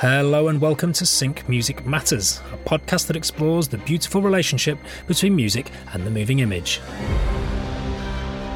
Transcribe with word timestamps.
Hello 0.00 0.46
and 0.46 0.60
welcome 0.60 0.92
to 0.92 1.04
Sync 1.04 1.48
Music 1.48 1.84
Matters, 1.84 2.40
a 2.52 2.56
podcast 2.58 3.08
that 3.08 3.16
explores 3.16 3.66
the 3.66 3.78
beautiful 3.78 4.22
relationship 4.22 4.78
between 5.08 5.34
music 5.34 5.72
and 5.92 6.06
the 6.06 6.10
moving 6.12 6.38
image. 6.38 6.80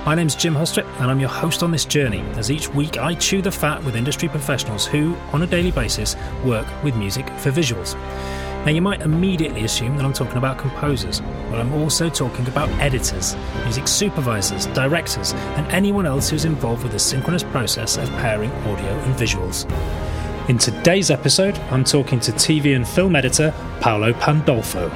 My 0.06 0.14
name's 0.14 0.36
Jim 0.36 0.54
Hostrip, 0.54 0.86
and 1.00 1.10
I'm 1.10 1.18
your 1.18 1.30
host 1.30 1.64
on 1.64 1.72
this 1.72 1.84
journey 1.84 2.20
as 2.36 2.48
each 2.48 2.68
week 2.68 2.96
I 2.96 3.16
chew 3.16 3.42
the 3.42 3.50
fat 3.50 3.82
with 3.82 3.96
industry 3.96 4.28
professionals 4.28 4.86
who, 4.86 5.16
on 5.32 5.42
a 5.42 5.46
daily 5.48 5.72
basis, 5.72 6.14
work 6.44 6.68
with 6.84 6.94
music 6.94 7.26
for 7.40 7.50
visuals. 7.50 7.96
Now, 8.64 8.70
you 8.70 8.80
might 8.80 9.00
immediately 9.00 9.64
assume 9.64 9.96
that 9.96 10.04
I'm 10.04 10.12
talking 10.12 10.38
about 10.38 10.58
composers, 10.58 11.22
but 11.50 11.58
I'm 11.58 11.72
also 11.72 12.08
talking 12.08 12.46
about 12.46 12.68
editors, 12.80 13.34
music 13.64 13.88
supervisors, 13.88 14.66
directors, 14.66 15.32
and 15.32 15.66
anyone 15.72 16.06
else 16.06 16.30
who's 16.30 16.44
involved 16.44 16.84
with 16.84 16.92
the 16.92 17.00
synchronous 17.00 17.42
process 17.42 17.96
of 17.96 18.08
pairing 18.10 18.52
audio 18.52 18.86
and 18.86 19.16
visuals. 19.16 19.68
In 20.48 20.58
today's 20.58 21.08
episode, 21.08 21.56
I'm 21.70 21.84
talking 21.84 22.18
to 22.18 22.32
TV 22.32 22.74
and 22.74 22.86
film 22.86 23.14
editor 23.14 23.54
Paulo 23.80 24.12
Pandolpho. 24.14 24.90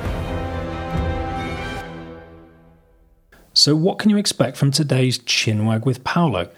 So, 3.55 3.77
what 3.77 4.01
can 4.01 4.11
you 4.11 4.17
expect 4.17 4.57
from 4.57 4.73
today's 4.73 5.21
Chinwag 5.21 5.87
with 5.87 6.03
Paulo? 6.03 6.51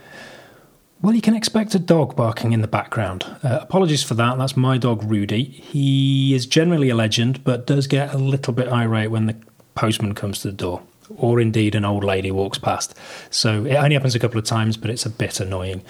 Well, 1.02 1.15
you 1.15 1.20
can 1.20 1.37
expect 1.37 1.74
a 1.74 1.79
dog 1.79 2.16
barking 2.16 2.52
in 2.52 2.62
the 2.62 2.66
background. 2.66 3.24
Uh, 3.45 3.59
apologies 3.60 4.02
for 4.02 4.15
that, 4.15 4.38
that's 4.38 4.56
my 4.56 4.79
dog 4.79 5.05
Rudy. 5.05 5.45
He 5.45 6.34
is 6.34 6.46
generally 6.46 6.88
a 6.88 6.95
legend, 6.95 7.45
but 7.45 7.66
does 7.66 7.87
get 7.87 8.15
a 8.15 8.18
little 8.18 8.55
bit 8.55 8.68
irate 8.68 9.10
when 9.10 9.27
the 9.27 9.37
postman 9.74 10.15
comes 10.15 10.41
to 10.41 10.48
the 10.48 10.57
door, 10.57 10.82
or 11.15 11.41
indeed 11.41 11.74
an 11.74 11.84
old 11.84 12.05
lady 12.05 12.30
walks 12.30 12.57
past. 12.57 12.95
So, 13.29 13.66
it 13.66 13.74
only 13.74 13.96
happens 13.96 14.15
a 14.15 14.18
couple 14.18 14.38
of 14.38 14.46
times, 14.46 14.79
but 14.79 14.88
it's 14.88 15.05
a 15.05 15.10
bit 15.10 15.41
annoying. 15.41 15.82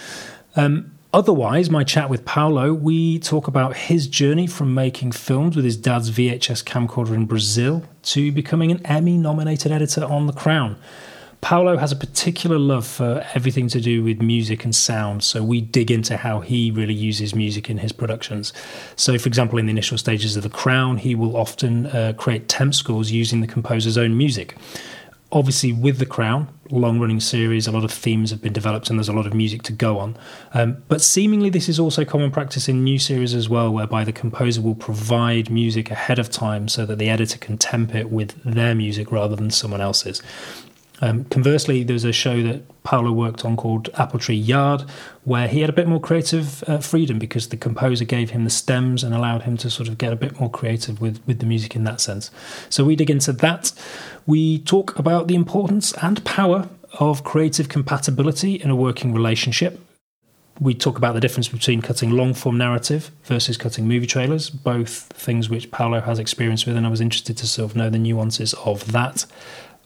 Um, 0.57 0.98
Otherwise, 1.11 1.71
my 1.71 1.83
chat 1.83 2.11
with 2.11 2.27
Paulo, 2.27 2.75
we 2.75 3.19
talk 3.19 3.49
about 3.49 3.75
his 3.75 4.07
journey 4.07 4.47
from 4.47 4.75
making 4.75 5.11
films 5.11 5.57
with 5.57 5.65
his 5.65 5.79
dad's 5.79 6.11
VHS 6.11 6.63
camcorder 6.65 7.15
in 7.15 7.25
Brazil 7.25 7.83
to 8.03 8.31
becoming 8.31 8.71
an 8.71 8.85
Emmy 8.85 9.17
nominated 9.17 9.73
editor 9.73 10.05
on 10.05 10.27
The 10.27 10.35
Crown. 10.35 10.77
Paulo 11.41 11.79
has 11.79 11.93
a 11.93 11.97
particular 11.97 12.59
love 12.59 12.87
for 12.87 13.25
everything 13.35 13.69
to 13.69 13.81
do 13.81 14.03
with 14.03 14.21
music 14.21 14.65
and 14.65 14.77
sound, 14.77 15.25
so 15.25 15.43
we 15.43 15.63
dig 15.63 15.91
into 15.91 16.19
how 16.19 16.41
he 16.41 16.71
really 16.71 16.93
uses 16.93 17.35
music 17.35 17.71
in 17.71 17.79
his 17.79 17.93
productions. 17.93 18.53
So, 18.95 19.17
for 19.19 19.29
example, 19.29 19.59
in 19.59 19.65
the 19.65 19.71
initial 19.71 19.97
stages 19.97 20.37
of 20.37 20.43
The 20.43 20.51
Crown, 20.51 20.99
he 20.99 21.15
will 21.15 21.39
often 21.39 21.87
uh, 21.87 22.13
create 22.19 22.49
temp 22.49 22.75
scores 22.75 23.11
using 23.11 23.41
the 23.41 23.47
composer's 23.47 23.97
own 23.97 24.19
music 24.19 24.57
obviously 25.31 25.73
with 25.73 25.99
the 25.99 26.07
crown 26.07 26.49
long 26.71 26.99
running 26.99 27.21
series 27.21 27.67
a 27.67 27.73
lot 27.73 27.85
of 27.85 27.91
themes 27.91 28.31
have 28.31 28.43
been 28.43 28.53
developed 28.53 28.89
and 28.91 28.99
there's 28.99 29.09
a 29.09 29.13
lot 29.13 29.27
of 29.27 29.35
music 29.35 29.63
to 29.63 29.73
go 29.73 29.99
on. 29.99 30.17
Um, 30.55 30.83
but 30.89 31.01
seemingly 31.01 31.51
this 31.51 31.69
is 31.69 31.79
also 31.79 32.05
common 32.05 32.31
practice 32.31 32.69
in 32.69 32.85
new 32.85 32.99
series 32.99 33.35
as 33.35 33.49
well 33.49 33.73
whereby 33.73 34.05
the 34.05 34.13
composer 34.13 34.61
will 34.61 34.75
provide 34.75 35.51
music 35.51 35.91
ahead 35.91 36.19
of 36.19 36.31
time 36.31 36.69
so 36.69 36.85
that 36.87 36.99
the 36.99 37.09
editor 37.09 37.39
can 37.39 37.59
temp 37.59 37.95
it 37.95 38.11
with 38.11 38.43
their 38.43 38.75
music 38.75 39.11
rather 39.13 39.37
than 39.37 39.51
someone 39.51 39.81
else's 39.81 40.23
um, 41.01 41.25
conversely, 41.27 41.85
there's 41.85 42.05
a 42.05 42.13
show 42.13 42.43
that 42.43 42.63
Paulo 42.83 43.13
worked 43.13 43.45
on 43.45 43.57
called 43.57 43.91
Apple 43.95 44.19
Tree 44.19 44.35
Yard, 44.35 44.83
where 45.25 45.47
he 45.47 45.61
had 45.61 45.71
a 45.71 45.73
bit 45.73 45.87
more 45.87 46.01
creative 46.01 46.65
uh, 46.65 46.79
freedom 46.79 47.19
because 47.19 47.49
the 47.49 47.57
composer 47.57 48.05
gave 48.05 48.31
him 48.31 48.45
the 48.45 48.51
stems 48.51 49.05
and 49.05 49.15
allowed 49.15 49.43
him 49.43 49.57
to 49.59 49.71
sort 49.71 49.89
of 49.89 49.99
get 49.99 50.13
a 50.13 50.17
bit 50.17 50.41
more 50.41 50.51
creative 50.51 51.01
with, 51.01 51.21
with 51.27 51.39
the 51.39 51.47
music 51.47 51.77
in 51.77 51.85
that 51.85 52.01
sense. 52.01 52.31
So 52.69 52.85
we 52.85 52.97
dig 52.97 53.11
into 53.11 53.33
that. 53.33 53.73
We 54.27 54.59
talk 54.61 54.99
about 54.99 55.29
the 55.29 55.35
importance 55.35 55.93
and 56.03 56.25
power 56.25 56.69
of 56.99 57.25
creative 57.25 57.69
compatibility 57.69 58.55
in 58.55 58.71
a 58.71 58.77
working 58.77 59.13
relationship. 59.13 59.81
We 60.61 60.75
talk 60.75 60.99
about 60.99 61.15
the 61.15 61.21
difference 61.21 61.47
between 61.47 61.83
cutting 61.83 62.11
long 62.11 62.35
form 62.35 62.59
narrative 62.59 63.13
versus 63.23 63.57
cutting 63.57 63.87
movie 63.87 64.07
trailers, 64.07 64.51
both 64.51 65.05
things 65.13 65.49
which 65.49 65.71
Paulo 65.71 66.01
has 66.01 66.19
experience 66.19 66.67
with, 66.67 66.77
and 66.77 66.85
I 66.85 66.91
was 66.91 67.01
interested 67.01 67.37
to 67.37 67.47
sort 67.47 67.71
of 67.71 67.77
know 67.77 67.91
the 67.91 67.99
nuances 67.99 68.55
of 68.55 68.91
that. 68.91 69.25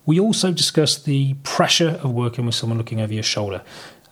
We 0.04 0.18
also 0.18 0.52
discussed 0.52 1.04
the 1.04 1.34
pressure 1.42 2.00
of 2.02 2.12
working 2.12 2.46
with 2.46 2.54
someone 2.54 2.78
looking 2.78 3.00
over 3.00 3.12
your 3.12 3.22
shoulder. 3.22 3.62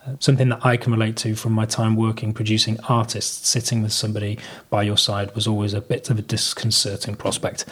Uh, 0.06 0.12
something 0.18 0.48
that 0.48 0.64
I 0.64 0.76
can 0.76 0.92
relate 0.92 1.16
to 1.18 1.34
from 1.34 1.52
my 1.52 1.66
time 1.66 1.94
working 1.94 2.32
producing 2.32 2.78
artists. 2.88 3.48
Sitting 3.48 3.82
with 3.82 3.92
somebody 3.92 4.38
by 4.70 4.82
your 4.82 4.96
side 4.96 5.34
was 5.34 5.46
always 5.46 5.74
a 5.74 5.80
bit 5.80 6.08
of 6.08 6.18
a 6.18 6.22
disconcerting 6.22 7.16
prospect. 7.16 7.66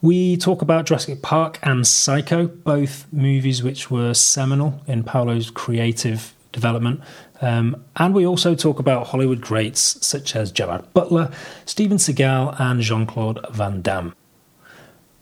We 0.00 0.36
talk 0.36 0.62
about 0.62 0.86
Jurassic 0.86 1.20
Park 1.22 1.58
and 1.62 1.86
Psycho, 1.86 2.46
both 2.46 3.06
movies 3.12 3.62
which 3.62 3.90
were 3.90 4.14
seminal 4.14 4.80
in 4.86 5.02
Paulo's 5.02 5.50
creative 5.50 6.34
development. 6.52 7.00
Um, 7.40 7.84
and 7.96 8.14
we 8.14 8.24
also 8.24 8.54
talk 8.54 8.78
about 8.78 9.08
Hollywood 9.08 9.40
greats 9.40 10.04
such 10.06 10.34
as 10.36 10.52
Gerard 10.52 10.92
Butler, 10.94 11.30
Steven 11.66 11.98
Seagal, 11.98 12.58
and 12.60 12.80
Jean 12.80 13.06
Claude 13.06 13.44
Van 13.50 13.82
Damme. 13.82 14.14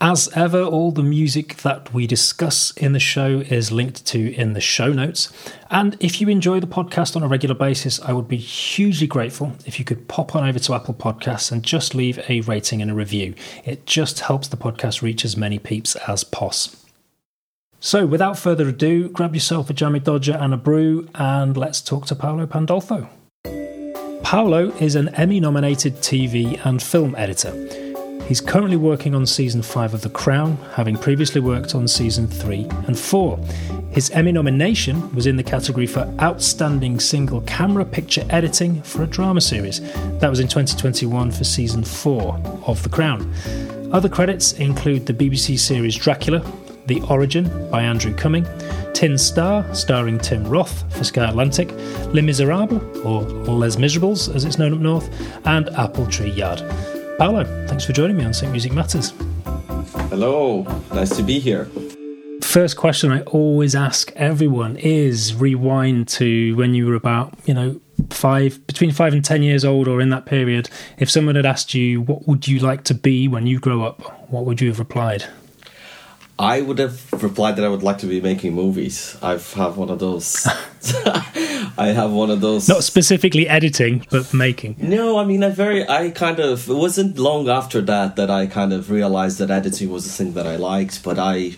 As 0.00 0.28
ever, 0.34 0.62
all 0.62 0.92
the 0.92 1.02
music 1.02 1.56
that 1.58 1.94
we 1.94 2.06
discuss 2.06 2.70
in 2.72 2.92
the 2.92 3.00
show 3.00 3.38
is 3.48 3.72
linked 3.72 4.04
to 4.08 4.34
in 4.34 4.52
the 4.52 4.60
show 4.60 4.92
notes. 4.92 5.32
And 5.70 5.96
if 6.00 6.20
you 6.20 6.28
enjoy 6.28 6.60
the 6.60 6.66
podcast 6.66 7.16
on 7.16 7.22
a 7.22 7.28
regular 7.28 7.54
basis, 7.54 7.98
I 8.02 8.12
would 8.12 8.28
be 8.28 8.36
hugely 8.36 9.06
grateful 9.06 9.54
if 9.64 9.78
you 9.78 9.86
could 9.86 10.06
pop 10.06 10.36
on 10.36 10.46
over 10.46 10.58
to 10.58 10.74
Apple 10.74 10.92
Podcasts 10.92 11.50
and 11.50 11.62
just 11.62 11.94
leave 11.94 12.20
a 12.28 12.42
rating 12.42 12.82
and 12.82 12.90
a 12.90 12.94
review. 12.94 13.34
It 13.64 13.86
just 13.86 14.20
helps 14.20 14.48
the 14.48 14.58
podcast 14.58 15.00
reach 15.00 15.24
as 15.24 15.34
many 15.34 15.58
peeps 15.58 15.96
as 16.06 16.24
pos. 16.24 16.76
So, 17.80 18.04
without 18.04 18.38
further 18.38 18.68
ado, 18.68 19.08
grab 19.08 19.32
yourself 19.32 19.70
a 19.70 19.74
jammy 19.74 20.00
dodger 20.00 20.36
and 20.38 20.52
a 20.52 20.58
brew, 20.58 21.08
and 21.14 21.56
let's 21.56 21.80
talk 21.80 22.04
to 22.06 22.14
Paulo 22.14 22.46
Pandolpho. 22.46 23.08
Paulo 24.22 24.72
is 24.72 24.94
an 24.94 25.08
Emmy 25.14 25.40
nominated 25.40 25.96
TV 25.96 26.60
and 26.66 26.82
film 26.82 27.14
editor. 27.16 27.85
He's 28.26 28.40
currently 28.40 28.76
working 28.76 29.14
on 29.14 29.24
season 29.24 29.62
5 29.62 29.94
of 29.94 30.00
The 30.02 30.10
Crown, 30.10 30.56
having 30.74 30.98
previously 30.98 31.40
worked 31.40 31.76
on 31.76 31.86
season 31.86 32.26
3 32.26 32.66
and 32.88 32.98
4. 32.98 33.38
His 33.92 34.10
Emmy 34.10 34.32
nomination 34.32 35.14
was 35.14 35.28
in 35.28 35.36
the 35.36 35.44
category 35.44 35.86
for 35.86 36.12
Outstanding 36.20 36.98
Single 36.98 37.42
Camera 37.42 37.84
Picture 37.84 38.26
Editing 38.28 38.82
for 38.82 39.04
a 39.04 39.06
Drama 39.06 39.40
Series. 39.40 39.80
That 40.18 40.28
was 40.28 40.40
in 40.40 40.48
2021 40.48 41.30
for 41.30 41.44
season 41.44 41.84
4 41.84 42.62
of 42.66 42.82
The 42.82 42.88
Crown. 42.88 43.32
Other 43.92 44.08
credits 44.08 44.54
include 44.54 45.06
the 45.06 45.14
BBC 45.14 45.56
series 45.56 45.94
Dracula, 45.94 46.44
The 46.86 47.00
Origin 47.02 47.70
by 47.70 47.82
Andrew 47.82 48.12
Cumming, 48.12 48.44
Tin 48.92 49.16
Star, 49.16 49.72
starring 49.72 50.18
Tim 50.18 50.42
Roth 50.48 50.92
for 50.92 51.04
Sky 51.04 51.28
Atlantic, 51.28 51.70
Les 52.12 52.22
Miserables, 52.22 52.82
or 53.04 53.22
Les 53.22 53.76
Miserables 53.76 54.34
as 54.34 54.44
it's 54.44 54.58
known 54.58 54.74
up 54.74 54.80
north, 54.80 55.46
and 55.46 55.68
Apple 55.70 56.08
Tree 56.08 56.32
Yard. 56.32 56.60
Paulo, 57.18 57.44
thanks 57.66 57.82
for 57.86 57.94
joining 57.94 58.18
me 58.18 58.24
on 58.26 58.34
Sync 58.34 58.52
Music 58.52 58.74
Matters. 58.74 59.14
Hello, 60.10 60.64
nice 60.92 61.16
to 61.16 61.22
be 61.22 61.38
here. 61.38 61.66
First 62.42 62.76
question 62.76 63.10
I 63.10 63.22
always 63.22 63.74
ask 63.74 64.12
everyone 64.16 64.76
is 64.76 65.34
rewind 65.34 66.08
to 66.08 66.54
when 66.56 66.74
you 66.74 66.84
were 66.84 66.94
about, 66.94 67.32
you 67.46 67.54
know, 67.54 67.80
five, 68.10 68.66
between 68.66 68.92
five 68.92 69.14
and 69.14 69.24
ten 69.24 69.42
years 69.42 69.64
old 69.64 69.88
or 69.88 70.02
in 70.02 70.10
that 70.10 70.26
period. 70.26 70.68
If 70.98 71.10
someone 71.10 71.36
had 71.36 71.46
asked 71.46 71.72
you, 71.72 72.02
what 72.02 72.28
would 72.28 72.46
you 72.46 72.58
like 72.58 72.84
to 72.84 72.94
be 72.94 73.28
when 73.28 73.46
you 73.46 73.60
grow 73.60 73.82
up, 73.82 74.30
what 74.30 74.44
would 74.44 74.60
you 74.60 74.68
have 74.68 74.78
replied? 74.78 75.24
I 76.38 76.60
would 76.60 76.78
have 76.78 77.22
replied 77.22 77.56
that 77.56 77.64
I 77.64 77.68
would 77.68 77.82
like 77.82 77.98
to 77.98 78.06
be 78.06 78.20
making 78.20 78.52
movies. 78.54 79.16
I 79.22 79.32
have 79.38 79.76
one 79.78 79.88
of 79.88 79.98
those. 79.98 80.46
I 81.78 81.92
have 81.94 82.12
one 82.12 82.30
of 82.30 82.40
those. 82.40 82.68
Not 82.68 82.84
specifically 82.84 83.48
editing, 83.48 84.06
but 84.10 84.32
making. 84.34 84.76
No, 84.78 85.18
I 85.18 85.24
mean, 85.24 85.42
I 85.42 85.50
very, 85.50 85.88
I 85.88 86.10
kind 86.10 86.38
of. 86.38 86.68
It 86.68 86.74
wasn't 86.74 87.18
long 87.18 87.48
after 87.48 87.80
that 87.82 88.16
that 88.16 88.30
I 88.30 88.46
kind 88.46 88.72
of 88.72 88.90
realized 88.90 89.38
that 89.38 89.50
editing 89.50 89.90
was 89.90 90.04
the 90.04 90.10
thing 90.10 90.34
that 90.34 90.46
I 90.46 90.56
liked. 90.56 91.02
But 91.02 91.18
I 91.18 91.56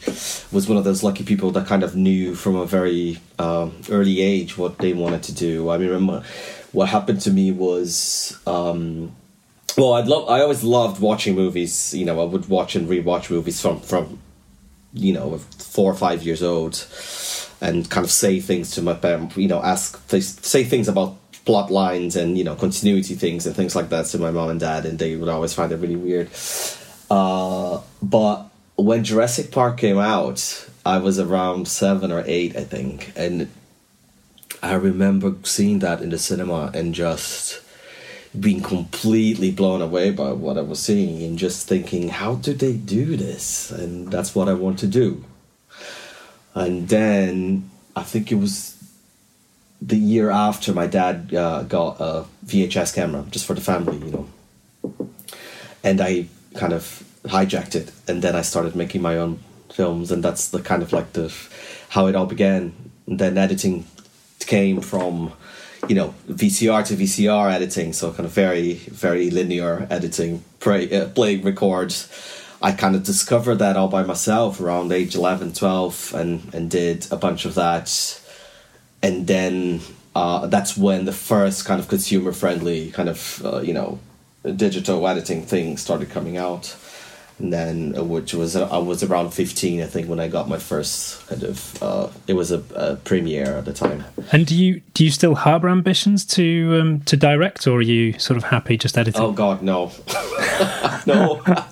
was 0.53 0.69
one 0.69 0.79
of 0.79 0.85
those 0.85 1.03
lucky 1.03 1.25
people 1.25 1.51
that 1.53 1.67
kind 1.67 1.83
of 1.83 1.97
knew 1.97 2.35
from 2.35 2.55
a 2.55 2.65
very 2.65 3.19
um, 3.39 3.81
early 3.91 4.21
age 4.21 4.57
what 4.57 4.79
they 4.79 4.93
wanted 4.93 5.25
to 5.25 5.35
do. 5.35 5.71
I 5.71 5.79
mean, 5.79 5.89
remember 5.89 6.25
what 6.73 6.89
happened 6.89 7.21
to 7.23 7.31
me 7.31 7.51
was. 7.51 8.39
Um, 8.47 9.15
well, 9.77 9.93
I'd 9.93 10.07
love. 10.07 10.29
I 10.29 10.41
always 10.41 10.65
loved 10.65 11.01
watching 11.01 11.35
movies. 11.35 11.95
You 11.95 12.05
know, 12.05 12.21
I 12.21 12.25
would 12.25 12.49
watch 12.49 12.75
and 12.77 12.89
rewatch 12.89 13.31
movies 13.31 13.61
from 13.61 13.81
from 13.81 14.21
you 14.93 15.13
know, 15.13 15.39
four 15.39 15.91
or 15.91 15.95
five 15.95 16.23
years 16.23 16.43
old, 16.43 16.85
and 17.61 17.89
kind 17.91 18.05
of 18.05 18.11
say 18.11 18.41
things 18.41 18.71
to 18.73 18.83
my 18.83 18.95
parents, 18.95 19.37
you 19.37 19.49
know, 19.49 19.63
ask, 19.63 19.99
say 20.11 20.65
things 20.65 20.89
about 20.89 21.17
plot 21.45 21.71
lines 21.71 22.15
and, 22.15 22.37
you 22.37 22.45
know, 22.45 22.55
continuity 22.55 23.15
things 23.15 23.47
and 23.47 23.57
things 23.57 23.75
like 23.75 23.89
that 23.89 24.07
to 24.07 24.19
my 24.19 24.31
mom 24.31 24.51
and 24.51 24.61
dad, 24.61 24.87
and 24.87 24.99
they 24.99 25.17
would 25.17 25.29
always 25.29 25.55
find 25.55 25.73
it 25.73 25.77
really 25.77 25.97
weird. 25.97 26.29
Uh, 27.11 27.81
but 28.03 28.45
when 28.77 29.03
Jurassic 29.03 29.51
Park 29.51 29.79
came 29.79 29.99
out, 29.99 30.69
I 30.85 30.99
was 30.99 31.19
around 31.19 31.67
seven 31.69 32.13
or 32.13 32.23
eight, 32.27 32.57
I 32.57 32.65
think, 32.65 33.13
and 33.17 33.51
I 34.63 34.75
remember 34.75 35.35
seeing 35.43 35.81
that 35.81 36.01
in 36.01 36.11
the 36.11 36.19
cinema 36.19 36.71
and 36.75 36.95
just 36.95 37.61
being 38.39 38.61
completely 38.61 39.51
blown 39.51 39.81
away 39.81 40.11
by 40.11 40.33
what 40.33 40.59
I 40.59 40.63
was 40.63 40.81
seeing 40.81 41.23
and 41.23 41.39
just 41.39 41.69
thinking, 41.69 42.09
how 42.09 42.35
do 42.35 42.53
they 42.53 42.75
do 42.75 43.17
this? 43.17 43.71
And 43.71 44.11
that's 44.11 44.35
what 44.35 44.49
I 44.49 44.55
want 44.55 44.79
to 44.81 44.87
do. 44.87 45.25
And 46.55 46.89
then 46.89 47.71
I 47.97 48.03
think 48.03 48.31
it 48.31 48.37
was 48.37 48.77
the 49.81 49.97
year 49.97 50.31
after 50.31 50.73
my 50.73 50.87
dad 50.87 51.33
uh, 51.35 51.63
got 51.63 52.01
a 52.01 52.25
VHS 52.47 52.95
camera 52.95 53.25
just 53.31 53.47
for 53.47 53.55
the 53.55 53.61
family, 53.61 53.99
you 53.99 54.11
know. 54.13 55.11
and 55.85 56.01
I 56.01 56.27
kind 56.55 56.73
of 56.73 57.05
hijacked 57.25 57.75
it, 57.75 57.93
and 58.09 58.23
then 58.23 58.35
I 58.35 58.43
started 58.43 58.75
making 58.75 59.03
my 59.03 59.17
own 59.17 59.39
films, 59.71 60.11
and 60.11 60.23
that's 60.23 60.49
the 60.49 60.61
kind 60.61 60.83
of 60.83 60.93
like 60.93 61.13
the 61.13 61.33
how 61.91 62.07
it 62.07 62.17
all 62.17 62.27
began. 62.27 62.75
And 63.07 63.19
then 63.19 63.39
editing 63.39 63.87
came 64.41 64.81
from 64.81 65.33
you 65.89 65.95
know 65.95 66.15
VCR 66.29 66.85
to 66.87 66.95
VCR 66.95 67.53
editing, 67.53 67.93
so 67.93 68.13
kind 68.13 68.27
of 68.27 68.33
very 68.33 68.75
very 68.75 69.31
linear 69.31 69.87
editing, 69.91 70.45
play, 70.61 70.91
uh, 70.93 71.09
playing 71.09 71.43
records. 71.43 72.09
I 72.61 72.73
kind 72.73 72.97
of 72.97 73.05
discovered 73.05 73.57
that 73.57 73.77
all 73.77 73.89
by 73.89 74.03
myself 74.03 74.61
around 74.61 74.91
age 74.91 75.15
11, 75.15 75.53
12, 75.53 76.15
and 76.15 76.55
and 76.55 76.71
did 76.71 77.07
a 77.11 77.17
bunch 77.17 77.45
of 77.45 77.55
that, 77.55 78.21
and 79.03 79.27
then 79.27 79.81
uh, 80.15 80.47
that's 80.47 80.77
when 80.77 81.05
the 81.05 81.13
first 81.13 81.65
kind 81.65 81.81
of 81.81 81.89
consumer 81.89 82.33
friendly 82.33 82.91
kind 82.91 83.09
of 83.09 83.43
uh, 83.45 83.61
you 83.61 83.73
know 83.73 83.99
digital 84.57 85.07
editing 85.07 85.43
thing 85.43 85.77
started 85.77 86.11
coming 86.11 86.37
out 86.37 86.77
and 87.39 87.53
then 87.53 87.97
uh, 87.97 88.03
which 88.03 88.35
was 88.35 88.57
uh, 88.57 88.69
I 88.69 88.79
was 88.79 89.03
around 89.03 89.31
15 89.31 89.83
I 89.83 89.87
think 89.87 90.09
when 90.09 90.21
I 90.21 90.29
got 90.29 90.49
my 90.49 90.59
first 90.59 91.27
kind 91.29 91.43
of 91.43 91.83
uh, 91.83 92.09
it 92.27 92.35
was 92.35 92.51
a, 92.51 92.63
a, 92.75 92.97
premiere 92.97 93.57
at 93.57 93.65
the 93.65 93.73
time. 93.73 94.05
And 94.33 94.47
do 94.47 94.57
you 94.57 94.81
do 94.95 95.05
you 95.05 95.11
still 95.11 95.35
harbor 95.35 95.69
ambitions 95.69 96.25
to 96.27 96.79
um, 96.81 97.01
to 97.03 97.17
direct 97.17 97.67
or 97.67 97.79
are 97.79 97.83
you 97.83 98.19
sort 98.19 98.37
of 98.37 98.45
happy 98.45 98.77
just 98.77 98.99
editing? 98.99 99.21
Oh 99.21 99.33
god 99.33 99.63
no. 99.63 99.93
No. 101.07 101.43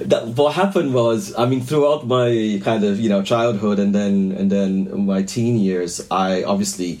That, 0.00 0.28
what 0.28 0.54
happened 0.54 0.94
was 0.94 1.34
I 1.36 1.46
mean 1.46 1.60
throughout 1.60 2.06
my 2.06 2.60
kind 2.64 2.84
of 2.84 2.98
you 2.98 3.08
know 3.08 3.22
childhood 3.22 3.78
and 3.78 3.94
then 3.94 4.32
and 4.32 4.50
then 4.50 5.04
my 5.04 5.22
teen 5.22 5.58
years 5.58 6.06
I 6.10 6.42
obviously 6.42 7.00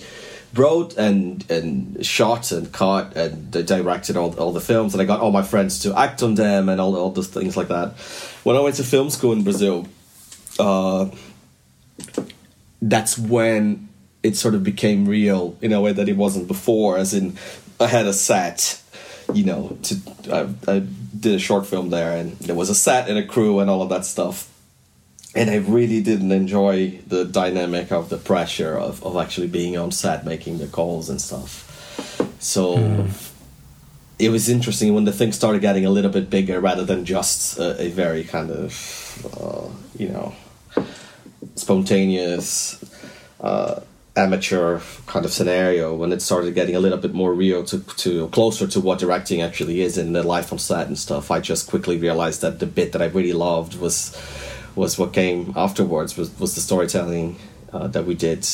wrote 0.54 0.96
and 0.96 1.48
and 1.50 2.04
shot 2.04 2.52
and 2.52 2.72
cut 2.72 3.16
and 3.16 3.50
directed 3.66 4.16
all 4.16 4.34
all 4.38 4.52
the 4.52 4.60
films, 4.60 4.94
and 4.94 5.02
I 5.02 5.04
got 5.04 5.20
all 5.20 5.30
my 5.30 5.42
friends 5.42 5.80
to 5.80 5.98
act 5.98 6.22
on 6.22 6.34
them 6.34 6.68
and 6.68 6.80
all 6.80 6.96
all 6.96 7.10
those 7.10 7.28
things 7.28 7.56
like 7.56 7.68
that. 7.68 7.94
When 8.44 8.56
I 8.56 8.60
went 8.60 8.76
to 8.76 8.84
film 8.84 9.10
school 9.10 9.32
in 9.32 9.44
Brazil, 9.44 9.86
uh, 10.58 11.10
that's 12.82 13.18
when 13.18 13.88
it 14.22 14.36
sort 14.36 14.54
of 14.54 14.62
became 14.62 15.06
real 15.06 15.56
in 15.62 15.72
a 15.72 15.80
way 15.80 15.92
that 15.92 16.08
it 16.08 16.16
wasn't 16.16 16.48
before. 16.48 16.98
As 16.98 17.14
in, 17.14 17.36
I 17.78 17.86
had 17.86 18.06
a 18.06 18.12
set, 18.12 18.82
you 19.32 19.44
know, 19.44 19.78
to 19.82 19.96
I, 20.32 20.72
I 20.72 20.78
did 21.18 21.34
a 21.34 21.38
short 21.38 21.66
film 21.66 21.90
there, 21.90 22.16
and 22.16 22.32
there 22.38 22.56
was 22.56 22.70
a 22.70 22.74
set 22.74 23.08
and 23.08 23.18
a 23.18 23.26
crew 23.26 23.60
and 23.60 23.70
all 23.70 23.82
of 23.82 23.88
that 23.90 24.04
stuff 24.04 24.48
and 25.34 25.48
I 25.50 25.56
really 25.56 26.02
didn't 26.02 26.32
enjoy 26.32 26.98
the 27.06 27.24
dynamic 27.24 27.92
of 27.92 28.08
the 28.08 28.16
pressure 28.16 28.76
of, 28.76 29.04
of 29.04 29.16
actually 29.16 29.46
being 29.46 29.76
on 29.76 29.92
set 29.92 30.24
making 30.24 30.58
the 30.58 30.66
calls 30.66 31.08
and 31.08 31.20
stuff. 31.20 31.66
So 32.40 32.76
mm. 32.76 33.32
it 34.18 34.30
was 34.30 34.48
interesting 34.48 34.94
when 34.94 35.04
the 35.04 35.12
thing 35.12 35.32
started 35.32 35.60
getting 35.60 35.86
a 35.86 35.90
little 35.90 36.10
bit 36.10 36.30
bigger 36.30 36.60
rather 36.60 36.84
than 36.84 37.04
just 37.04 37.58
a, 37.58 37.80
a 37.80 37.90
very 37.90 38.24
kind 38.24 38.50
of, 38.50 39.28
uh, 39.40 39.68
you 39.96 40.08
know, 40.08 40.34
spontaneous, 41.54 42.82
uh, 43.40 43.80
amateur 44.16 44.80
kind 45.06 45.24
of 45.24 45.32
scenario. 45.32 45.94
When 45.94 46.12
it 46.12 46.22
started 46.22 46.54
getting 46.54 46.74
a 46.74 46.80
little 46.80 46.98
bit 46.98 47.14
more 47.14 47.32
real 47.32 47.62
to, 47.66 47.78
to 47.78 48.28
closer 48.28 48.66
to 48.66 48.80
what 48.80 48.98
directing 48.98 49.42
actually 49.42 49.80
is 49.80 49.96
in 49.96 50.12
the 50.12 50.24
life 50.24 50.52
on 50.52 50.58
set 50.58 50.88
and 50.88 50.98
stuff, 50.98 51.30
I 51.30 51.38
just 51.38 51.68
quickly 51.68 51.96
realized 51.98 52.40
that 52.40 52.58
the 52.58 52.66
bit 52.66 52.90
that 52.92 53.02
I 53.02 53.06
really 53.06 53.32
loved 53.32 53.78
was 53.78 54.16
was 54.74 54.98
what 54.98 55.12
came 55.12 55.52
afterwards 55.56 56.16
was, 56.16 56.38
was 56.38 56.54
the 56.54 56.60
storytelling 56.60 57.36
uh, 57.72 57.86
that 57.88 58.04
we 58.04 58.14
did 58.14 58.46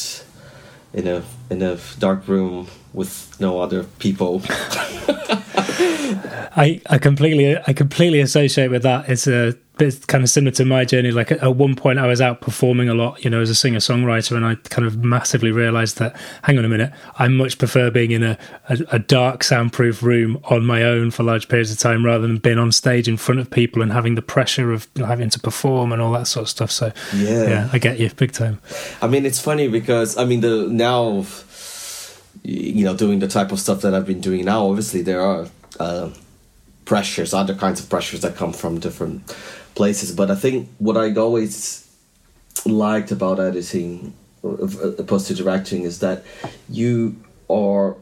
in 0.92 1.06
a 1.06 1.22
in 1.50 1.62
a 1.62 1.78
dark 1.98 2.26
room 2.28 2.66
with 2.96 3.37
no 3.38 3.60
other 3.60 3.84
people. 3.84 4.43
I 6.58 6.81
I 6.88 6.98
completely 6.98 7.56
I 7.66 7.72
completely 7.72 8.20
associate 8.20 8.70
with 8.70 8.82
that. 8.82 9.08
It's 9.08 9.26
a 9.28 9.54
bit 9.76 10.06
kind 10.06 10.25
of 10.25 10.31
similar 10.31 10.52
to 10.52 10.64
my 10.64 10.87
journey. 10.87 11.10
Like 11.10 11.31
at 11.31 11.56
one 11.56 11.76
point, 11.76 11.98
I 11.98 12.06
was 12.06 12.22
out 12.22 12.40
performing 12.40 12.88
a 12.88 12.94
lot, 12.94 13.22
you 13.22 13.31
know, 13.31 13.43
as 13.43 13.50
a 13.50 13.54
singer 13.54 13.78
songwriter, 13.78 14.37
and 14.37 14.46
I 14.46 14.54
kind 14.70 14.87
of 14.87 15.04
massively 15.04 15.52
realized 15.52 15.98
that. 15.98 16.19
Hang 16.43 16.58
on 16.58 16.64
a 16.64 16.69
minute, 16.69 16.93
I 17.19 17.28
much 17.28 17.58
prefer 17.58 17.90
being 17.90 18.10
in 18.12 18.22
a, 18.22 18.38
a, 18.69 18.78
a 18.93 18.99
dark, 18.99 19.44
soundproof 19.44 20.02
room 20.02 20.40
on 20.44 20.64
my 20.64 20.82
own 20.82 21.10
for 21.10 21.22
large 21.22 21.49
periods 21.49 21.70
of 21.70 21.78
time 21.78 22.04
rather 22.04 22.26
than 22.26 22.38
being 22.38 22.58
on 22.58 22.72
stage 22.72 23.06
in 23.06 23.19
front 23.19 23.40
of 23.40 23.50
people 23.50 23.82
and 23.82 23.92
having 23.92 24.14
the 24.14 24.22
pressure 24.22 24.72
of 24.72 24.88
having 24.96 25.28
to 25.31 25.38
perform 25.40 25.92
and 25.92 26.00
all 26.00 26.12
that 26.12 26.26
sort 26.26 26.44
of 26.44 26.49
stuff. 26.49 26.70
So 26.70 26.92
yeah, 27.14 27.49
yeah 27.49 27.69
I 27.72 27.78
get 27.78 28.00
you 28.00 28.08
big 28.10 28.32
time. 28.32 28.60
I 29.02 29.08
mean, 29.08 29.26
it's 29.26 29.40
funny 29.40 29.69
because 29.69 30.16
I 30.16 30.25
mean 30.25 30.40
the 30.40 30.69
now 30.69 31.26
you 32.46 32.84
know 32.84 32.96
doing 32.96 33.19
the 33.19 33.28
type 33.28 33.52
of 33.52 33.58
stuff 33.60 33.81
that 33.82 33.94
I've 33.94 34.06
been 34.06 34.20
doing 34.20 34.44
now. 34.44 34.69
Obviously, 34.69 35.02
there 35.02 35.20
are. 35.20 35.46
Uh, 35.78 36.10
pressures, 36.87 37.34
other 37.34 37.54
kinds 37.54 37.81
of 37.81 37.90
pressures 37.90 38.22
that 38.22 38.37
come 38.37 38.52
from 38.52 38.81
different 38.81 39.26
places. 39.75 40.12
But 40.12 40.31
I 40.31 40.37
think 40.37 40.69
what 40.78 40.96
I 40.96 41.12
always 41.14 41.87
liked 42.64 43.10
about 43.10 43.38
editing, 43.38 44.14
opposed 44.43 45.26
to 45.26 45.34
directing, 45.34 45.82
is 45.82 45.98
that 45.98 46.25
you 46.70 47.16
are. 47.50 47.96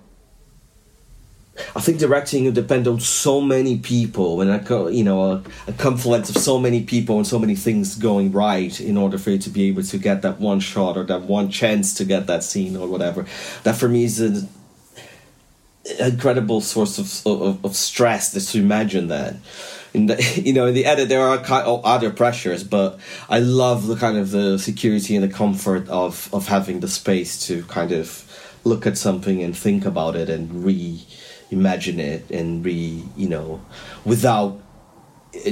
I 1.77 1.81
think 1.81 1.99
directing 1.99 2.53
depends 2.53 2.89
on 2.89 2.99
so 2.99 3.41
many 3.41 3.79
people, 3.79 4.41
and 4.41 4.51
a, 4.51 4.93
you 4.93 5.05
know 5.05 5.23
a, 5.23 5.43
a 5.69 5.73
confluence 5.73 6.29
of 6.29 6.37
so 6.37 6.59
many 6.59 6.83
people 6.83 7.17
and 7.17 7.27
so 7.27 7.39
many 7.39 7.55
things 7.55 7.95
going 7.95 8.33
right 8.33 8.81
in 8.81 8.97
order 8.97 9.19
for 9.19 9.31
you 9.31 9.39
to 9.39 9.51
be 9.51 9.69
able 9.69 9.85
to 9.85 9.99
get 9.99 10.23
that 10.23 10.41
one 10.41 10.59
shot 10.59 10.97
or 10.97 11.05
that 11.05 11.23
one 11.23 11.51
chance 11.51 11.95
to 11.95 12.05
get 12.05 12.27
that 12.27 12.43
scene 12.43 12.77
or 12.77 12.89
whatever. 12.89 13.27
That 13.63 13.77
for 13.77 13.89
me 13.89 14.05
is 14.05 14.21
an 14.21 14.49
incredible 16.01 16.61
source 16.61 16.99
of, 16.99 17.27
of, 17.27 17.65
of 17.65 17.77
stress 17.77 18.33
just 18.33 18.53
to 18.53 18.59
imagine 18.59 19.09
that 19.09 19.37
in 19.93 20.07
the 20.07 20.41
you 20.45 20.53
know 20.53 20.67
in 20.67 20.75
the 20.75 20.87
edit 20.87 21.09
there 21.09 21.23
are 21.23 21.39
kind 21.39 21.67
of 21.67 21.85
other 21.85 22.11
pressures 22.11 22.65
but 22.65 22.99
i 23.29 23.39
love 23.39 23.87
the 23.87 23.97
kind 23.97 24.17
of 24.17 24.31
the 24.31 24.59
security 24.59 25.15
and 25.15 25.23
the 25.23 25.29
comfort 25.29 25.87
of 25.89 26.33
of 26.33 26.49
having 26.49 26.81
the 26.81 26.89
space 26.89 27.47
to 27.47 27.63
kind 27.65 27.93
of 27.93 28.25
look 28.65 28.87
at 28.87 28.97
something 28.97 29.43
and 29.43 29.55
think 29.57 29.85
about 29.85 30.17
it 30.17 30.31
and 30.31 30.65
reimagine 31.55 31.99
it 31.99 32.31
and 32.31 32.65
re 32.65 33.03
you 33.17 33.29
know 33.29 33.61
without 34.05 34.61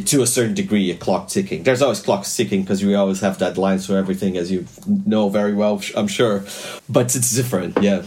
to 0.06 0.22
a 0.22 0.26
certain 0.26 0.54
degree 0.54 0.90
a 0.92 0.96
clock 0.96 1.28
ticking. 1.28 1.64
There's 1.64 1.82
always 1.82 2.00
clocks 2.00 2.36
ticking 2.36 2.62
because 2.62 2.84
we 2.84 2.94
always 2.94 3.20
have 3.20 3.38
deadlines 3.38 3.86
for 3.86 3.96
everything 3.96 4.36
as 4.36 4.50
you 4.50 4.66
know 4.86 5.28
very 5.28 5.54
well 5.54 5.82
i'm 5.96 6.08
sure. 6.08 6.44
But 6.88 7.14
it's 7.16 7.34
different 7.34 7.82
yeah. 7.82 8.02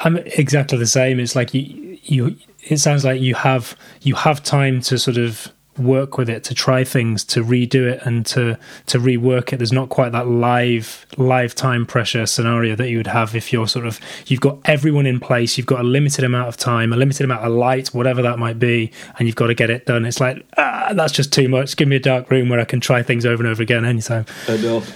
I'm 0.00 0.18
exactly 0.18 0.76
the 0.78 0.86
same. 0.86 1.20
It's 1.20 1.36
like 1.36 1.54
you 1.54 1.98
you 2.02 2.36
it 2.64 2.78
sounds 2.78 3.04
like 3.04 3.20
you 3.20 3.34
have 3.34 3.76
you 4.02 4.14
have 4.14 4.42
time 4.42 4.80
to 4.82 4.98
sort 4.98 5.16
of 5.16 5.52
work 5.78 6.18
with 6.18 6.28
it 6.28 6.44
to 6.44 6.54
try 6.54 6.84
things 6.84 7.24
to 7.24 7.42
redo 7.42 7.90
it 7.90 8.00
and 8.04 8.24
to 8.26 8.58
to 8.86 8.98
rework 8.98 9.52
it. 9.52 9.56
There's 9.56 9.72
not 9.72 9.88
quite 9.88 10.12
that 10.12 10.28
live 10.28 11.06
live 11.16 11.54
time 11.54 11.86
pressure 11.86 12.26
scenario 12.26 12.76
that 12.76 12.88
you 12.88 12.96
would 12.98 13.06
have 13.06 13.34
if 13.34 13.52
you're 13.52 13.68
sort 13.68 13.86
of 13.86 14.00
you've 14.26 14.40
got 14.40 14.58
everyone 14.64 15.06
in 15.06 15.20
place 15.20 15.56
you've 15.56 15.66
got 15.66 15.80
a 15.80 15.84
limited 15.84 16.24
amount 16.24 16.48
of 16.48 16.56
time 16.56 16.92
a 16.92 16.96
limited 16.96 17.24
amount 17.24 17.44
of 17.44 17.52
light 17.52 17.88
whatever 17.88 18.22
that 18.22 18.38
might 18.38 18.58
be 18.58 18.92
and 19.18 19.26
you've 19.26 19.36
got 19.36 19.48
to 19.48 19.54
get 19.54 19.70
it 19.70 19.86
done. 19.86 20.04
It's 20.04 20.20
like 20.20 20.44
ah, 20.56 20.92
that's 20.94 21.12
just 21.12 21.32
too 21.32 21.48
much. 21.48 21.76
Give 21.76 21.88
me 21.88 21.96
a 21.96 22.00
dark 22.00 22.30
room 22.30 22.48
where 22.48 22.60
i 22.60 22.64
can 22.64 22.80
try 22.80 23.02
things 23.02 23.26
over 23.26 23.42
and 23.42 23.50
over 23.50 23.62
again 23.62 23.84
anytime. 23.84 24.26
I 24.48 24.56
know. 24.58 24.82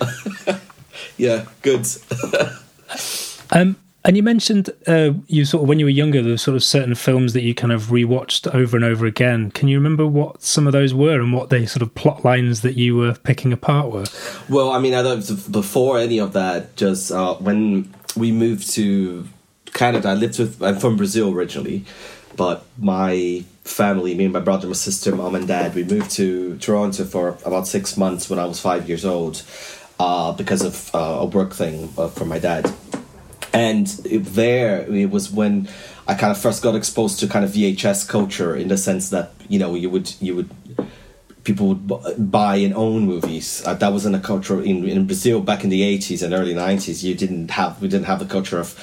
Yeah 1.16 1.46
good. 1.62 1.86
Um 3.50 3.76
and 4.08 4.16
you 4.16 4.22
mentioned 4.22 4.70
uh, 4.86 5.10
you 5.26 5.44
sort 5.44 5.64
of 5.64 5.68
when 5.68 5.78
you 5.78 5.84
were 5.84 5.90
younger, 5.90 6.22
there 6.22 6.32
were 6.32 6.38
sort 6.38 6.56
of 6.56 6.64
certain 6.64 6.94
films 6.94 7.34
that 7.34 7.42
you 7.42 7.54
kind 7.54 7.74
of 7.74 7.88
rewatched 7.88 8.52
over 8.54 8.74
and 8.74 8.82
over 8.82 9.04
again. 9.04 9.50
Can 9.50 9.68
you 9.68 9.76
remember 9.76 10.06
what 10.06 10.42
some 10.42 10.66
of 10.66 10.72
those 10.72 10.94
were 10.94 11.20
and 11.20 11.34
what 11.34 11.50
the 11.50 11.66
sort 11.66 11.82
of 11.82 11.94
plot 11.94 12.24
lines 12.24 12.62
that 12.62 12.78
you 12.78 12.96
were 12.96 13.12
picking 13.12 13.52
apart 13.52 13.92
were? 13.92 14.06
Well, 14.48 14.70
I 14.70 14.78
mean, 14.78 14.94
I 14.94 15.02
don't, 15.02 15.52
before 15.52 15.98
any 15.98 16.20
of 16.20 16.32
that, 16.32 16.74
just 16.74 17.12
uh, 17.12 17.34
when 17.34 17.94
we 18.16 18.32
moved 18.32 18.70
to 18.70 19.28
Canada, 19.74 20.08
I 20.08 20.14
lived 20.14 20.38
with. 20.38 20.62
I'm 20.62 20.78
from 20.78 20.96
Brazil 20.96 21.30
originally, 21.30 21.84
but 22.34 22.64
my 22.78 23.44
family, 23.64 24.14
me 24.14 24.24
and 24.24 24.32
my 24.32 24.40
brother, 24.40 24.68
my 24.68 24.72
sister, 24.72 25.14
mom 25.14 25.34
and 25.34 25.46
dad, 25.46 25.74
we 25.74 25.84
moved 25.84 26.12
to 26.12 26.56
Toronto 26.56 27.04
for 27.04 27.36
about 27.44 27.68
six 27.68 27.98
months 27.98 28.30
when 28.30 28.38
I 28.38 28.46
was 28.46 28.58
five 28.58 28.88
years 28.88 29.04
old, 29.04 29.42
uh, 30.00 30.32
because 30.32 30.62
of 30.62 30.94
uh, 30.94 31.18
a 31.20 31.26
work 31.26 31.52
thing 31.52 31.92
uh, 31.98 32.08
for 32.08 32.24
my 32.24 32.38
dad 32.38 32.72
and 33.52 33.86
there 33.86 34.80
it 34.90 35.10
was 35.10 35.30
when 35.30 35.68
I 36.06 36.14
kind 36.14 36.30
of 36.30 36.38
first 36.38 36.62
got 36.62 36.74
exposed 36.74 37.20
to 37.20 37.28
kind 37.28 37.44
of 37.44 37.50
VHS 37.52 38.08
culture 38.08 38.56
in 38.56 38.68
the 38.68 38.78
sense 38.78 39.10
that 39.10 39.32
you 39.48 39.58
know 39.58 39.74
you 39.74 39.90
would 39.90 40.14
you 40.20 40.34
would 40.36 40.50
people 41.44 41.74
would 41.74 42.30
buy 42.30 42.56
and 42.56 42.74
own 42.74 43.06
movies. 43.06 43.62
Uh, 43.66 43.74
that 43.74 43.92
wasn't 43.92 44.14
a 44.14 44.20
culture 44.20 44.62
in 44.62 44.88
in 44.88 45.06
Brazil 45.06 45.40
back 45.40 45.64
in 45.64 45.70
the 45.70 45.82
eighties 45.82 46.22
and 46.22 46.34
early 46.34 46.54
nineties. 46.54 47.04
You 47.04 47.14
didn't 47.14 47.50
have 47.52 47.80
we 47.80 47.88
didn't 47.88 48.06
have 48.06 48.20
the 48.20 48.26
culture 48.26 48.58
of 48.58 48.78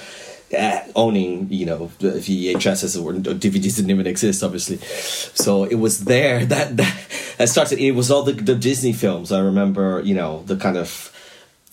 uh, 0.58 0.80
owning 0.96 1.48
you 1.52 1.66
know 1.66 1.92
VHSs 2.00 3.02
or 3.04 3.14
DVDs 3.14 3.76
didn't 3.76 3.92
even 3.92 4.08
exist 4.08 4.44
obviously. 4.44 4.78
So 4.78 5.64
it 5.64 5.76
was 5.76 6.06
there 6.06 6.46
that 6.54 6.78
that, 6.78 6.96
that 7.38 7.50
started. 7.50 7.80
It 7.80 7.92
was 7.94 8.12
all 8.12 8.24
the 8.24 8.34
the 8.34 8.56
Disney 8.56 8.94
films. 8.94 9.32
I 9.32 9.40
remember 9.40 10.02
you 10.04 10.16
know 10.16 10.44
the 10.46 10.58
kind 10.58 10.78
of 10.78 11.12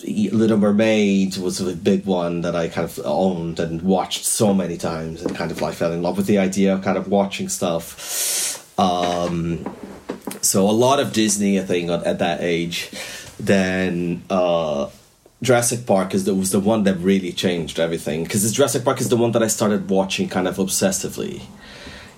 Little 0.05 0.59
Mermaid 0.59 1.37
was 1.37 1.61
a 1.61 1.77
big 1.77 2.05
one 2.07 2.41
that 2.43 2.57
I 2.57 2.69
kind 2.69 2.85
of 2.85 3.01
owned 3.05 3.61
and 3.61 3.83
watched 3.83 4.25
so 4.25 4.53
many 4.53 4.77
times, 4.77 5.23
and 5.23 5.35
kind 5.37 5.51
of 5.51 5.61
like 5.61 5.75
fell 5.75 5.93
in 5.93 6.03
love 6.03 6.17
with 6.17 6.27
the 6.27 6.39
idea 6.39 6.75
of 6.75 6.83
kind 6.83 6.99
of 6.99 7.09
watching 7.09 7.49
stuff. 7.49 8.79
Um, 8.79 9.65
So 10.41 10.69
a 10.69 10.73
lot 10.73 10.99
of 10.99 11.13
Disney, 11.13 11.61
I 11.61 11.63
think, 11.63 11.89
at 11.91 12.19
that 12.19 12.41
age. 12.41 12.91
Then 13.39 14.23
uh, 14.29 14.91
Jurassic 15.41 15.87
Park 15.87 16.15
is 16.15 16.25
the, 16.25 16.35
was 16.35 16.51
the 16.51 16.61
one 16.61 16.83
that 16.85 16.97
really 16.97 17.33
changed 17.33 17.79
everything 17.79 18.25
because 18.25 18.51
Jurassic 18.53 18.85
Park 18.85 19.01
is 19.01 19.09
the 19.09 19.17
one 19.17 19.33
that 19.33 19.43
I 19.43 19.49
started 19.49 19.89
watching 19.89 20.29
kind 20.29 20.49
of 20.49 20.57
obsessively. 20.57 21.43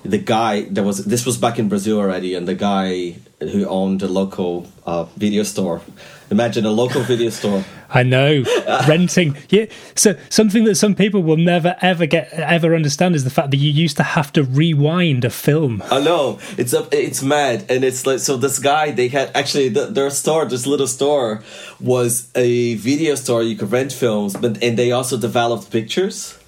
The 0.05 0.19
guy 0.19 0.63
there 0.63 0.85
was 0.85 1.05
this 1.05 1.25
was 1.25 1.39
back 1.39 1.59
in 1.59 1.69
Brazil 1.69 1.99
already, 1.99 2.35
and 2.35 2.47
the 2.47 2.55
guy 2.55 3.17
who 3.41 3.67
owned 3.67 4.03
a 4.03 4.09
local 4.09 4.67
uh, 4.87 5.05
video 5.17 5.43
store. 5.43 5.81
Imagine 6.31 6.65
a 6.65 6.71
local 6.71 7.03
video 7.03 7.31
store. 7.31 7.65
I 7.91 8.03
know 8.03 8.45
renting. 8.89 9.37
Yeah, 9.51 9.67
so 9.95 10.17
something 10.29 10.65
that 10.65 10.75
some 10.77 10.95
people 10.95 11.23
will 11.23 11.37
never 11.37 11.77
ever 11.81 12.07
get 12.07 12.33
ever 12.33 12.75
understand 12.75 13.15
is 13.15 13.25
the 13.25 13.31
fact 13.31 13.51
that 13.51 13.59
you 13.59 13.71
used 13.71 13.97
to 13.99 14.03
have 14.03 14.33
to 14.33 14.43
rewind 14.43 15.25
a 15.25 15.31
film. 15.31 15.83
I 15.91 16.01
know 16.01 16.39
it's 16.57 16.73
a, 16.73 16.89
it's 16.93 17.23
mad, 17.23 17.67
and 17.69 17.85
it's 17.85 18.07
like 18.07 18.19
so. 18.19 18.37
This 18.37 18.59
guy 18.59 18.91
they 18.91 19.09
had 19.09 19.31
actually 19.35 19.69
the, 19.69 19.87
their 19.87 20.11
store, 20.11 20.45
this 20.45 20.67
little 20.67 20.89
store, 20.89 21.43
was 21.81 22.29
a 22.35 22.75
video 22.77 23.15
store. 23.15 23.43
You 23.43 23.57
could 23.57 23.71
rent 23.71 23.93
films, 23.93 24.35
but 24.35 24.63
and 24.63 24.79
they 24.79 24.93
also 24.93 25.17
developed 25.17 25.71
pictures. 25.71 26.39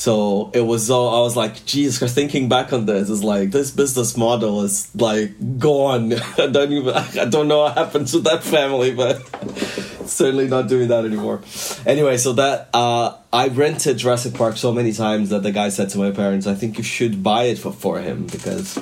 So 0.00 0.50
it 0.54 0.62
was 0.62 0.88
all 0.88 1.14
I 1.14 1.20
was 1.20 1.36
like, 1.36 1.66
Jesus 1.66 2.14
thinking 2.14 2.48
back 2.48 2.72
on 2.72 2.86
this 2.86 3.10
is 3.10 3.22
like 3.22 3.50
this 3.50 3.70
business 3.70 4.16
model 4.16 4.62
is 4.62 4.88
like 4.96 5.58
gone. 5.58 6.14
I 6.38 6.46
don't 6.46 6.72
even 6.72 6.94
I 6.94 7.26
don't 7.26 7.48
know 7.48 7.58
what 7.58 7.76
happened 7.76 8.06
to 8.08 8.20
that 8.20 8.42
family, 8.42 8.94
but 8.94 9.16
certainly 10.06 10.48
not 10.48 10.68
doing 10.68 10.88
that 10.88 11.04
anymore. 11.04 11.42
Anyway, 11.84 12.16
so 12.16 12.32
that 12.32 12.70
uh, 12.72 13.18
I 13.30 13.48
rented 13.48 13.98
Jurassic 13.98 14.32
Park 14.32 14.56
so 14.56 14.72
many 14.72 14.94
times 14.94 15.28
that 15.28 15.42
the 15.42 15.52
guy 15.52 15.68
said 15.68 15.90
to 15.90 15.98
my 15.98 16.12
parents, 16.12 16.46
I 16.46 16.54
think 16.54 16.78
you 16.78 16.84
should 16.84 17.22
buy 17.22 17.44
it 17.44 17.58
for, 17.58 17.70
for 17.70 18.00
him 18.00 18.26
because 18.26 18.78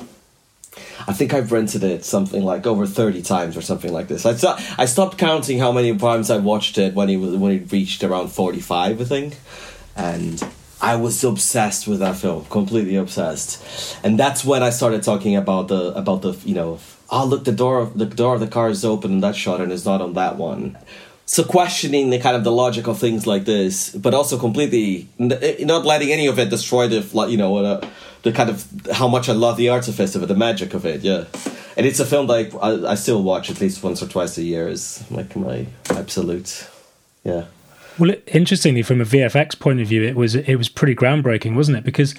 I 1.05 1.11
think 1.11 1.33
I've 1.33 1.51
rented 1.51 1.83
it 1.83 2.05
something 2.05 2.45
like 2.45 2.65
over 2.65 2.87
thirty 2.87 3.23
times 3.23 3.57
or 3.57 3.61
something 3.61 3.91
like 3.91 4.07
this. 4.07 4.25
I 4.25 4.35
st- 4.35 4.79
I 4.79 4.85
stopped 4.85 5.17
counting 5.17 5.59
how 5.59 5.73
many 5.73 5.93
times 5.97 6.31
I 6.31 6.37
watched 6.37 6.77
it 6.77 6.93
when 6.93 7.09
he 7.09 7.17
was 7.17 7.35
when 7.35 7.51
it 7.51 7.69
reached 7.73 8.05
around 8.05 8.29
forty 8.29 8.61
five, 8.61 9.01
I 9.01 9.03
think, 9.03 9.35
and 9.97 10.41
I 10.81 10.95
was 10.95 11.23
obsessed 11.23 11.87
with 11.87 11.99
that 11.99 12.15
film, 12.15 12.45
completely 12.45 12.95
obsessed, 12.95 13.63
and 14.03 14.17
that's 14.17 14.45
when 14.45 14.63
I 14.63 14.69
started 14.69 15.03
talking 15.03 15.35
about 15.35 15.67
the 15.67 15.93
about 15.93 16.21
the 16.21 16.33
you 16.45 16.55
know 16.55 16.79
oh 17.09 17.25
look 17.25 17.43
the 17.43 17.51
door 17.51 17.79
of 17.79 17.97
the 17.97 18.05
door 18.05 18.33
of 18.35 18.39
the 18.39 18.47
car 18.47 18.69
is 18.69 18.85
open 18.85 19.11
in 19.11 19.19
that 19.21 19.35
shot 19.35 19.59
and 19.61 19.71
it's 19.71 19.85
not 19.85 20.01
on 20.01 20.13
that 20.13 20.37
one. 20.37 20.77
So 21.25 21.43
questioning 21.43 22.09
the 22.09 22.17
kind 22.17 22.35
of 22.35 22.43
the 22.43 22.51
logic 22.51 22.87
of 22.87 22.97
things 22.97 23.27
like 23.27 23.45
this, 23.45 23.91
but 23.91 24.13
also 24.13 24.39
completely 24.39 25.07
not 25.19 25.85
letting 25.85 26.11
any 26.11 26.25
of 26.27 26.39
it 26.39 26.49
destroy 26.49 26.87
the 26.87 27.01
you 27.29 27.37
know 27.37 27.57
uh, 27.57 27.87
the 28.23 28.31
kind 28.31 28.49
of 28.49 28.65
how 28.93 29.07
much 29.07 29.29
I 29.29 29.33
love 29.33 29.57
the 29.57 29.69
artifice 29.69 30.15
of 30.15 30.23
it, 30.23 30.25
the 30.27 30.35
magic 30.35 30.73
of 30.73 30.85
it. 30.85 31.01
Yeah, 31.01 31.25
and 31.77 31.85
it's 31.85 31.99
a 31.99 32.05
film 32.05 32.27
that 32.27 32.55
I, 32.61 32.67
I, 32.67 32.91
I 32.91 32.95
still 32.95 33.21
watch 33.21 33.49
at 33.49 33.59
least 33.61 33.83
once 33.83 34.01
or 34.01 34.07
twice 34.07 34.37
a 34.37 34.43
year. 34.43 34.67
Is 34.67 35.03
like 35.11 35.35
my 35.35 35.67
absolute 35.89 36.67
yeah. 37.23 37.45
Well, 37.99 38.15
interestingly, 38.27 38.81
from 38.81 39.01
a 39.01 39.05
VFX 39.05 39.59
point 39.59 39.81
of 39.81 39.87
view, 39.87 40.03
it 40.03 40.15
was 40.15 40.35
it 40.35 40.55
was 40.55 40.69
pretty 40.69 40.95
groundbreaking, 40.95 41.55
wasn't 41.55 41.77
it? 41.77 41.83
Because 41.83 42.15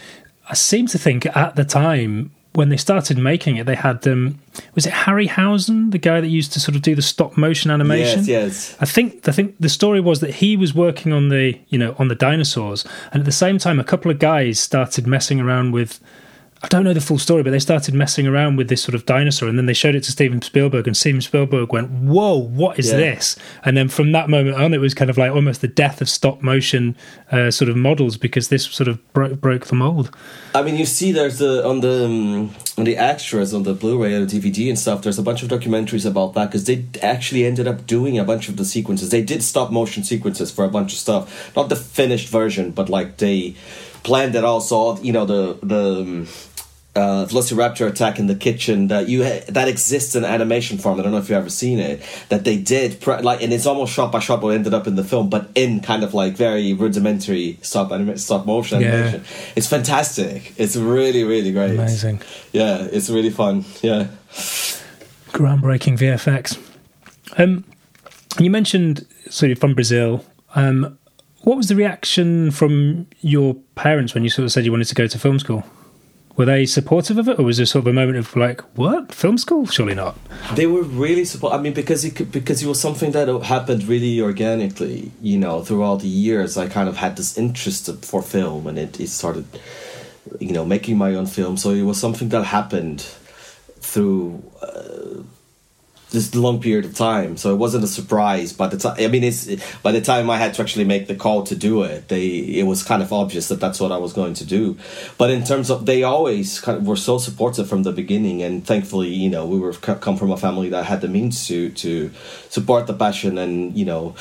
I 0.49 0.55
seem 0.55 0.87
to 0.89 0.99
think 0.99 1.25
at 1.37 1.57
the 1.57 1.65
time 1.65 2.33
when 2.53 2.69
they 2.69 2.77
started 2.77 3.17
making 3.17 3.57
it, 3.57 3.67
they 3.67 3.77
had 3.77 4.07
um, 4.09 4.41
was 4.75 4.85
it 4.85 4.93
Harryhausen, 4.93 5.93
the 5.93 5.99
guy 5.99 6.21
that 6.21 6.29
used 6.29 6.53
to 6.53 6.61
sort 6.61 6.75
of 6.75 6.83
do 6.83 6.95
the 6.95 7.03
stop 7.03 7.37
motion 7.37 7.71
animation? 7.71 8.21
Yes, 8.21 8.29
yes. 8.29 8.77
I 8.81 8.87
think 8.87 9.29
I 9.29 9.33
think 9.33 9.57
the 9.61 9.69
story 9.69 10.01
was 10.01 10.21
that 10.21 10.35
he 10.37 10.57
was 10.57 10.75
working 10.75 11.13
on 11.13 11.29
the 11.29 11.59
you 11.69 11.79
know 11.79 11.95
on 11.99 12.09
the 12.09 12.15
dinosaurs, 12.15 12.85
and 13.13 13.21
at 13.21 13.27
the 13.27 13.33
same 13.33 13.59
time, 13.59 13.79
a 13.79 13.85
couple 13.85 14.11
of 14.11 14.19
guys 14.19 14.59
started 14.59 15.07
messing 15.07 15.41
around 15.41 15.73
with 15.73 16.01
I 16.63 16.69
don't 16.69 16.85
know 16.85 16.93
the 16.93 17.01
full 17.01 17.19
story, 17.19 17.43
but 17.43 17.53
they 17.53 17.59
started 17.59 17.95
messing 17.95 18.27
around 18.27 18.57
with 18.57 18.69
this 18.69 18.83
sort 18.83 18.95
of 18.95 19.07
dinosaur, 19.07 19.49
and 19.49 19.57
then 19.57 19.65
they 19.65 19.73
showed 19.73 19.95
it 19.95 20.03
to 20.05 20.13
Steven 20.13 20.43
Spielberg, 20.43 20.87
and 20.87 20.95
Steven 20.95 21.23
Spielberg 21.23 21.73
went, 21.73 21.91
"Whoa, 21.91 22.37
what 22.37 22.79
is 22.79 22.91
yeah. 22.91 22.99
this?" 22.99 23.37
And 23.65 23.79
then 23.79 23.89
from 23.89 24.13
that 24.13 24.29
moment 24.29 24.57
on, 24.57 24.75
it 24.75 24.79
was 24.79 24.93
kind 24.93 25.09
of 25.09 25.17
like 25.17 25.33
almost 25.33 25.63
the 25.63 25.69
death 25.69 26.03
of 26.03 26.09
stop 26.09 26.43
motion 26.43 26.97
uh, 27.33 27.51
sort 27.51 27.71
of 27.71 27.77
models 27.77 28.19
because 28.19 28.49
this 28.49 28.65
sort 28.67 28.89
of 28.89 29.13
bro- 29.15 29.35
broke 29.37 29.69
the 29.69 29.75
mold. 29.75 30.15
I 30.55 30.61
mean, 30.61 30.77
you 30.77 30.85
see, 30.85 31.13
there's 31.13 31.39
the 31.39 31.67
on 31.67 31.81
the 31.81 32.05
um, 32.05 32.55
on 32.77 32.85
the 32.85 32.99
extras 32.99 33.55
on 33.55 33.63
the 33.63 33.73
Blu-ray 33.73 34.13
and 34.13 34.29
the 34.29 34.39
DVD 34.39 34.69
and 34.69 34.79
stuff. 34.79 35.01
There's 35.01 35.19
a 35.19 35.23
bunch 35.23 35.43
of 35.43 35.49
documentaries 35.49 36.05
about 36.05 36.35
that 36.35 36.47
because 36.47 36.65
they 36.65 36.85
actually 37.01 37.47
ended 37.47 37.69
up 37.69 37.87
doing 37.87 38.19
a 38.19 38.25
bunch 38.25 38.51
of 38.51 38.59
the 38.59 38.67
sequences. 38.67 39.09
They 39.09 39.23
did 39.23 39.43
stop 39.43 39.71
motion 39.71 40.05
sequences 40.05 40.51
for 40.51 40.67
a 40.67 40.69
bunch 40.69 40.93
of 40.93 40.99
stuff, 40.99 41.57
not 41.57 41.71
the 41.71 41.77
finished 41.77 42.29
version, 42.29 42.73
but 42.73 42.91
like 42.91 43.17
they 43.17 43.55
planned 44.03 44.35
it 44.35 44.45
all. 44.45 44.61
So 44.61 44.99
you 45.01 45.13
know 45.13 45.25
the 45.25 45.59
the 45.63 46.01
um, 46.03 46.27
uh, 46.97 47.25
Velociraptor 47.27 47.87
attack 47.87 48.19
in 48.19 48.27
the 48.27 48.35
kitchen 48.35 48.89
that 48.89 49.09
you 49.09 49.23
ha- 49.25 49.45
that 49.49 49.69
exists 49.69 50.17
in 50.17 50.25
animation 50.25 50.77
form. 50.79 50.99
I 50.99 51.03
don't 51.05 51.13
know 51.13 51.19
if 51.19 51.29
you've 51.29 51.39
ever 51.39 51.49
seen 51.51 51.79
it. 51.79 52.03
That 52.31 52.45
they 52.45 52.57
did 52.57 53.01
pre- 53.01 53.23
like, 53.23 53.43
and 53.43 53.53
it's 53.53 53.67
almost 53.67 53.93
shot 53.93 54.11
by 54.11 54.19
shot 54.19 54.43
what 54.43 54.55
ended 54.55 54.75
up 54.75 54.87
in 54.89 54.97
the 54.97 55.05
film, 55.05 55.31
but 55.31 55.51
in 55.55 55.81
kind 55.81 56.03
of 56.03 56.15
like 56.15 56.35
very 56.37 56.73
rudimentary 56.73 57.59
stop 57.63 57.93
anima- 57.93 58.19
stop 58.19 58.45
motion 58.45 58.83
animation. 58.83 59.21
Yeah. 59.21 59.53
It's 59.55 59.69
fantastic. 59.69 60.53
It's 60.57 60.75
really 60.77 61.23
really 61.23 61.53
great. 61.53 61.73
Amazing. 61.73 62.23
Yeah, 62.53 62.89
it's 62.91 63.09
really 63.09 63.31
fun. 63.31 63.65
Yeah. 63.83 64.09
Groundbreaking 65.31 65.97
VFX. 65.97 66.59
Um, 67.39 67.65
you 68.39 68.51
mentioned 68.51 69.07
sort 69.29 69.53
of 69.53 69.59
from 69.59 69.75
Brazil. 69.75 70.25
Um, 70.57 70.99
what 71.43 71.57
was 71.57 71.69
the 71.69 71.77
reaction 71.77 72.51
from 72.51 73.07
your 73.21 73.55
parents 73.77 74.13
when 74.13 74.25
you 74.25 74.31
sort 74.31 74.45
of 74.45 74.53
said 74.53 74.65
you 74.65 74.73
wanted 74.73 74.89
to 74.89 74.95
go 74.95 75.07
to 75.07 75.19
film 75.19 75.39
school? 75.39 75.65
Were 76.37 76.45
they 76.47 76.67
supportive 76.67 77.19
of 77.19 77.29
it, 77.29 77.39
or 77.39 77.45
was 77.45 77.57
there 77.59 77.67
sort 77.67 77.85
of 77.85 77.87
a 77.89 77.93
moment 77.93 78.19
of 78.19 78.35
like, 78.37 78.61
"What 78.77 79.13
film 79.13 79.37
school? 79.39 79.67
Surely 79.67 79.95
not." 79.95 80.17
They 80.55 80.67
were 80.67 80.83
really 80.83 81.25
support. 81.25 81.53
I 81.53 81.59
mean, 81.59 81.75
because 81.75 82.05
it 82.05 82.17
could, 82.17 82.33
because 82.33 82.63
it 82.63 82.67
was 82.67 82.81
something 82.81 83.13
that 83.13 83.29
happened 83.43 83.87
really 83.87 84.21
organically. 84.21 85.13
You 85.21 85.39
know, 85.39 85.63
throughout 85.63 86.01
the 86.01 86.09
years, 86.09 86.57
I 86.57 86.69
kind 86.69 86.89
of 86.89 86.97
had 86.97 87.17
this 87.17 87.37
interest 87.37 87.91
for 88.05 88.23
film, 88.23 88.67
and 88.67 88.79
it, 88.79 89.01
it 89.01 89.09
started, 89.09 89.47
you 90.39 90.53
know, 90.53 90.65
making 90.65 90.97
my 90.99 91.15
own 91.15 91.27
film. 91.27 91.57
So 91.57 91.71
it 91.71 91.83
was 91.83 91.99
something 91.99 92.29
that 92.31 92.45
happened 92.45 93.01
through. 93.81 94.43
Uh, 94.63 95.23
this 96.11 96.35
long 96.35 96.61
period 96.61 96.85
of 96.85 96.95
time. 96.95 97.37
So 97.37 97.53
it 97.53 97.57
wasn't 97.57 97.85
a 97.85 97.87
surprise. 97.87 98.53
By 98.53 98.69
the 98.69 98.77
time, 98.77 98.97
I 98.99 99.09
mean, 99.09 99.25
it's 99.25 99.47
by 99.83 99.93
the 99.93 100.01
time 100.01 100.29
I 100.29 100.39
had 100.39 100.55
to 100.55 100.63
actually 100.63 100.85
make 100.85 101.07
the 101.07 101.15
call 101.15 101.43
to 101.45 101.55
do 101.55 101.83
it, 101.83 102.09
they 102.09 102.27
it 102.27 102.67
was 102.67 102.83
kind 102.83 103.03
of 103.03 103.13
obvious 103.13 103.49
that 103.49 103.61
that's 103.61 103.81
what 103.81 103.93
I 103.93 103.97
was 103.97 104.13
going 104.13 104.35
to 104.35 104.45
do. 104.45 104.77
But 105.19 105.31
in 105.31 105.45
terms 105.45 105.71
of, 105.71 105.87
they 105.87 106.03
always 106.03 106.61
kind 106.61 106.79
of 106.79 106.87
were 106.87 106.97
so 106.97 107.19
supportive 107.19 107.69
from 107.69 107.83
the 107.85 107.93
beginning, 107.93 108.43
and 108.43 108.67
thankfully, 108.67 109.09
you 109.09 109.31
know, 109.31 109.47
we 109.47 109.59
were 109.59 109.73
come 109.73 110.17
from 110.17 110.31
a 110.31 110.37
family 110.37 110.69
that 110.71 110.85
had 110.85 111.01
the 111.01 111.09
means 111.09 111.47
to 111.49 111.71
to 111.71 112.11
support 112.49 112.87
the 112.87 112.95
passion, 112.95 113.39
and 113.39 113.77
you 113.77 113.85
know. 113.85 114.15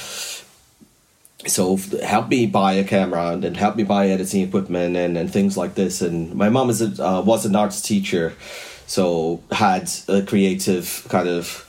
So 1.48 1.77
help 2.03 2.27
me 2.27 2.48
buy 2.48 2.74
a 2.74 2.84
camera 2.84 3.31
and 3.31 3.55
help 3.55 3.77
me 3.77 3.84
buy 3.84 4.10
editing 4.10 4.41
equipment 4.41 4.98
and, 4.98 5.17
and 5.17 5.31
things 5.31 5.55
like 5.55 5.74
this. 5.74 6.01
And 6.01 6.36
my 6.36 6.50
mom 6.50 6.69
is 6.69 6.81
a, 6.81 7.01
uh, 7.01 7.22
was 7.22 7.46
an 7.46 7.55
arts 7.55 7.81
teacher, 7.81 8.36
so 8.88 9.41
had 9.50 9.89
a 10.10 10.22
creative 10.22 11.05
kind 11.08 11.29
of 11.29 11.65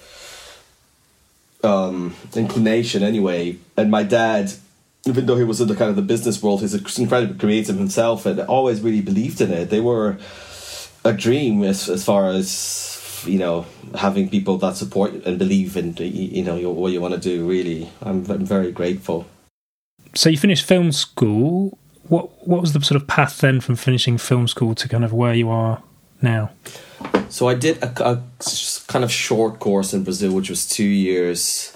um, 1.62 2.14
inclination 2.35 3.02
anyway. 3.02 3.57
And 3.76 3.90
my 3.90 4.02
dad, 4.02 4.52
even 5.07 5.26
though 5.26 5.37
he 5.37 5.45
was 5.45 5.61
in 5.61 5.69
the 5.69 5.76
kind 5.76 5.90
of 5.90 5.97
the 5.97 6.02
business 6.02 6.43
world, 6.43 6.61
he's 6.61 6.75
incredibly 6.99 7.38
creative 7.38 7.76
himself 7.76 8.26
and 8.26 8.40
always 8.40 8.81
really 8.81 9.00
believed 9.00 9.40
in 9.40 9.52
it. 9.52 9.71
They 9.71 9.81
were 9.81 10.19
a 11.05 11.12
dream 11.12 11.62
as 11.62 11.88
as 11.88 12.05
far 12.05 12.29
as 12.29 13.25
you 13.26 13.38
know 13.38 13.67
having 13.99 14.29
people 14.29 14.59
that 14.59 14.76
support 14.76 15.12
and 15.12 15.38
believe 15.38 15.76
in 15.76 15.95
you 15.97 16.43
know 16.43 16.71
what 16.71 16.93
you 16.93 17.00
want 17.00 17.14
to 17.14 17.21
do. 17.21 17.47
Really, 17.47 17.90
I'm, 18.02 18.31
I'm 18.31 18.45
very 18.45 18.73
grateful. 18.73 19.26
So 20.14 20.29
you 20.29 20.37
finished 20.37 20.67
film 20.67 20.93
school. 20.93 21.79
What 22.09 22.47
what 22.47 22.61
was 22.61 22.73
the 22.73 22.81
sort 22.81 23.00
of 23.00 23.07
path 23.07 23.38
then 23.38 23.61
from 23.61 23.76
finishing 23.76 24.19
film 24.19 24.49
school 24.49 24.75
to 24.75 24.88
kind 24.88 25.05
of 25.05 25.12
where 25.12 25.35
you 25.35 25.49
are 25.49 25.83
now? 26.21 26.50
So 27.31 27.47
I 27.47 27.55
did 27.55 27.81
a, 27.81 27.89
a 28.05 28.23
kind 28.89 29.05
of 29.05 29.13
short 29.13 29.61
course 29.61 29.95
in 29.95 30.03
Brazil, 30.03 30.33
which 30.33 30.51
was 30.51 30.69
two 30.69 30.85
years, 30.85 31.73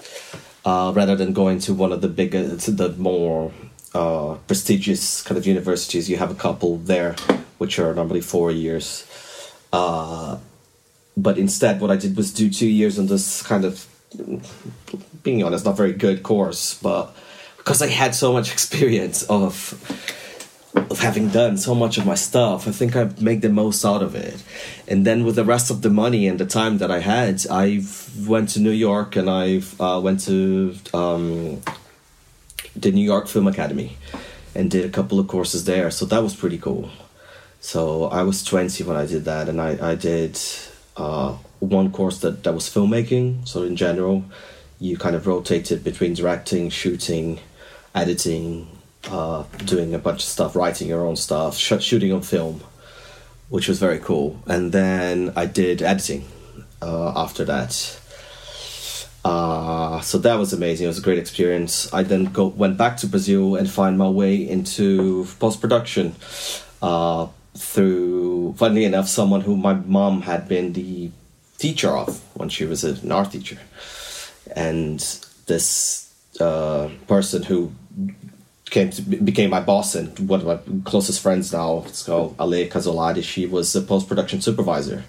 uh, 0.65 0.91
rather 0.93 1.15
than 1.15 1.31
going 1.31 1.59
to 1.59 1.73
one 1.73 1.93
of 1.93 2.01
the 2.01 2.09
bigger, 2.09 2.57
to 2.57 2.71
the 2.71 2.89
more 2.89 3.53
uh, 3.93 4.35
prestigious 4.47 5.21
kind 5.21 5.37
of 5.37 5.47
universities. 5.47 6.09
You 6.09 6.17
have 6.17 6.29
a 6.29 6.35
couple 6.35 6.77
there, 6.79 7.15
which 7.57 7.79
are 7.79 7.95
normally 7.95 8.19
four 8.19 8.51
years. 8.51 9.07
Uh, 9.71 10.37
but 11.15 11.37
instead, 11.37 11.79
what 11.79 11.89
I 11.89 11.95
did 11.95 12.17
was 12.17 12.33
do 12.33 12.49
two 12.49 12.67
years 12.67 12.99
on 12.99 13.07
this 13.07 13.41
kind 13.41 13.63
of, 13.63 13.87
being 15.23 15.41
honest, 15.41 15.63
not 15.63 15.77
very 15.77 15.93
good 15.93 16.21
course, 16.21 16.77
but 16.81 17.15
because 17.55 17.81
I 17.81 17.87
had 17.87 18.13
so 18.13 18.33
much 18.33 18.51
experience 18.57 19.23
of 19.23 19.73
of 20.75 20.99
having 20.99 21.29
done 21.29 21.57
so 21.57 21.73
much 21.73 21.97
of 21.97 22.05
my 22.05 22.15
stuff, 22.15 22.67
I 22.67 22.71
think 22.71 22.95
I 22.95 23.09
make 23.19 23.41
the 23.41 23.49
most 23.49 23.83
out 23.85 24.03
of 24.03 24.15
it. 24.15 24.43
And 24.87 25.05
then 25.05 25.25
with 25.25 25.35
the 25.35 25.45
rest 25.45 25.71
of 25.71 25.81
the 25.81 25.89
money 25.89 26.27
and 26.27 26.39
the 26.39 26.45
time 26.45 26.77
that 26.79 26.91
I 26.91 26.99
had, 26.99 27.45
I 27.49 27.81
went 28.25 28.49
to 28.49 28.59
New 28.59 28.71
York 28.71 29.15
and 29.15 29.29
I 29.29 29.61
uh, 29.79 29.99
went 30.01 30.21
to 30.21 30.75
um, 30.93 31.61
the 32.75 32.91
New 32.91 33.03
York 33.03 33.27
Film 33.27 33.47
Academy 33.47 33.97
and 34.53 34.69
did 34.69 34.85
a 34.85 34.89
couple 34.89 35.19
of 35.19 35.27
courses 35.27 35.65
there. 35.65 35.91
So 35.91 36.05
that 36.05 36.21
was 36.21 36.35
pretty 36.35 36.57
cool. 36.57 36.89
So 37.59 38.05
I 38.05 38.23
was 38.23 38.43
20 38.43 38.83
when 38.83 38.95
I 38.95 39.07
did 39.07 39.25
that, 39.25 39.49
and 39.49 39.59
I, 39.59 39.91
I 39.91 39.95
did 39.95 40.39
uh, 40.95 41.31
one 41.59 41.91
course 41.91 42.19
that, 42.19 42.43
that 42.43 42.53
was 42.53 42.69
filmmaking. 42.69 43.47
So 43.47 43.63
in 43.63 43.75
general, 43.75 44.23
you 44.79 44.97
kind 44.97 45.15
of 45.15 45.25
rotated 45.25 45.83
between 45.83 46.13
directing, 46.13 46.69
shooting, 46.69 47.39
editing, 47.95 48.67
uh, 49.09 49.43
doing 49.65 49.93
a 49.93 49.99
bunch 49.99 50.23
of 50.23 50.29
stuff, 50.29 50.55
writing 50.55 50.87
your 50.87 51.05
own 51.05 51.15
stuff, 51.15 51.57
sh- 51.57 51.81
shooting 51.81 52.11
on 52.11 52.21
film, 52.21 52.61
which 53.49 53.67
was 53.67 53.79
very 53.79 53.99
cool. 53.99 54.41
And 54.47 54.71
then 54.71 55.33
I 55.35 55.45
did 55.45 55.81
editing 55.81 56.25
uh, 56.81 57.13
after 57.15 57.45
that. 57.45 57.99
Uh, 59.23 60.01
so 60.01 60.19
that 60.19 60.35
was 60.35 60.53
amazing. 60.53 60.85
It 60.85 60.87
was 60.87 60.99
a 60.99 61.01
great 61.01 61.17
experience. 61.17 61.91
I 61.91 62.03
then 62.03 62.25
go 62.25 62.47
went 62.47 62.77
back 62.77 62.97
to 62.97 63.07
Brazil 63.07 63.55
and 63.55 63.69
find 63.69 63.97
my 63.97 64.07
way 64.07 64.35
into 64.35 65.25
post 65.39 65.59
production 65.59 66.15
uh, 66.81 67.27
through, 67.55 68.53
funnily 68.57 68.85
enough, 68.85 69.07
someone 69.07 69.41
who 69.41 69.57
my 69.57 69.73
mom 69.73 70.21
had 70.21 70.47
been 70.47 70.73
the 70.73 71.09
teacher 71.57 71.89
of 71.89 72.21
when 72.35 72.49
she 72.49 72.65
was 72.65 72.83
an 72.83 73.11
art 73.11 73.31
teacher, 73.31 73.57
and 74.55 74.99
this 75.47 76.13
uh, 76.39 76.89
person 77.07 77.41
who 77.41 77.71
came 78.69 78.89
to 78.89 79.01
became 79.01 79.49
my 79.49 79.59
boss 79.59 79.95
and 79.95 80.17
one 80.27 80.41
of 80.41 80.47
my 80.47 80.59
closest 80.83 81.21
friends 81.21 81.53
now. 81.53 81.83
It's 81.87 82.03
called 82.03 82.35
Ale 82.39 82.67
Casolari. 82.67 83.23
She 83.23 83.45
was 83.45 83.75
a 83.75 83.81
post 83.81 84.07
production 84.07 84.41
supervisor 84.41 85.03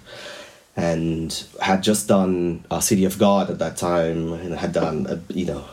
and 0.75 1.43
had 1.59 1.81
just 1.81 2.07
done 2.07 2.63
a 2.69 2.81
City 2.81 3.03
of 3.03 3.17
God 3.17 3.49
at 3.49 3.59
that 3.59 3.77
time 3.77 4.33
and 4.33 4.53
had 4.53 4.73
done 4.73 5.07
a, 5.09 5.33
you 5.33 5.45
know 5.45 5.65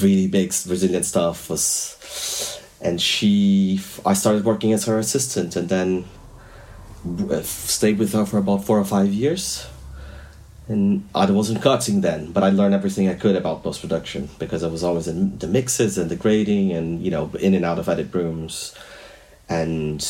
really 0.00 0.26
big 0.26 0.52
Brazilian 0.66 1.04
stuff 1.04 1.48
was 1.48 2.60
and 2.80 3.00
she 3.00 3.80
I 4.04 4.14
started 4.14 4.44
working 4.44 4.72
as 4.72 4.86
her 4.86 4.98
assistant 4.98 5.54
and 5.54 5.68
then 5.68 6.04
uh, 7.30 7.42
stayed 7.42 7.98
with 7.98 8.12
her 8.12 8.26
for 8.26 8.38
about 8.38 8.64
four 8.64 8.78
or 8.78 8.84
five 8.84 9.12
years 9.12 9.66
and 10.68 11.08
I 11.14 11.30
wasn't 11.30 11.62
cutting 11.62 12.00
then, 12.00 12.32
but 12.32 12.42
I 12.42 12.50
learned 12.50 12.74
everything 12.74 13.08
I 13.08 13.14
could 13.14 13.36
about 13.36 13.62
post 13.62 13.80
production 13.80 14.28
because 14.38 14.64
I 14.64 14.68
was 14.68 14.82
always 14.82 15.06
in 15.06 15.38
the 15.38 15.46
mixes 15.46 15.96
and 15.96 16.10
the 16.10 16.16
grading 16.16 16.72
and 16.72 17.02
you 17.02 17.10
know 17.10 17.30
in 17.40 17.54
and 17.54 17.64
out 17.64 17.78
of 17.78 17.88
edit 17.88 18.12
rooms, 18.12 18.74
and 19.48 20.00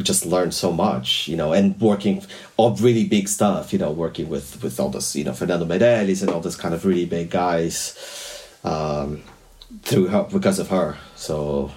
just 0.00 0.26
learned 0.26 0.54
so 0.54 0.72
much, 0.72 1.28
you 1.28 1.36
know, 1.36 1.52
and 1.52 1.80
working 1.80 2.24
on 2.56 2.74
really 2.76 3.04
big 3.04 3.28
stuff, 3.28 3.72
you 3.72 3.78
know, 3.78 3.90
working 3.90 4.28
with 4.28 4.62
with 4.62 4.78
all 4.78 4.90
this, 4.90 5.16
you 5.16 5.24
know, 5.24 5.32
Fernando 5.32 5.64
Meirelles 5.64 6.22
and 6.22 6.30
all 6.30 6.40
this 6.40 6.56
kind 6.56 6.74
of 6.74 6.84
really 6.84 7.06
big 7.06 7.30
guys, 7.30 7.96
um, 8.64 9.22
through 9.82 10.08
her 10.08 10.24
because 10.24 10.58
of 10.58 10.68
her. 10.68 10.98
So, 11.16 11.72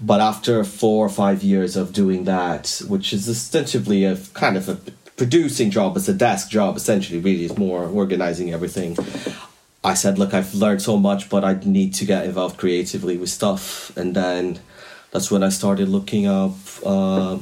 but 0.00 0.20
after 0.20 0.62
four 0.64 1.06
or 1.06 1.08
five 1.08 1.42
years 1.42 1.76
of 1.76 1.92
doing 1.92 2.24
that, 2.24 2.80
which 2.88 3.12
is 3.12 3.28
ostensibly 3.28 4.04
a 4.04 4.16
kind 4.34 4.56
of 4.56 4.68
a 4.68 4.78
producing 5.20 5.70
job, 5.70 5.98
it's 5.98 6.08
a 6.08 6.14
desk 6.14 6.48
job 6.48 6.78
essentially. 6.78 7.20
Really, 7.20 7.44
it's 7.44 7.58
more 7.58 7.84
organizing 7.84 8.54
everything. 8.54 8.96
I 9.84 9.92
said, 9.92 10.18
look, 10.18 10.32
I've 10.32 10.54
learned 10.54 10.80
so 10.80 10.96
much, 10.96 11.28
but 11.28 11.44
I 11.44 11.60
need 11.62 11.92
to 11.96 12.06
get 12.06 12.24
involved 12.24 12.56
creatively 12.56 13.18
with 13.18 13.28
stuff, 13.28 13.94
and 13.98 14.16
then 14.16 14.60
that's 15.10 15.30
when 15.30 15.42
I 15.42 15.50
started 15.50 15.90
looking 15.90 16.26
up 16.26 16.56
uh, 16.86 17.36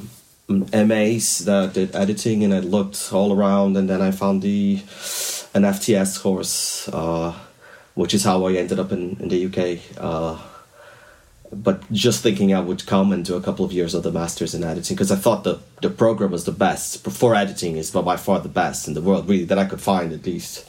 MAs 0.48 1.38
that 1.46 1.74
did 1.74 1.94
editing, 1.94 2.42
and 2.42 2.52
I 2.52 2.58
looked 2.58 3.12
all 3.12 3.32
around, 3.32 3.76
and 3.76 3.88
then 3.88 4.02
I 4.02 4.10
found 4.10 4.42
the 4.42 4.78
NFTS 5.54 6.20
course, 6.20 6.88
uh, 6.88 7.32
which 7.94 8.12
is 8.12 8.24
how 8.24 8.44
I 8.48 8.54
ended 8.54 8.80
up 8.80 8.90
in 8.90 9.16
in 9.22 9.28
the 9.28 9.40
UK. 9.46 9.60
Uh, 9.96 10.36
but 11.52 11.90
just 11.92 12.22
thinking 12.22 12.54
I 12.54 12.60
would 12.60 12.86
come 12.86 13.12
and 13.12 13.24
do 13.24 13.36
a 13.36 13.40
couple 13.40 13.64
of 13.64 13.72
years 13.72 13.94
of 13.94 14.02
the 14.02 14.12
masters 14.12 14.54
in 14.54 14.64
editing 14.64 14.96
because 14.96 15.10
I 15.10 15.16
thought 15.16 15.44
the 15.44 15.60
the 15.82 15.90
program 15.90 16.30
was 16.30 16.44
the 16.44 16.52
best 16.52 17.04
for 17.04 17.34
editing 17.34 17.76
is 17.76 17.90
by 17.90 18.16
far 18.16 18.40
the 18.40 18.48
best 18.48 18.88
in 18.88 18.94
the 18.94 19.00
world, 19.00 19.28
really 19.28 19.44
that 19.44 19.58
I 19.58 19.64
could 19.64 19.80
find 19.80 20.12
at 20.12 20.26
least, 20.26 20.68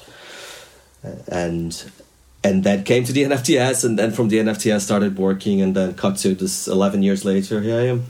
and 1.28 1.92
and 2.44 2.64
then 2.64 2.84
came 2.84 3.04
to 3.04 3.14
the 3.14 3.24
NFTS, 3.30 3.84
and 3.84 4.00
then 4.00 4.12
from 4.12 4.30
the 4.30 4.38
NFTS 4.38 4.82
started 4.82 5.18
working, 5.18 5.62
and 5.62 5.76
then 5.76 5.94
cut 5.96 6.18
to 6.18 6.34
this 6.34 6.68
eleven 6.68 7.04
years 7.04 7.26
later. 7.26 7.62
Here 7.62 7.76
I 7.76 7.86
am. 7.88 8.06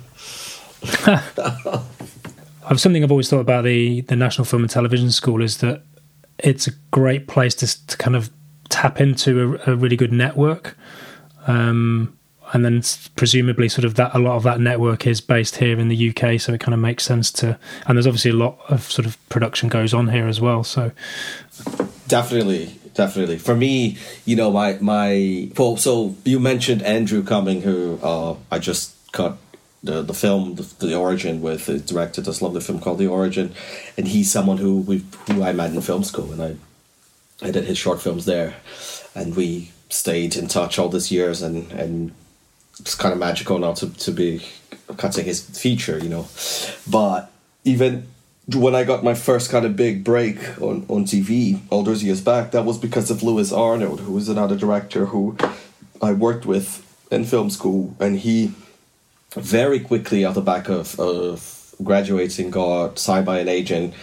I've 2.70 2.80
something 2.80 3.04
I've 3.04 3.12
always 3.12 3.30
thought 3.30 3.40
about 3.40 3.64
the 3.64 4.02
the 4.02 4.16
National 4.16 4.46
Film 4.46 4.64
and 4.64 4.72
Television 4.72 5.12
School 5.12 5.42
is 5.42 5.58
that 5.58 5.84
it's 6.38 6.68
a 6.68 6.72
great 6.92 7.28
place 7.28 7.56
to, 7.56 7.88
to 7.88 7.98
kind 7.98 8.16
of 8.16 8.30
tap 8.70 9.02
into 9.02 9.60
a, 9.66 9.74
a 9.74 9.76
really 9.76 9.98
good 9.98 10.14
network. 10.14 10.78
Um, 11.48 12.19
and 12.54 12.66
then 12.66 12.82
presumably 13.16 13.70
sort 13.70 13.86
of 13.86 13.96
that 13.96 14.14
a 14.16 14.20
lot 14.20 14.36
of 14.36 14.44
that 14.44 14.60
network 14.60 15.06
is 15.06 15.22
based 15.22 15.58
here 15.58 15.80
in 15.80 15.88
the 15.88 16.10
UK 16.10 16.40
so 16.40 16.54
it 16.54 16.60
kind 16.60 16.74
of 16.74 16.80
makes 16.80 17.04
sense 17.04 17.32
to 17.32 17.58
and 17.86 17.98
there's 17.98 18.08
obviously 18.08 18.32
a 18.32 18.36
lot 18.36 18.60
of 18.70 18.84
sort 18.84 19.06
of 19.06 19.18
production 19.30 19.70
goes 19.70 19.94
on 19.94 20.10
here 20.10 20.28
as 20.28 20.42
well 20.42 20.64
so. 20.64 20.92
Definitely 22.08 22.76
definitely. 22.94 23.38
For 23.38 23.56
me 23.56 23.98
you 24.26 24.36
know 24.36 24.52
my 24.52 24.78
my 24.82 25.50
well, 25.58 25.78
so 25.78 26.16
you 26.26 26.40
mentioned 26.40 26.82
Andrew 26.84 27.24
Cumming 27.24 27.62
who 27.62 28.00
uh, 28.02 28.36
I 28.52 28.60
just 28.60 28.96
cut 29.12 29.38
the 29.84 30.02
the 30.02 30.14
film 30.14 30.56
the, 30.56 30.64
the 30.80 30.96
origin 30.96 31.42
with 31.42 31.68
he 31.68 31.80
directed 31.80 32.26
this 32.26 32.42
lovely 32.42 32.62
film 32.62 32.80
called 32.80 32.98
The 32.98 33.08
Origin 33.08 33.54
and 33.98 34.08
he's 34.08 34.32
someone 34.32 34.58
who 34.58 34.82
we 34.82 35.06
who 35.28 35.44
I 35.44 35.54
met 35.54 35.74
in 35.74 35.82
film 35.82 36.04
school 36.04 36.32
and 36.34 36.42
I 36.42 37.46
I 37.46 37.52
did 37.52 37.66
his 37.66 37.78
short 37.78 38.02
films 38.02 38.26
there 38.26 38.56
and 39.16 39.36
we 39.36 39.72
stayed 39.90 40.36
in 40.36 40.48
touch 40.48 40.78
all 40.78 40.90
these 40.90 41.12
years 41.12 41.42
and 41.42 41.72
and 41.72 42.12
it's 42.80 42.96
kind 42.96 43.14
of 43.14 43.20
magical 43.20 43.60
now 43.60 43.74
to, 43.74 43.90
to 43.90 44.12
be 44.12 44.42
cutting 44.98 45.26
his 45.26 45.42
feature, 45.42 46.00
you 46.00 46.10
know. 46.10 46.28
But 46.90 47.32
even 47.64 48.08
when 48.56 48.76
I 48.76 48.84
got 48.84 49.04
my 49.04 49.14
first 49.14 49.52
kind 49.52 49.66
of 49.66 49.76
big 49.76 50.04
break 50.04 50.38
on, 50.62 50.86
on 50.88 51.06
TV 51.06 51.60
all 51.70 51.84
those 51.84 52.04
years 52.04 52.22
back, 52.22 52.52
that 52.52 52.66
was 52.66 52.78
because 52.78 53.12
of 53.12 53.22
Lewis 53.22 53.52
Arnold, 53.52 54.02
who 54.02 54.14
was 54.14 54.30
another 54.30 54.56
director 54.56 55.06
who 55.06 55.38
I 56.02 56.14
worked 56.14 56.46
with 56.46 56.86
in 57.12 57.26
film 57.26 57.50
school, 57.50 57.96
and 58.00 58.20
he 58.20 58.54
very 59.34 59.80
quickly 59.80 60.26
out 60.26 60.34
the 60.34 60.42
back 60.42 60.70
of, 60.70 61.00
of 61.00 61.76
graduating 61.84 62.50
got 62.50 62.98
signed 62.98 63.26
by 63.26 63.40
an 63.40 63.48
agent, 63.48 63.94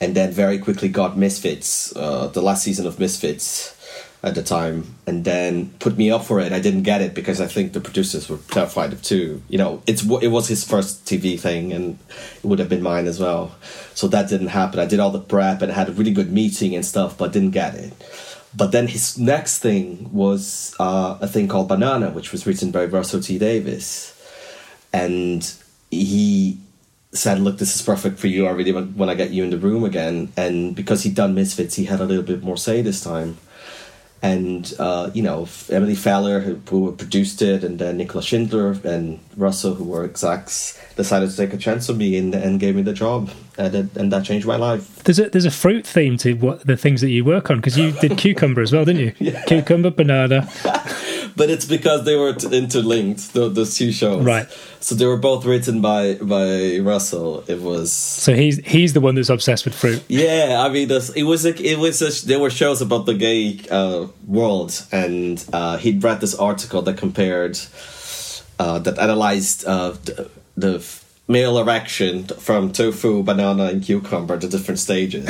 and 0.00 0.14
then 0.14 0.30
very 0.30 0.58
quickly 0.58 0.88
got 0.88 1.16
Misfits, 1.16 1.94
uh, 1.96 2.28
the 2.28 2.42
last 2.42 2.62
season 2.62 2.86
of 2.86 2.98
Misfits 2.98 3.76
at 4.22 4.34
the 4.34 4.42
time 4.42 4.94
and 5.06 5.24
then 5.24 5.70
put 5.78 5.96
me 5.96 6.10
up 6.10 6.24
for 6.24 6.40
it. 6.40 6.52
I 6.52 6.60
didn't 6.60 6.82
get 6.82 7.00
it 7.00 7.14
because 7.14 7.40
I 7.40 7.46
think 7.46 7.72
the 7.72 7.80
producers 7.80 8.28
were 8.28 8.36
terrified 8.50 8.92
of 8.92 9.02
too. 9.02 9.42
You 9.48 9.58
know, 9.58 9.82
it's 9.86 10.02
it 10.02 10.28
was 10.28 10.48
his 10.48 10.62
first 10.62 11.06
TV 11.06 11.40
thing 11.40 11.72
and 11.72 11.98
it 12.42 12.44
would 12.44 12.58
have 12.58 12.68
been 12.68 12.82
mine 12.82 13.06
as 13.06 13.18
well. 13.18 13.54
So 13.94 14.08
that 14.08 14.28
didn't 14.28 14.48
happen. 14.48 14.78
I 14.78 14.84
did 14.84 15.00
all 15.00 15.10
the 15.10 15.20
prep 15.20 15.62
and 15.62 15.72
had 15.72 15.88
a 15.88 15.92
really 15.92 16.12
good 16.12 16.32
meeting 16.32 16.74
and 16.74 16.84
stuff, 16.84 17.16
but 17.16 17.32
didn't 17.32 17.52
get 17.52 17.74
it. 17.74 17.94
But 18.54 18.72
then 18.72 18.88
his 18.88 19.16
next 19.16 19.60
thing 19.60 20.12
was 20.12 20.74
uh, 20.78 21.16
a 21.20 21.28
thing 21.28 21.48
called 21.48 21.68
Banana, 21.68 22.10
which 22.10 22.32
was 22.32 22.46
written 22.46 22.70
by 22.72 22.84
Russell 22.84 23.20
T 23.20 23.38
Davies, 23.38 24.12
and 24.92 25.50
he 25.90 26.58
said, 27.12 27.38
"Look, 27.38 27.58
this 27.58 27.76
is 27.76 27.82
perfect 27.82 28.18
for 28.18 28.26
you. 28.26 28.48
I 28.48 28.50
really 28.50 28.72
want 28.72 29.08
to 29.08 29.14
get 29.14 29.30
you 29.30 29.44
in 29.44 29.50
the 29.50 29.58
room 29.58 29.84
again." 29.84 30.32
And 30.36 30.74
because 30.74 31.04
he'd 31.04 31.14
done 31.14 31.36
Misfits, 31.36 31.76
he 31.76 31.84
had 31.84 32.00
a 32.00 32.04
little 32.04 32.24
bit 32.24 32.42
more 32.42 32.56
say 32.56 32.82
this 32.82 33.04
time 33.04 33.38
and 34.22 34.74
uh, 34.78 35.10
you 35.14 35.22
know 35.22 35.48
Emily 35.70 35.94
Fowler 35.94 36.40
who, 36.40 36.60
who, 36.68 36.92
produced 36.92 37.42
it, 37.42 37.64
and 37.64 37.78
then 37.78 37.96
Nicola 37.96 38.22
Schindler 38.22 38.76
and 38.84 39.18
Russell 39.36 39.74
who 39.74 39.84
were 39.84 40.04
execs 40.04 40.78
decided 40.96 41.30
to 41.30 41.36
take 41.36 41.54
a 41.54 41.56
chance 41.56 41.88
on 41.88 41.96
me 41.96 42.16
and, 42.18 42.34
and 42.34 42.60
gave 42.60 42.76
me 42.76 42.82
the 42.82 42.92
job, 42.92 43.30
and, 43.56 43.74
it, 43.74 43.96
and 43.96 44.12
that 44.12 44.24
changed 44.24 44.46
my 44.46 44.56
life. 44.56 45.02
There's 45.04 45.18
a 45.18 45.30
there's 45.30 45.46
a 45.46 45.50
fruit 45.50 45.86
theme 45.86 46.16
to 46.18 46.34
what 46.34 46.66
the 46.66 46.76
things 46.76 47.00
that 47.00 47.10
you 47.10 47.24
work 47.24 47.50
on 47.50 47.56
because 47.56 47.78
you 47.78 47.92
did 47.92 48.18
cucumber 48.18 48.60
as 48.60 48.72
well, 48.72 48.84
didn't 48.84 49.02
you? 49.02 49.14
yeah. 49.18 49.42
Cucumber, 49.44 49.90
banana. 49.90 50.48
but 51.36 51.50
it's 51.50 51.64
because 51.64 52.04
they 52.04 52.16
were 52.16 52.34
interlinked 52.50 53.32
those 53.34 53.76
two 53.76 53.92
shows, 53.92 54.24
right? 54.24 54.48
So 54.80 54.94
they 54.94 55.06
were 55.06 55.16
both 55.16 55.44
written 55.44 55.80
by 55.80 56.14
by 56.14 56.78
Russell. 56.78 57.44
It 57.46 57.60
was 57.60 57.92
so 57.92 58.34
he's 58.34 58.58
he's 58.58 58.92
the 58.92 59.00
one 59.00 59.14
that's 59.14 59.28
obsessed 59.28 59.64
with 59.64 59.74
fruit. 59.74 60.02
Yeah, 60.08 60.62
I 60.64 60.68
mean, 60.68 60.90
it 60.90 61.24
was 61.24 61.44
a, 61.44 61.54
it 61.62 61.78
was 61.78 62.02
a, 62.02 62.26
there 62.26 62.38
were 62.38 62.50
shows 62.50 62.80
about 62.80 63.06
the 63.06 63.14
gay 63.14 63.60
uh, 63.70 64.06
world, 64.26 64.84
and 64.90 65.44
uh, 65.52 65.76
he'd 65.76 66.02
read 66.02 66.20
this 66.20 66.34
article 66.34 66.82
that 66.82 66.96
compared 66.96 67.58
uh, 68.58 68.78
that 68.78 68.98
analyzed 68.98 69.64
uh, 69.66 69.90
the, 70.04 70.30
the 70.56 71.00
male 71.28 71.58
erection 71.58 72.24
from 72.24 72.72
tofu, 72.72 73.22
banana, 73.22 73.64
and 73.64 73.82
cucumber, 73.82 74.36
the 74.36 74.48
different 74.48 74.78
stages. 74.78 75.26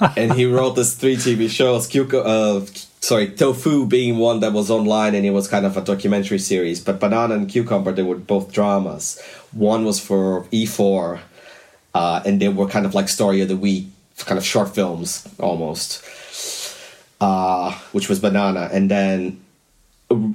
and 0.16 0.32
he 0.34 0.46
wrote 0.46 0.76
this 0.76 0.94
three 0.94 1.16
TV 1.16 1.50
shows, 1.50 1.86
cucumber. 1.86 2.26
Uh, 2.26 2.66
sorry, 3.00 3.28
Tofu 3.28 3.86
being 3.86 4.18
one 4.18 4.40
that 4.40 4.52
was 4.52 4.70
online 4.70 5.14
and 5.14 5.24
it 5.26 5.30
was 5.30 5.48
kind 5.48 5.66
of 5.66 5.76
a 5.76 5.80
documentary 5.80 6.38
series, 6.38 6.80
but 6.80 7.00
Banana 7.00 7.34
and 7.34 7.48
Cucumber 7.48 7.92
they 7.92 8.02
were 8.02 8.16
both 8.16 8.52
dramas. 8.52 9.20
One 9.52 9.84
was 9.84 9.98
for 9.98 10.44
E4, 10.52 11.20
uh, 11.94 12.22
and 12.24 12.40
they 12.40 12.48
were 12.48 12.68
kind 12.68 12.86
of 12.86 12.94
like 12.94 13.08
story 13.08 13.40
of 13.40 13.48
the 13.48 13.56
week, 13.56 13.86
kind 14.18 14.38
of 14.38 14.44
short 14.44 14.74
films 14.74 15.26
almost, 15.38 16.04
uh, 17.20 17.72
which 17.92 18.08
was 18.08 18.20
Banana, 18.20 18.68
and 18.72 18.90
then 18.90 19.40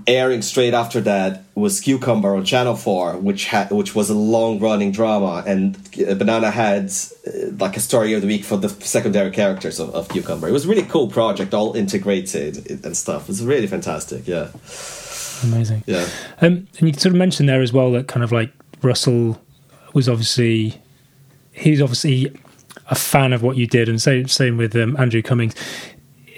airing 0.08 0.42
straight 0.42 0.74
after 0.74 1.02
that 1.02 1.44
was 1.54 1.82
Cucumber 1.82 2.36
on 2.36 2.46
Channel 2.46 2.76
Four, 2.76 3.18
which 3.18 3.46
had 3.46 3.72
which 3.72 3.94
was 3.94 4.10
a 4.10 4.14
long 4.14 4.60
running 4.60 4.92
drama, 4.92 5.44
and 5.46 5.78
Banana 6.18 6.50
had 6.50 6.92
uh, 7.28 7.52
like 7.60 7.76
a 7.76 7.82
story 7.82 8.14
of 8.14 8.22
the 8.22 8.28
week 8.28 8.46
for 8.46 8.58
the 8.58 8.70
secondary 8.70 9.32
characters 9.32 9.80
of, 9.80 9.94
of 9.94 10.08
Cucumber. 10.10 10.48
It 10.48 10.52
was 10.52 10.66
a 10.66 10.70
really 10.70 10.84
cool 10.84 11.10
project, 11.10 11.54
all 11.54 11.76
integrated 11.76 12.86
and 12.86 12.96
stuff. 12.96 13.24
It 13.24 13.28
was 13.30 13.44
really 13.44 13.68
fantastic. 13.68 14.28
Yeah, 14.28 14.52
amazing. 15.44 15.84
Yeah, 15.86 16.08
um, 16.42 16.68
and 16.80 16.88
you 16.88 16.94
sort 16.94 17.08
of 17.08 17.16
mentioned 17.16 17.50
there 17.50 17.62
as 17.62 17.74
well 17.74 17.92
that 17.92 18.08
kind 18.08 18.24
of 18.24 18.32
like 18.32 18.52
Russell 18.82 19.42
was 19.94 20.08
obviously 20.08 20.82
he's 21.52 21.82
obviously 21.82 22.34
a 22.90 22.96
fan 22.96 23.34
of 23.34 23.44
what 23.44 23.58
you 23.58 23.68
did, 23.68 23.90
and 23.90 24.02
same 24.02 24.30
same 24.30 24.56
with 24.56 24.74
um, 24.76 24.96
Andrew 24.98 25.22
Cummings. 25.22 25.54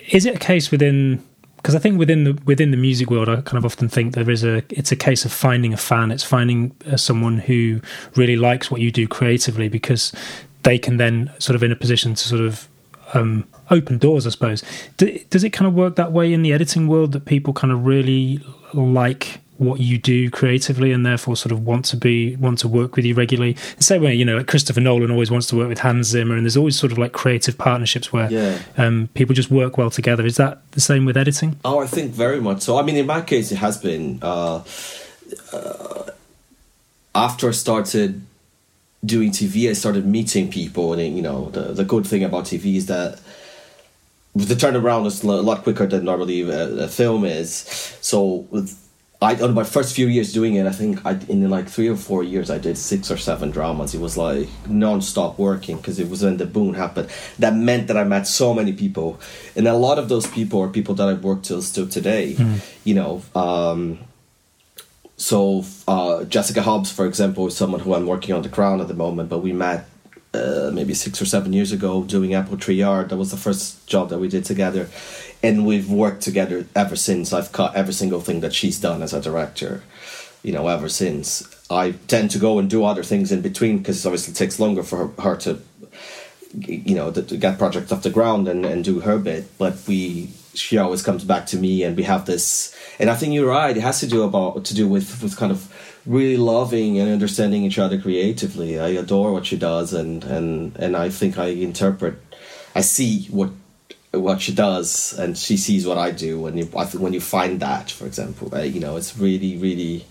Is 0.10 0.26
it 0.26 0.36
a 0.36 0.39
case 0.39 0.71
within 0.71 1.23
because 1.58 1.76
I 1.76 1.80
think 1.80 2.00
within 2.00 2.24
the 2.24 2.39
within 2.46 2.72
the 2.72 2.78
music 2.78 3.10
world, 3.10 3.28
I 3.30 3.41
kind 3.41 3.58
of 3.58 3.65
often 3.65 3.89
think 3.89 4.13
there 4.13 4.30
is 4.30 4.43
a 4.43 4.63
it's 4.70 4.91
a 4.91 4.96
case 4.96 5.26
of 5.26 5.32
finding 5.34 5.74
a 5.74 5.78
fan. 5.78 6.12
It's 6.12 6.24
finding 6.24 6.76
uh, 6.89 6.98
someone 6.98 7.39
who 7.39 7.82
really 8.15 8.38
likes 8.38 8.72
what 8.72 8.80
you 8.82 8.91
do 8.91 9.08
creatively 9.08 9.67
because 9.67 10.13
they 10.63 10.78
can 10.78 10.98
then 10.98 11.32
sort 11.39 11.56
of 11.56 11.63
in 11.63 11.72
a 11.72 11.76
position 11.76 12.13
to 12.13 12.28
sort 12.28 12.41
of 12.41 12.67
um, 13.13 13.48
open 13.70 13.98
doors, 13.98 14.28
I 14.28 14.32
suppose. 14.32 14.63
does 14.98 15.43
it 15.43 15.52
kind 15.52 15.67
of 15.67 15.74
work 15.74 15.96
that 15.96 16.12
way 16.12 16.34
in 16.34 16.41
the 16.41 16.54
editing 16.54 16.88
world 16.88 17.13
that 17.13 17.26
people 17.26 17.54
kind 17.54 17.72
of 17.72 17.86
really 17.86 18.41
like 18.74 19.39
what 19.60 19.80
you 19.80 19.98
do 19.98 20.30
creatively 20.30 20.91
and 20.91 21.06
therefore 21.06 21.36
sort 21.36 21.52
of 21.52 21.65
want 21.65 21.86
to 21.86 21.98
be 21.98 22.36
want 22.38 22.60
to 22.60 22.67
work 22.67 22.96
with 22.96 23.06
you 23.06 23.13
regularly. 23.13 23.54
The 23.78 23.84
same 23.84 24.04
way 24.04 24.13
you 24.13 24.26
know 24.26 24.38
like 24.38 24.48
christopher 24.48 24.82
nolan 24.82 25.12
always 25.12 25.32
wants 25.32 25.48
to 25.48 25.56
work 25.56 25.70
with 25.70 25.80
hans 25.80 26.08
zimmer 26.08 26.36
and 26.36 26.46
there's 26.46 26.58
always 26.58 26.78
sort 26.78 26.91
of 26.91 26.98
like 26.98 27.12
creative 27.12 27.58
partnerships 27.58 28.12
where 28.13 28.32
yeah. 28.32 28.60
um, 28.78 29.10
people 29.13 29.36
just 29.36 29.52
work 29.52 29.78
well 29.78 29.89
together. 29.89 30.26
Is 30.26 30.38
that 30.38 30.70
the 30.72 30.82
same 30.82 31.06
with 31.06 31.17
editing? 31.17 31.60
Oh 31.65 31.80
i 31.80 31.88
think 31.88 32.12
very 32.12 32.41
much 32.41 32.62
so. 32.62 32.78
I 32.78 32.82
mean 32.84 32.96
in 32.96 33.06
my 33.06 33.22
case 33.22 33.52
it 33.52 33.58
has 33.58 33.78
been 33.78 34.20
uh, 34.22 34.63
uh, 35.54 36.04
after 37.15 37.50
i 37.50 37.52
started 37.52 38.22
doing 39.06 39.32
tv 39.32 39.70
i 39.70 39.74
started 39.74 40.06
meeting 40.06 40.50
people 40.50 40.93
and 40.93 41.15
you 41.15 41.22
know 41.22 41.50
the, 41.52 41.74
the 41.74 41.84
good 41.84 42.06
thing 42.06 42.24
about 42.24 42.46
tv 42.46 42.76
is 42.76 42.88
that 42.88 43.20
the 44.46 44.54
turnaround 44.54 45.06
is 45.08 45.24
a 45.24 45.28
lot 45.28 45.63
quicker 45.63 45.88
than 45.88 46.06
normally 46.06 46.41
a, 46.41 46.84
a 46.84 46.88
film 46.88 47.26
is. 47.26 47.52
So 48.02 48.48
with 48.52 48.87
I 49.19 49.36
on 49.41 49.56
my 49.56 49.63
first 49.63 49.95
few 49.95 50.08
years 50.08 50.32
doing 50.32 50.56
it, 50.56 50.67
I 50.67 50.71
think 50.71 51.03
I 51.03 51.13
in 51.27 51.49
like 51.49 51.67
three 51.67 51.88
or 51.88 51.95
four 51.95 52.23
years 52.23 52.51
I 52.51 52.60
did 52.60 52.77
six 52.77 53.10
or 53.10 53.17
seven 53.17 53.49
dramas. 53.49 53.95
It 53.95 53.99
was 53.99 54.15
like 54.15 54.47
non-stop 54.67 55.39
working 55.39 55.77
because 55.77 55.99
it 55.99 56.08
was 56.08 56.23
when 56.23 56.38
the 56.38 56.45
boom 56.45 56.75
happened. 56.75 57.10
That 57.39 57.56
meant 57.56 57.88
that 57.88 57.97
I 57.97 58.03
met 58.03 58.27
so 58.27 58.53
many 58.53 58.73
people, 58.73 59.19
and 59.56 59.67
a 59.67 59.73
lot 59.73 59.97
of 59.97 60.08
those 60.08 60.27
people 60.27 60.62
are 60.62 60.67
people 60.67 60.93
that 60.95 61.08
I 61.08 61.13
work 61.13 61.41
till 61.41 61.63
still 61.63 61.88
today. 61.88 62.36
Mm. 62.38 62.60
You 62.84 62.93
know, 62.93 63.21
um, 63.34 63.99
so 65.17 65.65
uh, 65.88 66.23
Jessica 66.25 66.62
Hobbs, 66.62 66.91
for 66.91 67.08
example, 67.08 67.47
is 67.47 67.58
someone 67.58 67.80
who 67.80 67.95
I'm 67.95 68.06
working 68.06 68.36
on 68.36 68.43
the 68.43 68.49
Crown 68.49 68.82
at 68.82 68.88
the 68.88 68.93
moment, 68.93 69.30
but 69.30 69.39
we 69.39 69.51
met 69.51 69.88
uh, 70.34 70.72
maybe 70.74 70.94
six 70.94 71.22
or 71.22 71.26
seven 71.26 71.54
years 71.54 71.72
ago 71.72 72.04
doing 72.04 72.34
Apple 72.34 72.58
Tree 72.58 72.76
Yard. 72.76 73.10
That 73.10 73.18
was 73.18 73.32
the 73.32 73.38
first 73.38 73.88
job 73.88 74.10
that 74.10 74.20
we 74.20 74.28
did 74.28 74.46
together 74.46 74.90
and 75.44 75.66
we've 75.66 75.90
worked 75.90 76.22
together 76.22 76.66
ever 76.76 76.96
since. 76.96 77.34
I've 77.34 77.52
cut 77.52 77.76
every 77.76 77.94
single 77.94 78.22
thing 78.22 78.40
that 78.42 78.54
she's 78.54 78.80
done 78.80 79.02
as 79.02 79.13
a 79.13 79.22
director, 79.22 79.84
you 80.44 80.52
know, 80.52 80.68
ever 80.68 80.90
since. 80.90 81.44
I 81.70 81.92
tend 82.08 82.32
to 82.32 82.40
go 82.40 82.60
and 82.60 82.70
do 82.70 82.84
other 82.84 83.04
things 83.04 83.32
in 83.32 83.42
between 83.42 83.80
because 83.80 84.04
it 84.04 84.08
obviously 84.08 84.34
takes 84.34 84.60
longer 84.60 84.84
for 84.84 85.08
her, 85.08 85.22
her 85.22 85.38
to, 85.38 85.62
you 86.54 86.96
know, 86.96 87.12
to, 87.12 87.22
to, 87.22 87.38
get 87.38 87.58
projects 87.58 87.92
off 87.92 88.04
the 88.04 88.10
ground 88.10 88.48
and, 88.48 88.66
and 88.66 88.84
do 88.84 89.02
her 89.02 89.20
bit. 89.20 89.46
But 89.58 89.78
we, 89.88 90.32
she 90.54 90.78
always 90.78 91.04
comes 91.04 91.24
back 91.24 91.46
to 91.48 91.58
me, 91.58 91.84
and 91.84 91.96
we 91.96 92.04
have 92.04 92.26
this. 92.26 92.76
And 93.00 93.10
I 93.10 93.16
think 93.16 93.34
you're 93.34 93.50
right. 93.50 93.76
It 93.76 93.82
has 93.82 94.00
to 94.00 94.08
do 94.08 94.24
about 94.24 94.66
to 94.66 94.74
do 94.74 94.88
with 94.88 95.22
with 95.22 95.38
kind 95.38 95.52
of 95.52 95.72
really 96.08 96.38
loving 96.38 96.98
and 97.00 97.12
understanding 97.12 97.63
each 97.63 97.78
other 97.78 98.00
creatively. 98.00 98.80
I 98.80 98.89
adore 98.89 99.32
what 99.34 99.46
she 99.46 99.58
does, 99.58 99.93
and 99.93 100.24
and 100.24 100.76
and 100.78 100.96
I 100.96 101.10
think 101.10 101.38
I 101.38 101.48
interpret, 101.48 102.15
I 102.74 102.82
see 102.82 103.28
what 103.30 103.52
what 104.12 104.41
she 104.41 104.54
does 104.54 105.17
and 105.20 105.38
she 105.38 105.58
sees 105.58 105.86
what 105.86 105.98
I 105.98 106.12
do 106.12 106.39
when 106.39 106.58
you 106.58 106.65
when 106.65 107.13
you 107.13 107.22
find 107.22 107.60
that 107.60 107.91
for 107.91 108.06
example. 108.06 108.50
Right? 108.50 108.72
you 108.72 108.80
know 108.80 108.96
it's 108.96 109.17
really 109.17 109.58
really 109.58 110.06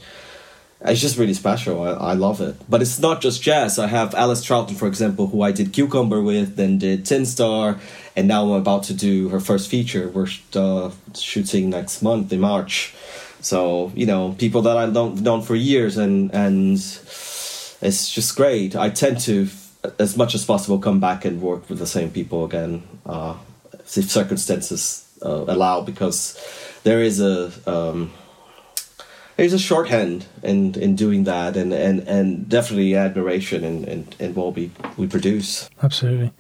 it's 0.83 1.01
just 1.01 1.17
really 1.17 1.33
special. 1.33 1.83
I, 1.83 2.11
I 2.11 2.13
love 2.13 2.43
it. 2.43 2.55
But 2.69 2.83
it's 2.83 2.99
not 2.99 3.23
just 3.23 3.41
Jess. 3.43 3.79
I 3.79 3.87
have 3.87 4.15
Alice 4.15 4.47
Troughton 4.47 4.77
for 4.77 4.87
example 4.87 5.29
who 5.29 5.43
I 5.43 5.51
did 5.53 5.73
Cucumber 5.73 6.23
with 6.23 6.57
then 6.57 6.79
did 6.79 7.07
Tin 7.07 7.27
Star 7.27 7.79
and 8.15 8.29
now 8.29 8.45
I'm 8.45 8.61
about 8.61 8.85
to 8.85 8.95
do 8.95 9.31
her 9.31 9.41
first 9.41 9.69
feature. 9.69 10.09
We're 10.09 10.29
uh, 10.55 10.91
shooting 11.15 11.71
next 11.71 12.03
month 12.03 12.33
in 12.33 12.41
March 12.41 12.95
so 13.47 13.93
you 13.95 14.07
know 14.07 14.35
people 14.39 14.63
that 14.63 14.77
I've 14.77 14.93
known, 14.93 15.23
known 15.23 15.43
for 15.43 15.55
years 15.55 15.97
and 15.97 16.35
and 16.35 16.75
it's 16.75 18.11
just 18.17 18.37
great 18.37 18.75
I 18.75 18.91
tend 18.91 19.21
to 19.21 19.49
as 19.99 20.17
much 20.17 20.35
as 20.35 20.45
possible 20.45 20.79
come 20.79 21.01
back 21.01 21.25
and 21.25 21.41
work 21.41 21.69
with 21.69 21.79
the 21.79 21.87
same 21.87 22.11
people 22.11 22.45
again 22.45 22.83
uh, 23.07 23.35
if 23.95 24.11
circumstances 24.11 25.07
uh, 25.23 25.45
allow, 25.49 25.81
because 25.81 26.39
there 26.83 27.03
is 27.03 27.21
a 27.21 27.53
um, 27.67 28.13
there's 29.37 29.53
a 29.53 29.59
shorthand 29.59 30.27
in 30.43 30.75
in 30.75 30.97
doing 30.97 31.25
that, 31.25 31.57
and 31.57 31.73
and 31.73 32.01
and 32.01 32.49
definitely 32.49 32.95
admiration 32.97 33.65
in 33.65 33.85
in, 33.85 34.09
in 34.19 34.35
what 34.35 34.55
we 34.55 34.71
we 34.97 35.07
produce. 35.07 35.71
Absolutely, 35.83 36.33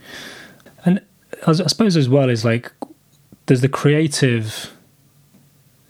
and 0.85 1.01
I 1.47 1.53
suppose 1.53 1.97
as 1.97 2.09
well 2.09 2.29
is 2.29 2.45
like 2.45 2.73
there's 3.47 3.61
the 3.61 3.69
creative 3.69 4.73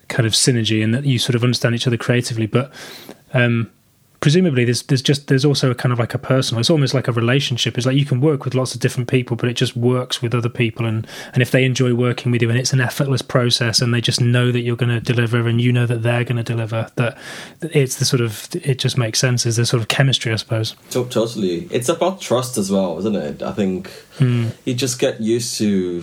kind 0.09 0.27
of 0.27 0.33
synergy, 0.33 0.83
and 0.83 0.95
that 0.95 1.05
you 1.05 1.19
sort 1.19 1.35
of 1.35 1.42
understand 1.42 1.75
each 1.75 1.87
other 1.87 1.97
creatively, 1.97 2.47
but 2.47 2.73
um, 3.35 3.71
presumably 4.21 4.64
there's 4.64 4.83
there's 4.85 5.03
just 5.03 5.29
there's 5.29 5.45
also 5.45 5.71
a 5.71 5.75
kind 5.75 5.92
of 5.92 5.99
like 5.99 6.14
a 6.14 6.19
personal 6.19 6.59
it's 6.59 6.71
almost 6.71 6.95
like 6.95 7.09
a 7.09 7.12
relationship. 7.12 7.77
It's 7.77 7.87
like 7.87 7.97
you 7.97 8.05
can 8.05 8.21
work 8.21 8.45
with 8.45 8.55
lots 8.55 8.75
of 8.75 8.81
different 8.81 9.09
people 9.09 9.37
but 9.37 9.49
it 9.49 9.55
just 9.55 9.77
works 9.77 10.23
with 10.23 10.35
other 10.35 10.49
people. 10.49 10.87
And 10.87 11.07
and 11.33 11.42
if 11.42 11.51
they 11.51 11.64
enjoy 11.64 11.95
working 11.95 12.33
with 12.33 12.42
you 12.42 12.51
and 12.51 12.59
it's 12.59 12.73
an 12.73 12.81
effortless 12.81 13.23
process 13.23 13.81
and 13.81 13.92
they 13.92 14.01
just 14.01 14.21
know 14.21 14.51
that 14.53 14.61
you're 14.61 14.77
going 14.77 14.90
to 14.90 15.01
deliver 15.01 15.47
and 15.47 15.61
you 15.61 15.73
know 15.73 15.87
that 15.87 16.03
they're 16.03 16.25
going 16.25 16.37
to 16.37 16.42
deliver 16.42 16.88
that 16.97 17.16
it's 17.61 17.97
the 17.97 18.05
sort 18.05 18.21
of 18.21 18.49
it 18.53 18.79
just 18.79 18.99
makes 18.99 19.19
sense. 19.19 19.47
Is 19.47 19.57
the 19.57 19.66
sort 19.66 19.81
of 19.81 19.88
chemistry 19.88 20.33
i 20.33 20.37
suppose. 20.37 20.75
Totally. 20.90 21.69
It's 21.71 21.88
about 21.88 22.21
trust 22.21 22.59
as 22.59 22.71
well 22.71 22.99
isn't 22.99 23.16
it? 23.16 23.42
I 23.42 23.53
think 23.53 23.90
hmm. 24.19 24.49
you 24.64 24.75
just 24.75 24.99
get 24.99 25.21
used 25.21 25.57
to 25.59 26.03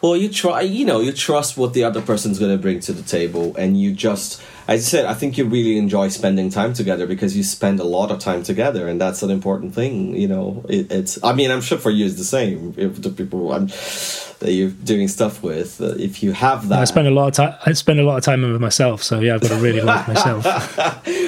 well 0.00 0.16
you 0.16 0.28
try 0.28 0.60
you 0.60 0.84
know 0.84 1.00
you 1.00 1.12
trust 1.12 1.56
what 1.56 1.74
the 1.74 1.84
other 1.84 2.02
person's 2.02 2.38
going 2.38 2.50
to 2.50 2.60
bring 2.60 2.80
to 2.80 2.92
the 2.92 3.02
table 3.02 3.54
and 3.56 3.80
you 3.80 3.92
just 3.92 4.42
as 4.68 4.86
I 4.86 4.90
said, 4.90 5.06
I 5.06 5.14
think 5.14 5.38
you 5.38 5.46
really 5.46 5.78
enjoy 5.78 6.08
spending 6.08 6.50
time 6.50 6.74
together 6.74 7.06
because 7.06 7.34
you 7.34 7.42
spend 7.42 7.80
a 7.80 7.84
lot 7.84 8.10
of 8.10 8.18
time 8.18 8.42
together, 8.42 8.86
and 8.86 9.00
that's 9.00 9.22
an 9.22 9.30
important 9.30 9.74
thing. 9.74 10.14
You 10.14 10.28
know, 10.28 10.62
it, 10.68 10.92
it's. 10.92 11.24
I 11.24 11.32
mean, 11.32 11.50
I'm 11.50 11.62
sure 11.62 11.78
for 11.78 11.90
you 11.90 12.04
it's 12.04 12.16
the 12.16 12.24
same. 12.24 12.74
If 12.76 13.00
the 13.00 13.08
people 13.08 13.50
I'm, 13.54 13.68
that 13.68 14.52
you're 14.52 14.68
doing 14.68 15.08
stuff 15.08 15.42
with, 15.42 15.80
uh, 15.80 15.94
if 15.96 16.22
you 16.22 16.32
have 16.32 16.68
that, 16.68 16.80
I 16.80 16.84
spend 16.84 17.08
a 17.08 17.10
lot 17.10 17.28
of 17.28 17.34
time. 17.34 17.54
I 17.64 17.72
spend 17.72 17.98
a 17.98 18.02
lot 18.02 18.18
of 18.18 18.24
time 18.24 18.42
with 18.42 18.60
myself, 18.60 19.02
so 19.02 19.20
yeah, 19.20 19.36
I've 19.36 19.40
got 19.40 19.52
to 19.52 19.56
really 19.56 19.80
like 19.80 20.06
myself. 20.14 20.44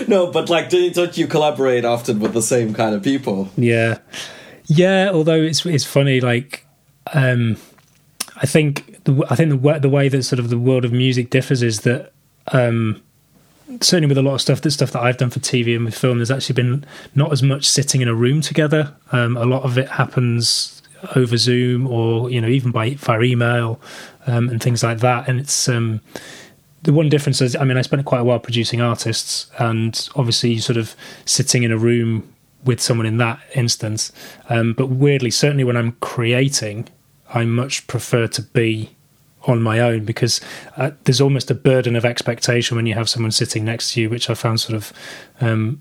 no, 0.06 0.30
but 0.30 0.50
like, 0.50 0.68
don't 0.68 1.16
you 1.16 1.26
collaborate 1.26 1.86
often 1.86 2.20
with 2.20 2.34
the 2.34 2.42
same 2.42 2.74
kind 2.74 2.94
of 2.94 3.02
people? 3.02 3.48
Yeah, 3.56 4.00
yeah. 4.66 5.12
Although 5.14 5.40
it's 5.40 5.64
it's 5.64 5.86
funny, 5.86 6.20
like. 6.20 6.66
um 7.14 7.56
I 8.40 8.46
think 8.46 9.04
the, 9.04 9.24
I 9.30 9.36
think 9.36 9.50
the 9.50 9.78
the 9.78 9.88
way 9.88 10.08
that 10.08 10.22
sort 10.22 10.38
of 10.38 10.48
the 10.48 10.58
world 10.58 10.84
of 10.84 10.92
music 10.92 11.30
differs 11.30 11.62
is 11.62 11.80
that 11.80 12.12
um, 12.52 13.02
certainly 13.80 14.08
with 14.08 14.18
a 14.18 14.22
lot 14.22 14.34
of 14.34 14.40
stuff, 14.40 14.62
the 14.62 14.70
stuff 14.70 14.92
that 14.92 15.02
I've 15.02 15.18
done 15.18 15.30
for 15.30 15.40
TV 15.40 15.76
and 15.76 15.84
with 15.84 15.96
film, 15.96 16.18
there's 16.18 16.30
actually 16.30 16.54
been 16.54 16.84
not 17.14 17.32
as 17.32 17.42
much 17.42 17.68
sitting 17.68 18.00
in 18.00 18.08
a 18.08 18.14
room 18.14 18.40
together. 18.40 18.94
Um, 19.12 19.36
a 19.36 19.44
lot 19.44 19.62
of 19.62 19.78
it 19.78 19.88
happens 19.88 20.82
over 21.16 21.36
Zoom 21.36 21.86
or 21.86 22.30
you 22.30 22.40
know 22.40 22.48
even 22.48 22.72
by 22.72 22.94
via 22.94 23.22
email 23.22 23.80
um, 24.26 24.48
and 24.48 24.62
things 24.62 24.82
like 24.82 24.98
that. 24.98 25.28
And 25.28 25.40
it's 25.40 25.68
um, 25.68 26.00
the 26.82 26.92
one 26.92 27.08
difference 27.08 27.40
is, 27.40 27.54
I 27.56 27.64
mean, 27.64 27.76
I 27.76 27.82
spent 27.82 28.04
quite 28.06 28.20
a 28.20 28.24
while 28.24 28.38
producing 28.38 28.80
artists, 28.80 29.50
and 29.58 30.08
obviously, 30.16 30.58
sort 30.58 30.76
of 30.76 30.96
sitting 31.24 31.62
in 31.62 31.72
a 31.72 31.78
room 31.78 32.32
with 32.64 32.80
someone 32.80 33.06
in 33.06 33.18
that 33.18 33.40
instance. 33.54 34.12
Um, 34.48 34.72
but 34.72 34.86
weirdly, 34.86 35.30
certainly 35.30 35.64
when 35.64 35.76
I'm 35.76 35.92
creating, 36.00 36.88
I 37.32 37.44
much 37.44 37.86
prefer 37.86 38.26
to 38.28 38.42
be 38.42 38.90
on 39.44 39.62
my 39.62 39.80
own 39.80 40.04
because 40.04 40.40
uh, 40.76 40.90
there's 41.04 41.20
almost 41.20 41.50
a 41.50 41.54
burden 41.54 41.96
of 41.96 42.04
expectation 42.04 42.76
when 42.76 42.86
you 42.86 42.94
have 42.94 43.08
someone 43.08 43.32
sitting 43.32 43.64
next 43.64 43.94
to 43.94 44.00
you, 44.00 44.10
which 44.10 44.28
I 44.28 44.34
found 44.34 44.60
sort 44.60 44.76
of 44.76 44.92
um, 45.40 45.80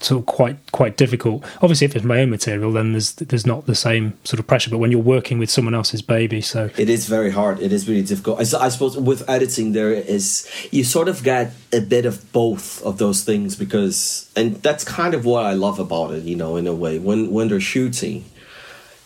sort 0.00 0.20
of 0.20 0.26
quite 0.26 0.56
quite 0.72 0.96
difficult. 0.96 1.44
Obviously, 1.62 1.84
if 1.84 1.96
it's 1.96 2.04
my 2.04 2.20
own 2.20 2.30
material, 2.30 2.72
then 2.72 2.92
there's 2.92 3.12
there's 3.14 3.46
not 3.46 3.66
the 3.66 3.74
same 3.74 4.16
sort 4.24 4.40
of 4.40 4.46
pressure. 4.46 4.70
But 4.70 4.78
when 4.78 4.90
you're 4.90 5.00
working 5.00 5.38
with 5.38 5.50
someone 5.50 5.74
else's 5.74 6.02
baby, 6.02 6.40
so 6.40 6.70
it 6.76 6.88
is 6.88 7.06
very 7.06 7.30
hard. 7.30 7.60
It 7.60 7.72
is 7.72 7.88
really 7.88 8.02
difficult. 8.02 8.38
I, 8.38 8.64
I 8.64 8.68
suppose 8.68 8.96
with 8.96 9.28
editing, 9.28 9.72
there 9.72 9.92
is 9.92 10.48
you 10.70 10.84
sort 10.84 11.08
of 11.08 11.22
get 11.22 11.52
a 11.72 11.80
bit 11.80 12.06
of 12.06 12.30
both 12.32 12.82
of 12.82 12.98
those 12.98 13.22
things 13.24 13.56
because, 13.56 14.30
and 14.36 14.56
that's 14.56 14.84
kind 14.84 15.14
of 15.14 15.24
what 15.24 15.44
I 15.44 15.52
love 15.52 15.78
about 15.78 16.12
it. 16.12 16.24
You 16.24 16.36
know, 16.36 16.56
in 16.56 16.66
a 16.66 16.74
way, 16.74 16.98
when 16.98 17.30
when 17.30 17.48
they're 17.48 17.60
shooting, 17.60 18.24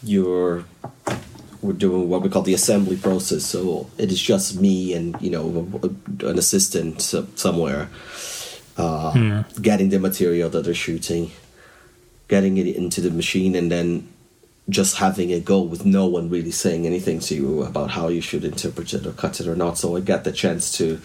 you're 0.03 0.65
we're 1.65 1.73
doing 1.73 2.11
what 2.11 2.21
we 2.21 2.29
call 2.29 2.43
the 2.43 2.53
assembly 2.53 2.97
process. 2.97 3.45
So 3.45 3.89
it 3.97 4.13
is 4.13 4.21
just 4.21 4.61
me 4.61 4.93
and 4.93 5.21
you 5.21 5.31
know 5.31 5.67
an 6.21 6.39
assistant 6.39 7.01
somewhere 7.01 7.89
uh, 8.77 9.13
hmm. 9.13 9.63
getting 9.63 9.89
the 9.89 9.99
material 9.99 10.51
that 10.51 10.65
they're 10.65 10.75
shooting, 10.75 11.31
getting 12.29 12.59
it 12.59 12.67
into 12.67 13.01
the 13.01 13.11
machine, 13.11 13.55
and 13.55 13.71
then 13.73 14.09
just 14.69 14.97
having 14.97 15.31
it 15.31 15.45
go 15.45 15.61
with 15.61 15.85
no 15.87 16.07
one 16.07 16.29
really 16.29 16.51
saying 16.51 16.87
anything 16.87 17.21
to 17.21 17.35
you 17.35 17.63
about 17.63 17.91
how 17.91 18.09
you 18.09 18.21
should 18.21 18.45
interpret 18.45 18.93
it 18.93 19.07
or 19.07 19.13
cut 19.13 19.41
it 19.41 19.47
or 19.47 19.57
not. 19.57 19.79
So 19.79 19.97
I 19.97 20.01
get 20.01 20.25
the 20.25 20.33
chance 20.33 20.77
to 20.79 21.01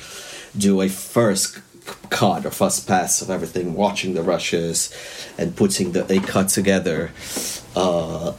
do 0.58 0.82
a 0.82 0.90
first 0.90 1.60
cut 2.10 2.46
or 2.46 2.52
first 2.52 2.88
pass 2.88 3.22
of 3.22 3.30
everything, 3.30 3.76
watching 3.76 4.14
the 4.14 4.24
rushes 4.24 4.94
and 5.38 5.56
putting 5.56 5.94
the 5.94 6.12
a 6.12 6.20
cut 6.20 6.50
together. 6.50 7.12
Uh, 7.76 8.34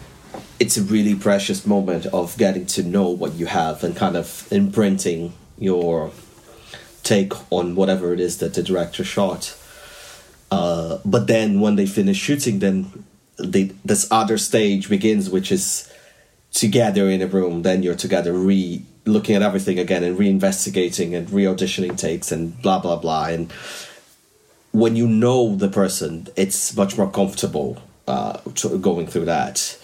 it's 0.60 0.76
a 0.76 0.82
really 0.82 1.14
precious 1.14 1.66
moment 1.66 2.04
of 2.06 2.36
getting 2.36 2.66
to 2.66 2.82
know 2.82 3.08
what 3.08 3.32
you 3.32 3.46
have 3.46 3.82
and 3.82 3.96
kind 3.96 4.16
of 4.16 4.46
imprinting 4.52 5.32
your 5.58 6.12
take 7.02 7.32
on 7.50 7.74
whatever 7.74 8.12
it 8.12 8.20
is 8.20 8.38
that 8.38 8.52
the 8.54 8.62
director 8.62 9.02
shot. 9.02 9.56
Uh, 10.50 10.98
but 11.04 11.26
then 11.26 11.60
when 11.60 11.76
they 11.76 11.86
finish 11.86 12.18
shooting, 12.18 12.58
then 12.58 13.04
the, 13.38 13.72
this 13.84 14.06
other 14.10 14.36
stage 14.36 14.90
begins, 14.90 15.30
which 15.30 15.50
is 15.50 15.90
together 16.52 17.08
in 17.08 17.22
a 17.22 17.26
room. 17.26 17.62
Then 17.62 17.82
you're 17.82 17.94
together, 17.94 18.32
re 18.34 18.84
looking 19.06 19.34
at 19.34 19.42
everything 19.42 19.78
again 19.78 20.04
and 20.04 20.18
reinvestigating 20.18 21.16
and 21.16 21.30
re 21.30 21.44
auditioning 21.44 21.96
takes 21.96 22.30
and 22.30 22.60
blah 22.60 22.80
blah 22.80 22.96
blah. 22.96 23.26
And 23.26 23.50
when 24.72 24.94
you 24.94 25.06
know 25.06 25.56
the 25.56 25.68
person, 25.68 26.28
it's 26.36 26.76
much 26.76 26.98
more 26.98 27.10
comfortable 27.10 27.82
uh, 28.06 28.38
going 28.80 29.06
through 29.06 29.24
that. 29.24 29.78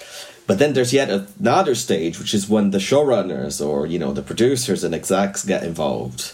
But 0.47 0.59
then 0.59 0.75
there's 0.75 0.93
yet 0.93 1.11
another 1.11 1.75
stage, 1.75 2.19
which 2.19 2.33
is 2.33 2.49
when 2.49 2.71
the 2.71 2.79
showrunners 2.79 3.65
or 3.65 3.87
you 3.87 3.99
know 3.99 4.13
the 4.13 4.23
producers 4.23 4.85
and 4.85 4.95
execs 4.95 5.45
get 5.45 5.65
involved, 5.65 6.33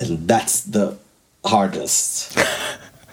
and 0.00 0.26
that's 0.26 0.62
the 0.62 0.96
hardest. 1.44 2.38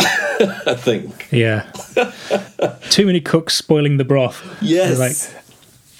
I 0.01 0.75
think. 0.75 1.27
Yeah. 1.31 1.69
Too 2.89 3.05
many 3.05 3.19
cooks 3.19 3.55
spoiling 3.55 3.97
the 3.97 4.05
broth. 4.05 4.41
Yes. 4.61 4.97
like 4.97 5.43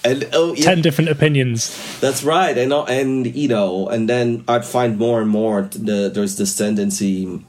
and 0.04 0.30
oh, 0.32 0.54
yeah. 0.54 0.64
ten 0.64 0.82
different 0.82 1.10
opinions. 1.10 1.76
That's 2.00 2.24
right, 2.24 2.58
and 2.58 2.72
uh, 2.72 2.84
and 2.86 3.36
you 3.36 3.50
know, 3.50 3.88
and 3.90 4.08
then 4.08 4.46
I'd 4.48 4.66
find 4.66 4.98
more 4.98 5.22
and 5.22 5.30
more 5.30 5.64
the, 5.64 6.10
there's 6.10 6.38
this 6.38 6.56
tendency 6.56 7.44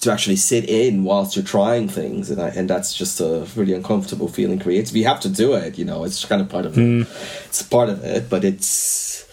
to 0.00 0.10
actually 0.10 0.36
sit 0.36 0.68
in 0.68 1.04
whilst 1.04 1.36
you're 1.36 1.44
trying 1.44 1.86
things, 1.86 2.30
and 2.30 2.40
I, 2.40 2.48
and 2.48 2.68
that's 2.68 2.94
just 2.94 3.20
a 3.20 3.46
really 3.54 3.74
uncomfortable 3.74 4.28
feeling 4.28 4.58
creates. 4.58 4.92
You 4.92 5.04
have 5.04 5.20
to 5.20 5.28
do 5.28 5.52
it, 5.54 5.78
you 5.78 5.84
know. 5.84 6.04
It's 6.04 6.24
kind 6.24 6.40
of 6.40 6.48
part 6.48 6.66
of 6.66 6.74
mm. 6.74 7.02
it. 7.02 7.46
It's 7.46 7.62
part 7.62 7.88
of 7.88 8.02
it, 8.04 8.30
but 8.30 8.44
it's. 8.44 9.26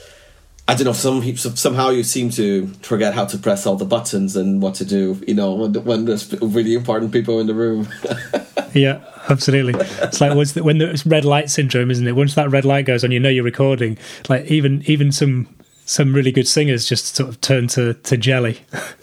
I 0.67 0.75
don't 0.75 0.84
know. 0.84 0.91
Some 0.91 1.23
somehow 1.38 1.91
you 1.91 2.03
seem 2.03 2.30
to 2.32 2.67
forget 2.82 3.13
how 3.13 3.23
to 3.25 3.38
press 3.38 3.65
all 3.65 3.77
the 3.77 3.86
buttons 3.86 4.36
and 4.36 4.62
what 4.62 4.75
to 4.75 4.86
do. 4.86 5.21
You 5.25 5.36
know, 5.36 5.53
when, 5.53 5.73
when 5.86 6.06
there's 6.06 6.34
really 6.41 6.73
important 6.73 7.13
people 7.13 7.39
in 7.39 7.47
the 7.47 7.53
room. 7.53 7.88
yeah, 8.73 9.01
absolutely. 9.30 9.75
It's 9.80 10.19
like 10.19 10.34
the, 10.49 10.63
when 10.63 10.80
there's 10.80 11.06
red 11.06 11.23
light 11.23 11.49
syndrome, 11.49 11.89
isn't 11.89 12.06
it? 12.06 12.17
Once 12.17 12.36
that 12.36 12.51
red 12.51 12.65
light 12.65 12.86
goes 12.86 13.06
on, 13.06 13.12
you 13.12 13.19
know 13.21 13.30
you're 13.30 13.45
recording. 13.45 13.97
Like 14.27 14.51
even 14.51 14.84
even 14.88 15.13
some 15.13 15.47
some 15.86 16.13
really 16.13 16.34
good 16.34 16.49
singers 16.49 16.86
just 16.86 17.15
sort 17.15 17.30
of 17.30 17.39
turn 17.39 17.67
to 17.69 17.93
to 17.93 18.17
jelly 18.17 18.60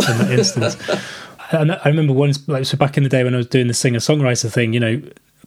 in 0.06 0.18
that 0.18 0.30
instance. 0.32 0.76
And 1.60 1.72
I 1.72 1.88
remember 1.88 2.12
once, 2.12 2.46
like, 2.48 2.64
so 2.64 2.76
back 2.76 2.96
in 2.96 3.02
the 3.02 3.08
day 3.08 3.24
when 3.24 3.34
I 3.34 3.38
was 3.38 3.46
doing 3.46 3.68
the 3.68 3.74
singer 3.74 3.98
songwriter 3.98 4.52
thing, 4.52 4.72
you 4.72 4.80
know, 4.80 5.02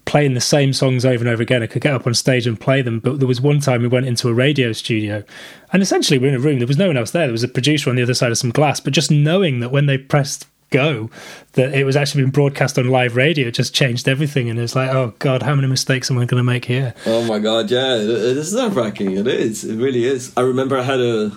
playing 0.08 0.34
the 0.34 0.42
same 0.42 0.74
songs 0.74 1.06
over 1.06 1.20
and 1.20 1.28
over 1.28 1.44
again. 1.44 1.62
I 1.62 1.68
could 1.68 1.82
get 1.82 1.94
up 1.94 2.08
on 2.08 2.14
stage 2.16 2.48
and 2.48 2.60
play 2.60 2.82
them, 2.82 3.00
but 3.00 3.20
there 3.20 3.28
was 3.28 3.42
one 3.42 3.60
time 3.60 3.82
we 3.82 3.88
went 3.88 4.08
into 4.08 4.30
a 4.30 4.34
radio 4.34 4.72
studio, 4.72 5.24
and 5.72 5.84
essentially 5.84 6.18
we 6.18 6.28
are 6.28 6.30
in 6.30 6.36
a 6.36 6.40
room. 6.40 6.60
There 6.60 6.68
was 6.68 6.78
no 6.78 6.88
one 6.88 6.98
else 6.98 7.12
there. 7.12 7.28
There 7.28 7.32
was 7.32 7.44
a 7.44 7.48
producer 7.48 7.90
on 7.90 7.98
the 7.98 8.02
other 8.02 8.14
side 8.14 8.32
of 8.32 8.38
some 8.38 8.50
glass, 8.50 8.80
but 8.80 8.94
just 8.94 9.12
knowing 9.12 9.60
that 9.60 9.70
when 9.70 9.86
they 9.86 9.98
pressed 9.98 10.48
go 10.70 11.10
that 11.54 11.74
it 11.74 11.86
was 11.86 11.96
actually 11.96 12.22
being 12.22 12.32
broadcast 12.32 12.78
on 12.78 12.90
live 12.90 13.16
radio 13.16 13.50
just 13.50 13.74
changed 13.74 14.06
everything 14.06 14.50
and 14.50 14.60
it's 14.60 14.76
like 14.76 14.90
oh 14.90 15.14
god 15.20 15.42
how 15.42 15.56
many 15.56 15.66
mistakes 15.66 16.12
am 16.12 16.18
i 16.18 16.26
going 16.26 16.38
to 16.38 16.44
make 16.44 16.66
here 16.66 16.94
oh 17.06 17.24
my 17.24 17.40
god 17.40 17.72
yeah 17.72 17.96
it 17.96 18.10
is 18.10 18.54
nerve-wracking 18.54 19.16
it 19.16 19.28
is 19.28 19.64
it 19.64 19.78
really 19.78 20.04
is 20.04 20.34
i 20.36 20.42
remember 20.42 20.78
i 20.78 20.82
had 20.82 21.00
a 21.00 21.32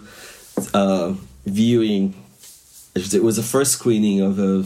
uh, 0.74 1.14
viewing 1.46 2.12
it 2.94 3.22
was 3.22 3.38
a 3.38 3.42
first 3.42 3.72
screening 3.72 4.20
of 4.20 4.38
a, 4.38 4.64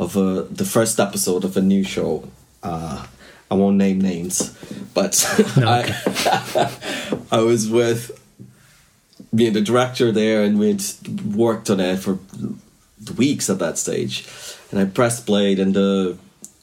of 0.00 0.16
a, 0.16 0.42
the 0.50 0.64
first 0.64 1.00
episode 1.00 1.44
of 1.44 1.56
a 1.56 1.62
new 1.62 1.84
show. 1.84 2.28
Uh, 2.62 3.06
I 3.50 3.54
won't 3.54 3.76
name 3.76 4.00
names, 4.00 4.56
but 4.94 5.24
no, 5.56 5.68
I, 5.68 6.72
I 7.30 7.40
was 7.40 7.68
with 7.68 8.18
me 9.32 9.46
and 9.46 9.56
the 9.56 9.60
director 9.60 10.12
there, 10.12 10.42
and 10.42 10.58
we'd 10.58 10.82
worked 11.34 11.70
on 11.70 11.80
it 11.80 11.98
for 11.98 12.18
weeks 13.16 13.50
at 13.50 13.58
that 13.58 13.78
stage. 13.78 14.26
And 14.70 14.80
I 14.80 14.84
pressed 14.86 15.26
play, 15.26 15.52
and 15.54 15.74
the 15.74 16.16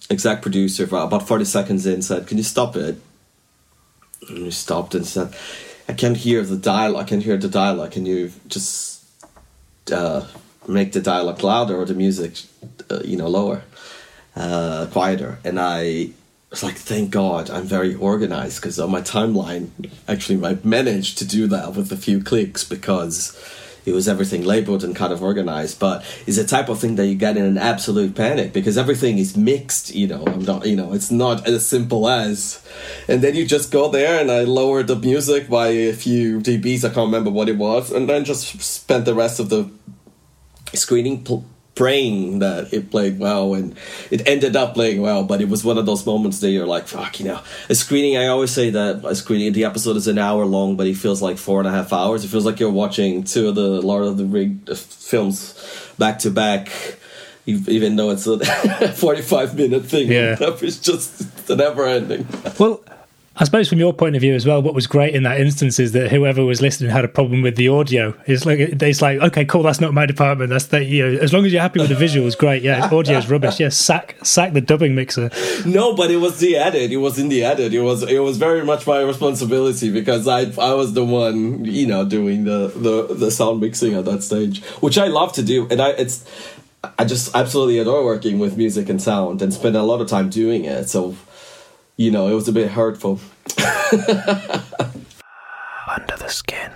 exec 0.10 0.42
producer, 0.42 0.86
about 0.86 1.28
40 1.28 1.46
seconds 1.46 1.86
in, 1.86 2.02
said, 2.02 2.28
Can 2.28 2.38
you 2.38 2.44
stop 2.44 2.76
it? 2.76 3.00
And 4.28 4.44
we 4.44 4.52
stopped 4.52 4.96
and 4.96 5.06
said, 5.06 5.36
I 5.88 5.94
can't 5.94 6.18
hear 6.18 6.44
the 6.44 6.58
dialogue. 6.58 7.06
I 7.06 7.08
can't 7.08 7.24
hear 7.24 7.38
the 7.38 7.50
dialogue. 7.50 7.92
Can 7.92 8.06
you 8.06 8.32
just 8.48 9.04
uh, 9.92 10.26
make 10.70 10.92
the 10.92 11.02
dialogue 11.02 11.44
louder 11.44 11.76
or 11.76 11.86
the 11.86 11.94
music, 11.94 12.34
uh, 12.90 13.02
you 13.04 13.18
know, 13.18 13.28
lower, 13.28 13.64
uh, 14.36 14.88
quieter. 14.92 15.40
And 15.44 15.60
I 15.60 16.12
was 16.50 16.64
like, 16.64 16.76
thank 16.76 17.12
God 17.12 17.50
I'm 17.50 17.66
very 17.66 17.96
organized 17.96 18.62
because 18.62 18.80
on 18.80 18.92
my 18.92 19.02
timeline, 19.02 19.70
actually, 20.08 20.44
I 20.46 20.58
managed 20.64 21.18
to 21.20 21.26
do 21.26 21.48
that 21.48 21.76
with 21.76 21.92
a 21.92 21.98
few 21.98 22.24
clicks 22.24 22.64
because 22.64 23.38
it 23.86 23.94
was 23.94 24.08
everything 24.08 24.44
labeled 24.44 24.84
and 24.84 24.96
kind 24.96 25.12
of 25.12 25.24
organized. 25.24 25.80
But 25.80 26.04
it's 26.28 26.38
a 26.38 26.46
type 26.46 26.70
of 26.70 26.80
thing 26.80 26.96
that 26.96 27.08
you 27.08 27.16
get 27.16 27.38
in 27.38 27.46
an 27.46 27.58
absolute 27.58 28.16
panic 28.16 28.54
because 28.54 28.78
everything 28.78 29.18
is 29.18 29.36
mixed. 29.36 29.94
You 29.94 30.08
know, 30.08 30.24
I'm 30.26 30.44
not. 30.44 30.66
You 30.66 30.76
know, 30.76 30.94
it's 30.94 31.12
not 31.12 31.48
as 31.48 31.66
simple 31.66 32.08
as. 32.08 32.64
And 33.08 33.22
then 33.22 33.36
you 33.36 33.46
just 33.46 33.72
go 33.72 33.90
there, 33.90 34.20
and 34.20 34.32
I 34.32 34.42
lowered 34.44 34.88
the 34.88 34.96
music 34.96 35.50
by 35.50 35.68
a 35.70 35.94
few 35.94 36.40
dBs. 36.40 36.84
I 36.84 36.90
can't 36.90 37.08
remember 37.08 37.32
what 37.32 37.50
it 37.50 37.58
was, 37.58 37.92
and 37.92 38.08
then 38.08 38.26
just 38.26 38.62
spent 38.62 39.06
the 39.06 39.16
rest 39.16 39.40
of 39.40 39.50
the 39.50 39.70
screening 40.78 41.24
pl- 41.24 41.46
praying 41.76 42.40
that 42.40 42.74
it 42.74 42.92
played 42.92 43.18
well 43.20 43.54
and 43.54 43.74
it 44.12 44.28
ended 44.28 44.54
up 44.58 44.74
playing 44.74 45.02
well 45.02 45.24
but 45.24 45.40
it 45.40 45.48
was 45.48 45.64
one 45.64 45.78
of 45.78 45.86
those 45.86 46.06
moments 46.06 46.40
that 46.42 46.50
you're 46.50 46.68
like 46.68 46.88
fuck 46.88 47.22
you 47.22 47.26
know. 47.26 47.40
A 47.70 47.76
screening 47.76 48.18
i 48.18 48.28
always 48.28 48.52
say 48.52 48.70
that 48.70 49.06
a 49.06 49.16
screening 49.16 49.54
the 49.54 49.64
episode 49.64 49.96
is 49.96 50.08
an 50.10 50.18
hour 50.18 50.44
long 50.46 50.76
but 50.76 50.88
it 50.88 50.98
feels 50.98 51.22
like 51.22 51.38
four 51.38 51.60
and 51.60 51.68
a 51.70 51.72
half 51.72 51.94
hours. 51.94 52.26
It 52.26 52.28
feels 52.28 52.46
like 52.46 52.60
you're 52.60 52.70
watching 52.70 53.24
two 53.24 53.48
of 53.48 53.56
the 53.56 53.82
lord 53.82 54.04
of 54.04 54.18
the 54.18 54.26
ring 54.26 54.62
uh, 54.70 54.76
films 54.76 55.54
back 55.98 56.20
to 56.20 56.32
back 56.32 56.70
even 57.46 57.96
though 57.96 58.10
it's 58.10 58.28
a 58.28 58.38
45 58.94 59.56
minute 59.56 59.86
thing. 59.86 60.12
Yeah. 60.12 60.36
It's 60.62 60.80
just 60.80 61.50
never 61.50 61.88
ending. 61.88 62.28
Well 62.60 62.84
I 63.40 63.46
suppose 63.46 63.70
from 63.70 63.80
your 63.80 63.94
point 63.94 64.18
of 64.18 64.22
view 64.22 64.36
as 64.36 64.46
well, 64.46 64.62
what 64.62 64.74
was 64.74 64.86
great 64.86 65.16
in 65.16 65.24
that 65.24 65.40
instance 65.40 65.80
is 65.80 65.94
that 65.94 66.12
whoever 66.12 66.44
was 66.44 66.62
listening 66.62 66.90
had 66.90 67.06
a 67.06 67.08
problem 67.08 67.42
with 67.42 67.56
the 67.56 67.70
audio. 67.70 68.14
It's 68.26 68.46
like 68.46 68.60
it's 68.60 69.02
like 69.02 69.22
okay, 69.22 69.46
cool, 69.46 69.64
that's 69.64 69.80
not 69.80 69.94
my 69.94 70.06
department. 70.06 70.50
That's 70.50 70.66
that 70.68 70.88
you 70.88 71.06
know, 71.08 71.20
as 71.22 71.32
long 71.32 71.46
as 71.46 71.54
you're 71.54 71.62
happy 71.62 71.80
with 71.80 71.88
the 71.88 71.96
visuals, 71.96 72.38
great. 72.38 72.64
Yeah, 72.64 72.90
audio's 72.92 73.30
rubbish. 73.30 73.58
Yeah, 73.60 73.70
sack 73.70 74.18
sack 74.24 74.52
the 74.52 74.60
dubbing 74.60 74.94
mixer. 74.94 75.32
No, 75.66 75.96
but 75.96 76.12
it 76.12 76.18
was 76.18 76.40
the 76.40 76.58
edit. 76.58 76.92
It 76.92 76.98
was 76.98 77.18
in 77.18 77.30
the 77.30 77.46
edit. 77.46 77.74
It 77.74 77.80
was 77.80 78.04
it 78.04 78.20
was 78.20 78.38
very 78.38 78.66
much 78.66 78.86
my 78.86 79.00
responsibility 79.02 79.90
because 79.90 80.28
I 80.28 80.52
I 80.62 80.74
was 80.74 80.94
the 80.94 81.06
one 81.06 81.64
you 81.64 81.88
know 81.88 82.04
doing 82.04 82.44
the 82.44 82.68
the 82.68 83.16
the 83.16 83.32
sound 83.32 83.62
mixing 83.62 83.94
at 83.94 84.04
that 84.04 84.22
stage, 84.22 84.62
which 84.82 84.98
I 84.98 85.08
love 85.08 85.32
to 85.34 85.44
do, 85.44 85.66
and 85.72 85.82
I 85.82 85.92
it's. 85.92 86.26
I 86.98 87.04
just 87.04 87.36
absolutely 87.36 87.78
adore 87.80 88.06
working 88.06 88.40
with 88.40 88.56
music 88.56 88.88
and 88.88 89.02
sound 89.02 89.42
and 89.42 89.54
spend 89.54 89.76
a 89.76 89.84
lot 89.84 90.00
of 90.00 90.08
time 90.08 90.30
doing 90.30 90.64
it. 90.64 90.88
So 90.88 91.14
you 92.00 92.10
know, 92.10 92.30
it 92.30 92.34
was 92.34 92.48
a 92.48 92.54
bit 92.54 92.72
hurtful. 92.72 93.20
Under 93.92 94.16
the 96.16 96.30
skin. 96.30 96.72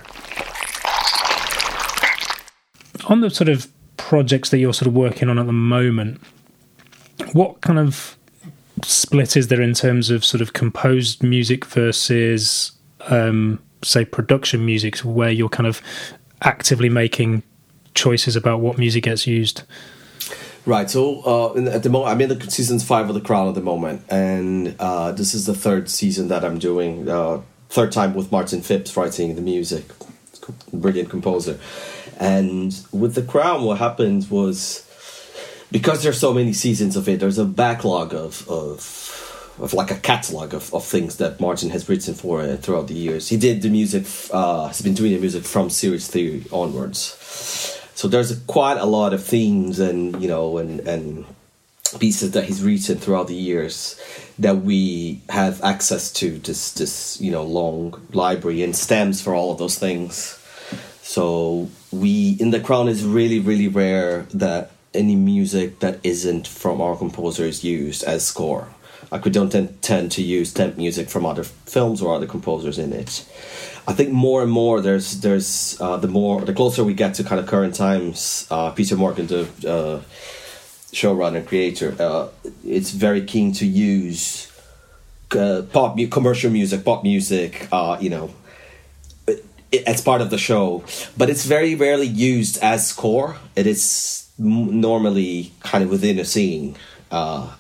On 3.07 3.21
the 3.21 3.29
sort 3.29 3.47
of 3.47 3.71
projects 3.95 4.49
that 4.49 4.57
you're 4.57 4.73
sort 4.73 4.87
of 4.87 4.93
working 4.93 5.29
on 5.29 5.39
at 5.39 5.45
the 5.45 5.53
moment, 5.53 6.19
what 7.31 7.61
kind 7.61 7.79
of 7.79 8.17
split 8.83 9.37
is 9.37 9.47
there 9.47 9.61
in 9.61 9.73
terms 9.73 10.09
of 10.09 10.25
sort 10.25 10.41
of 10.41 10.51
composed 10.51 11.23
music 11.23 11.63
versus, 11.67 12.73
um, 13.07 13.63
say, 13.81 14.03
production 14.03 14.65
music, 14.65 14.97
where 14.97 15.31
you're 15.31 15.47
kind 15.47 15.67
of 15.67 15.81
actively 16.41 16.89
making 16.89 17.43
choices 17.95 18.35
about 18.35 18.59
what 18.59 18.77
music 18.77 19.05
gets 19.05 19.25
used? 19.25 19.63
Right. 20.65 20.89
So 20.89 21.21
uh, 21.25 21.69
at 21.69 21.83
the 21.83 21.89
moment, 21.89 22.11
I'm 22.11 22.21
in 22.21 22.29
the 22.29 22.51
season 22.51 22.79
five 22.79 23.09
of 23.09 23.15
The 23.15 23.21
Crown 23.21 23.49
at 23.49 23.55
the 23.55 23.61
moment, 23.61 24.03
and 24.09 24.75
uh, 24.79 25.11
this 25.11 25.33
is 25.33 25.45
the 25.45 25.53
third 25.53 25.89
season 25.89 26.29
that 26.29 26.45
I'm 26.45 26.57
doing. 26.57 27.09
Uh, 27.09 27.41
third 27.69 27.91
time 27.91 28.13
with 28.13 28.31
Martin 28.31 28.61
Phipps 28.61 28.95
writing 28.95 29.35
the 29.35 29.41
music, 29.41 29.83
brilliant 30.71 31.09
composer. 31.09 31.59
And 32.17 32.73
with 32.93 33.15
The 33.15 33.23
Crown, 33.23 33.63
what 33.63 33.79
happened 33.79 34.29
was 34.29 34.87
because 35.69 36.01
there's 36.03 36.19
so 36.19 36.33
many 36.33 36.53
seasons 36.53 36.95
of 36.95 37.09
it, 37.09 37.19
there's 37.19 37.39
a 37.39 37.45
backlog 37.45 38.13
of 38.13 38.47
of 38.47 39.09
of 39.59 39.73
like 39.73 39.91
a 39.91 39.95
catalog 39.95 40.53
of, 40.53 40.73
of 40.73 40.83
things 40.85 41.17
that 41.17 41.39
Martin 41.39 41.69
has 41.71 41.87
written 41.89 42.13
for 42.13 42.41
uh, 42.41 42.55
throughout 42.57 42.87
the 42.87 42.93
years. 42.93 43.27
He 43.27 43.37
did 43.37 43.61
the 43.61 43.69
music. 43.69 44.05
Uh, 44.31 44.67
he's 44.69 44.81
been 44.81 44.93
doing 44.93 45.11
the 45.11 45.19
music 45.19 45.43
from 45.43 45.69
Series 45.69 46.07
three 46.07 46.45
onwards. 46.51 47.72
So 47.95 48.07
there's 48.07 48.37
quite 48.41 48.77
a 48.77 48.85
lot 48.85 49.13
of 49.13 49.23
themes 49.23 49.79
and 49.79 50.21
you 50.21 50.27
know 50.27 50.57
and 50.57 50.79
and 50.81 51.25
pieces 51.99 52.31
that 52.31 52.45
he's 52.45 52.63
written 52.63 52.97
throughout 52.97 53.27
the 53.27 53.35
years 53.35 54.01
that 54.39 54.63
we 54.63 55.21
have 55.29 55.61
access 55.63 56.11
to 56.11 56.39
this 56.39 56.73
this 56.73 57.21
you 57.21 57.31
know 57.31 57.43
long 57.43 58.01
library 58.13 58.63
and 58.63 58.75
stems 58.75 59.21
for 59.21 59.33
all 59.35 59.51
of 59.51 59.57
those 59.57 59.77
things. 59.77 60.39
So 61.01 61.69
we 61.91 62.37
in 62.39 62.51
the 62.51 62.59
crown 62.59 62.87
is 62.87 63.03
really 63.03 63.39
really 63.39 63.67
rare 63.67 64.23
that 64.33 64.71
any 64.93 65.15
music 65.15 65.79
that 65.79 65.99
isn't 66.03 66.47
from 66.47 66.81
our 66.81 66.95
composer 66.95 67.45
is 67.45 67.63
used 67.63 68.03
as 68.03 68.25
score. 68.25 68.67
Like 69.11 69.25
we 69.25 69.31
don't 69.31 69.51
tend, 69.81 70.11
to 70.13 70.23
use 70.23 70.53
temp 70.53 70.77
music 70.77 71.07
from 71.09 71.25
other 71.25 71.43
films 71.43 72.01
or 72.01 72.15
other 72.15 72.25
composers 72.25 72.79
in 72.79 72.93
it. 72.93 73.23
I 73.87 73.93
think 73.93 74.11
more 74.11 74.41
and 74.41 74.51
more 74.51 74.79
there's 74.81 75.19
there's 75.21 75.79
uh, 75.81 75.97
the 75.97 76.07
more 76.07 76.41
the 76.41 76.53
closer 76.53 76.83
we 76.83 76.93
get 76.93 77.15
to 77.15 77.23
kind 77.23 77.39
of 77.39 77.47
current 77.47 77.75
times. 77.75 78.47
Uh, 78.49 78.71
Peter 78.71 78.95
Morgan, 78.95 79.27
the 79.27 79.41
uh, 79.67 80.01
showrunner 80.93 81.45
creator, 81.45 81.95
uh, 81.99 82.29
it's 82.65 82.91
very 82.91 83.23
keen 83.25 83.51
to 83.53 83.65
use 83.65 84.51
uh, 85.35 85.63
pop 85.71 85.97
commercial 86.11 86.51
music, 86.51 86.85
pop 86.85 87.03
music. 87.03 87.67
Uh, 87.71 87.97
you 87.99 88.09
know, 88.09 88.33
as 89.85 90.01
part 90.01 90.21
of 90.21 90.29
the 90.29 90.37
show, 90.37 90.83
but 91.17 91.29
it's 91.29 91.45
very 91.45 91.75
rarely 91.75 92.07
used 92.07 92.61
as 92.63 92.87
score. 92.87 93.37
It 93.55 93.67
is 93.67 94.29
normally 94.37 95.51
kind 95.59 95.83
of 95.83 95.89
within 95.89 96.19
a 96.19 96.25
scene. 96.25 96.75
Uh, 97.11 97.53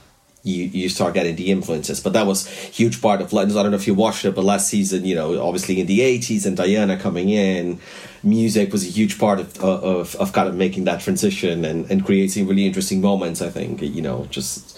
you 0.43 0.65
you 0.65 0.89
start 0.89 1.13
getting 1.13 1.35
the 1.37 1.51
influences, 1.51 2.01
but 2.01 2.13
that 2.13 2.27
was 2.27 2.47
huge 2.47 3.01
part 3.01 3.21
of. 3.21 3.33
I 3.33 3.45
don't 3.45 3.71
know 3.71 3.77
if 3.77 3.87
you 3.87 3.93
watched 3.93 4.25
it, 4.25 4.35
but 4.35 4.43
last 4.43 4.67
season, 4.67 5.05
you 5.05 5.15
know, 5.15 5.41
obviously 5.41 5.79
in 5.79 5.87
the 5.87 6.01
eighties 6.01 6.45
and 6.45 6.57
Diana 6.57 6.97
coming 6.97 7.29
in, 7.29 7.79
music 8.23 8.71
was 8.73 8.85
a 8.85 8.89
huge 8.89 9.17
part 9.17 9.39
of 9.39 9.57
of 9.63 10.15
of 10.15 10.33
kind 10.33 10.49
of 10.49 10.55
making 10.55 10.83
that 10.83 10.99
transition 10.99 11.63
and 11.63 11.89
and 11.89 12.05
creating 12.05 12.47
really 12.47 12.65
interesting 12.65 12.99
moments. 12.99 13.41
I 13.41 13.49
think 13.49 13.81
you 13.81 14.01
know 14.01 14.27
just 14.29 14.77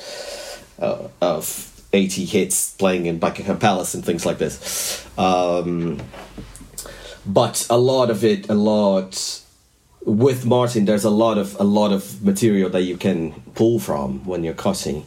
uh, 0.79 1.07
of. 1.21 1.71
80 1.93 2.25
hits 2.25 2.73
playing 2.73 3.05
in 3.05 3.19
Buckingham 3.19 3.57
Palace 3.57 3.93
and 3.93 4.03
things 4.03 4.25
like 4.25 4.37
this. 4.37 5.07
Um, 5.17 6.01
but 7.25 7.65
a 7.69 7.77
lot 7.77 8.09
of 8.09 8.25
it, 8.25 8.49
a 8.49 8.53
lot 8.53 9.44
with 10.05 10.45
Martin, 10.45 10.85
there's 10.85 11.03
a 11.03 11.09
lot 11.09 11.37
of 11.37 11.59
a 11.59 11.63
lot 11.63 11.91
of 11.91 12.23
material 12.23 12.69
that 12.69 12.83
you 12.83 12.95
can 12.95 13.33
pull 13.55 13.79
from 13.79 14.23
when 14.25 14.43
you're 14.43 14.53
cutting, 14.53 15.05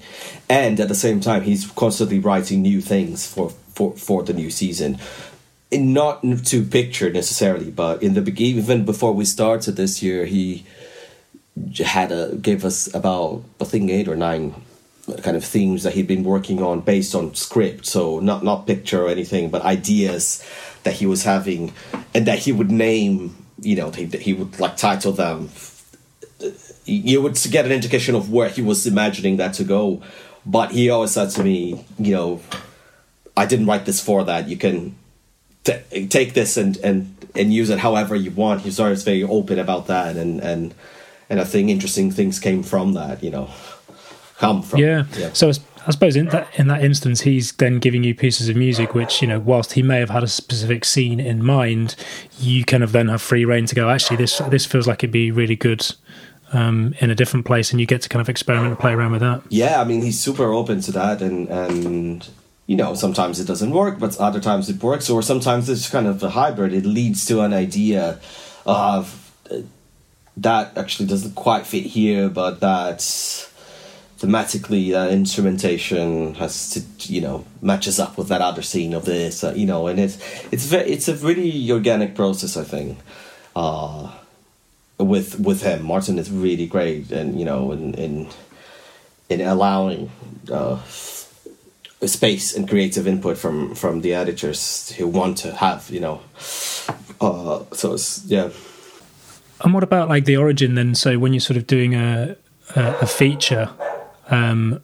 and 0.49 0.79
at 0.81 0.89
the 0.89 0.95
same 0.95 1.21
time, 1.21 1.43
he's 1.43 1.71
constantly 1.71 2.19
writing 2.19 2.63
new 2.63 2.81
things 2.81 3.27
for 3.27 3.51
for 3.51 3.97
for 3.97 4.23
the 4.25 4.33
new 4.33 4.51
season. 4.51 4.99
And 5.71 5.93
not 5.93 6.23
to 6.47 6.65
picture 6.65 7.11
necessarily, 7.11 7.71
but 7.71 8.03
in 8.03 8.15
the 8.15 8.23
beginning, 8.23 8.59
even 8.59 8.85
before 8.85 9.13
we 9.13 9.25
started 9.25 9.77
this 9.77 10.03
year, 10.03 10.25
he 10.25 10.65
had 11.85 12.11
a 12.11 12.35
gave 12.37 12.65
us 12.65 12.93
about 12.95 13.45
I 13.61 13.65
think 13.65 13.91
eight 13.91 14.09
or 14.09 14.17
nine 14.17 14.55
kind 15.23 15.37
of 15.37 15.45
themes 15.45 15.85
that 15.85 15.95
he'd 15.95 16.07
been 16.07 16.25
working 16.25 16.63
on 16.63 16.81
based 16.81 17.15
on 17.15 17.35
script. 17.35 17.87
So 17.87 18.19
not 18.19 18.43
not 18.43 18.67
picture 18.67 19.05
or 19.05 19.09
anything, 19.09 19.51
but 19.51 19.63
ideas 19.63 20.45
that 20.83 20.95
he 20.95 21.07
was 21.07 21.23
having, 21.25 21.73
and 22.15 22.27
that 22.27 22.41
he 22.41 22.53
would 22.53 22.71
name. 22.71 23.37
You 23.61 23.77
know, 23.77 23.91
he 23.91 24.07
he 24.07 24.35
would 24.35 24.59
like 24.61 24.77
title 24.77 25.13
them. 25.13 25.51
You 26.85 27.21
would 27.21 27.39
get 27.51 27.67
an 27.67 27.73
indication 27.73 28.15
of 28.15 28.31
where 28.31 28.49
he 28.49 28.63
was 28.63 28.87
imagining 28.87 29.37
that 29.39 29.55
to 29.55 29.65
go, 29.65 30.03
but 30.47 30.71
he 30.71 30.89
always 30.89 31.11
said 31.11 31.31
to 31.31 31.45
me, 31.45 31.85
you 31.99 32.15
know, 32.15 32.41
I 33.37 33.45
didn't 33.47 33.67
write 33.67 33.85
this 33.85 34.01
for 34.01 34.25
that. 34.25 34.49
You 34.49 34.57
can 34.57 34.97
t- 35.65 36.07
take 36.07 36.35
this 36.35 36.57
and 36.57 36.77
and 36.79 37.15
and 37.35 37.53
use 37.53 37.71
it 37.71 37.79
however 37.79 38.15
you 38.17 38.31
want. 38.31 38.63
He 38.63 38.69
was 38.69 38.81
always 38.81 39.03
very 39.03 39.25
open 39.25 39.59
about 39.59 39.89
that, 39.89 40.17
and 40.17 40.41
and 40.41 40.75
and 41.29 41.41
I 41.41 41.45
think 41.45 41.69
interesting 41.69 42.11
things 42.11 42.39
came 42.39 42.63
from 42.63 42.95
that. 42.95 43.23
You 43.23 43.31
know 43.31 43.51
come 44.39 44.63
from. 44.63 44.81
Yeah. 44.81 45.05
yeah. 45.17 45.33
So 45.33 45.53
I 45.89 45.91
suppose 45.91 46.17
in 46.17 46.27
that 46.27 46.49
in 46.59 46.69
that 46.69 46.85
instance, 46.85 47.23
he's 47.23 47.53
then 47.53 47.79
giving 47.79 48.05
you 48.05 48.15
pieces 48.15 48.51
of 48.51 48.57
music, 48.57 48.95
which 48.95 49.23
you 49.23 49.27
know, 49.27 49.41
whilst 49.41 49.73
he 49.73 49.83
may 49.83 49.99
have 50.01 50.11
had 50.11 50.23
a 50.23 50.29
specific 50.29 50.85
scene 50.85 51.19
in 51.19 51.43
mind, 51.43 51.97
you 52.39 52.63
kind 52.67 52.85
of 52.85 52.93
then 52.93 53.09
have 53.09 53.23
free 53.23 53.47
reign 53.47 53.65
to 53.65 53.75
go. 53.75 53.89
Actually, 53.89 54.19
this 54.19 54.37
this 54.51 54.67
feels 54.67 54.87
like 54.87 55.03
it'd 55.03 55.11
be 55.11 55.31
really 55.31 55.57
good. 55.57 55.91
Um, 56.51 56.95
in 57.01 57.11
a 57.11 57.15
different 57.15 57.45
place, 57.45 57.73
and 57.73 57.79
you 57.79 57.85
get 57.85 58.01
to 58.01 58.09
kind 58.09 58.23
of 58.23 58.29
experiment 58.31 58.69
and 58.69 58.79
play 58.79 58.95
around 58.95 59.13
with 59.13 59.21
that. 59.21 59.43
Yeah, 59.51 59.83
I 59.83 59.85
mean, 59.85 60.01
he's 60.01 60.19
super 60.19 60.51
open 60.51 60.81
to 60.81 60.93
that, 60.93 61.21
and 61.21 61.47
and 61.51 62.27
you 62.67 62.75
know, 62.75 62.95
sometimes 62.95 63.39
it 63.39 63.47
doesn't 63.47 63.71
work, 63.71 63.99
but 63.99 64.19
other 64.19 64.41
times 64.41 64.71
it 64.71 64.83
works, 64.83 65.11
or 65.11 65.21
sometimes 65.21 65.69
it's 65.69 65.91
kind 65.91 66.07
of 66.07 66.23
a 66.23 66.31
hybrid. 66.31 66.73
It 66.73 66.87
leads 66.87 67.27
to 67.27 67.43
an 67.43 67.53
idea 67.53 68.19
of 68.65 69.31
uh, 69.51 69.61
that 70.39 70.79
actually 70.79 71.07
doesn't 71.07 71.35
quite 71.35 71.67
fit 71.67 71.85
here, 71.85 72.31
but 72.31 72.61
that's 72.61 73.48
thematically 74.19 74.95
uh, 74.95 75.09
instrumentation 75.11 76.35
has 76.35 76.71
to 76.71 77.13
you 77.13 77.21
know 77.21 77.45
matches 77.63 78.01
up 78.01 78.19
with 78.19 78.29
that 78.29 78.41
other 78.41 78.63
scene 78.63 78.93
of 78.93 79.05
this 79.05 79.45
uh, 79.45 79.53
you 79.55 79.67
know 79.67 79.87
and 79.87 80.01
it's 80.01 80.19
it's 80.51 80.67
very 80.67 80.91
it's 80.91 81.07
a 81.07 81.15
really 81.15 81.71
organic 81.71 82.17
process 82.17 82.57
i 82.57 82.65
think 82.65 82.99
uh 83.55 84.11
with 84.99 85.39
with 85.41 85.63
him. 85.63 85.85
Martin 85.85 86.19
is 86.19 86.31
really 86.31 86.67
great 86.67 87.11
and 87.11 87.39
you 87.39 87.45
know 87.45 87.73
in 87.73 87.95
in 87.95 88.29
in 89.29 89.41
allowing 89.41 90.11
uh 90.51 90.83
space 92.05 92.55
and 92.55 92.69
creative 92.69 93.07
input 93.07 93.39
from 93.39 93.75
from 93.75 94.01
the 94.01 94.15
editors 94.15 94.91
who 94.93 95.07
want 95.07 95.39
to 95.39 95.53
have 95.53 95.89
you 95.91 96.01
know 96.01 96.21
uh 97.21 97.65
so 97.73 97.95
it's 97.95 98.25
yeah. 98.27 98.51
And 99.61 99.75
what 99.75 99.83
about 99.83 100.09
like 100.09 100.25
the 100.25 100.37
origin 100.37 100.77
then? 100.77 100.95
So 100.95 101.19
when 101.19 101.33
you're 101.33 101.41
sort 101.41 101.57
of 101.57 101.67
doing 101.67 101.95
a 101.95 102.37
a, 102.77 102.99
a 103.03 103.07
feature 103.07 103.71
um, 104.29 104.81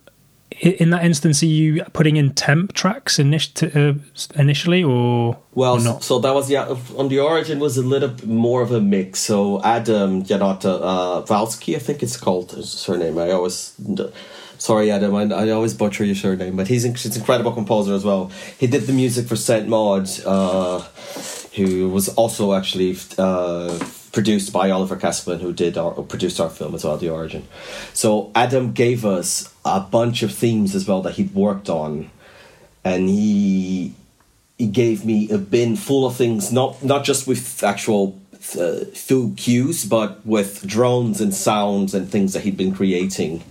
in 0.61 0.90
that 0.90 1.04
instance, 1.04 1.42
are 1.42 1.46
you 1.46 1.83
putting 1.92 2.16
in 2.16 2.33
temp 2.33 2.72
tracks 2.74 3.18
uh, 3.18 3.94
initially, 4.37 4.85
or 4.85 5.37
well? 5.54 5.74
Or 5.74 5.80
not? 5.80 6.04
So 6.04 6.18
that 6.20 6.33
was 6.33 6.50
yeah. 6.50 6.76
On 6.96 7.09
the 7.09 7.18
origin 7.18 7.59
was 7.59 7.76
a 7.76 7.83
little 7.83 8.11
bit 8.11 8.26
more 8.26 8.62
of 8.62 8.70
a 8.70 8.80
mix. 8.80 9.20
So 9.20 9.61
Adam 9.62 10.22
Janota 10.22 10.78
uh, 10.80 11.22
Valsky, 11.22 11.74
I 11.74 11.78
think 11.80 12.02
it's 12.02 12.16
called 12.16 12.52
his 12.52 12.70
surname. 12.70 13.18
I 13.18 13.33
always 13.33 13.74
sorry 14.59 14.90
Adam, 14.90 15.14
I, 15.14 15.24
I 15.24 15.50
always 15.50 15.74
butcher 15.74 16.04
your 16.04 16.14
surname, 16.14 16.57
but 16.57 16.68
he's, 16.68 16.85
he's 16.85 17.07
an 17.07 17.20
incredible 17.20 17.52
composer 17.52 17.92
as 17.92 18.04
well. 18.04 18.30
He 18.59 18.66
did 18.66 18.83
the 18.83 18.92
music 18.92 19.26
for 19.26 19.37
Saint 19.37 19.68
Maud, 19.68 20.09
uh, 20.24 20.80
who 21.57 21.90
was 21.90 22.09
also 22.11 22.54
actually. 22.54 22.96
Uh, 23.18 23.78
produced 24.14 24.53
by 24.53 24.70
Oliver 24.70 24.96
Kassman, 24.96 25.40
who 25.40 25.53
did 25.53 25.77
our 25.77 25.90
produced 25.90 26.40
our 26.40 26.48
film 26.48 26.74
as 26.74 26.85
well, 26.85 26.96
The 26.96 27.11
Origin. 27.11 27.46
So 27.92 28.31
Adam 28.35 28.72
gave 28.72 29.05
us 29.05 29.53
a 29.64 29.81
bunch 29.81 30.22
of 30.22 30.33
themes 30.33 30.74
as 30.74 30.87
well 30.87 31.03
that 31.03 31.14
he'd 31.14 31.35
worked 31.35 31.68
on, 31.68 32.11
and 32.85 33.09
he 33.09 33.92
he 34.57 34.68
gave 34.68 35.05
me 35.05 35.29
a 35.31 35.38
bin 35.38 35.74
full 35.74 36.07
of 36.07 36.14
things, 36.16 36.53
not 36.53 36.83
not 36.83 37.05
just 37.05 37.27
with 37.27 37.62
actual 37.64 38.16
uh, 38.59 38.85
full 38.94 39.33
cues, 39.37 39.85
but 39.85 40.24
with 40.24 40.64
drones 40.64 41.20
and 41.20 41.35
sounds 41.35 41.92
and 41.92 42.09
things 42.09 42.33
that 42.35 42.44
he'd 42.44 42.57
been 42.57 42.74
creating. 42.74 43.42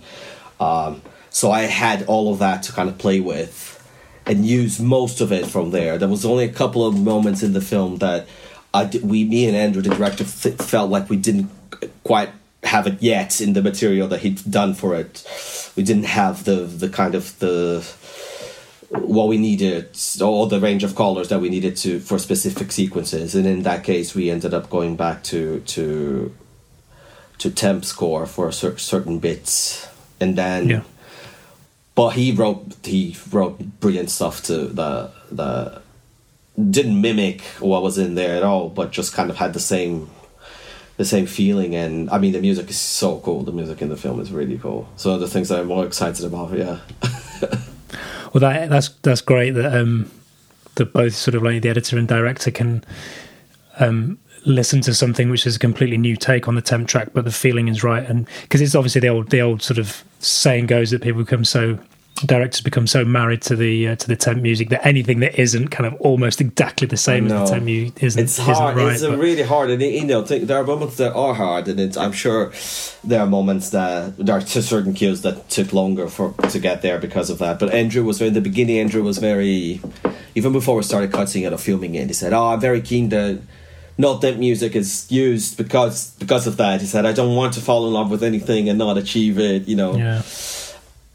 Um, 0.58 1.02
so 1.28 1.50
I 1.50 1.62
had 1.62 2.06
all 2.06 2.32
of 2.32 2.38
that 2.38 2.62
to 2.64 2.72
kind 2.72 2.88
of 2.88 2.96
play 2.96 3.20
with 3.20 3.70
and 4.24 4.46
use 4.46 4.80
most 4.80 5.20
of 5.20 5.30
it 5.30 5.46
from 5.46 5.72
there. 5.72 5.98
There 5.98 6.08
was 6.08 6.24
only 6.24 6.44
a 6.44 6.52
couple 6.52 6.86
of 6.86 6.98
moments 6.98 7.42
in 7.42 7.52
the 7.52 7.60
film 7.60 7.98
that 7.98 8.26
I 8.74 8.84
did, 8.84 9.08
we, 9.08 9.24
me 9.24 9.46
and 9.46 9.56
Andrew, 9.56 9.80
the 9.80 9.94
director, 9.94 10.24
th- 10.24 10.56
felt 10.56 10.90
like 10.90 11.08
we 11.08 11.16
didn't 11.16 11.48
quite 12.02 12.30
have 12.64 12.86
it 12.86 13.00
yet 13.00 13.40
in 13.40 13.52
the 13.52 13.62
material 13.62 14.08
that 14.08 14.20
he'd 14.20 14.42
done 14.50 14.74
for 14.74 14.96
it. 14.96 15.24
We 15.76 15.82
didn't 15.82 16.04
have 16.04 16.44
the 16.44 16.64
the 16.64 16.88
kind 16.88 17.14
of 17.14 17.38
the 17.38 17.84
what 18.90 19.28
we 19.28 19.38
needed, 19.38 19.96
all 20.20 20.46
the 20.46 20.60
range 20.60 20.84
of 20.84 20.94
colors 20.94 21.28
that 21.28 21.40
we 21.40 21.48
needed 21.48 21.76
to 21.78 22.00
for 22.00 22.18
specific 22.18 22.72
sequences. 22.72 23.34
And 23.34 23.46
in 23.46 23.62
that 23.62 23.84
case, 23.84 24.14
we 24.14 24.30
ended 24.30 24.54
up 24.54 24.70
going 24.70 24.96
back 24.96 25.22
to 25.24 25.60
to 25.60 26.34
to 27.38 27.50
temp 27.50 27.84
score 27.84 28.26
for 28.26 28.50
cer- 28.50 28.78
certain 28.78 29.18
bits, 29.18 29.86
and 30.20 30.36
then. 30.36 30.68
Yeah. 30.68 30.82
But 31.94 32.10
he 32.10 32.32
wrote 32.32 32.74
he 32.82 33.16
wrote 33.30 33.78
brilliant 33.78 34.10
stuff 34.10 34.42
to 34.44 34.66
the 34.66 35.12
the 35.30 35.80
didn't 36.70 37.00
mimic 37.00 37.42
what 37.58 37.82
was 37.82 37.98
in 37.98 38.14
there 38.14 38.36
at 38.36 38.42
all, 38.42 38.68
but 38.68 38.92
just 38.92 39.12
kind 39.12 39.30
of 39.30 39.36
had 39.36 39.52
the 39.52 39.60
same 39.60 40.10
the 40.96 41.04
same 41.04 41.26
feeling. 41.26 41.74
And 41.74 42.08
I 42.10 42.18
mean, 42.18 42.32
the 42.32 42.40
music 42.40 42.70
is 42.70 42.78
so 42.78 43.18
cool. 43.20 43.42
The 43.42 43.52
music 43.52 43.82
in 43.82 43.88
the 43.88 43.96
film 43.96 44.20
is 44.20 44.30
really 44.30 44.58
cool. 44.58 44.88
So 44.96 45.18
the 45.18 45.28
things 45.28 45.48
that 45.48 45.60
I'm 45.60 45.66
more 45.66 45.84
excited 45.84 46.24
about, 46.24 46.56
yeah. 46.56 46.78
well, 48.32 48.40
that 48.40 48.70
that's 48.70 48.90
that's 49.02 49.20
great 49.20 49.50
that 49.52 49.74
um, 49.76 50.10
that 50.76 50.92
both 50.92 51.14
sort 51.14 51.34
of 51.34 51.42
like 51.42 51.62
the 51.62 51.68
editor 51.68 51.98
and 51.98 52.06
director 52.06 52.50
can 52.50 52.84
um, 53.80 54.18
listen 54.46 54.80
to 54.82 54.94
something 54.94 55.30
which 55.30 55.46
is 55.46 55.56
a 55.56 55.58
completely 55.58 55.96
new 55.96 56.16
take 56.16 56.46
on 56.46 56.54
the 56.54 56.62
temp 56.62 56.86
track, 56.86 57.08
but 57.12 57.24
the 57.24 57.32
feeling 57.32 57.68
is 57.68 57.82
right. 57.82 58.08
And 58.08 58.28
because 58.42 58.60
it's 58.60 58.74
obviously 58.74 59.00
the 59.00 59.08
old 59.08 59.30
the 59.30 59.42
old 59.42 59.62
sort 59.62 59.78
of 59.78 60.04
saying 60.20 60.66
goes 60.66 60.90
that 60.90 61.02
people 61.02 61.22
become 61.22 61.44
so 61.44 61.78
directors 62.14 62.60
become 62.60 62.86
so 62.86 63.04
married 63.04 63.42
to 63.42 63.56
the 63.56 63.88
uh, 63.88 63.96
to 63.96 64.06
the 64.06 64.14
temp 64.14 64.40
music 64.40 64.68
that 64.68 64.86
anything 64.86 65.20
that 65.20 65.38
isn't 65.38 65.68
kind 65.68 65.86
of 65.86 66.00
almost 66.00 66.40
exactly 66.40 66.86
the 66.86 66.96
same 66.96 67.26
as 67.26 67.32
the 67.32 67.54
temp 67.54 67.64
music 67.64 68.02
isn't. 68.02 68.22
It's 68.22 68.38
hard. 68.38 68.76
Isn't 68.78 68.86
right, 68.86 68.94
it's 68.94 69.22
really 69.22 69.42
hard, 69.42 69.70
and 69.70 69.82
you 69.82 70.04
know, 70.04 70.22
there 70.22 70.58
are 70.58 70.64
moments 70.64 70.96
that 70.98 71.12
are 71.12 71.34
hard, 71.34 71.66
and 71.68 71.96
I'm 71.96 72.12
sure 72.12 72.52
there 73.02 73.20
are 73.20 73.26
moments 73.26 73.70
that 73.70 74.16
there 74.16 74.36
are 74.36 74.40
certain 74.40 74.94
cues 74.94 75.22
that 75.22 75.50
took 75.50 75.72
longer 75.72 76.08
for 76.08 76.32
to 76.50 76.58
get 76.58 76.82
there 76.82 76.98
because 76.98 77.30
of 77.30 77.38
that. 77.38 77.58
But 77.58 77.74
Andrew 77.74 78.04
was 78.04 78.18
very 78.18 78.28
in 78.28 78.34
the 78.34 78.40
beginning. 78.40 78.78
Andrew 78.78 79.02
was 79.02 79.18
very 79.18 79.80
even 80.36 80.52
before 80.52 80.76
we 80.76 80.82
started 80.84 81.10
cutting 81.12 81.42
it 81.42 81.52
or 81.52 81.58
filming 81.58 81.96
it. 81.96 82.06
He 82.06 82.14
said, 82.14 82.32
"Oh, 82.32 82.48
I'm 82.48 82.60
very 82.60 82.80
keen 82.80 83.10
to." 83.10 83.40
Not 83.96 84.22
that 84.22 84.40
music 84.40 84.74
is 84.74 85.06
used 85.08 85.56
because 85.56 86.10
because 86.18 86.48
of 86.48 86.56
that. 86.56 86.80
He 86.80 86.86
said, 86.86 87.06
"I 87.06 87.12
don't 87.12 87.36
want 87.36 87.54
to 87.54 87.60
fall 87.60 87.86
in 87.86 87.92
love 87.92 88.10
with 88.10 88.24
anything 88.24 88.68
and 88.68 88.78
not 88.78 88.98
achieve 88.98 89.38
it." 89.38 89.68
You 89.68 89.76
know, 89.76 89.96
yeah 89.96 90.22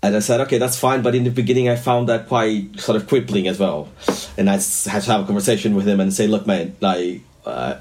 and 0.01 0.15
I 0.15 0.19
said, 0.19 0.39
okay, 0.41 0.57
that's 0.57 0.79
fine. 0.79 1.01
But 1.01 1.13
in 1.13 1.25
the 1.25 1.29
beginning, 1.29 1.67
I 1.67 1.75
found 1.75 2.07
that 2.07 2.27
quite 2.27 2.79
sort 2.79 2.95
of 2.95 3.07
crippling 3.07 3.47
as 3.47 3.59
well. 3.59 3.89
And 4.37 4.49
I 4.49 4.53
had 4.53 4.61
to 5.03 5.11
have 5.11 5.21
a 5.21 5.25
conversation 5.25 5.75
with 5.75 5.87
him 5.87 5.99
and 5.99 6.13
say, 6.13 6.27
look, 6.27 6.47
man, 6.47 6.75
like, 6.79 7.21
uh, 7.45 7.75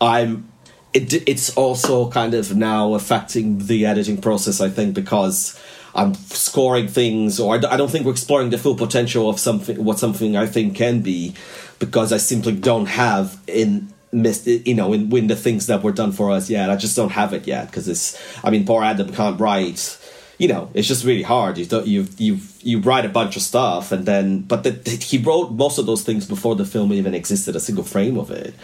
I'm. 0.00 0.48
It, 0.92 1.28
it's 1.28 1.56
also 1.56 2.10
kind 2.10 2.34
of 2.34 2.56
now 2.56 2.94
affecting 2.94 3.66
the 3.66 3.86
editing 3.86 4.20
process, 4.20 4.60
I 4.60 4.70
think, 4.70 4.92
because 4.92 5.56
I'm 5.94 6.14
scoring 6.14 6.88
things, 6.88 7.38
or 7.38 7.54
I 7.54 7.76
don't 7.76 7.88
think 7.90 8.06
we're 8.06 8.12
exploring 8.12 8.50
the 8.50 8.58
full 8.58 8.74
potential 8.74 9.28
of 9.28 9.38
something, 9.38 9.84
what 9.84 10.00
something 10.00 10.36
I 10.36 10.46
think 10.46 10.74
can 10.74 11.00
be, 11.00 11.34
because 11.78 12.12
I 12.12 12.16
simply 12.16 12.56
don't 12.56 12.86
have 12.86 13.40
in 13.46 13.92
missed 14.12 14.48
you 14.48 14.74
know 14.74 14.92
in, 14.92 15.14
in 15.16 15.28
the 15.28 15.36
things 15.36 15.68
that 15.68 15.84
were 15.84 15.92
done 15.92 16.10
for 16.10 16.32
us 16.32 16.50
yet. 16.50 16.70
I 16.70 16.76
just 16.76 16.96
don't 16.96 17.10
have 17.10 17.32
it 17.32 17.46
yet 17.46 17.66
because 17.66 17.88
it's. 17.88 18.20
I 18.42 18.50
mean, 18.50 18.66
poor 18.66 18.82
Adam 18.82 19.12
can't 19.12 19.38
write 19.38 19.96
you 20.40 20.48
know, 20.48 20.70
it's 20.72 20.88
just 20.88 21.04
really 21.04 21.22
hard. 21.22 21.58
You 21.58 21.82
you 21.82 22.08
you 22.16 22.38
you 22.62 22.80
write 22.80 23.04
a 23.04 23.10
bunch 23.10 23.36
of 23.36 23.42
stuff, 23.42 23.92
and 23.92 24.06
then 24.06 24.40
but 24.40 24.62
the, 24.62 24.70
he 24.90 25.18
wrote 25.18 25.52
most 25.52 25.76
of 25.76 25.84
those 25.84 26.02
things 26.02 26.26
before 26.26 26.56
the 26.56 26.64
film 26.64 26.94
even 26.94 27.12
existed 27.14 27.54
a 27.56 27.60
single 27.60 27.84
frame 27.84 28.16
of 28.16 28.30
it. 28.30 28.54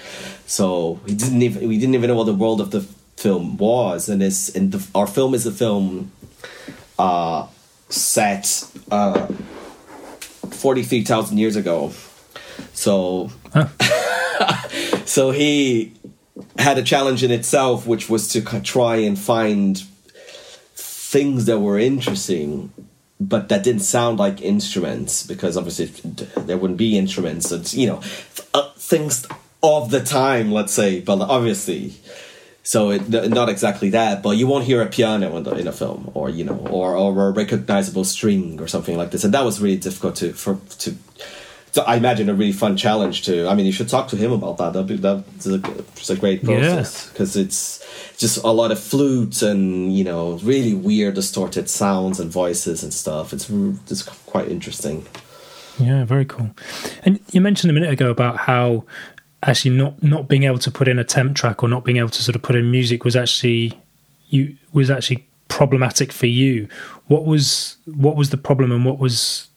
So 0.46 0.98
he 1.04 1.14
didn't 1.14 1.42
even 1.42 1.68
we 1.68 1.76
didn't 1.76 1.94
even 1.94 2.08
know 2.08 2.16
what 2.16 2.24
the 2.24 2.32
world 2.32 2.62
of 2.62 2.70
the 2.70 2.80
film 3.18 3.58
was, 3.58 4.08
and 4.08 4.22
it's 4.22 4.48
and 4.56 4.72
the, 4.72 4.86
our 4.94 5.06
film 5.06 5.34
is 5.34 5.44
a 5.44 5.52
film 5.52 6.10
uh, 6.98 7.46
set 7.90 8.64
uh, 8.90 9.26
forty 10.50 10.82
three 10.82 11.04
thousand 11.04 11.36
years 11.36 11.56
ago. 11.56 11.92
So, 12.72 13.30
huh. 13.52 13.68
so 15.04 15.30
he 15.30 15.92
had 16.58 16.78
a 16.78 16.82
challenge 16.82 17.22
in 17.22 17.30
itself, 17.30 17.86
which 17.86 18.08
was 18.08 18.28
to 18.28 18.40
try 18.62 18.96
and 18.96 19.18
find 19.18 19.82
things 21.06 21.44
that 21.46 21.60
were 21.60 21.78
interesting 21.78 22.72
but 23.20 23.48
that 23.48 23.62
didn't 23.62 23.82
sound 23.82 24.18
like 24.18 24.42
instruments 24.42 25.24
because 25.24 25.56
obviously 25.56 25.86
there 26.42 26.58
wouldn't 26.58 26.78
be 26.78 26.98
instruments 26.98 27.52
and 27.52 27.72
you 27.72 27.86
know 27.86 28.00
uh, 28.52 28.70
things 28.76 29.24
of 29.62 29.90
the 29.92 30.02
time 30.02 30.50
let's 30.50 30.72
say 30.72 31.00
but 31.00 31.20
obviously. 31.20 31.94
So 32.64 32.90
it, 32.90 33.08
not 33.08 33.48
exactly 33.48 33.90
that 33.90 34.24
but 34.24 34.36
you 34.36 34.48
won't 34.48 34.64
hear 34.64 34.82
a 34.82 34.86
piano 34.86 35.36
in, 35.36 35.44
the, 35.44 35.52
in 35.52 35.68
a 35.68 35.72
film 35.72 36.10
or 36.14 36.28
you 36.28 36.42
know 36.42 36.58
or, 36.68 36.96
or 36.96 37.28
a 37.28 37.30
recognizable 37.30 38.02
string 38.02 38.60
or 38.60 38.66
something 38.66 38.96
like 38.96 39.12
this 39.12 39.22
and 39.22 39.32
that 39.34 39.44
was 39.44 39.60
really 39.60 39.76
difficult 39.76 40.16
to 40.16 40.32
for 40.32 40.58
to 40.80 40.96
so 41.76 41.82
I 41.82 41.96
imagine 41.96 42.30
a 42.30 42.34
really 42.34 42.52
fun 42.52 42.74
challenge 42.78 43.24
to. 43.26 43.46
I 43.46 43.54
mean, 43.54 43.66
you 43.66 43.72
should 43.72 43.90
talk 43.90 44.08
to 44.08 44.16
him 44.16 44.32
about 44.32 44.56
that. 44.56 44.72
That'd 44.72 44.86
be 44.86 44.96
that's 44.96 45.44
a, 45.44 45.56
it's 45.56 46.08
a 46.08 46.16
great 46.16 46.42
process 46.42 47.10
because 47.10 47.36
yeah. 47.36 47.42
it's 47.42 48.16
just 48.16 48.42
a 48.42 48.50
lot 48.50 48.72
of 48.72 48.80
flutes 48.80 49.42
and 49.42 49.94
you 49.94 50.02
know 50.02 50.38
really 50.38 50.72
weird, 50.72 51.16
distorted 51.16 51.68
sounds 51.68 52.18
and 52.18 52.30
voices 52.30 52.82
and 52.82 52.94
stuff. 52.94 53.34
It's 53.34 53.50
it's 53.90 54.04
quite 54.04 54.48
interesting. 54.48 55.06
Yeah, 55.78 56.06
very 56.06 56.24
cool. 56.24 56.48
And 57.02 57.20
you 57.32 57.42
mentioned 57.42 57.70
a 57.70 57.74
minute 57.74 57.90
ago 57.90 58.08
about 58.08 58.38
how 58.38 58.84
actually 59.42 59.76
not 59.76 60.02
not 60.02 60.28
being 60.28 60.44
able 60.44 60.60
to 60.60 60.70
put 60.70 60.88
in 60.88 60.98
a 60.98 61.04
temp 61.04 61.36
track 61.36 61.62
or 61.62 61.68
not 61.68 61.84
being 61.84 61.98
able 61.98 62.08
to 62.08 62.22
sort 62.22 62.36
of 62.36 62.40
put 62.40 62.56
in 62.56 62.70
music 62.70 63.04
was 63.04 63.16
actually 63.16 63.78
you 64.30 64.56
was 64.72 64.90
actually 64.90 65.28
problematic 65.48 66.10
for 66.10 66.26
you. 66.26 66.68
What 67.08 67.26
was 67.26 67.76
what 67.84 68.16
was 68.16 68.30
the 68.30 68.38
problem 68.38 68.72
and 68.72 68.86
what 68.86 68.98
was 68.98 69.48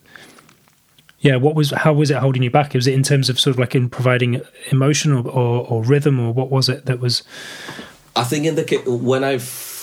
yeah 1.21 1.35
what 1.35 1.55
was 1.55 1.71
how 1.71 1.93
was 1.93 2.11
it 2.11 2.17
holding 2.17 2.43
you 2.43 2.51
back? 2.51 2.73
Was 2.73 2.87
it 2.87 2.93
in 2.93 3.03
terms 3.03 3.29
of 3.29 3.39
sort 3.39 3.55
of 3.55 3.59
like 3.59 3.75
in 3.75 3.89
providing 3.89 4.41
emotion 4.71 5.11
or, 5.11 5.27
or, 5.27 5.67
or 5.67 5.83
rhythm 5.83 6.19
or 6.19 6.33
what 6.33 6.49
was 6.49 6.69
it 6.69 6.85
that 6.85 6.99
was? 6.99 7.23
I 8.15 8.23
think 8.23 8.45
in 8.45 8.55
the 8.55 8.83
when 8.85 9.23
i've 9.23 9.77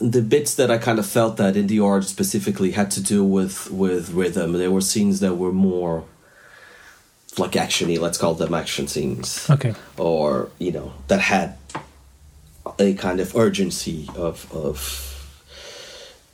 the 0.00 0.20
bits 0.20 0.56
that 0.56 0.70
i 0.72 0.78
kind 0.78 0.98
of 0.98 1.06
felt 1.06 1.36
that 1.36 1.56
in 1.56 1.68
the 1.68 1.78
art 1.78 2.04
specifically 2.04 2.72
had 2.72 2.90
to 2.90 3.02
do 3.02 3.24
with 3.24 3.70
with 3.70 4.10
rhythm. 4.10 4.52
There 4.52 4.70
were 4.70 4.80
scenes 4.80 5.20
that 5.20 5.36
were 5.36 5.52
more 5.52 6.04
like 7.38 7.52
actiony 7.52 7.98
let's 7.98 8.18
call 8.18 8.34
them 8.34 8.54
action 8.54 8.88
scenes. 8.88 9.48
Okay. 9.48 9.74
Or 9.96 10.50
you 10.58 10.72
know 10.72 10.92
that 11.08 11.20
had 11.20 11.56
a 12.78 12.94
kind 12.94 13.20
of 13.20 13.34
urgency 13.36 14.08
of 14.16 14.50
of 14.52 15.08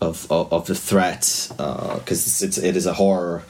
of 0.00 0.30
of, 0.30 0.52
of 0.52 0.66
the 0.66 0.74
threat 0.74 1.46
because 1.50 1.60
uh, 1.60 2.00
it's, 2.00 2.42
it's 2.42 2.58
it 2.58 2.76
is 2.76 2.86
a 2.86 2.94
horror 2.94 3.42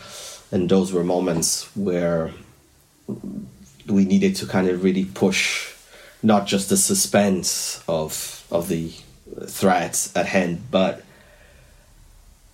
and 0.51 0.69
those 0.69 0.93
were 0.93 1.05
moments 1.05 1.75
where 1.77 2.33
we 3.87 4.05
needed 4.05 4.37
to 4.37 4.47
kind 4.47 4.69
of 4.69 4.83
really 4.83 5.05
push 5.05 5.75
not 6.23 6.47
just 6.47 6.69
the 6.69 6.77
suspense 6.77 7.83
of 7.87 8.47
of 8.51 8.69
the 8.69 8.93
threats 9.47 10.15
at 10.17 10.27
hand, 10.27 10.63
but 10.71 11.03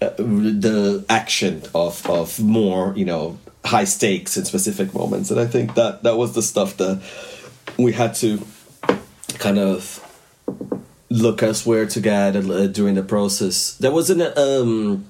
uh, 0.01 0.11
the 0.17 1.05
action 1.09 1.63
of 1.75 2.09
of 2.09 2.41
more 2.41 2.93
you 2.97 3.05
know 3.05 3.39
high 3.65 3.85
stakes 3.85 4.37
in 4.37 4.45
specific 4.45 4.95
moments, 4.95 5.31
and 5.31 5.39
I 5.39 5.47
think 5.47 5.75
that 5.75 6.03
that 6.03 6.17
was 6.17 6.35
the 6.35 6.43
stuff 6.43 6.77
that 6.79 7.03
we 7.77 7.93
had 7.93 8.15
to 8.17 8.45
kind 9.39 9.59
of 9.59 10.07
look 11.11 11.43
elsewhere 11.43 11.87
to 11.87 12.01
get 12.01 12.37
uh, 12.37 12.67
during 12.69 12.95
the 12.95 13.03
process. 13.03 13.75
There 13.77 13.91
wasn't 13.91 14.23
um, 14.39 15.10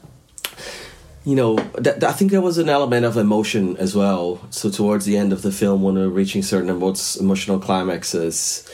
you 1.25 1.35
know, 1.35 1.59
I 1.59 2.12
think 2.12 2.31
there 2.31 2.41
was 2.41 2.59
an 2.59 2.68
element 2.68 3.05
of 3.05 3.16
emotion 3.16 3.77
as 3.77 3.95
well. 3.95 4.41
So 4.51 4.71
towards 4.71 5.05
the 5.05 5.16
end 5.16 5.33
of 5.33 5.43
the 5.43 5.53
film, 5.53 5.83
when 5.83 5.95
we're 5.95 6.09
reaching 6.09 6.43
certain 6.43 6.71
emotional 6.71 7.59
climaxes, 7.59 8.68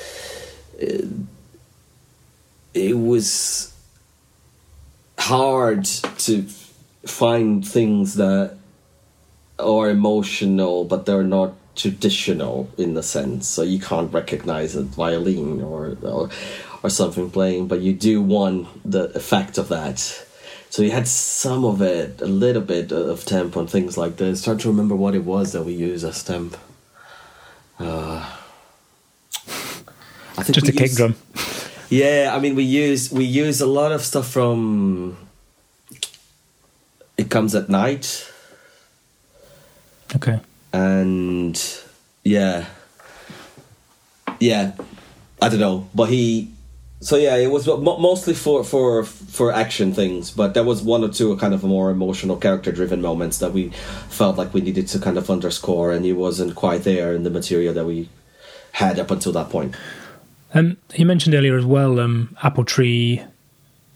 it, 0.79 1.07
it 2.73 2.97
was 2.97 3.75
hard 5.19 5.85
to 5.87 6.43
find 7.05 7.67
things 7.67 8.15
that 8.15 8.57
are 9.59 9.91
emotional, 9.91 10.85
but 10.85 11.07
they're 11.07 11.25
not 11.25 11.55
traditional 11.75 12.71
in 12.79 12.95
the 12.95 13.03
sense. 13.03 13.49
So 13.49 13.63
you 13.63 13.81
can't 13.81 14.13
recognize 14.13 14.77
a 14.77 14.83
violin 14.83 15.63
or, 15.63 15.97
or 16.03 16.31
or 16.83 16.91
something 16.91 17.31
playing, 17.31 17.67
but 17.67 17.81
you 17.81 17.93
do 17.93 18.23
want 18.23 18.69
the 18.89 19.05
effect 19.17 19.59
of 19.59 19.69
that 19.69 20.26
so 20.71 20.83
we 20.83 20.91
had 20.91 21.09
some 21.09 21.65
of 21.65 21.81
it, 21.81 22.21
a 22.21 22.27
little 22.27 22.63
bit 22.63 22.93
of 22.93 23.25
temp 23.25 23.57
on 23.57 23.67
things 23.67 23.97
like 23.97 24.17
this. 24.17 24.45
Trying 24.45 24.59
to 24.59 24.69
remember 24.69 24.95
what 24.95 25.15
it 25.15 25.25
was 25.25 25.53
that 25.53 25.65
we 25.65 25.73
use 25.73 26.05
as 26.05 26.23
temp. 26.23 26.57
Uh, 27.79 28.37
I 30.39 30.43
think 30.43 30.55
just 30.55 30.69
a 30.69 30.73
kick 30.73 30.93
drum. 30.93 31.15
Yeah, 31.89 32.33
I 32.35 32.41
mean 32.41 32.55
we 32.55 32.65
use 32.65 33.13
we 33.13 33.25
use 33.25 33.61
a 33.61 33.67
lot 33.67 33.93
of 33.93 34.03
stuff 34.03 34.29
from. 34.29 35.17
It 37.17 37.31
comes 37.31 37.55
at 37.55 37.69
night. 37.69 38.31
Okay. 40.15 40.41
And 40.73 41.57
yeah, 42.23 42.67
yeah, 44.41 44.73
I 45.41 45.49
don't 45.49 45.61
know, 45.61 45.89
but 45.95 46.11
he 46.11 46.51
so 47.07 47.15
yeah, 47.15 47.37
it 47.37 47.53
was 47.53 47.69
mostly 47.69 48.35
for 48.35 48.65
for 48.65 49.05
for 49.05 49.53
action 49.53 49.95
things, 49.95 50.33
but 50.33 50.55
there 50.55 50.65
was 50.65 50.83
one 50.83 51.05
or 51.05 51.09
two 51.09 51.37
kind 51.37 51.55
of 51.55 51.63
more 51.63 51.89
emotional, 51.89 52.37
character-driven 52.37 53.01
moments 53.01 53.39
that 53.39 53.53
we 53.53 53.69
felt 54.09 54.37
like 54.37 54.53
we 54.53 54.61
needed 54.61 54.89
to 54.89 54.99
kind 54.99 55.17
of 55.17 55.31
underscore, 55.31 55.93
and 55.93 56.05
it 56.05 56.15
wasn't 56.15 56.57
quite 56.57 56.83
there 56.83 57.15
in 57.15 57.23
the 57.23 57.31
material 57.31 57.73
that 57.75 57.85
we 57.85 58.09
had 58.73 58.99
up 58.99 59.13
until 59.13 59.31
that 59.31 59.51
point. 59.51 59.77
Um, 60.53 60.79
you 60.97 61.07
mentioned 61.07 61.37
earlier 61.37 61.57
as 61.57 61.65
well, 61.65 62.01
um, 62.01 62.37
Apple 62.43 62.65
Tree 62.65 63.23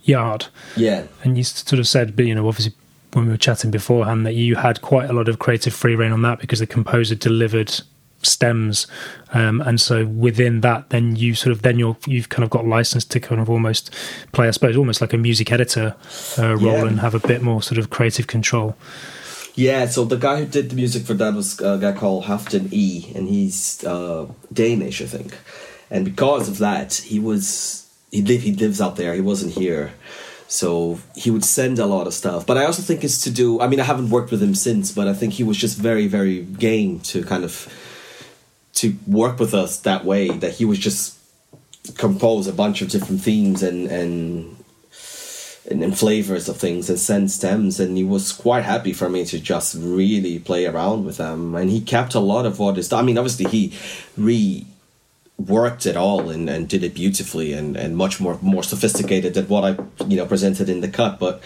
Yard. 0.04 0.46
Yeah, 0.76 1.08
and 1.24 1.36
you 1.36 1.42
sort 1.42 1.80
of 1.80 1.88
said, 1.88 2.14
but 2.14 2.26
you 2.26 2.34
know, 2.36 2.46
obviously 2.46 2.74
when 3.12 3.24
we 3.24 3.32
were 3.32 3.38
chatting 3.38 3.72
beforehand, 3.72 4.24
that 4.24 4.36
you 4.36 4.54
had 4.54 4.82
quite 4.82 5.10
a 5.10 5.12
lot 5.12 5.28
of 5.28 5.40
creative 5.40 5.74
free 5.74 5.96
reign 5.96 6.12
on 6.12 6.22
that 6.22 6.38
because 6.38 6.60
the 6.60 6.66
composer 6.68 7.16
delivered 7.16 7.80
stems 8.22 8.86
um, 9.32 9.60
and 9.62 9.80
so 9.80 10.06
within 10.06 10.60
that 10.60 10.90
then 10.90 11.16
you 11.16 11.34
sort 11.34 11.52
of 11.52 11.62
then 11.62 11.78
you're 11.78 11.96
you've 12.06 12.28
kind 12.28 12.44
of 12.44 12.50
got 12.50 12.66
license 12.66 13.04
to 13.04 13.20
kind 13.20 13.40
of 13.40 13.48
almost 13.48 13.94
play 14.32 14.48
i 14.48 14.50
suppose 14.50 14.76
almost 14.76 15.00
like 15.00 15.12
a 15.12 15.18
music 15.18 15.50
editor 15.52 15.94
uh, 16.38 16.56
role 16.56 16.78
yeah. 16.78 16.86
and 16.86 17.00
have 17.00 17.14
a 17.14 17.20
bit 17.20 17.42
more 17.42 17.62
sort 17.62 17.78
of 17.78 17.90
creative 17.90 18.26
control 18.26 18.76
yeah 19.54 19.86
so 19.86 20.04
the 20.04 20.16
guy 20.16 20.38
who 20.40 20.46
did 20.46 20.70
the 20.70 20.76
music 20.76 21.04
for 21.04 21.14
that 21.14 21.34
was 21.34 21.58
a 21.60 21.78
guy 21.78 21.92
called 21.92 22.24
Halfdan 22.24 22.72
E 22.72 23.10
and 23.14 23.28
he's 23.28 23.82
uh, 23.84 24.26
danish 24.52 25.00
i 25.00 25.06
think 25.06 25.36
and 25.90 26.04
because 26.04 26.48
of 26.48 26.58
that 26.58 26.94
he 26.94 27.18
was 27.18 27.88
he 28.10 28.22
live 28.22 28.42
he 28.42 28.52
lives 28.52 28.80
out 28.80 28.96
there 28.96 29.14
he 29.14 29.20
wasn't 29.20 29.52
here 29.52 29.92
So 30.50 30.98
he 31.14 31.30
would 31.30 31.44
send 31.44 31.78
a 31.78 31.86
lot 31.86 32.08
of 32.08 32.12
stuff, 32.12 32.44
but 32.44 32.58
I 32.58 32.64
also 32.64 32.82
think 32.82 33.04
it's 33.04 33.22
to 33.22 33.30
do. 33.30 33.60
I 33.60 33.68
mean, 33.68 33.78
I 33.78 33.84
haven't 33.84 34.10
worked 34.10 34.32
with 34.32 34.42
him 34.42 34.56
since, 34.56 34.90
but 34.90 35.06
I 35.06 35.14
think 35.14 35.34
he 35.34 35.44
was 35.44 35.56
just 35.56 35.78
very, 35.78 36.08
very 36.08 36.42
game 36.42 36.98
to 37.10 37.22
kind 37.22 37.44
of 37.44 37.72
to 38.74 38.96
work 39.06 39.38
with 39.38 39.54
us 39.54 39.80
that 39.80 40.04
way. 40.04 40.28
That 40.28 40.54
he 40.54 40.64
was 40.64 40.78
just 40.78 41.18
compose 41.96 42.46
a 42.46 42.52
bunch 42.52 42.82
of 42.82 42.88
different 42.90 43.22
themes 43.22 43.62
and 43.62 43.86
and 43.88 44.56
and, 45.70 45.82
and 45.82 45.96
flavors 45.96 46.48
of 46.48 46.56
things 46.56 46.88
and 46.88 46.98
send 46.98 47.30
stems, 47.30 47.78
and 47.78 47.96
he 47.96 48.04
was 48.04 48.32
quite 48.32 48.64
happy 48.64 48.92
for 48.92 49.08
me 49.08 49.24
to 49.26 49.38
just 49.38 49.76
really 49.78 50.38
play 50.38 50.66
around 50.66 51.04
with 51.04 51.18
them. 51.18 51.54
And 51.54 51.70
he 51.70 51.80
kept 51.80 52.14
a 52.14 52.20
lot 52.20 52.46
of 52.46 52.58
what 52.58 52.78
is. 52.78 52.92
I 52.92 53.02
mean, 53.02 53.18
obviously 53.18 53.46
he 53.46 53.72
re 54.16 54.66
worked 55.38 55.86
it 55.86 55.96
all 55.96 56.28
and, 56.28 56.50
and 56.50 56.68
did 56.68 56.84
it 56.84 56.94
beautifully 56.94 57.54
and, 57.54 57.74
and 57.76 57.96
much 57.96 58.20
more 58.20 58.38
more 58.42 58.62
sophisticated 58.62 59.32
than 59.32 59.48
what 59.48 59.64
I 59.64 60.04
you 60.06 60.16
know 60.16 60.26
presented 60.26 60.68
in 60.68 60.80
the 60.80 60.88
cut. 60.88 61.18
But 61.18 61.42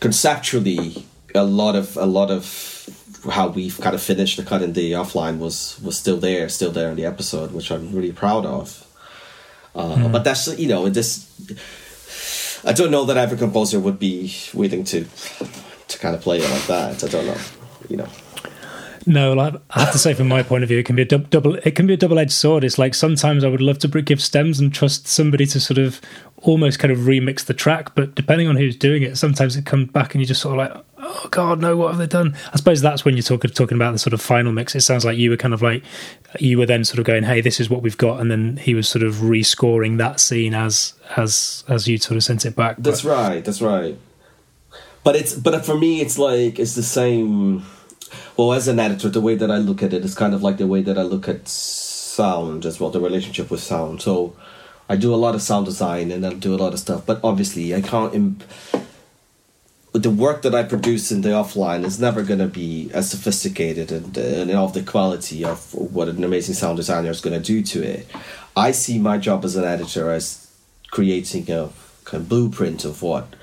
conceptually, 0.00 1.04
a 1.34 1.44
lot 1.44 1.76
of 1.76 1.96
a 1.96 2.06
lot 2.06 2.30
of 2.30 2.75
how 3.30 3.48
we've 3.48 3.80
kind 3.80 3.94
of 3.94 4.02
finished 4.02 4.36
the 4.36 4.42
cut 4.42 4.62
in 4.62 4.72
the 4.72 4.92
offline 4.92 5.38
was 5.38 5.80
was 5.82 5.98
still 5.98 6.16
there, 6.16 6.48
still 6.48 6.72
there 6.72 6.90
in 6.90 6.96
the 6.96 7.06
episode, 7.06 7.52
which 7.52 7.70
I'm 7.70 7.94
really 7.94 8.12
proud 8.12 8.46
of. 8.46 8.86
Uh, 9.74 9.96
mm. 9.96 10.12
But 10.12 10.24
that's 10.24 10.58
you 10.58 10.68
know 10.68 10.88
this. 10.88 11.28
I 12.64 12.72
don't 12.72 12.90
know 12.90 13.04
that 13.04 13.16
every 13.16 13.38
composer 13.38 13.78
would 13.78 13.98
be 13.98 14.34
willing 14.54 14.84
to 14.84 15.06
to 15.88 15.98
kind 15.98 16.14
of 16.14 16.20
play 16.20 16.38
it 16.38 16.50
like 16.50 16.66
that. 16.66 17.04
I 17.04 17.08
don't 17.08 17.26
know, 17.26 17.38
you 17.88 17.96
know. 17.96 18.08
No, 19.08 19.34
like, 19.34 19.54
I 19.70 19.84
have 19.84 19.92
to 19.92 19.98
say, 19.98 20.14
from 20.14 20.26
my 20.26 20.42
point 20.42 20.64
of 20.64 20.68
view, 20.68 20.80
it 20.80 20.86
can 20.86 20.96
be 20.96 21.02
a 21.02 21.04
double. 21.04 21.54
It 21.54 21.76
can 21.76 21.86
be 21.86 21.94
a 21.94 21.96
double-edged 21.96 22.32
sword. 22.32 22.64
It's 22.64 22.76
like 22.76 22.92
sometimes 22.92 23.44
I 23.44 23.48
would 23.48 23.60
love 23.60 23.78
to 23.80 24.02
give 24.02 24.20
stems 24.20 24.58
and 24.58 24.74
trust 24.74 25.06
somebody 25.06 25.46
to 25.46 25.60
sort 25.60 25.78
of 25.78 26.00
almost 26.42 26.78
kind 26.78 26.92
of 26.92 26.98
remix 26.98 27.44
the 27.44 27.54
track, 27.54 27.94
but 27.94 28.14
depending 28.14 28.48
on 28.48 28.56
who's 28.56 28.76
doing 28.76 29.02
it, 29.02 29.16
sometimes 29.16 29.56
it 29.56 29.66
comes 29.66 29.90
back 29.90 30.14
and 30.14 30.20
you 30.20 30.26
just 30.26 30.40
sort 30.40 30.58
of 30.58 30.58
like, 30.58 30.84
oh 31.06 31.28
god, 31.30 31.60
no, 31.60 31.76
what 31.76 31.88
have 31.88 31.98
they 31.98 32.06
done? 32.06 32.36
I 32.52 32.56
suppose 32.56 32.80
that's 32.80 33.04
when 33.04 33.16
you're 33.16 33.22
talking 33.22 33.50
talking 33.50 33.76
about 33.76 33.92
the 33.92 33.98
sort 33.98 34.12
of 34.12 34.20
final 34.20 34.52
mix. 34.52 34.74
It 34.74 34.80
sounds 34.80 35.04
like 35.04 35.16
you 35.16 35.30
were 35.30 35.36
kind 35.36 35.54
of 35.54 35.62
like 35.62 35.82
you 36.38 36.58
were 36.58 36.66
then 36.66 36.84
sort 36.84 36.98
of 36.98 37.04
going, 37.04 37.24
hey, 37.24 37.40
this 37.40 37.60
is 37.60 37.70
what 37.70 37.82
we've 37.82 37.96
got, 37.96 38.20
and 38.20 38.30
then 38.30 38.56
he 38.58 38.74
was 38.74 38.88
sort 38.88 39.02
of 39.02 39.16
rescoring 39.16 39.98
that 39.98 40.20
scene 40.20 40.54
as 40.54 40.94
as 41.16 41.64
as 41.68 41.88
you 41.88 41.98
sort 41.98 42.16
of 42.16 42.24
sent 42.24 42.44
it 42.44 42.56
back. 42.56 42.76
That's 42.78 43.02
but, 43.02 43.10
right. 43.10 43.44
That's 43.44 43.62
right. 43.62 43.98
But 45.04 45.16
it's 45.16 45.34
but 45.34 45.64
for 45.64 45.78
me, 45.78 46.00
it's 46.00 46.18
like 46.18 46.58
it's 46.58 46.74
the 46.74 46.82
same 46.82 47.64
well, 48.36 48.52
as 48.52 48.68
an 48.68 48.78
editor, 48.78 49.08
the 49.08 49.20
way 49.20 49.34
that 49.34 49.50
I 49.50 49.58
look 49.58 49.82
at 49.82 49.92
it 49.92 50.04
is 50.04 50.14
kind 50.14 50.34
of 50.34 50.42
like 50.42 50.58
the 50.58 50.66
way 50.66 50.82
that 50.82 50.98
I 50.98 51.02
look 51.02 51.28
at 51.28 51.48
sound 51.48 52.66
as 52.66 52.78
well, 52.78 52.90
the 52.90 53.00
relationship 53.00 53.50
with 53.50 53.60
sound. 53.60 54.02
So 54.02 54.36
I 54.88 54.96
do 54.96 55.14
a 55.14 55.16
lot 55.16 55.34
of 55.34 55.42
sound 55.42 55.66
design 55.66 56.10
and 56.10 56.24
I 56.26 56.34
do 56.34 56.54
a 56.54 56.56
lot 56.56 56.72
of 56.72 56.78
stuff, 56.78 57.04
but 57.06 57.20
obviously 57.24 57.74
I 57.74 57.80
can't. 57.80 58.14
Imp- 58.14 58.44
the 59.98 60.10
work 60.10 60.42
that 60.42 60.54
I 60.54 60.62
produce 60.62 61.12
in 61.12 61.20
the 61.22 61.30
offline 61.30 61.84
is 61.84 62.00
never 62.00 62.22
going 62.22 62.40
to 62.40 62.48
be 62.48 62.90
as 62.92 63.10
sophisticated 63.10 63.92
and, 63.92 64.16
and 64.16 64.50
of 64.50 64.72
the 64.72 64.82
quality 64.82 65.44
of 65.44 65.72
what 65.74 66.08
an 66.08 66.22
amazing 66.24 66.54
sound 66.54 66.76
designer 66.76 67.10
is 67.10 67.20
going 67.20 67.40
to 67.40 67.44
do 67.44 67.62
to 67.62 67.82
it. 67.82 68.06
I 68.56 68.72
see 68.72 68.98
my 68.98 69.18
job 69.18 69.44
as 69.44 69.56
an 69.56 69.64
editor 69.64 70.10
as 70.10 70.50
creating 70.90 71.50
a 71.50 71.70
kind 72.04 72.22
of 72.22 72.28
blueprint 72.28 72.84
of 72.84 73.02
what 73.02 73.34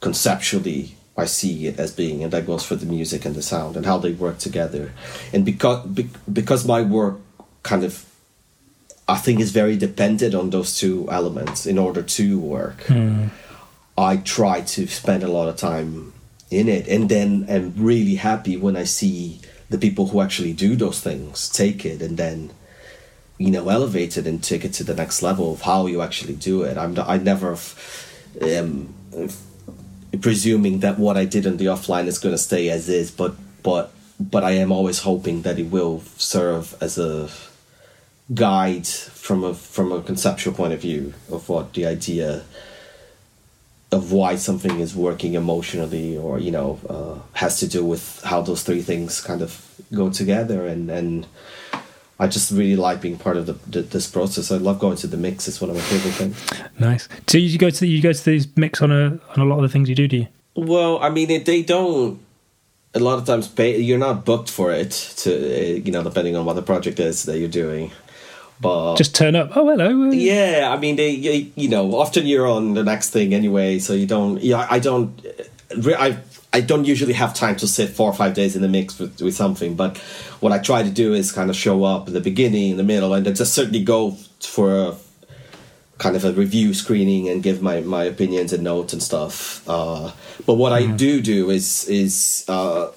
conceptually 0.00 0.96
I 1.16 1.24
see 1.24 1.66
it 1.66 1.78
as 1.78 1.92
being, 1.92 2.22
and 2.22 2.32
that 2.32 2.46
goes 2.46 2.64
for 2.64 2.76
the 2.76 2.86
music 2.86 3.24
and 3.24 3.34
the 3.34 3.42
sound 3.42 3.76
and 3.76 3.86
how 3.86 3.98
they 3.98 4.12
work 4.12 4.38
together. 4.38 4.92
And 5.32 5.44
because 5.44 5.86
because 5.86 6.66
my 6.66 6.82
work 6.82 7.16
kind 7.62 7.84
of, 7.84 8.04
I 9.08 9.16
think, 9.16 9.40
is 9.40 9.50
very 9.50 9.76
dependent 9.76 10.34
on 10.34 10.50
those 10.50 10.78
two 10.78 11.08
elements 11.10 11.64
in 11.64 11.78
order 11.78 12.02
to 12.02 12.38
work. 12.38 12.84
Mm. 12.84 13.30
I 13.98 14.18
try 14.18 14.60
to 14.60 14.86
spend 14.86 15.22
a 15.22 15.28
lot 15.28 15.48
of 15.48 15.56
time 15.56 16.12
in 16.50 16.68
it, 16.68 16.86
and 16.88 17.08
then 17.08 17.46
am 17.48 17.74
really 17.76 18.16
happy 18.16 18.56
when 18.56 18.76
I 18.76 18.84
see 18.84 19.40
the 19.68 19.78
people 19.78 20.08
who 20.08 20.20
actually 20.20 20.52
do 20.52 20.76
those 20.76 21.00
things 21.00 21.48
take 21.48 21.84
it 21.84 22.00
and 22.00 22.16
then 22.16 22.50
you 23.36 23.50
know 23.50 23.68
elevate 23.68 24.16
it 24.16 24.26
and 24.26 24.42
take 24.42 24.64
it 24.64 24.72
to 24.72 24.84
the 24.84 24.94
next 24.94 25.22
level 25.22 25.52
of 25.52 25.62
how 25.62 25.86
you 25.86 26.02
actually 26.02 26.34
do 26.34 26.62
it. 26.62 26.78
I'm 26.78 26.98
I 26.98 27.18
never 27.18 27.56
um, 28.40 28.94
presuming 30.20 30.80
that 30.80 30.98
what 30.98 31.16
I 31.16 31.24
did 31.24 31.46
on 31.46 31.56
the 31.56 31.66
offline 31.66 32.06
is 32.06 32.18
going 32.18 32.34
to 32.34 32.38
stay 32.38 32.70
as 32.70 32.88
is, 32.88 33.10
but 33.10 33.34
but 33.62 33.92
but 34.18 34.44
I 34.44 34.52
am 34.52 34.72
always 34.72 35.00
hoping 35.00 35.42
that 35.42 35.58
it 35.58 35.70
will 35.70 36.00
serve 36.16 36.74
as 36.80 36.98
a 36.98 37.28
guide 38.32 38.86
from 38.86 39.44
a 39.44 39.54
from 39.54 39.92
a 39.92 40.02
conceptual 40.02 40.54
point 40.54 40.72
of 40.72 40.80
view 40.80 41.14
of 41.30 41.48
what 41.48 41.74
the 41.74 41.86
idea 41.86 42.44
of 43.96 44.12
why 44.12 44.36
something 44.36 44.80
is 44.80 44.94
working 44.94 45.34
emotionally 45.34 46.16
or 46.16 46.38
you 46.38 46.50
know 46.50 46.78
uh, 46.88 47.18
has 47.32 47.58
to 47.60 47.66
do 47.66 47.84
with 47.84 48.04
how 48.24 48.40
those 48.42 48.62
three 48.62 48.82
things 48.82 49.20
kind 49.20 49.42
of 49.42 49.50
go 49.92 50.10
together 50.10 50.66
and 50.66 50.90
and 50.90 51.26
I 52.18 52.26
just 52.28 52.50
really 52.50 52.76
like 52.76 53.02
being 53.02 53.18
part 53.18 53.36
of 53.36 53.44
the, 53.44 53.52
the, 53.68 53.82
this 53.82 54.08
process. 54.08 54.50
I 54.50 54.56
love 54.56 54.78
going 54.78 54.96
to 54.98 55.06
the 55.06 55.18
mix. 55.18 55.48
It's 55.48 55.60
one 55.60 55.68
of 55.68 55.76
my 55.76 55.82
favorite 55.82 56.12
things. 56.12 56.36
Nice. 56.80 57.08
So 57.26 57.36
you 57.36 57.58
go 57.58 57.68
to 57.68 57.80
the, 57.80 57.86
you 57.86 58.00
go 58.00 58.12
to 58.12 58.24
these 58.24 58.48
mix 58.56 58.80
on 58.80 58.90
a 58.90 59.20
on 59.34 59.40
a 59.40 59.44
lot 59.44 59.56
of 59.56 59.62
the 59.62 59.68
things 59.68 59.88
you 59.88 59.94
do, 59.94 60.08
do 60.08 60.16
you? 60.18 60.28
Well, 60.54 60.98
I 60.98 61.10
mean, 61.10 61.44
they 61.44 61.62
don't. 61.62 62.20
A 62.94 63.00
lot 63.00 63.18
of 63.18 63.26
times, 63.26 63.46
pay, 63.46 63.76
you're 63.78 63.98
not 63.98 64.24
booked 64.24 64.50
for 64.50 64.72
it. 64.72 64.92
To 65.18 65.30
uh, 65.30 65.74
you 65.84 65.92
know, 65.92 66.02
depending 66.02 66.36
on 66.36 66.46
what 66.46 66.54
the 66.54 66.62
project 66.62 66.98
is 66.98 67.24
that 67.24 67.38
you're 67.38 67.48
doing. 67.48 67.92
But 68.60 68.96
just 68.96 69.14
turn 69.14 69.36
up. 69.36 69.56
Oh, 69.56 69.68
hello. 69.68 70.10
Yeah, 70.10 70.72
I 70.74 70.78
mean, 70.78 70.96
they 70.96 71.10
you 71.10 71.68
know, 71.68 71.94
often 71.96 72.26
you're 72.26 72.46
on 72.46 72.74
the 72.74 72.82
next 72.82 73.10
thing 73.10 73.34
anyway, 73.34 73.78
so 73.78 73.92
you 73.92 74.06
don't. 74.06 74.42
Yeah, 74.42 74.66
I 74.70 74.78
don't. 74.78 75.24
I 75.86 76.18
I 76.52 76.60
don't 76.62 76.86
usually 76.86 77.12
have 77.12 77.34
time 77.34 77.56
to 77.56 77.68
sit 77.68 77.90
four 77.90 78.08
or 78.08 78.14
five 78.14 78.32
days 78.32 78.56
in 78.56 78.62
the 78.62 78.68
mix 78.68 78.98
with, 78.98 79.20
with 79.20 79.34
something, 79.34 79.74
but 79.74 79.98
what 80.40 80.52
I 80.52 80.58
try 80.58 80.82
to 80.82 80.90
do 80.90 81.12
is 81.12 81.30
kind 81.30 81.50
of 81.50 81.56
show 81.56 81.84
up 81.84 82.08
in 82.08 82.14
the 82.14 82.20
beginning, 82.20 82.70
in 82.70 82.76
the 82.78 82.82
middle, 82.82 83.12
and 83.12 83.26
then 83.26 83.34
just 83.34 83.52
certainly 83.52 83.84
go 83.84 84.12
for 84.40 84.74
a 84.74 84.94
kind 85.98 86.16
of 86.16 86.24
a 86.24 86.32
review 86.32 86.72
screening 86.72 87.28
and 87.28 87.42
give 87.42 87.60
my, 87.62 87.80
my 87.80 88.04
opinions 88.04 88.52
and 88.52 88.62
notes 88.62 88.92
and 88.92 89.02
stuff. 89.02 89.68
Uh, 89.68 90.12
but 90.46 90.54
what 90.54 90.72
mm. 90.72 90.76
I 90.76 90.82
mm-hmm. 90.84 90.96
do 90.96 91.20
do 91.20 91.50
is 91.50 91.86
is 91.88 92.44
uh, 92.48 92.90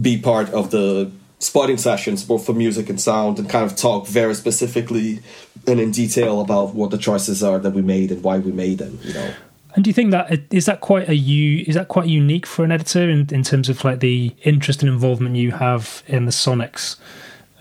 be 0.00 0.18
part 0.18 0.50
of 0.50 0.70
the 0.70 1.10
spotting 1.42 1.76
sessions, 1.76 2.22
both 2.22 2.46
for 2.46 2.52
music 2.52 2.88
and 2.88 3.00
sound, 3.00 3.38
and 3.38 3.50
kind 3.50 3.64
of 3.64 3.76
talk 3.76 4.06
very 4.06 4.34
specifically 4.34 5.20
and 5.66 5.80
in 5.80 5.90
detail 5.90 6.40
about 6.40 6.74
what 6.74 6.90
the 6.90 6.98
choices 6.98 7.42
are 7.42 7.58
that 7.58 7.72
we 7.72 7.82
made 7.82 8.12
and 8.12 8.22
why 8.22 8.38
we 8.38 8.52
made 8.52 8.78
them. 8.78 8.98
You 9.02 9.14
know. 9.14 9.34
And 9.74 9.84
do 9.84 9.90
you 9.90 9.94
think 9.94 10.10
that 10.12 10.40
is 10.50 10.66
that 10.66 10.80
quite 10.80 11.08
a 11.08 11.16
you 11.16 11.64
is 11.66 11.74
that 11.74 11.88
quite 11.88 12.06
unique 12.06 12.46
for 12.46 12.64
an 12.64 12.70
editor 12.70 13.08
in, 13.08 13.26
in 13.32 13.42
terms 13.42 13.68
of 13.68 13.84
like 13.84 14.00
the 14.00 14.34
interest 14.42 14.82
and 14.82 14.90
involvement 14.90 15.36
you 15.36 15.50
have 15.52 16.02
in 16.06 16.26
the 16.26 16.32
sonics, 16.32 16.96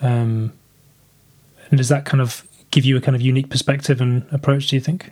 um, 0.01 0.53
and 1.69 1.77
does 1.77 1.89
that 1.89 2.05
kind 2.05 2.21
of 2.21 2.45
give 2.69 2.85
you 2.85 2.97
a 2.97 3.01
kind 3.01 3.15
of 3.15 3.21
unique 3.21 3.49
perspective 3.49 3.99
and 3.99 4.25
approach? 4.31 4.67
Do 4.67 4.75
you 4.75 4.81
think? 4.81 5.11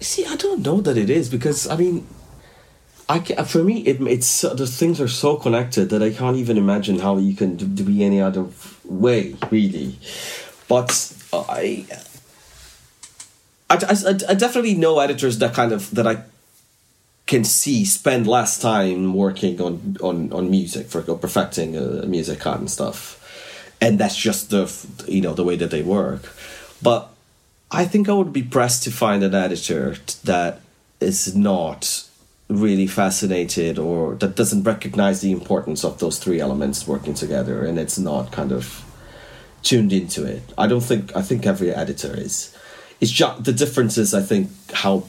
See, 0.00 0.24
I 0.24 0.36
don't 0.36 0.64
know 0.64 0.80
that 0.80 0.96
it 0.96 1.10
is 1.10 1.28
because 1.28 1.68
I 1.68 1.76
mean, 1.76 2.06
I 3.08 3.20
can, 3.20 3.44
for 3.44 3.64
me 3.64 3.80
it 3.80 4.00
it's 4.02 4.42
the 4.42 4.66
things 4.66 5.00
are 5.00 5.08
so 5.08 5.36
connected 5.36 5.88
that 5.90 6.02
I 6.02 6.10
can't 6.10 6.36
even 6.36 6.58
imagine 6.58 6.98
how 6.98 7.16
you 7.16 7.34
can 7.34 7.56
be 7.56 8.04
any 8.04 8.20
other 8.20 8.46
way 8.84 9.36
really. 9.50 9.98
But 10.68 11.14
I 11.32 11.86
I, 13.70 13.76
I, 13.76 14.18
I 14.30 14.34
definitely 14.34 14.74
know 14.74 14.98
editors 14.98 15.38
that 15.38 15.54
kind 15.54 15.72
of 15.72 15.90
that 15.94 16.06
I 16.06 16.24
can 17.26 17.44
see 17.44 17.84
spend 17.84 18.26
less 18.26 18.58
time 18.58 19.14
working 19.14 19.60
on 19.60 19.96
on 20.02 20.32
on 20.32 20.50
music 20.50 20.88
for 20.88 21.02
perfecting 21.02 21.76
a 21.76 22.06
music 22.06 22.44
and 22.46 22.70
stuff 22.70 23.18
and 23.80 23.98
that's 23.98 24.16
just 24.16 24.50
the 24.50 24.64
you 25.06 25.20
know 25.20 25.34
the 25.34 25.44
way 25.44 25.54
that 25.54 25.70
they 25.70 25.82
work 25.82 26.34
but 26.82 27.10
i 27.70 27.84
think 27.84 28.08
i 28.08 28.12
would 28.12 28.32
be 28.32 28.42
pressed 28.42 28.82
to 28.82 28.90
find 28.90 29.22
an 29.22 29.34
editor 29.34 29.96
that 30.24 30.60
is 31.00 31.36
not 31.36 32.07
really 32.48 32.86
fascinated 32.86 33.78
or 33.78 34.14
that 34.16 34.34
doesn't 34.34 34.62
recognize 34.62 35.20
the 35.20 35.32
importance 35.32 35.84
of 35.84 35.98
those 35.98 36.18
three 36.18 36.40
elements 36.40 36.86
working 36.86 37.14
together 37.14 37.64
and 37.64 37.78
it's 37.78 37.98
not 37.98 38.32
kind 38.32 38.52
of 38.52 38.84
tuned 39.62 39.92
into 39.92 40.24
it. 40.24 40.42
I 40.56 40.66
don't 40.66 40.80
think 40.80 41.14
i 41.14 41.22
think 41.22 41.46
every 41.46 41.72
editor 41.72 42.14
is. 42.16 42.56
It's 43.00 43.12
just 43.12 43.44
the 43.44 43.52
difference 43.52 43.98
is 43.98 44.14
I 44.14 44.22
think 44.22 44.50
how 44.72 45.04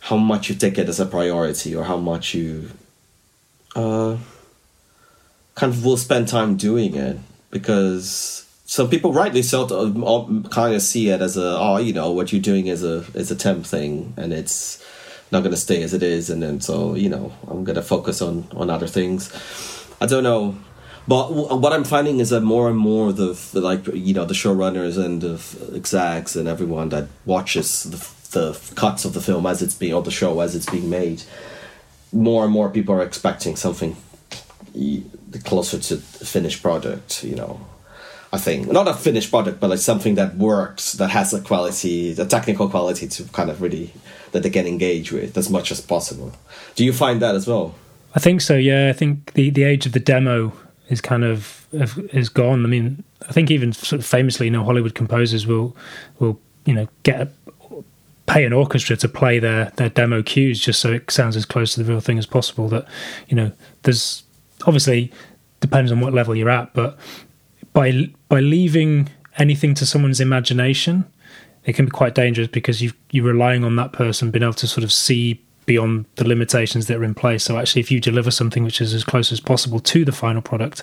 how 0.00 0.16
much 0.16 0.48
you 0.48 0.54
take 0.54 0.78
it 0.78 0.88
as 0.88 1.00
a 1.00 1.06
priority 1.06 1.74
or 1.74 1.84
how 1.84 1.96
much 1.96 2.34
you 2.34 2.70
uh, 3.74 4.16
kind 5.54 5.72
of 5.72 5.84
will 5.84 5.96
spend 5.96 6.28
time 6.28 6.56
doing 6.56 6.94
it 6.94 7.18
because 7.50 8.46
some 8.64 8.88
people 8.88 9.12
rightly 9.12 9.42
so 9.42 9.64
uh, 9.64 10.48
kind 10.50 10.74
of 10.74 10.82
see 10.82 11.08
it 11.08 11.20
as 11.20 11.36
a 11.36 11.58
oh 11.58 11.78
you 11.78 11.92
know 11.92 12.12
what 12.12 12.32
you're 12.32 12.40
doing 12.40 12.68
is 12.68 12.84
a 12.84 13.04
is 13.14 13.30
a 13.30 13.36
temp 13.36 13.66
thing 13.66 14.14
and 14.16 14.32
it's 14.32 14.84
not 15.30 15.40
going 15.40 15.50
to 15.50 15.56
stay 15.60 15.82
as 15.82 15.94
it 15.94 16.02
is 16.02 16.30
and 16.30 16.42
then 16.42 16.60
so 16.60 16.94
you 16.94 17.08
know 17.08 17.32
i'm 17.48 17.64
going 17.64 17.76
to 17.76 17.82
focus 17.82 18.22
on 18.22 18.46
on 18.56 18.70
other 18.70 18.86
things 18.86 19.32
i 20.00 20.06
don't 20.06 20.22
know 20.22 20.56
but 21.08 21.32
what 21.32 21.72
I'm 21.72 21.84
finding 21.84 22.20
is 22.20 22.28
that 22.28 22.42
more 22.42 22.68
and 22.68 22.76
more 22.76 23.14
the, 23.14 23.32
the 23.54 23.62
like 23.62 23.86
you 23.86 24.12
know 24.12 24.26
the 24.26 24.34
showrunners 24.34 25.02
and 25.02 25.22
the 25.22 25.40
execs 25.74 26.36
and 26.36 26.46
everyone 26.46 26.90
that 26.90 27.08
watches 27.24 27.84
the 27.84 27.96
the 28.30 28.74
cuts 28.74 29.06
of 29.06 29.14
the 29.14 29.20
film 29.22 29.46
as 29.46 29.62
it's 29.62 29.74
being 29.74 29.94
or 29.94 30.02
the 30.02 30.10
show 30.10 30.40
as 30.40 30.54
it's 30.54 30.68
being 30.68 30.90
made, 30.90 31.22
more 32.12 32.44
and 32.44 32.52
more 32.52 32.68
people 32.68 32.94
are 32.94 33.02
expecting 33.02 33.56
something 33.56 33.96
closer 35.44 35.78
to 35.78 35.96
finished 35.96 36.62
product. 36.62 37.24
You 37.24 37.36
know, 37.36 37.66
I 38.32 38.38
think 38.38 38.70
not 38.70 38.88
a 38.88 38.94
finished 38.94 39.30
product, 39.30 39.58
but 39.60 39.70
like 39.70 39.78
something 39.78 40.14
that 40.16 40.36
works, 40.36 40.92
that 40.94 41.10
has 41.10 41.32
a 41.32 41.40
quality, 41.40 42.12
the 42.12 42.26
technical 42.26 42.68
quality 42.68 43.08
to 43.08 43.24
kind 43.24 43.50
of 43.50 43.62
really 43.62 43.92
that 44.32 44.42
they 44.42 44.50
can 44.50 44.66
engage 44.66 45.12
with 45.12 45.36
as 45.38 45.48
much 45.48 45.70
as 45.70 45.80
possible. 45.80 46.32
Do 46.74 46.84
you 46.84 46.92
find 46.92 47.22
that 47.22 47.34
as 47.34 47.46
well? 47.46 47.74
I 48.14 48.20
think 48.20 48.40
so. 48.40 48.54
Yeah, 48.54 48.88
I 48.88 48.92
think 48.92 49.32
the 49.32 49.50
the 49.50 49.64
age 49.64 49.86
of 49.86 49.92
the 49.92 50.00
demo 50.00 50.52
is 50.88 51.00
kind 51.00 51.24
of 51.24 51.66
is 51.72 52.28
gone. 52.28 52.64
I 52.64 52.68
mean, 52.68 53.04
I 53.28 53.32
think 53.32 53.50
even 53.50 53.72
sort 53.72 54.00
of 54.00 54.06
famously, 54.06 54.46
you 54.46 54.52
know, 54.52 54.64
Hollywood 54.64 54.94
composers 54.94 55.46
will 55.46 55.76
will 56.18 56.38
you 56.64 56.74
know 56.74 56.88
get 57.02 57.32
pay 58.26 58.44
an 58.44 58.52
orchestra 58.52 58.96
to 58.96 59.08
play 59.08 59.38
their 59.38 59.72
their 59.76 59.88
demo 59.88 60.22
cues 60.22 60.60
just 60.60 60.80
so 60.80 60.92
it 60.92 61.10
sounds 61.10 61.34
as 61.34 61.46
close 61.46 61.74
to 61.74 61.82
the 61.82 61.90
real 61.90 62.00
thing 62.00 62.18
as 62.18 62.26
possible. 62.26 62.68
That 62.68 62.86
you 63.28 63.36
know, 63.36 63.52
there's 63.82 64.22
obviously 64.66 65.12
depends 65.60 65.90
on 65.90 66.00
what 66.00 66.12
level 66.12 66.36
you're 66.36 66.50
at, 66.50 66.72
but 66.74 66.98
by 67.72 68.08
by 68.28 68.40
leaving 68.40 69.08
anything 69.38 69.74
to 69.74 69.86
someone's 69.86 70.20
imagination, 70.20 71.04
it 71.64 71.74
can 71.74 71.86
be 71.86 71.90
quite 71.90 72.14
dangerous 72.14 72.48
because 72.48 72.82
you 72.82 72.92
you're 73.10 73.24
relying 73.24 73.64
on 73.64 73.76
that 73.76 73.92
person 73.92 74.30
being 74.30 74.42
able 74.42 74.54
to 74.54 74.66
sort 74.66 74.84
of 74.84 74.92
see 74.92 75.40
beyond 75.68 76.06
the 76.16 76.26
limitations 76.26 76.86
that 76.86 76.96
are 76.96 77.04
in 77.04 77.14
place. 77.14 77.44
So 77.44 77.58
actually, 77.58 77.80
if 77.80 77.90
you 77.90 78.00
deliver 78.00 78.30
something 78.30 78.64
which 78.64 78.80
is 78.80 78.94
as 78.94 79.04
close 79.04 79.30
as 79.30 79.38
possible 79.38 79.78
to 79.80 80.02
the 80.02 80.12
final 80.12 80.40
product, 80.40 80.82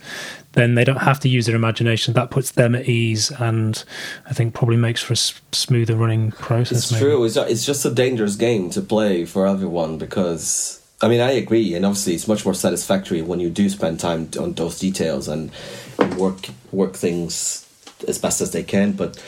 then 0.52 0.76
they 0.76 0.84
don't 0.84 1.02
have 1.02 1.20
to 1.22 1.28
use 1.28 1.48
their 1.48 1.56
imagination. 1.56 2.14
That 2.14 2.30
puts 2.30 2.52
them 2.52 2.76
at 2.76 2.88
ease, 2.88 3.32
and 3.32 3.84
I 4.28 4.34
think 4.34 4.54
probably 4.54 4.78
makes 4.78 5.02
for 5.02 5.14
a 5.14 5.18
smoother 5.18 5.96
running 5.96 6.32
process. 6.32 6.78
It's 6.78 6.92
maybe. 6.92 7.04
true. 7.04 7.26
It's, 7.26 7.36
it's 7.36 7.66
just 7.66 7.84
a 7.84 7.90
dangerous 7.90 8.36
game 8.36 8.70
to 8.70 8.82
play 8.82 9.26
for 9.26 9.46
everyone 9.48 9.98
because. 9.98 10.82
I 11.02 11.10
mean, 11.10 11.20
I 11.20 11.32
agree, 11.32 11.76
and 11.76 11.86
obviously, 11.86 12.14
it's 12.14 12.28
much 12.28 12.46
more 12.46 12.54
satisfactory 12.54 13.22
when 13.22 13.42
you 13.42 13.50
do 13.50 13.68
spend 13.70 14.00
time 14.00 14.30
on 14.40 14.54
those 14.54 14.80
details 14.80 15.28
and 15.28 15.52
work 16.18 16.50
work 16.72 16.94
things 16.94 17.68
as 18.08 18.18
best 18.18 18.42
as 18.42 18.52
they 18.52 18.64
can. 18.64 18.94
But 18.94 19.22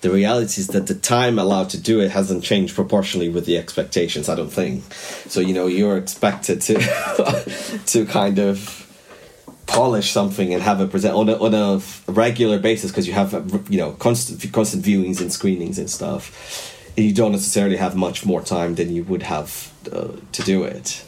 the 0.00 0.10
reality 0.10 0.60
is 0.60 0.68
that 0.68 0.86
the 0.86 0.94
time 0.94 1.38
allowed 1.38 1.70
to 1.70 1.80
do 1.80 2.00
it 2.00 2.10
hasn't 2.10 2.44
changed 2.44 2.74
proportionally 2.74 3.30
with 3.30 3.46
the 3.46 3.56
expectations. 3.56 4.28
I 4.28 4.34
don't 4.34 4.52
think 4.52 4.84
so. 4.92 5.40
You 5.40 5.54
know, 5.54 5.66
you're 5.66 5.96
expected 5.96 6.60
to 6.62 6.74
to 7.86 8.04
kind 8.06 8.38
of 8.38 8.80
polish 9.66 10.10
something 10.10 10.52
and 10.52 10.62
have 10.62 10.80
it 10.80 10.90
present 10.90 11.14
on 11.14 11.28
a, 11.30 11.36
on 11.42 11.54
a 11.54 11.80
regular 12.06 12.58
basis 12.58 12.90
because 12.90 13.06
you 13.06 13.14
have 13.14 13.32
you 13.70 13.78
know 13.78 13.92
constant 13.92 14.52
constant 14.52 14.84
viewings 14.84 15.20
and 15.20 15.32
screenings 15.32 15.78
and 15.78 15.90
stuff. 15.90 16.70
You 16.96 17.12
don't 17.12 17.32
necessarily 17.32 17.76
have 17.76 17.96
much 17.96 18.24
more 18.24 18.42
time 18.42 18.74
than 18.76 18.94
you 18.94 19.04
would 19.04 19.22
have 19.22 19.72
uh, 19.90 20.08
to 20.32 20.42
do 20.42 20.64
it. 20.64 21.02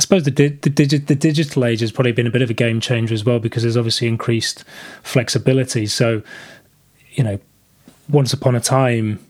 I 0.00 0.02
suppose 0.02 0.24
the 0.24 0.30
the, 0.30 0.70
digi- 0.70 1.06
the 1.06 1.14
digital 1.14 1.62
age 1.62 1.80
has 1.80 1.92
probably 1.92 2.12
been 2.12 2.26
a 2.26 2.30
bit 2.30 2.40
of 2.40 2.48
a 2.48 2.54
game 2.54 2.80
changer 2.80 3.12
as 3.12 3.22
well 3.22 3.38
because 3.38 3.64
there's 3.64 3.76
obviously 3.76 4.08
increased 4.08 4.64
flexibility. 5.02 5.84
So, 5.84 6.22
you 7.10 7.22
know, 7.22 7.38
once 8.08 8.32
upon 8.32 8.54
a 8.54 8.60
time, 8.60 9.22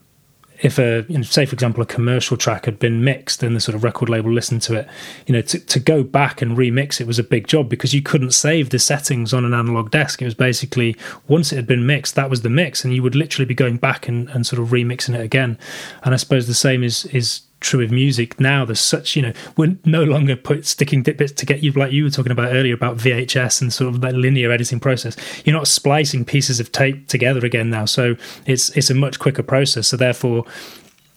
if 0.61 0.79
a 0.79 1.05
you 1.09 1.19
know, 1.19 1.23
say 1.23 1.45
for 1.45 1.55
example 1.55 1.83
a 1.83 1.87
commercial 1.87 2.37
track 2.37 2.67
had 2.67 2.79
been 2.79 3.03
mixed 3.03 3.43
and 3.43 3.57
the 3.57 3.61
sort 3.61 3.75
of 3.75 3.83
record 3.83 4.09
label 4.09 4.31
listened 4.31 4.63
to 4.63 4.75
it 4.75 4.87
you 5.27 5.33
know 5.33 5.41
to, 5.41 5.59
to 5.59 5.81
go 5.81 6.05
back 6.05 6.43
and 6.43 6.57
remix 6.57 7.01
it 7.01 7.07
was 7.07 7.19
a 7.19 7.25
big 7.25 7.49
job 7.49 7.67
because 7.67 7.95
you 7.95 8.03
couldn't 8.03 8.33
save 8.33 8.69
the 8.69 8.79
settings 8.79 9.33
on 9.33 9.47
an 9.47 9.55
analog 9.55 9.91
desk 9.91 10.21
it 10.21 10.27
was 10.27 10.35
basically 10.35 10.95
once 11.29 11.51
it 11.51 11.57
had 11.57 11.67
been 11.67 11.87
mixed 11.87 12.15
that 12.15 12.29
was 12.29 12.43
the 12.43 12.51
mix 12.51 12.85
and 12.85 12.95
you 12.95 13.03
would 13.03 13.15
literally 13.15 13.47
be 13.47 13.55
going 13.55 13.79
back 13.79 14.07
and, 14.07 14.29
and 14.29 14.47
sort 14.47 14.61
of 14.61 14.69
remixing 14.69 15.15
it 15.15 15.23
again 15.23 15.59
and 16.05 16.13
i 16.13 16.17
suppose 16.19 16.47
the 16.47 16.53
same 16.53 16.85
is 16.85 17.07
is 17.07 17.41
true 17.61 17.81
with 17.81 17.91
music 17.91 18.41
now. 18.41 18.65
There's 18.65 18.81
such, 18.81 19.17
you 19.17 19.23
know, 19.23 19.33
we're 19.57 19.77
no 19.85 20.03
longer 20.03 20.35
put 20.37 20.67
sticking 20.67 21.03
dip 21.03 21.19
bits 21.19 21.33
to 21.33 21.47
get 21.47 21.63
you 21.63 21.73
like 21.73 21.93
you 21.93 22.05
were 22.05 22.11
talking 22.11 22.33
about 22.33 22.53
earlier 22.53 22.75
about 22.75 22.97
VHS 22.97 23.61
and 23.61 23.73
sort 23.73 23.95
of 23.95 24.01
that 24.01 24.15
linear 24.15 24.51
editing 24.51 24.81
process. 24.81 25.17
You're 25.45 25.57
not 25.57 25.69
splicing 25.69 26.25
pieces 26.25 26.61
of 26.61 26.73
tape 26.73 27.07
together 27.07 27.45
again 27.45 27.71
now, 27.71 27.85
so 27.85 28.17
it's 28.47 28.71
it's 28.71 28.91
a 28.91 28.95
much 28.95 29.19
quicker 29.19 29.43
process. 29.43 29.89
So 29.89 29.97
therefore, 29.97 30.45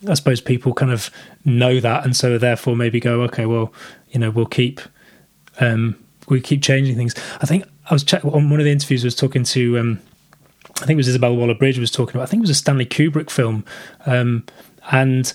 I 0.08 0.14
suppose 0.16 0.42
people 0.42 0.74
kind 0.74 0.92
of 0.92 1.10
know 1.46 1.80
that, 1.80 2.06
and 2.06 2.16
so 2.16 2.38
therefore 2.38 2.76
maybe 2.76 3.00
go, 3.00 3.22
okay, 3.24 3.46
well, 3.46 3.74
you 4.12 4.20
know, 4.20 4.30
we'll 4.30 4.46
keep 4.46 4.82
um, 5.60 5.98
we 6.28 6.42
keep 6.42 6.62
changing 6.62 6.96
things. 6.96 7.16
I 7.42 7.46
think 7.46 7.64
I 7.90 7.94
was 7.94 8.04
check- 8.04 8.26
on 8.26 8.50
one 8.50 8.60
of 8.60 8.66
the 8.66 8.72
interviews. 8.72 9.04
I 9.04 9.08
was 9.08 9.16
talking 9.16 9.44
to. 9.46 9.80
Um, 9.80 10.00
I 10.82 10.86
think 10.86 10.98
it 10.98 11.06
was 11.06 11.08
Isobel 11.08 11.38
Waller 11.38 11.54
Bridge 11.54 11.78
was 11.78 11.92
talking 11.92 12.16
about. 12.16 12.24
I 12.24 12.26
think 12.26 12.42
it 12.42 12.44
was 12.44 12.50
a 12.50 12.56
Stanley 12.56 12.86
Kubrick 12.86 13.30
film, 13.30 13.64
um, 14.06 14.44
and 14.92 15.32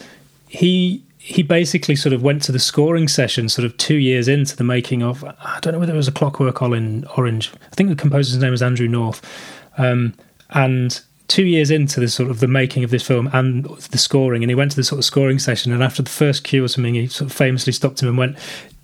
he 0.48 1.04
he 1.18 1.42
basically 1.42 1.96
sort 1.96 2.12
of 2.12 2.22
went 2.22 2.42
to 2.42 2.52
the 2.52 2.58
scoring 2.58 3.08
session 3.08 3.48
sort 3.48 3.66
of 3.66 3.76
two 3.76 3.96
years 3.96 4.28
into 4.28 4.56
the 4.56 4.64
making 4.64 5.02
of 5.02 5.24
I 5.24 5.58
don't 5.60 5.74
know 5.74 5.78
whether 5.78 5.92
it 5.92 5.96
was 5.96 6.08
a 6.08 6.12
Clockwork 6.12 6.62
Orange. 6.62 7.52
I 7.70 7.74
think 7.74 7.90
the 7.90 7.96
composer's 7.96 8.38
name 8.38 8.50
was 8.50 8.62
Andrew 8.62 8.88
North, 8.88 9.20
um, 9.76 10.14
and 10.50 11.00
two 11.28 11.44
years 11.44 11.70
into 11.70 12.00
the 12.00 12.08
sort 12.08 12.30
of 12.30 12.40
the 12.40 12.48
making 12.48 12.82
of 12.82 12.90
this 12.90 13.06
film 13.06 13.28
and 13.32 13.64
the 13.64 13.98
scoring, 13.98 14.42
and 14.42 14.50
he 14.50 14.54
went 14.54 14.70
to 14.72 14.76
the 14.76 14.84
sort 14.84 14.98
of 14.98 15.04
scoring 15.04 15.38
session, 15.38 15.72
and 15.72 15.82
after 15.82 16.02
the 16.02 16.10
first 16.10 16.42
cue 16.42 16.64
or 16.64 16.68
something, 16.68 16.94
he 16.94 17.06
sort 17.06 17.30
of 17.30 17.36
famously 17.36 17.72
stopped 17.72 18.02
him 18.02 18.08
and 18.08 18.18
went, 18.18 18.36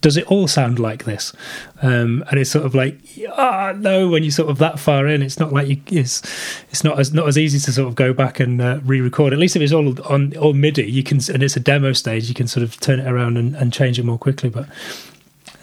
"Does 0.03 0.17
it 0.17 0.27
all 0.27 0.47
sound 0.47 0.79
like 0.79 1.05
this?" 1.05 1.33
Um, 1.81 2.23
and 2.31 2.39
it's 2.39 2.51
sort 2.51 2.67
of 2.67 2.75
like, 2.75 2.99
ah, 3.31 3.71
oh, 3.71 3.77
no. 3.77 4.09
When 4.09 4.23
you're 4.23 4.31
sort 4.31 4.51
of 4.51 4.59
that 4.59 4.79
far 4.79 5.07
in, 5.09 5.23
it's 5.23 5.41
not 5.41 5.53
like 5.53 5.69
you, 5.69 5.81
it's 5.89 6.23
it's 6.71 6.85
not 6.85 6.99
as 7.01 7.13
not 7.13 7.27
as 7.27 7.39
easy 7.39 7.59
to 7.59 7.73
sort 7.73 7.89
of 7.89 7.95
go 7.95 8.13
back 8.13 8.41
and 8.41 8.61
uh, 8.61 8.81
re-record. 8.85 9.33
At 9.33 9.39
least 9.39 9.57
if 9.57 9.63
it's 9.63 9.73
all 9.73 10.01
on 10.07 10.37
all 10.37 10.53
MIDI, 10.53 10.85
you 10.85 11.03
can, 11.03 11.19
and 11.33 11.43
it's 11.43 11.57
a 11.57 11.61
demo 11.61 11.93
stage, 11.93 12.29
you 12.29 12.35
can 12.35 12.47
sort 12.47 12.63
of 12.63 12.79
turn 12.79 13.01
it 13.01 13.07
around 13.07 13.39
and, 13.39 13.57
and 13.57 13.73
change 13.73 13.99
it 13.99 14.05
more 14.05 14.19
quickly. 14.19 14.51
But 14.51 14.69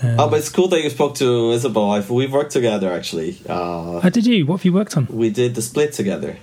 um, 0.01 0.19
oh, 0.19 0.29
but 0.29 0.39
it's 0.39 0.49
cool 0.49 0.67
that 0.69 0.81
you 0.81 0.89
spoke 0.89 1.13
to 1.15 1.51
Isobel. 1.53 2.09
We've 2.09 2.33
worked 2.33 2.53
together 2.53 2.91
actually. 2.91 3.37
Uh, 3.47 3.99
How 3.99 4.09
did 4.09 4.25
you? 4.25 4.47
What 4.47 4.57
have 4.57 4.65
you 4.65 4.73
worked 4.73 4.97
on? 4.97 5.05
We 5.05 5.29
did 5.29 5.53
the 5.53 5.61
split 5.61 5.93
together. 5.93 6.37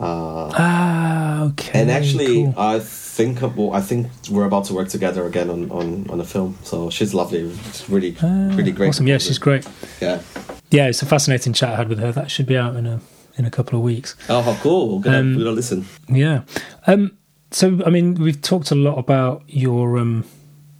Uh, 0.00 0.50
ah, 0.54 1.42
okay. 1.46 1.80
And 1.80 1.90
actually, 1.90 2.44
cool. 2.44 2.54
I 2.56 2.78
think 2.78 3.40
well, 3.40 3.72
I 3.72 3.80
think 3.80 4.08
we're 4.30 4.44
about 4.44 4.64
to 4.66 4.74
work 4.74 4.88
together 4.88 5.26
again 5.26 5.50
on, 5.50 5.70
on, 5.70 6.08
on 6.08 6.20
a 6.20 6.24
film. 6.24 6.56
So 6.62 6.88
she's 6.90 7.14
lovely. 7.14 7.40
It's 7.40 7.88
really 7.90 8.16
ah, 8.22 8.50
really 8.54 8.72
great. 8.72 8.90
Awesome. 8.90 9.08
Yeah, 9.08 9.18
she's 9.18 9.38
great. 9.38 9.66
Yeah. 10.00 10.22
Yeah, 10.70 10.86
it's 10.86 11.02
a 11.02 11.06
fascinating 11.06 11.52
chat 11.52 11.70
I 11.70 11.76
had 11.76 11.88
with 11.88 11.98
her. 11.98 12.12
That 12.12 12.30
should 12.30 12.46
be 12.46 12.56
out 12.56 12.76
in 12.76 12.86
a 12.86 13.00
in 13.36 13.44
a 13.44 13.50
couple 13.50 13.78
of 13.78 13.84
weeks. 13.84 14.14
Oh, 14.28 14.42
how 14.42 14.54
cool! 14.62 15.00
We're 15.00 15.14
um, 15.14 15.38
gonna 15.38 15.50
listen. 15.50 15.86
Yeah. 16.08 16.42
Um, 16.86 17.16
so, 17.50 17.80
I 17.86 17.90
mean, 17.90 18.14
we've 18.14 18.40
talked 18.40 18.70
a 18.70 18.74
lot 18.74 18.98
about 18.98 19.42
your 19.46 19.98
um, 19.98 20.24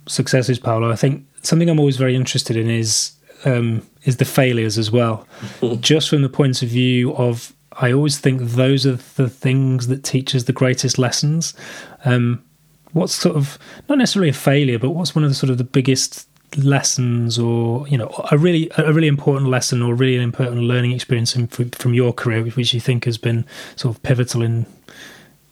successes, 0.07 0.59
Paulo. 0.59 0.91
I 0.91 0.97
think 0.97 1.25
something 1.43 1.69
I'm 1.71 1.79
always 1.79 1.97
very 1.97 2.15
interested 2.15 2.57
in 2.57 2.69
is 2.69 3.13
um, 3.45 3.83
is 4.05 4.19
the 4.19 4.25
failures 4.25 4.77
as 4.77 4.91
well, 4.91 5.27
just 5.81 6.09
from 6.09 6.23
the 6.23 6.29
point 6.29 6.63
of 6.63 6.69
view 6.69 7.15
of 7.15 7.55
I 7.79 7.93
always 7.93 8.19
think 8.19 8.43
those 8.43 8.87
are 8.87 8.97
the 8.97 9.29
things 9.29 9.87
that 9.87 10.03
teach 10.03 10.35
us 10.35 10.45
the 10.45 10.53
greatest 10.53 10.99
lessons. 10.99 11.55
Um, 12.05 12.43
what's 12.93 13.15
sort 13.15 13.37
of 13.37 13.59
not 13.89 13.99
necessarily 13.99 14.31
a 14.31 14.35
failure, 14.35 14.79
but 14.79 14.91
what's 14.91 15.15
one 15.15 15.25
of 15.25 15.31
the 15.31 15.35
sort 15.35 15.51
of 15.51 15.59
the 15.59 15.65
biggest 15.65 16.29
lessons, 16.57 17.39
or 17.39 17.87
you 17.89 17.97
know, 17.97 18.11
a 18.31 18.39
really 18.39 18.71
a 18.77 18.93
really 18.93 19.07
important 19.07 19.49
lesson, 19.49 19.81
or 19.83 19.95
really 19.95 20.17
an 20.17 20.23
important 20.23 20.63
learning 20.63 20.93
experience 20.93 21.37
in, 21.37 21.47
from, 21.47 21.71
from 21.71 21.95
your 21.95 22.13
career, 22.13 22.43
which 22.45 22.75
you 22.75 22.81
think 22.81 23.05
has 23.05 23.17
been 23.17 23.45
sort 23.77 23.95
of 23.97 24.03
pivotal 24.03 24.43
in 24.43 24.67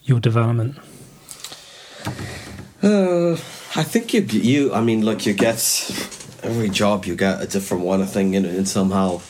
your 0.03 0.19
development? 0.19 0.77
Uh, 2.83 3.33
I 3.33 3.85
think 3.85 4.13
you 4.13 4.23
you 4.23 4.75
I 4.75 4.81
mean, 4.81 5.05
look, 5.05 5.27
you 5.27 5.33
get 5.33 5.59
every 6.43 6.71
job 6.71 7.05
you 7.05 7.15
get 7.15 7.41
a 7.41 7.47
different 7.47 7.85
one. 7.85 8.03
I 8.03 8.07
think, 8.07 8.35
and, 8.35 8.47
and 8.47 8.67
somehow. 8.67 9.21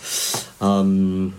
Um, 0.58 1.34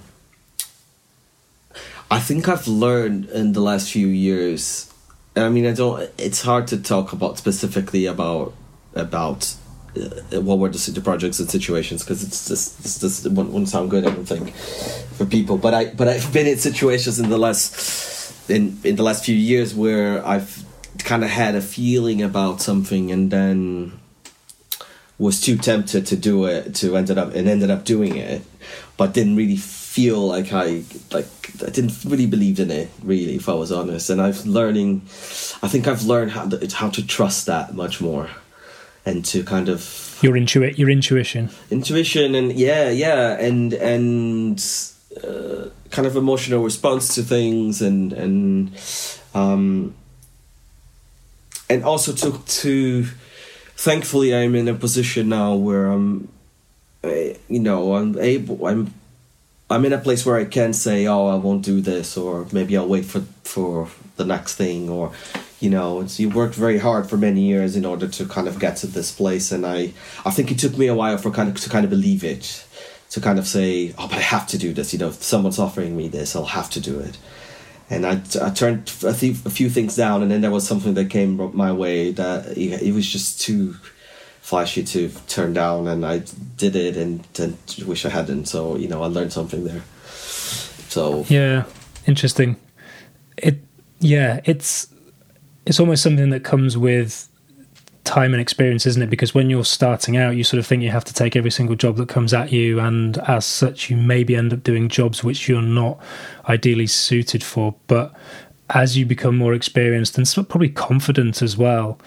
I 2.09 2.19
think 2.19 2.47
I've 2.47 2.67
learned 2.67 3.29
in 3.29 3.53
the 3.53 3.61
last 3.61 3.91
few 3.91 4.07
years. 4.07 4.91
I 5.35 5.49
mean, 5.49 5.65
I 5.65 5.73
don't. 5.73 6.09
It's 6.17 6.41
hard 6.41 6.67
to 6.67 6.77
talk 6.77 7.13
about 7.13 7.37
specifically 7.37 8.05
about 8.05 8.53
about 8.95 9.53
uh, 9.95 10.41
what 10.41 10.59
were 10.59 10.69
the, 10.69 11.01
projects 11.01 11.39
and 11.39 11.49
situations 11.49 12.03
because 12.03 12.23
it's 12.23 12.47
just 12.47 12.79
it's 12.79 12.99
just 12.99 13.25
it 13.25 13.29
wouldn't, 13.29 13.49
wouldn't 13.49 13.69
sound 13.69 13.89
good. 13.89 14.05
I 14.05 14.11
don't 14.11 14.25
think 14.25 14.55
for 15.17 15.25
people. 15.25 15.57
But 15.57 15.73
I 15.73 15.85
but 15.85 16.07
I've 16.07 16.31
been 16.31 16.47
in 16.47 16.57
situations 16.57 17.19
in 17.19 17.29
the 17.29 17.37
last 17.37 18.49
in 18.49 18.79
in 18.83 18.95
the 18.95 19.03
last 19.03 19.25
few 19.25 19.35
years 19.35 19.75
where 19.75 20.25
I've 20.25 20.63
kind 20.99 21.23
of 21.23 21.29
had 21.29 21.55
a 21.55 21.61
feeling 21.61 22.21
about 22.21 22.61
something 22.61 23.11
and 23.11 23.29
then 23.29 23.99
was 25.19 25.41
too 25.41 25.57
tempted 25.57 26.05
to 26.07 26.15
do 26.15 26.45
it 26.45 26.75
to 26.75 26.95
ended 26.95 27.17
up 27.17 27.33
and 27.33 27.47
ended 27.47 27.69
up 27.69 27.83
doing 27.83 28.15
it, 28.15 28.43
but 28.95 29.13
didn't 29.13 29.35
really 29.35 29.57
feel 29.97 30.27
like 30.27 30.53
I 30.53 30.83
like 31.11 31.25
I 31.65 31.71
didn't 31.71 32.05
really 32.05 32.27
believe 32.27 32.59
in 32.59 32.69
it 32.69 32.87
really 33.01 33.35
if 33.35 33.49
I 33.49 33.55
was 33.55 33.71
honest. 33.71 34.11
And 34.11 34.21
I've 34.21 34.45
learning 34.45 35.01
I 35.65 35.67
think 35.67 35.87
I've 35.87 36.03
learned 36.03 36.31
how 36.37 36.45
to, 36.47 36.75
how 36.81 36.89
to 36.91 37.01
trust 37.01 37.47
that 37.47 37.73
much 37.73 37.99
more 37.99 38.29
and 39.07 39.25
to 39.25 39.43
kind 39.43 39.69
of 39.69 39.81
your 40.21 40.35
intuit 40.35 40.77
your 40.77 40.91
intuition. 40.91 41.49
Intuition 41.71 42.35
and 42.35 42.53
yeah 42.53 42.91
yeah 42.91 43.39
and 43.39 43.73
and 43.73 44.59
uh, 45.23 45.69
kind 45.89 46.05
of 46.05 46.15
emotional 46.15 46.61
response 46.63 47.15
to 47.15 47.23
things 47.23 47.81
and 47.81 48.13
and 48.13 48.69
um 49.33 49.95
and 51.71 51.83
also 51.83 52.13
to 52.13 52.37
to 52.61 53.07
thankfully 53.75 54.29
I'm 54.35 54.53
in 54.53 54.67
a 54.67 54.75
position 54.75 55.29
now 55.29 55.55
where 55.55 55.87
I'm 55.87 56.29
uh, 57.03 57.33
you 57.49 57.61
know 57.67 57.95
I'm 57.95 58.15
able 58.19 58.61
I'm 58.67 58.93
I'm 59.69 59.83
in 59.83 59.91
a 59.91 59.97
place 59.97 60.25
where 60.25 60.37
I 60.37 60.45
can 60.45 60.73
say 60.73 61.07
oh 61.07 61.27
I 61.27 61.35
won't 61.35 61.63
do 61.63 61.81
this 61.81 62.17
or 62.17 62.47
maybe 62.51 62.77
I'll 62.77 62.87
wait 62.87 63.05
for 63.05 63.21
for 63.43 63.89
the 64.15 64.25
next 64.25 64.55
thing 64.55 64.89
or 64.89 65.11
you 65.59 65.69
know 65.69 66.01
it's 66.01 66.19
you 66.19 66.29
worked 66.29 66.55
very 66.55 66.77
hard 66.77 67.09
for 67.09 67.17
many 67.17 67.41
years 67.41 67.75
in 67.75 67.85
order 67.85 68.07
to 68.07 68.25
kind 68.25 68.47
of 68.47 68.59
get 68.59 68.77
to 68.77 68.87
this 68.87 69.11
place 69.11 69.51
and 69.51 69.65
I 69.65 69.93
I 70.25 70.31
think 70.31 70.51
it 70.51 70.59
took 70.59 70.77
me 70.77 70.87
a 70.87 70.95
while 70.95 71.17
for 71.17 71.31
kind 71.31 71.49
of 71.49 71.59
to 71.61 71.69
kind 71.69 71.83
of 71.83 71.89
believe 71.89 72.23
it 72.23 72.65
to 73.09 73.21
kind 73.21 73.39
of 73.39 73.47
say 73.47 73.93
oh 73.97 74.07
but 74.07 74.17
I 74.17 74.21
have 74.21 74.47
to 74.47 74.57
do 74.57 74.73
this 74.73 74.93
you 74.93 74.99
know 74.99 75.09
if 75.09 75.21
someone's 75.23 75.59
offering 75.59 75.97
me 75.97 76.07
this 76.07 76.35
I'll 76.35 76.45
have 76.45 76.69
to 76.71 76.79
do 76.79 76.99
it. 76.99 77.17
And 77.89 78.05
I, 78.05 78.21
I 78.41 78.49
turned 78.49 78.91
a 79.03 79.13
few, 79.13 79.31
a 79.45 79.49
few 79.49 79.69
things 79.69 79.95
down, 79.95 80.21
and 80.21 80.29
then 80.29 80.41
there 80.41 80.51
was 80.51 80.67
something 80.67 80.93
that 80.95 81.09
came 81.09 81.55
my 81.55 81.71
way 81.71 82.11
that 82.11 82.57
it, 82.57 82.93
was 82.93 83.07
just 83.07 83.39
too 83.39 83.75
flashy 84.47 84.81
to 84.81 85.09
turn 85.27 85.51
down, 85.51 85.89
and 85.89 86.05
I 86.05 86.23
did 86.55 86.77
it, 86.77 86.95
and, 86.95 87.27
and 87.37 87.57
wish 87.85 88.05
I 88.05 88.09
hadn't. 88.09 88.45
So 88.45 88.77
you 88.77 88.87
know, 88.87 89.03
I 89.03 89.07
learned 89.07 89.33
something 89.33 89.65
there. 89.65 89.81
So 90.07 91.25
yeah, 91.27 91.65
interesting. 92.05 92.55
It 93.35 93.59
yeah, 93.99 94.39
it's 94.45 94.87
it's 95.65 95.81
almost 95.81 96.01
something 96.01 96.29
that 96.29 96.45
comes 96.45 96.77
with 96.77 97.27
time 98.05 98.33
and 98.33 98.39
experience, 98.39 98.85
isn't 98.85 99.01
it? 99.01 99.09
Because 99.09 99.35
when 99.35 99.49
you're 99.49 99.65
starting 99.65 100.15
out, 100.15 100.37
you 100.37 100.45
sort 100.45 100.59
of 100.59 100.65
think 100.65 100.81
you 100.81 100.91
have 100.91 101.03
to 101.03 101.13
take 101.13 101.35
every 101.35 101.51
single 101.51 101.75
job 101.75 101.97
that 101.97 102.07
comes 102.07 102.33
at 102.33 102.53
you, 102.53 102.79
and 102.79 103.17
as 103.27 103.45
such, 103.45 103.89
you 103.89 103.97
maybe 103.97 104.33
end 104.33 104.53
up 104.53 104.63
doing 104.63 104.87
jobs 104.87 105.25
which 105.25 105.49
you're 105.49 105.61
not 105.61 106.01
ideally 106.47 106.87
suited 106.87 107.43
for. 107.43 107.75
But 107.87 108.15
as 108.69 108.95
you 108.95 109.05
become 109.05 109.37
more 109.37 109.53
experienced 109.53 110.17
and 110.17 110.47
probably 110.47 110.69
confident 110.69 111.41
as 111.41 111.57
well, 111.57 111.99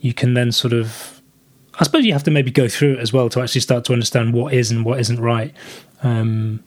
you 0.00 0.12
can 0.12 0.34
then 0.34 0.50
sort 0.50 0.72
of, 0.72 1.13
I 1.78 1.84
suppose, 1.84 2.04
you 2.04 2.12
have 2.12 2.22
to 2.24 2.30
maybe 2.30 2.50
go 2.50 2.68
through 2.68 2.94
it 2.94 2.98
as 3.00 3.12
well 3.12 3.28
to 3.30 3.40
actually 3.40 3.60
start 3.62 3.84
to 3.86 3.92
understand 3.92 4.32
what 4.32 4.52
is 4.54 4.70
and 4.70 4.84
what 4.84 5.00
isn't 5.00 5.20
right. 5.20 5.52
Um, 6.02 6.62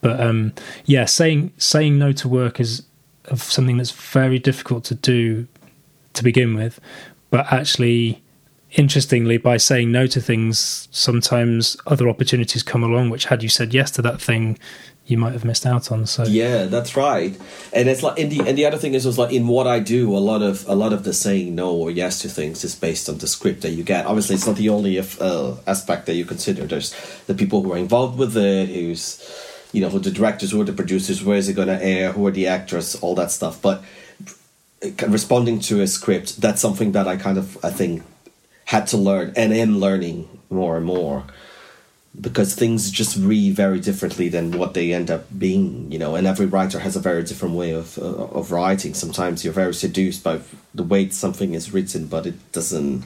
but 0.00 0.20
um, 0.20 0.52
yeah, 0.84 1.06
saying 1.06 1.52
saying 1.56 1.98
no 1.98 2.12
to 2.12 2.28
work 2.28 2.60
is 2.60 2.82
something 3.36 3.78
that's 3.78 3.90
very 3.90 4.38
difficult 4.38 4.84
to 4.84 4.94
do 4.94 5.46
to 6.12 6.22
begin 6.22 6.54
with 6.54 6.78
but 7.34 7.52
actually 7.52 8.22
interestingly 8.74 9.38
by 9.38 9.56
saying 9.56 9.90
no 9.90 10.06
to 10.06 10.20
things 10.20 10.88
sometimes 10.90 11.76
other 11.86 12.08
opportunities 12.08 12.62
come 12.62 12.82
along 12.82 13.08
which 13.08 13.26
had 13.26 13.42
you 13.42 13.48
said 13.48 13.72
yes 13.72 13.90
to 13.90 14.02
that 14.02 14.20
thing 14.20 14.58
you 15.06 15.18
might 15.18 15.32
have 15.32 15.44
missed 15.44 15.66
out 15.66 15.92
on 15.92 16.06
so. 16.06 16.24
Yeah 16.24 16.64
that's 16.64 16.96
right. 16.96 17.38
And 17.72 17.88
it's 17.88 18.02
like 18.02 18.18
in 18.18 18.30
the 18.30 18.40
and 18.40 18.56
the 18.56 18.64
other 18.64 18.78
thing 18.78 18.94
is 18.94 19.04
was 19.04 19.18
like 19.18 19.32
in 19.32 19.46
what 19.48 19.66
i 19.66 19.78
do 19.78 20.16
a 20.16 20.18
lot 20.18 20.42
of 20.42 20.66
a 20.66 20.74
lot 20.74 20.92
of 20.92 21.04
the 21.04 21.12
saying 21.12 21.54
no 21.54 21.72
or 21.72 21.90
yes 21.90 22.22
to 22.22 22.28
things 22.28 22.64
is 22.64 22.74
based 22.74 23.08
on 23.08 23.18
the 23.18 23.26
script 23.26 23.60
that 23.62 23.70
you 23.70 23.82
get. 23.82 24.06
Obviously 24.06 24.34
it's 24.34 24.46
not 24.46 24.56
the 24.56 24.70
only 24.70 24.98
uh, 24.98 25.56
aspect 25.66 26.06
that 26.06 26.14
you 26.14 26.24
consider. 26.24 26.66
There's 26.66 26.94
the 27.26 27.34
people 27.34 27.62
who 27.62 27.72
are 27.74 27.78
involved 27.78 28.18
with 28.18 28.36
it 28.36 28.68
who's 28.68 29.20
you 29.72 29.82
know 29.82 29.90
who 29.90 29.98
the 29.98 30.10
directors 30.10 30.52
who 30.52 30.60
are 30.62 30.64
the 30.64 30.72
producers 30.72 31.22
where 31.22 31.36
is 31.36 31.48
it 31.48 31.54
going 31.54 31.68
to 31.68 31.82
air 31.82 32.12
who 32.12 32.26
are 32.26 32.30
the 32.30 32.46
actors 32.46 32.94
all 32.96 33.14
that 33.16 33.30
stuff. 33.30 33.60
But 33.60 33.84
responding 35.06 35.60
to 35.60 35.80
a 35.80 35.86
script 35.86 36.42
that's 36.42 36.60
something 36.60 36.92
that 36.92 37.08
i 37.08 37.16
kind 37.16 37.38
of 37.38 37.56
i 37.64 37.70
think 37.70 38.02
had 38.66 38.86
to 38.88 38.96
learn 38.96 39.32
and 39.36 39.52
am 39.52 39.78
learning 39.78 40.28
more 40.50 40.76
and 40.76 40.86
more 40.86 41.24
because 42.20 42.54
things 42.54 42.90
just 42.90 43.16
read 43.16 43.56
very 43.56 43.80
differently 43.80 44.28
than 44.28 44.56
what 44.56 44.74
they 44.74 44.92
end 44.92 45.10
up 45.10 45.26
being 45.36 45.90
you 45.90 45.98
know 45.98 46.14
and 46.14 46.26
every 46.26 46.46
writer 46.46 46.78
has 46.78 46.94
a 46.94 47.00
very 47.00 47.24
different 47.24 47.54
way 47.54 47.72
of 47.72 47.98
uh, 47.98 48.02
of 48.02 48.52
writing 48.52 48.94
sometimes 48.94 49.44
you're 49.44 49.52
very 49.52 49.74
seduced 49.74 50.22
by 50.22 50.38
the 50.74 50.84
way 50.84 51.08
something 51.08 51.54
is 51.54 51.72
written 51.72 52.06
but 52.06 52.26
it 52.26 52.52
doesn't 52.52 53.04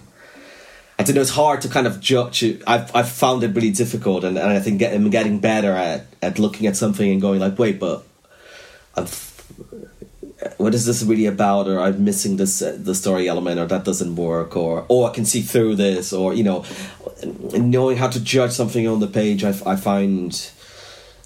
I 0.99 1.05
don't 1.05 1.15
know. 1.15 1.21
It's 1.21 1.31
hard 1.31 1.61
to 1.61 1.69
kind 1.69 1.87
of 1.87 2.01
judge. 2.01 2.43
It. 2.43 2.63
I've 2.67 2.95
I've 2.95 3.09
found 3.09 3.45
it 3.45 3.55
really 3.55 3.71
difficult, 3.71 4.25
and, 4.25 4.37
and 4.37 4.49
I 4.49 4.59
think 4.59 4.81
get, 4.81 4.93
I'm 4.93 5.11
getting 5.11 5.39
better 5.39 5.71
at 5.71 6.07
at 6.21 6.41
looking 6.41 6.67
at 6.67 6.77
something 6.77 7.09
and 7.09 7.21
going 7.21 7.39
like, 7.39 7.57
wait, 7.57 7.79
but 7.79 8.03
I'm 8.97 9.07
what 10.59 10.75
is 10.75 10.85
this 10.85 11.03
really 11.03 11.27
about 11.27 11.67
or 11.67 11.81
i'm 11.81 12.05
missing 12.05 12.37
this 12.37 12.61
uh, 12.61 12.77
the 12.79 12.95
story 12.95 13.29
element 13.29 13.59
or 13.59 13.67
that 13.67 13.85
doesn't 13.85 14.17
work 14.17 14.57
or 14.57 14.85
or 14.89 15.09
i 15.09 15.13
can 15.13 15.25
see 15.25 15.41
through 15.41 15.75
this 15.75 16.13
or 16.13 16.35
you 16.35 16.45
know 16.45 16.65
knowing 17.55 17.97
how 17.97 18.09
to 18.09 18.21
judge 18.21 18.53
something 18.53 18.87
on 18.87 19.01
the 19.01 19.07
page 19.07 19.45
i, 19.45 19.51
I 19.65 19.77
find 19.77 20.51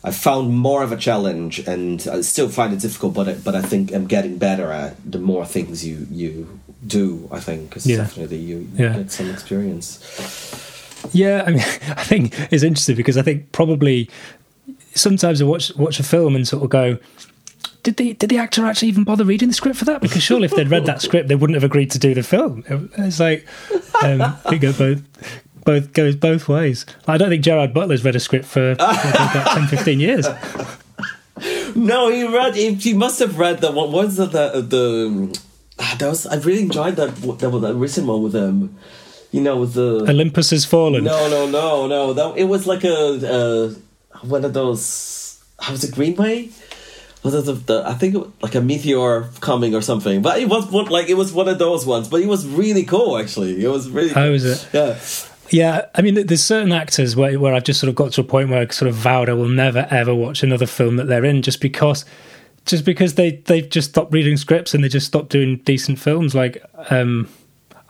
i 0.05 0.11
found 0.13 0.55
more 0.55 0.83
of 0.83 0.93
a 0.93 0.97
challenge 0.97 1.59
and 1.61 2.07
i 2.13 2.21
still 2.21 2.49
find 2.49 2.73
it 2.73 2.81
difficult 2.81 3.15
but 3.15 3.29
I, 3.29 3.35
but 3.35 3.55
i 3.55 3.63
think 3.63 3.93
i'm 3.93 4.07
getting 4.07 4.39
better 4.39 4.71
at 4.71 4.97
the 5.11 5.19
more 5.19 5.45
things 5.45 5.85
you 5.85 6.07
you 6.11 6.61
do 6.87 7.29
i 7.33 7.41
think 7.41 7.75
yeah. 7.83 7.97
definitely 7.99 8.39
you, 8.39 8.59
you 8.59 8.85
yeah. 8.85 8.99
get 8.99 9.11
some 9.11 9.31
experience 9.31 9.99
yeah 11.13 11.45
i 11.47 11.51
mean 11.51 11.61
i 11.97 12.05
think 12.05 12.39
it's 12.53 12.63
interesting 12.63 12.97
because 12.97 13.17
i 13.17 13.23
think 13.23 13.51
probably 13.53 14.11
sometimes 14.95 15.41
i 15.41 15.45
watch 15.45 15.75
watch 15.77 15.99
a 15.99 16.03
film 16.03 16.37
and 16.37 16.47
sort 16.47 16.63
of 16.63 16.69
go 16.69 16.99
did 17.83 17.97
the 17.97 18.13
did 18.15 18.31
the 18.31 18.39
actor 18.39 18.65
actually 18.65 18.89
even 18.89 19.05
bother 19.05 19.25
reading 19.25 19.49
the 19.49 19.55
script 19.55 19.77
for 19.79 19.85
that? 19.87 20.01
Because 20.01 20.23
surely 20.23 20.45
if 20.45 20.53
they'd 20.53 20.71
read 20.71 20.87
that 20.87 21.03
script, 21.03 21.29
they 21.29 21.35
wouldn't 21.35 21.57
have 21.57 21.65
agreed 21.65 21.91
to 21.93 21.99
do 21.99 22.15
the 22.15 22.23
film. 22.23 22.65
It's 22.99 23.21
like 23.21 23.47
um, 24.03 24.37
it 24.47 24.59
goes 24.59 24.79
both 24.79 25.03
both 25.65 25.93
goes 25.93 26.17
both 26.17 26.49
ways. 26.49 26.87
I 27.07 27.17
don't 27.19 27.29
think 27.29 27.45
Gerard 27.45 27.75
Butler's 27.75 28.05
read 28.05 28.17
a 28.17 28.21
script 28.21 28.45
for, 28.45 28.75
for 28.75 28.83
about 28.83 29.57
10, 29.57 29.67
15 29.69 30.01
years. 30.01 30.27
No, 31.75 32.11
he 32.11 32.25
read. 32.25 32.55
He, 32.55 32.75
he 32.75 32.93
must 32.93 33.19
have 33.19 33.39
read 33.39 33.61
the 33.61 33.73
what 33.73 33.91
was 33.91 34.17
the 34.17 34.27
the, 34.27 34.61
the 34.61 35.41
ah, 35.79 35.97
that 35.99 36.09
was 36.09 36.27
I 36.27 36.37
really 36.37 36.63
enjoyed 36.63 36.97
that 36.97 37.17
that 37.39 37.51
was 37.51 37.63
that 37.63 37.75
recent 37.75 38.07
one 38.07 38.23
with 38.23 38.37
um 38.37 38.77
you 39.33 39.41
know 39.41 39.57
with 39.57 39.75
the 39.75 40.05
Olympus 40.09 40.51
has 40.51 40.65
fallen. 40.65 41.05
No, 41.05 41.29
no, 41.29 41.49
no, 41.49 41.87
no. 41.87 42.13
That 42.13 42.37
it 42.37 42.45
was 42.45 42.67
like 42.67 42.85
a 42.85 42.95
uh, 42.95 43.75
one 44.23 44.45
of 44.45 44.53
those. 44.53 45.43
How 45.59 45.73
was 45.73 45.83
it 45.83 45.95
Greenland? 45.95 46.53
Was 47.23 47.35
it 47.35 47.45
the, 47.45 47.53
the, 47.53 47.89
I 47.89 47.95
think 47.95 48.15
it, 48.15 48.19
was 48.19 48.31
like 48.41 48.55
a 48.55 48.61
meteor 48.61 49.29
coming 49.41 49.75
or 49.75 49.81
something. 49.81 50.23
But 50.23 50.41
it 50.41 50.49
was 50.49 50.71
one, 50.71 50.87
like 50.87 51.09
it 51.09 51.15
was 51.15 51.33
one 51.33 51.49
of 51.49 51.59
those 51.59 51.87
ones. 51.87 52.09
But 52.09 52.21
it 52.21 52.27
was 52.27 52.47
really 52.47 52.85
cool 52.85 53.17
actually. 53.17 53.65
It 53.65 53.69
was 53.69 53.89
really. 53.89 54.11
How 54.11 54.31
was 54.31 54.45
it? 54.45 54.69
Yeah. 54.73 54.99
Yeah, 55.51 55.85
I 55.95 56.01
mean, 56.01 56.27
there's 56.27 56.43
certain 56.43 56.73
actors 56.73 57.15
where, 57.15 57.39
where 57.39 57.53
I've 57.53 57.65
just 57.65 57.79
sort 57.79 57.91
of 57.91 57.95
got 57.95 58.13
to 58.13 58.23
a 58.23 58.25
point 58.25 58.49
where 58.49 58.63
I 58.63 58.67
sort 58.69 58.89
of 58.89 58.95
vowed 58.95 59.29
I 59.29 59.35
will 59.35 59.49
never 59.51 59.87
ever 59.91 60.15
watch 60.15 60.43
another 60.43 60.65
film 60.65 60.97
that 60.97 61.09
they're 61.09 61.27
in, 61.27 61.43
just 61.43 61.61
because, 61.61 62.07
just 62.65 62.87
because 62.87 63.17
they 63.17 63.33
they've 63.33 63.69
just 63.69 63.91
stopped 63.91 64.15
reading 64.15 64.39
scripts 64.39 64.73
and 64.73 64.83
they 64.83 64.89
just 64.89 65.07
stopped 65.07 65.29
doing 65.29 65.59
decent 65.59 65.99
films. 65.99 66.35
Like, 66.35 66.65
um, 66.89 67.29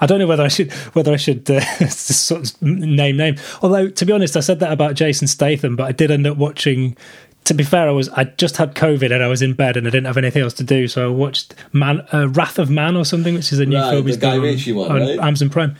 I 0.00 0.06
don't 0.06 0.18
know 0.18 0.26
whether 0.26 0.42
I 0.42 0.48
should 0.48 0.72
whether 0.94 1.12
I 1.12 1.16
should 1.16 1.48
uh, 1.48 1.60
sort 1.88 2.50
of 2.50 2.62
name 2.62 3.16
name. 3.16 3.36
Although 3.62 3.90
to 3.90 4.04
be 4.04 4.12
honest, 4.12 4.36
I 4.36 4.40
said 4.40 4.58
that 4.58 4.72
about 4.72 4.96
Jason 4.96 5.28
Statham, 5.28 5.76
but 5.76 5.84
I 5.84 5.92
did 5.92 6.10
end 6.10 6.26
up 6.26 6.36
watching 6.36 6.96
to 7.44 7.54
be 7.54 7.64
fair, 7.64 7.88
I 7.88 7.92
was 7.92 8.08
I 8.10 8.24
just 8.24 8.56
had 8.56 8.74
COVID 8.74 9.12
and 9.12 9.22
I 9.22 9.28
was 9.28 9.42
in 9.42 9.54
bed 9.54 9.76
and 9.76 9.86
I 9.86 9.90
didn't 9.90 10.06
have 10.06 10.16
anything 10.16 10.42
else 10.42 10.54
to 10.54 10.64
do, 10.64 10.86
so 10.88 11.06
I 11.06 11.08
watched 11.08 11.54
Man 11.72 12.00
uh, 12.12 12.28
Wrath 12.28 12.58
of 12.58 12.70
Man 12.70 12.96
or 12.96 13.04
something, 13.04 13.34
which 13.34 13.52
is 13.52 13.58
a 13.58 13.66
new 13.66 13.76
right, 13.76 13.90
film 13.90 14.06
he's 14.06 14.16
Guy 14.16 14.36
Ritchie 14.36 14.72
one, 14.72 14.90
on 14.90 15.00
right? 15.00 15.18
Amazon 15.18 15.50
Prime. 15.50 15.76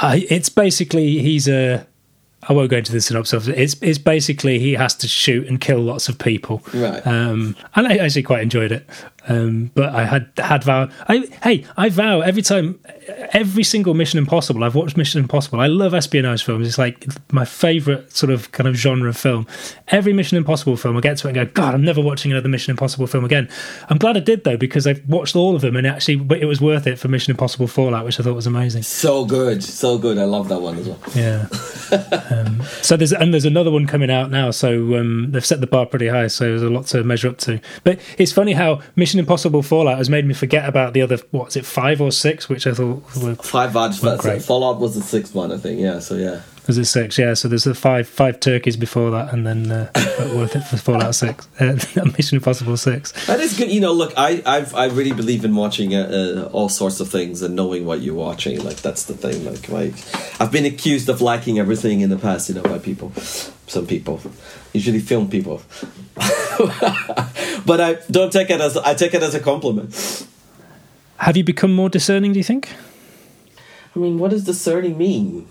Uh, 0.00 0.18
it's 0.28 0.48
basically 0.48 1.18
he's 1.18 1.48
a. 1.48 1.86
I 2.48 2.52
won't 2.52 2.70
go 2.70 2.76
into 2.76 2.92
the 2.92 3.00
synopsis. 3.00 3.48
It's 3.48 3.76
it's 3.82 3.98
basically 3.98 4.58
he 4.60 4.74
has 4.74 4.94
to 4.96 5.08
shoot 5.08 5.46
and 5.48 5.60
kill 5.60 5.80
lots 5.80 6.08
of 6.08 6.18
people, 6.18 6.62
right? 6.72 7.04
Um, 7.06 7.56
and 7.74 7.88
I 7.88 7.96
actually 7.96 8.22
quite 8.22 8.42
enjoyed 8.42 8.70
it. 8.70 8.88
Um, 9.28 9.70
but 9.74 9.94
I 9.94 10.06
had 10.06 10.30
had 10.38 10.64
vow. 10.64 10.88
I, 11.06 11.18
hey, 11.42 11.66
I 11.76 11.90
vow 11.90 12.20
every 12.20 12.42
time, 12.42 12.80
every 13.32 13.62
single 13.62 13.94
Mission 13.94 14.18
Impossible. 14.18 14.64
I've 14.64 14.74
watched 14.74 14.96
Mission 14.96 15.20
Impossible. 15.20 15.60
I 15.60 15.66
love 15.66 15.92
espionage 15.94 16.44
films. 16.44 16.66
It's 16.66 16.78
like 16.78 17.06
my 17.32 17.44
favorite 17.44 18.16
sort 18.16 18.30
of 18.30 18.50
kind 18.52 18.66
of 18.66 18.74
genre 18.74 19.10
of 19.10 19.16
film. 19.16 19.46
Every 19.88 20.12
Mission 20.12 20.38
Impossible 20.38 20.76
film, 20.76 20.96
I 20.96 21.00
get 21.00 21.18
to 21.18 21.28
it 21.28 21.36
and 21.36 21.46
go, 21.46 21.52
God, 21.52 21.74
I'm 21.74 21.84
never 21.84 22.00
watching 22.00 22.32
another 22.32 22.48
Mission 22.48 22.70
Impossible 22.70 23.06
film 23.06 23.24
again. 23.24 23.48
I'm 23.90 23.98
glad 23.98 24.16
I 24.16 24.20
did 24.20 24.44
though 24.44 24.56
because 24.56 24.86
I've 24.86 25.06
watched 25.08 25.36
all 25.36 25.54
of 25.54 25.60
them 25.60 25.76
and 25.76 25.86
actually 25.86 26.26
it 26.40 26.46
was 26.46 26.60
worth 26.60 26.86
it 26.86 26.98
for 26.98 27.08
Mission 27.08 27.30
Impossible 27.32 27.66
Fallout, 27.66 28.04
which 28.06 28.18
I 28.18 28.22
thought 28.22 28.34
was 28.34 28.46
amazing. 28.46 28.82
So 28.82 29.26
good, 29.26 29.62
so 29.62 29.98
good. 29.98 30.16
I 30.16 30.24
love 30.24 30.48
that 30.48 30.60
one 30.60 30.78
as 30.78 30.88
well. 30.88 30.98
Yeah. 31.14 31.48
um, 32.30 32.62
so 32.82 32.96
there's 32.96 33.12
and 33.12 33.32
there's 33.32 33.44
another 33.44 33.70
one 33.70 33.86
coming 33.86 34.10
out 34.10 34.30
now. 34.30 34.50
So 34.50 34.96
um, 34.96 35.32
they've 35.32 35.44
set 35.44 35.60
the 35.60 35.66
bar 35.66 35.84
pretty 35.86 36.08
high. 36.08 36.28
So 36.28 36.44
there's 36.44 36.62
a 36.62 36.70
lot 36.70 36.86
to 36.86 37.04
measure 37.04 37.28
up 37.28 37.38
to. 37.38 37.60
But 37.84 38.00
it's 38.16 38.32
funny 38.32 38.52
how 38.52 38.80
Mission 38.96 39.17
Mission 39.18 39.24
Impossible 39.26 39.62
Fallout 39.62 39.98
has 39.98 40.08
made 40.08 40.24
me 40.26 40.32
forget 40.34 40.68
about 40.68 40.92
the 40.92 41.02
other. 41.02 41.18
What 41.32 41.48
is 41.48 41.56
it, 41.56 41.66
five 41.66 42.00
or 42.00 42.12
six? 42.12 42.48
Which 42.48 42.68
I 42.68 42.72
thought 42.72 43.02
were 43.20 43.34
five. 43.34 43.72
Bad, 43.72 43.92
Fallout 44.44 44.78
was 44.78 44.94
the 44.94 45.02
sixth 45.02 45.34
one, 45.34 45.50
I 45.50 45.56
think. 45.56 45.80
Yeah. 45.80 45.98
So 45.98 46.14
yeah. 46.14 46.42
Was 46.68 46.76
it 46.76 46.84
six? 46.84 47.16
Yeah. 47.16 47.32
So 47.32 47.48
there's 47.48 47.64
the 47.64 47.74
five 47.74 48.06
five 48.06 48.40
turkeys 48.40 48.76
before 48.76 49.10
that, 49.12 49.32
and 49.32 49.46
then 49.46 49.72
uh, 49.72 49.90
worth 50.34 50.54
it 50.54 50.60
for 50.60 50.76
Fallout 50.76 51.14
Six, 51.14 51.48
uh, 51.58 51.78
Mission 52.18 52.36
Impossible 52.36 52.76
Six. 52.76 53.12
That 53.26 53.40
is 53.40 53.56
good. 53.56 53.72
You 53.72 53.80
know, 53.80 53.94
look, 53.94 54.12
I 54.18 54.42
I've, 54.44 54.74
i 54.74 54.84
really 54.84 55.12
believe 55.12 55.46
in 55.46 55.54
watching 55.54 55.94
uh, 55.94 56.46
uh, 56.46 56.50
all 56.52 56.68
sorts 56.68 57.00
of 57.00 57.08
things 57.08 57.40
and 57.40 57.56
knowing 57.56 57.86
what 57.86 58.02
you're 58.02 58.14
watching. 58.14 58.62
Like 58.62 58.76
that's 58.82 59.06
the 59.06 59.14
thing. 59.14 59.46
Like 59.46 59.70
like 59.70 59.94
I've 60.38 60.52
been 60.52 60.66
accused 60.66 61.08
of 61.08 61.22
liking 61.22 61.58
everything 61.58 62.02
in 62.02 62.10
the 62.10 62.18
past. 62.18 62.50
You 62.50 62.56
know, 62.56 62.62
by 62.62 62.78
people, 62.78 63.12
some 63.66 63.86
people, 63.86 64.20
usually 64.74 65.00
film 65.00 65.30
people. 65.30 65.62
but 67.64 67.80
I 67.80 67.96
don't 68.10 68.30
take 68.30 68.50
it 68.50 68.60
as 68.60 68.76
I 68.76 68.92
take 68.92 69.14
it 69.14 69.22
as 69.22 69.34
a 69.34 69.40
compliment. 69.40 70.26
Have 71.16 71.34
you 71.38 71.44
become 71.44 71.74
more 71.74 71.88
discerning? 71.88 72.34
Do 72.34 72.38
you 72.38 72.44
think? 72.44 72.68
I 73.96 74.00
mean, 74.00 74.18
what 74.18 74.32
does 74.32 74.44
discerning 74.44 74.98
mean? 74.98 75.48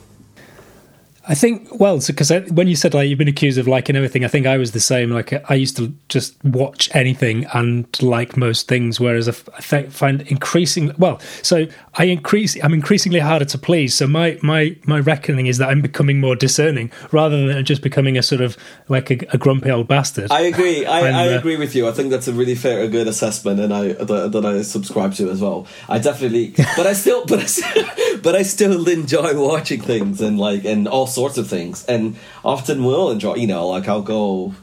I 1.30 1.36
think 1.36 1.68
well, 1.80 2.00
because 2.06 2.30
so, 2.30 2.42
when 2.42 2.68
you 2.68 2.76
said 2.76 2.94
like 2.94 3.10
you've 3.10 3.20
been 3.20 3.28
accused 3.28 3.58
of 3.58 3.68
liking 3.68 3.96
everything, 3.98 4.24
I 4.24 4.30
think 4.30 4.48
I 4.48 4.58
was 4.58 4.72
the 4.72 4.80
same. 4.80 5.10
Like 5.12 5.34
I 5.50 5.56
used 5.56 5.76
to 5.78 5.94
just 6.08 6.42
watch 6.44 6.90
anything 6.96 7.46
and 7.54 7.86
like 8.02 8.38
most 8.38 8.70
things, 8.70 9.00
whereas 9.00 9.28
I, 9.28 9.84
find 9.84 10.22
increasingly 10.22 10.96
well. 10.98 11.20
So 11.42 11.68
I 11.96 12.06
increase, 12.06 12.56
I'm 12.64 12.74
increasingly 12.74 13.20
harder 13.20 13.46
to 13.46 13.58
please. 13.58 13.94
So 13.94 14.08
my 14.08 14.40
my 14.42 14.78
my 14.86 15.00
reckoning 15.00 15.48
is 15.48 15.58
that 15.58 15.70
I'm 15.70 15.82
becoming 15.82 16.22
more 16.22 16.36
discerning 16.36 16.92
rather 17.12 17.46
than 17.46 17.66
just 17.66 17.82
becoming 17.82 18.18
a 18.18 18.24
sort 18.24 18.42
of 18.42 18.56
like 18.88 19.12
a, 19.12 19.18
a 19.34 19.38
grumpy 19.38 19.70
old 19.70 19.88
bastard. 19.88 20.32
I 20.32 20.42
agree. 20.42 20.86
I, 20.98 21.08
and, 21.08 21.18
I 21.18 21.34
uh, 21.34 21.40
agree 21.40 21.58
with 21.58 21.76
you. 21.76 21.90
I 21.90 21.92
think 21.92 22.10
that's 22.10 22.30
a 22.30 22.34
really 22.34 22.56
fair, 22.56 22.82
a 22.84 22.88
good 22.88 23.08
assessment, 23.08 23.60
and 23.60 23.74
I 23.74 23.94
that, 23.94 24.32
that 24.32 24.46
I 24.46 24.62
subscribe 24.62 25.14
to 25.16 25.30
as 25.30 25.42
well. 25.42 25.68
I 25.90 26.00
definitely, 26.00 26.54
but 26.78 26.88
I 26.88 26.94
still, 26.94 27.26
but 27.26 27.40
I, 27.40 28.18
but 28.24 28.36
I 28.36 28.44
still 28.44 28.88
enjoy 28.88 29.38
watching 29.38 29.82
things 29.82 30.22
and 30.22 30.40
like 30.40 30.64
and 30.64 30.88
also 30.88 31.17
sorts 31.18 31.38
of 31.38 31.48
things, 31.48 31.86
and 31.86 32.16
often 32.46 32.84
will 32.84 33.10
enjoy. 33.12 33.36
You 33.36 33.48
know, 33.48 33.68
like 33.68 33.88
I'll 33.88 34.08
go. 34.18 34.54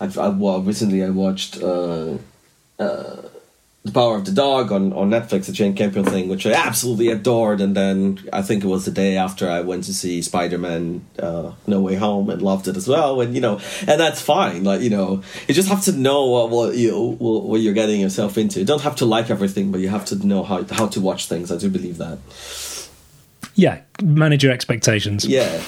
I've, 0.00 0.18
I, 0.18 0.28
well, 0.28 0.60
recently 0.60 1.02
I 1.02 1.08
watched 1.08 1.52
uh, 1.62 2.18
uh, 2.78 3.16
the 3.86 3.92
Power 3.92 4.16
of 4.16 4.24
the 4.24 4.32
Dog 4.32 4.72
on, 4.72 4.92
on 4.92 5.10
Netflix, 5.10 5.46
the 5.46 5.52
Jane 5.52 5.74
Campion 5.74 6.04
thing, 6.04 6.28
which 6.28 6.44
I 6.44 6.52
absolutely 6.52 7.08
adored. 7.08 7.60
And 7.60 7.74
then 7.74 8.18
I 8.32 8.42
think 8.42 8.64
it 8.64 8.66
was 8.66 8.84
the 8.84 8.90
day 8.90 9.16
after 9.16 9.48
I 9.48 9.60
went 9.60 9.84
to 9.84 9.94
see 9.94 10.20
Spider 10.22 10.58
Man 10.58 11.06
uh, 11.18 11.52
No 11.66 11.80
Way 11.80 11.94
Home 11.94 12.28
and 12.28 12.42
loved 12.42 12.68
it 12.68 12.76
as 12.76 12.88
well. 12.88 13.20
And 13.20 13.34
you 13.34 13.40
know, 13.40 13.60
and 13.86 14.00
that's 14.00 14.20
fine. 14.20 14.64
Like 14.64 14.80
you 14.80 14.90
know, 14.90 15.22
you 15.48 15.54
just 15.54 15.68
have 15.68 15.84
to 15.84 15.92
know 15.92 16.26
what, 16.26 16.50
what 16.50 16.76
you 16.76 17.16
what 17.18 17.60
you're 17.60 17.74
getting 17.74 18.00
yourself 18.00 18.36
into. 18.36 18.58
You 18.60 18.66
don't 18.66 18.82
have 18.82 18.96
to 18.96 19.06
like 19.06 19.30
everything, 19.30 19.72
but 19.72 19.80
you 19.80 19.88
have 19.88 20.04
to 20.06 20.26
know 20.26 20.42
how 20.42 20.64
how 20.64 20.88
to 20.88 21.00
watch 21.00 21.26
things. 21.26 21.50
I 21.50 21.56
do 21.56 21.70
believe 21.70 21.98
that. 21.98 22.18
Yeah, 23.54 23.80
manage 24.02 24.44
your 24.44 24.52
expectations. 24.52 25.24
Yeah 25.24 25.62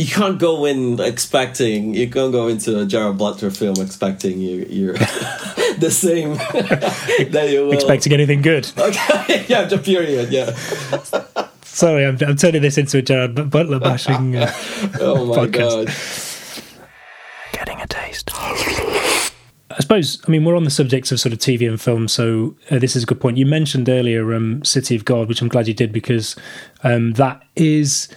you 0.00 0.06
can't 0.06 0.38
go 0.38 0.64
in 0.64 0.98
expecting 0.98 1.94
you 1.94 2.08
can't 2.08 2.32
go 2.32 2.48
into 2.48 2.80
a 2.80 2.86
Gerard 2.86 3.18
Butler 3.18 3.50
film 3.50 3.76
expecting 3.80 4.40
you 4.40 4.66
you're 4.70 4.94
the 5.78 5.90
same 5.90 6.34
that 7.32 7.48
you 7.50 7.66
will. 7.66 7.72
expecting 7.72 8.12
anything 8.12 8.40
good. 8.40 8.70
Okay, 8.80 9.44
yeah, 9.46 9.64
the 9.64 9.78
period, 9.78 10.32
yeah. 10.32 10.54
Sorry, 11.62 12.06
I'm, 12.06 12.16
I'm 12.26 12.36
turning 12.36 12.62
this 12.62 12.78
into 12.78 12.98
a 12.98 13.02
Gerard 13.02 13.50
Butler 13.50 13.78
bashing 13.78 14.36
uh, 14.36 14.52
oh 15.00 15.26
my 15.26 15.36
podcast. 15.36 15.52
god. 15.52 15.92
Getting 17.52 17.80
a 17.80 17.86
taste. 17.86 18.30
I 18.32 19.76
suppose, 19.78 20.20
I 20.26 20.30
mean, 20.30 20.44
we're 20.44 20.56
on 20.56 20.64
the 20.64 20.70
subject 20.70 21.12
of 21.12 21.20
sort 21.20 21.32
of 21.32 21.38
TV 21.38 21.68
and 21.68 21.80
film, 21.80 22.08
so 22.08 22.56
uh, 22.70 22.78
this 22.78 22.96
is 22.96 23.04
a 23.04 23.06
good 23.06 23.20
point. 23.20 23.36
You 23.36 23.46
mentioned 23.46 23.88
earlier 23.88 24.34
um, 24.34 24.64
City 24.64 24.96
of 24.96 25.04
God, 25.04 25.28
which 25.28 25.42
I'm 25.42 25.48
glad 25.48 25.68
you 25.68 25.74
did 25.74 25.92
because 25.92 26.34
um, 26.82 27.12
that 27.12 27.42
is 27.54 28.08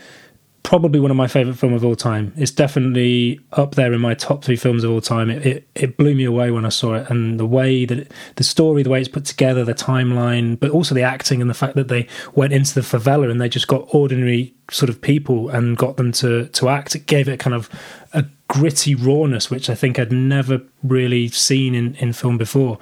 probably 0.64 0.99
one 0.99 1.11
of 1.11 1.18
my 1.18 1.28
favorite 1.28 1.55
films 1.55 1.76
of 1.76 1.86
all 1.86 1.95
time. 1.95 2.34
It's 2.38 2.51
definitely 2.51 3.39
up 3.51 3.76
there 3.76 3.91
in 3.93 3.99
my 3.99 4.14
top 4.14 4.43
three 4.43 4.55
films 4.55 4.84
of 4.84 4.91
all 4.91 5.01
time. 5.01 5.30
It, 5.30 5.45
it, 5.45 5.68
it 5.76 5.97
blew 5.97 6.16
me 6.16 6.24
away 6.24 6.51
when 6.51 6.66
I 6.66 6.70
saw 6.70 6.95
it, 6.95 7.09
and 7.09 7.39
the 7.39 7.45
way 7.45 7.86
that 7.86 7.99
it, 7.99 8.11
the 8.38 8.43
story, 8.43 8.82
the 8.82 8.89
way 8.89 8.99
it's 8.99 9.09
put 9.09 9.26
together, 9.26 9.66
the 9.66 9.74
timeline, 9.74 10.59
but 10.59 10.72
also 10.72 10.95
the 10.95 11.03
acting 11.03 11.41
and 11.41 11.49
the 11.49 11.53
fact 11.53 11.76
that 11.76 11.89
they 11.89 12.07
went 12.34 12.53
into 12.53 12.74
the 12.74 12.82
favela 12.82 13.30
and 13.30 13.41
they 13.41 13.49
just 13.49 13.68
got 13.68 13.88
ordinary 13.93 14.53
sort 14.72 14.89
of 14.89 15.01
people 15.01 15.49
and 15.49 15.78
got 15.78 15.97
them 15.97 16.11
to 16.14 16.47
to 16.47 16.70
act. 16.70 16.95
It 16.95 17.05
gave 17.05 17.28
it 17.28 17.39
kind 17.39 17.53
of 17.53 17.70
a 18.14 18.26
gritty 18.47 18.95
rawness, 18.95 19.51
which 19.51 19.70
I 19.70 19.76
think 19.76 19.99
I'd 19.99 20.14
never 20.14 20.61
really 20.82 21.28
seen 21.28 21.76
in 21.76 21.95
in 21.95 22.14
film 22.14 22.38
before. 22.38 22.80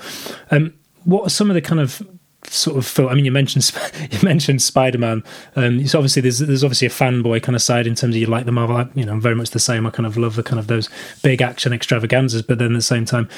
Um, 0.51 0.73
what 1.03 1.25
are 1.25 1.29
some 1.29 1.49
of 1.49 1.55
the 1.55 1.61
kind 1.61 1.81
of 1.81 2.07
sort 2.45 2.77
of. 2.77 3.07
I 3.07 3.13
mean, 3.13 3.25
you 3.25 3.31
mentioned 3.31 3.71
you 4.11 4.19
mentioned 4.23 4.61
Spider 4.61 4.97
Man. 4.97 5.23
Um, 5.55 5.79
it's 5.79 5.95
obviously 5.95 6.21
there's 6.21 6.39
there's 6.39 6.63
obviously 6.63 6.87
a 6.87 6.91
fanboy 6.91 7.43
kind 7.43 7.55
of 7.55 7.61
side 7.61 7.87
in 7.87 7.95
terms 7.95 8.15
of 8.15 8.21
you 8.21 8.27
like 8.27 8.45
the 8.45 8.51
Marvel. 8.51 8.89
You 8.95 9.05
know, 9.05 9.13
I'm 9.13 9.21
very 9.21 9.35
much 9.35 9.51
the 9.51 9.59
same. 9.59 9.85
I 9.85 9.89
kind 9.89 10.05
of 10.05 10.17
love 10.17 10.35
the 10.35 10.43
kind 10.43 10.59
of 10.59 10.67
those 10.67 10.89
big 11.23 11.41
action 11.41 11.73
extravaganzas, 11.73 12.41
but 12.41 12.57
then 12.57 12.73
at 12.73 12.77
the 12.77 12.81
same 12.81 13.05
time, 13.05 13.29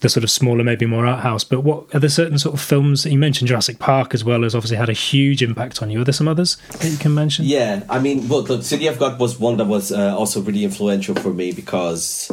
the 0.00 0.08
sort 0.08 0.24
of 0.24 0.30
smaller, 0.30 0.64
maybe 0.64 0.86
more 0.86 1.06
art 1.06 1.20
house. 1.20 1.44
But 1.44 1.60
what 1.60 1.94
are 1.94 2.00
there 2.00 2.10
certain 2.10 2.38
sort 2.38 2.54
of 2.54 2.60
films 2.60 3.02
that 3.02 3.12
you 3.12 3.18
mentioned? 3.18 3.48
Jurassic 3.48 3.78
Park 3.78 4.14
as 4.14 4.24
well 4.24 4.42
has 4.42 4.54
obviously 4.54 4.76
had 4.76 4.88
a 4.88 4.94
huge 4.94 5.42
impact 5.42 5.82
on 5.82 5.90
you. 5.90 6.00
Are 6.00 6.04
there 6.04 6.12
some 6.12 6.28
others 6.28 6.56
that 6.80 6.90
you 6.90 6.98
can 6.98 7.14
mention? 7.14 7.44
Yeah, 7.44 7.84
I 7.88 7.98
mean, 7.98 8.28
well, 8.28 8.42
the 8.42 8.62
City 8.62 8.86
of 8.86 8.98
God 8.98 9.20
was 9.20 9.38
one 9.38 9.56
that 9.58 9.66
was 9.66 9.92
uh, 9.92 10.16
also 10.16 10.40
really 10.40 10.64
influential 10.64 11.14
for 11.14 11.32
me 11.32 11.52
because 11.52 12.30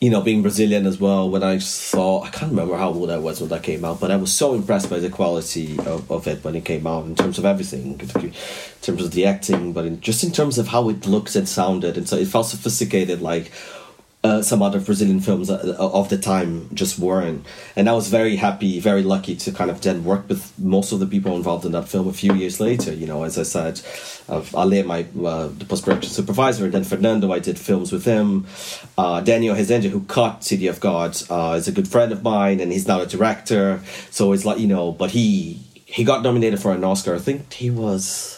you 0.00 0.10
know, 0.10 0.20
being 0.20 0.42
Brazilian 0.42 0.86
as 0.86 1.00
well, 1.00 1.28
when 1.28 1.42
I 1.42 1.58
saw, 1.58 2.22
I 2.22 2.30
can't 2.30 2.52
remember 2.52 2.76
how 2.76 2.90
old 2.90 3.10
I 3.10 3.18
was 3.18 3.40
when 3.40 3.50
that 3.50 3.64
came 3.64 3.84
out, 3.84 3.98
but 3.98 4.12
I 4.12 4.16
was 4.16 4.32
so 4.32 4.54
impressed 4.54 4.88
by 4.88 5.00
the 5.00 5.10
quality 5.10 5.76
of, 5.80 6.08
of 6.10 6.28
it 6.28 6.44
when 6.44 6.54
it 6.54 6.64
came 6.64 6.86
out 6.86 7.06
in 7.06 7.16
terms 7.16 7.36
of 7.36 7.44
everything, 7.44 8.00
in 8.00 8.32
terms 8.80 9.02
of 9.02 9.10
the 9.10 9.26
acting, 9.26 9.72
but 9.72 9.86
in, 9.86 10.00
just 10.00 10.22
in 10.22 10.30
terms 10.30 10.56
of 10.56 10.68
how 10.68 10.88
it 10.88 11.06
looked 11.06 11.34
and 11.34 11.48
sounded. 11.48 11.96
And 11.96 12.08
so 12.08 12.16
it 12.16 12.28
felt 12.28 12.46
sophisticated, 12.46 13.20
like 13.20 13.50
uh, 14.28 14.42
some 14.42 14.62
other 14.62 14.80
Brazilian 14.80 15.20
films 15.20 15.50
uh, 15.50 15.76
of 15.78 16.08
the 16.08 16.18
time 16.18 16.68
just 16.74 16.98
weren't. 16.98 17.44
And 17.76 17.88
I 17.88 17.92
was 17.92 18.08
very 18.08 18.36
happy, 18.36 18.78
very 18.78 19.02
lucky 19.02 19.34
to 19.36 19.52
kind 19.52 19.70
of 19.70 19.80
then 19.80 20.04
work 20.04 20.28
with 20.28 20.52
most 20.58 20.92
of 20.92 21.00
the 21.00 21.06
people 21.06 21.34
involved 21.36 21.64
in 21.64 21.72
that 21.72 21.88
film 21.88 22.06
a 22.08 22.12
few 22.12 22.34
years 22.34 22.60
later. 22.60 22.92
You 22.92 23.06
know, 23.06 23.24
as 23.24 23.38
I 23.38 23.42
said, 23.44 23.80
uh, 24.28 24.44
Ale, 24.54 24.84
my 24.84 25.06
uh, 25.24 25.48
the 25.48 25.64
post 25.64 25.84
production 25.84 26.10
supervisor, 26.10 26.64
and 26.64 26.74
then 26.74 26.84
Fernando, 26.84 27.32
I 27.32 27.38
did 27.38 27.58
films 27.58 27.90
with 27.90 28.04
him. 28.04 28.46
Uh, 28.96 29.20
Daniel 29.20 29.56
Rezende, 29.56 29.88
who 29.90 30.00
cut 30.02 30.44
City 30.44 30.66
of 30.66 30.78
God, 30.80 31.16
uh, 31.30 31.54
is 31.58 31.66
a 31.66 31.72
good 31.72 31.88
friend 31.88 32.12
of 32.12 32.22
mine, 32.22 32.60
and 32.60 32.70
he's 32.70 32.86
now 32.86 33.00
a 33.00 33.06
director. 33.06 33.80
So 34.10 34.32
it's 34.32 34.44
like 34.44 34.58
you 34.58 34.68
know, 34.68 34.92
but 34.92 35.10
he 35.10 35.60
he 35.86 36.04
got 36.04 36.22
nominated 36.22 36.60
for 36.60 36.72
an 36.72 36.84
Oscar. 36.84 37.14
I 37.14 37.18
think 37.18 37.52
he 37.52 37.70
was 37.70 38.37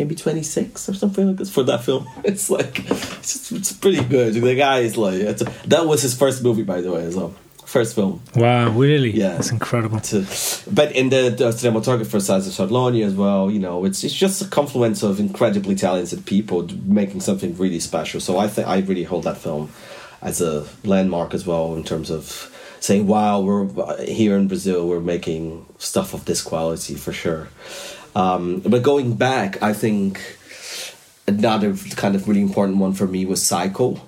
maybe 0.00 0.14
26 0.14 0.88
or 0.88 0.94
something 0.94 1.26
like 1.26 1.36
this 1.36 1.50
for 1.50 1.62
that 1.64 1.84
film. 1.84 2.08
It's 2.24 2.48
like, 2.48 2.78
it's, 2.90 3.20
just, 3.20 3.52
it's 3.52 3.72
pretty 3.72 4.02
good. 4.02 4.32
The 4.34 4.54
guy 4.54 4.78
is 4.80 4.96
like, 4.96 5.20
a, 5.20 5.34
that 5.68 5.84
was 5.86 6.00
his 6.00 6.16
first 6.16 6.42
movie, 6.42 6.62
by 6.62 6.80
the 6.80 6.90
way, 6.90 7.04
as 7.04 7.16
well. 7.16 7.34
First 7.66 7.94
film. 7.94 8.22
Wow, 8.34 8.70
really? 8.70 9.10
Yeah. 9.10 9.34
That's 9.34 9.52
incredible. 9.52 10.00
To, 10.00 10.26
but 10.72 10.92
in 10.92 11.10
the, 11.10 11.22
the 11.40 11.50
cinematographer 11.50 12.18
César 12.18 12.50
Charlone 12.50 13.04
as 13.04 13.14
well, 13.14 13.50
you 13.50 13.60
know, 13.60 13.84
it's 13.84 14.02
it's 14.02 14.14
just 14.14 14.42
a 14.42 14.48
confluence 14.48 15.04
of 15.04 15.20
incredibly 15.20 15.76
talented 15.76 16.26
people 16.26 16.66
making 16.84 17.20
something 17.20 17.56
really 17.56 17.78
special. 17.78 18.18
So 18.20 18.38
I 18.38 18.48
think 18.48 18.66
I 18.66 18.78
really 18.80 19.04
hold 19.04 19.22
that 19.24 19.36
film 19.36 19.70
as 20.20 20.40
a 20.40 20.66
landmark 20.82 21.32
as 21.32 21.46
well 21.46 21.76
in 21.76 21.84
terms 21.84 22.10
of 22.10 22.50
saying, 22.80 23.06
wow, 23.06 23.40
we're 23.40 23.66
uh, 23.80 23.98
here 24.02 24.36
in 24.36 24.48
Brazil, 24.48 24.88
we're 24.88 25.06
making 25.14 25.66
stuff 25.78 26.12
of 26.12 26.24
this 26.24 26.42
quality 26.42 26.96
for 26.96 27.12
sure. 27.12 27.48
Um, 28.14 28.60
but 28.60 28.82
going 28.82 29.14
back, 29.14 29.62
I 29.62 29.72
think 29.72 30.20
another 31.26 31.74
kind 31.96 32.14
of 32.14 32.28
really 32.28 32.42
important 32.42 32.78
one 32.78 32.92
for 32.92 33.06
me 33.06 33.24
was 33.24 33.42
Psycho. 33.42 34.00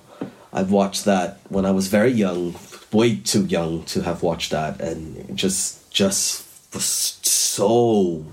I've 0.51 0.71
watched 0.71 1.05
that 1.05 1.39
when 1.49 1.65
I 1.65 1.71
was 1.71 1.87
very 1.87 2.11
young, 2.11 2.55
way 2.91 3.15
too 3.17 3.45
young 3.45 3.83
to 3.85 4.01
have 4.03 4.21
watched 4.21 4.51
that, 4.51 4.79
and 4.81 5.35
just 5.37 5.91
just 5.91 6.45
was 6.73 6.85
so 6.85 8.25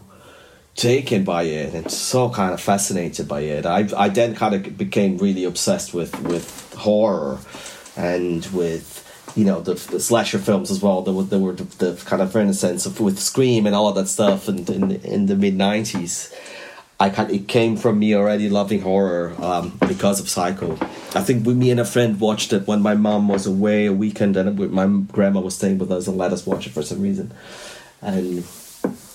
taken 0.74 1.24
by 1.24 1.42
it 1.42 1.74
and 1.74 1.90
so 1.90 2.30
kind 2.30 2.54
of 2.54 2.60
fascinated 2.60 3.28
by 3.28 3.40
it. 3.40 3.66
I 3.66 3.88
I 3.96 4.08
then 4.08 4.34
kind 4.34 4.54
of 4.54 4.76
became 4.76 5.18
really 5.18 5.44
obsessed 5.44 5.94
with 5.94 6.18
with 6.22 6.74
horror 6.74 7.38
and 7.96 8.44
with 8.46 9.06
you 9.36 9.44
know 9.44 9.60
the, 9.60 9.74
the, 9.74 10.00
slasher 10.00 10.38
films 10.38 10.70
as 10.70 10.82
well. 10.82 11.02
There 11.02 11.14
were 11.14 11.22
there 11.22 11.38
were 11.38 11.52
the, 11.52 11.64
the, 11.64 12.02
kind 12.04 12.22
of 12.22 12.34
renaissance 12.34 12.86
of 12.86 13.00
with 13.00 13.18
Scream 13.18 13.66
and 13.66 13.74
all 13.74 13.92
that 13.92 14.08
stuff, 14.08 14.48
and 14.48 14.68
in, 14.68 14.92
in 14.92 15.26
the 15.26 15.36
mid 15.36 15.56
nineties. 15.56 16.34
I 16.98 17.08
kind 17.08 17.30
it 17.30 17.48
came 17.48 17.76
from 17.76 17.98
me 17.98 18.14
already 18.14 18.50
loving 18.50 18.82
horror 18.82 19.34
um, 19.38 19.78
because 19.88 20.20
of 20.20 20.28
Psycho. 20.28 20.72
I 21.14 21.22
think 21.22 21.46
we, 21.46 21.54
me 21.54 21.70
and 21.70 21.80
a 21.80 21.84
friend 21.84 22.20
watched 22.20 22.52
it 22.52 22.66
when 22.66 22.82
my 22.82 22.94
mom 22.94 23.28
was 23.28 23.46
away 23.46 23.86
a 23.86 23.92
weekend, 23.92 24.36
and 24.36 24.58
my 24.70 24.86
grandma 25.10 25.40
was 25.40 25.56
staying 25.56 25.78
with 25.78 25.90
us 25.90 26.06
and 26.08 26.18
let 26.18 26.32
us 26.32 26.46
watch 26.46 26.66
it 26.66 26.74
for 26.74 26.82
some 26.82 27.00
reason, 27.00 27.32
and 28.02 28.44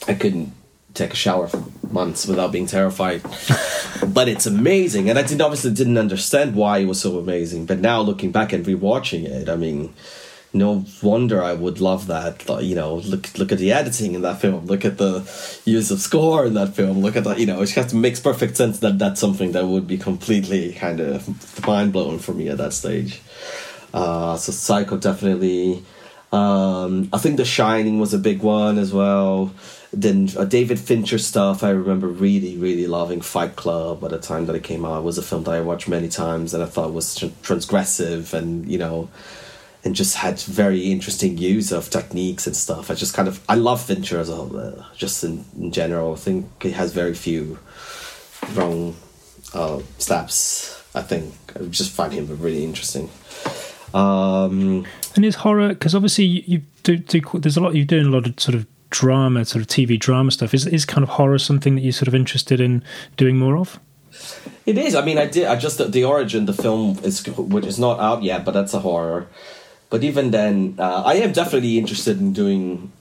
I 0.07 0.16
couldn't 0.16 0.51
take 0.95 1.13
a 1.13 1.15
shower 1.15 1.47
for 1.47 1.63
months 1.91 2.25
without 2.25 2.51
being 2.51 2.65
terrified. 2.65 3.21
but 4.07 4.27
it's 4.27 4.45
amazing, 4.45 5.09
and 5.09 5.19
I 5.19 5.21
didn't 5.21 5.41
obviously 5.41 5.71
didn't 5.71 5.97
understand 5.97 6.55
why 6.55 6.79
it 6.79 6.85
was 6.85 7.01
so 7.01 7.19
amazing. 7.19 7.65
But 7.65 7.79
now 7.79 8.01
looking 8.01 8.31
back 8.31 8.53
and 8.53 8.65
rewatching 8.65 9.25
it, 9.25 9.49
I 9.49 9.55
mean, 9.55 9.93
no 10.53 10.85
wonder 11.03 11.43
I 11.43 11.53
would 11.53 11.79
love 11.81 12.07
that. 12.07 12.43
You 12.63 12.75
know, 12.75 12.95
look 12.95 13.37
look 13.37 13.51
at 13.51 13.59
the 13.59 13.71
editing 13.71 14.15
in 14.15 14.21
that 14.21 14.39
film. 14.41 14.65
Look 14.65 14.85
at 14.85 14.97
the 14.97 15.19
use 15.65 15.91
of 15.91 15.99
score 15.99 16.45
in 16.45 16.53
that 16.55 16.73
film. 16.73 17.01
Look 17.01 17.15
at 17.15 17.25
that. 17.25 17.39
You 17.39 17.45
know, 17.45 17.61
it 17.61 17.67
just 17.67 17.93
makes 17.93 18.19
perfect 18.19 18.57
sense 18.57 18.79
that 18.79 18.97
that's 18.97 19.19
something 19.19 19.51
that 19.51 19.65
would 19.67 19.87
be 19.87 19.97
completely 19.97 20.73
kind 20.73 20.99
of 20.99 21.67
mind 21.67 21.93
blowing 21.93 22.19
for 22.19 22.33
me 22.33 22.47
at 22.47 22.57
that 22.57 22.73
stage. 22.73 23.21
Uh, 23.93 24.37
so 24.37 24.51
Psycho 24.51 24.97
definitely. 24.97 25.83
Um, 26.31 27.07
I 27.13 27.17
think 27.17 27.37
The 27.37 27.45
Shining 27.45 27.99
was 27.99 28.13
a 28.13 28.17
big 28.17 28.41
one 28.41 28.77
as 28.77 28.91
well 28.91 29.53
then 29.95 30.29
uh, 30.37 30.43
David 30.43 30.79
Fincher 30.79 31.17
stuff. 31.17 31.63
I 31.63 31.69
remember 31.69 32.07
really, 32.07 32.57
really 32.57 32.85
loving 32.85 33.21
Fight 33.21 33.55
Club 33.55 34.03
at 34.03 34.11
the 34.11 34.19
time 34.19 34.45
that 34.47 34.55
it 34.55 34.63
came 34.63 34.85
out. 34.85 34.99
It 34.99 35.03
was 35.03 35.17
a 35.17 35.23
film 35.23 35.43
that 35.45 35.51
I 35.51 35.61
watched 35.61 35.87
many 35.87 36.09
times 36.09 36.53
and 36.53 36.61
I 36.61 36.65
thought 36.65 36.93
was 36.93 37.15
transgressive 37.15 38.33
and 38.33 38.69
you 38.69 38.77
know, 38.77 39.09
and 39.83 39.95
just 39.95 40.17
had 40.17 40.39
very 40.39 40.91
interesting 40.91 41.37
use 41.37 41.71
of 41.71 41.89
techniques 41.89 42.45
and 42.45 42.55
stuff. 42.55 42.91
I 42.91 42.95
just 42.95 43.13
kind 43.13 43.27
of 43.27 43.43
I 43.47 43.55
love 43.55 43.81
Fincher 43.81 44.19
as 44.19 44.29
a 44.29 44.35
uh, 44.35 44.85
just 44.95 45.23
in, 45.23 45.45
in 45.57 45.71
general. 45.71 46.13
I 46.13 46.17
think 46.17 46.61
he 46.61 46.71
has 46.71 46.91
very 46.91 47.13
few 47.13 47.57
wrong 48.53 48.97
uh, 49.53 49.79
steps. 49.97 50.83
I 50.93 51.01
think 51.01 51.33
I 51.55 51.63
just 51.65 51.91
find 51.91 52.11
him 52.11 52.27
really 52.41 52.65
interesting. 52.65 53.09
Um, 53.93 54.85
and 55.15 55.23
is 55.23 55.35
horror 55.35 55.69
because 55.69 55.95
obviously 55.95 56.25
you 56.25 56.63
do, 56.83 56.97
do 56.97 57.21
there's 57.35 57.55
a 57.55 57.61
lot 57.61 57.75
you're 57.75 57.85
doing 57.85 58.07
a 58.07 58.09
lot 58.09 58.27
of 58.27 58.37
sort 58.37 58.55
of 58.55 58.67
drama, 58.99 59.43
sort 59.45 59.61
of 59.61 59.67
TV 59.67 59.99
drama 59.99 60.31
stuff. 60.31 60.53
Is 60.53 60.65
is 60.67 60.85
kind 60.85 61.03
of 61.03 61.09
horror 61.09 61.39
something 61.39 61.75
that 61.75 61.81
you're 61.81 61.99
sort 62.01 62.07
of 62.07 62.15
interested 62.15 62.59
in 62.61 62.83
doing 63.17 63.37
more 63.37 63.57
of? 63.57 63.79
It 64.65 64.77
is. 64.77 64.95
I 64.95 65.03
mean, 65.03 65.17
I 65.17 65.27
did. 65.27 65.45
I 65.45 65.55
just 65.55 65.77
the 65.91 66.03
origin, 66.03 66.45
the 66.45 66.53
film 66.53 66.99
is 67.03 67.25
which 67.27 67.65
is 67.65 67.77
not 67.77 67.99
out 67.99 68.23
yet, 68.23 68.45
but 68.45 68.53
that's 68.53 68.73
a 68.73 68.79
horror. 68.79 69.27
But 69.89 70.03
even 70.03 70.31
then, 70.31 70.75
uh, 70.79 71.03
I 71.05 71.15
am 71.15 71.31
definitely 71.31 71.77
interested 71.77 72.19
in 72.19 72.33
doing 72.33 72.91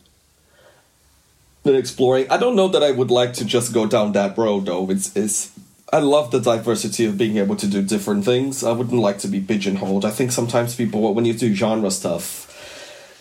in 1.65 1.75
exploring. 1.75 2.31
I 2.31 2.37
don't 2.37 2.57
know 2.57 2.69
that 2.69 2.83
I 2.83 2.91
would 2.91 3.11
like 3.11 3.33
to 3.35 3.45
just 3.45 3.73
go 3.73 3.87
down 3.87 4.13
that 4.13 4.37
road 4.37 4.67
though. 4.67 4.91
It's 4.91 5.15
it's 5.17 5.53
I 5.93 6.01
love 6.01 6.31
the 6.31 6.41
diversity 6.41 7.07
of 7.07 7.17
being 7.17 7.37
able 7.39 7.57
to 7.57 7.67
do 7.67 7.83
different 7.83 8.25
things. 8.25 8.65
I 8.65 8.73
wouldn't 8.73 9.01
like 9.01 9.19
to 9.21 9.29
be 9.29 9.41
pigeonholed. 9.41 10.05
I 10.05 10.11
think 10.11 10.33
sometimes 10.33 10.75
people 10.75 11.15
when 11.15 11.25
you 11.25 11.35
do 11.35 11.55
genre 11.55 11.91
stuff, 11.91 12.54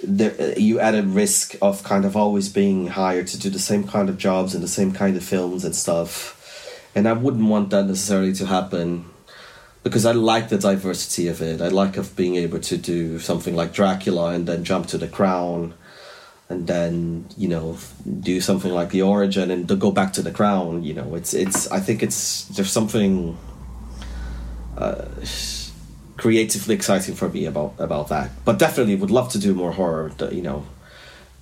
there, 0.04 0.58
you 0.58 0.80
at 0.80 0.95
a 0.95 1.04
risk 1.04 1.56
of 1.62 1.84
kind 1.84 2.06
of 2.06 2.16
always 2.16 2.49
being 2.49 2.88
hired 2.88 3.28
to 3.28 3.39
do 3.39 3.49
the 3.49 3.60
same 3.60 3.88
kind 3.88 4.10
of 4.10 4.18
jobs 4.18 4.54
and 4.54 4.64
the 4.64 4.68
same 4.68 4.91
kind 4.91 5.16
of 5.18 5.24
films 5.24 5.66
and 5.66 5.76
stuff. 5.76 6.39
And 6.95 7.08
I 7.08 7.14
wouldn't 7.14 7.45
want 7.45 7.72
that 7.72 7.86
necessarily 7.86 8.34
to 8.34 8.45
happen 8.45 9.06
because 9.84 10.06
I 10.06 10.14
like 10.14 10.49
the 10.49 10.58
diversity 10.58 11.28
of 11.28 11.41
it. 11.41 11.62
I 11.62 11.68
like 11.68 11.97
of 11.97 12.16
being 12.16 12.36
able 12.36 12.60
to 12.60 12.78
do 12.78 13.20
something 13.20 13.56
like 13.56 13.74
Dracula 13.74 14.30
and 14.30 14.47
then 14.47 14.64
jump 14.64 14.88
to 14.88 14.97
the 14.97 15.08
Crown, 15.08 15.74
and 16.49 16.68
then 16.68 17.28
you 17.38 17.47
know 17.47 17.78
do 18.20 18.39
something 18.41 18.72
like 18.72 18.89
the 18.89 19.01
Origin 19.01 19.51
and 19.51 19.68
go 19.80 19.91
back 19.91 20.14
to 20.14 20.22
the 20.22 20.32
Crown. 20.32 20.84
You 20.84 20.93
know, 20.93 21.16
it's 21.16 21.34
it's. 21.34 21.70
I 21.72 21.80
think 21.80 22.01
it's 22.01 22.45
there's 22.45 22.72
something 22.72 23.38
uh, 24.78 25.06
creatively 26.18 26.76
exciting 26.76 27.16
for 27.16 27.30
me 27.30 27.45
about 27.45 27.76
about 27.80 28.09
that. 28.09 28.32
But 28.45 28.59
definitely 28.59 28.95
would 28.95 29.11
love 29.11 29.32
to 29.32 29.39
do 29.39 29.53
more 29.53 29.72
horror. 29.72 30.11
You 30.32 30.41
know, 30.41 30.66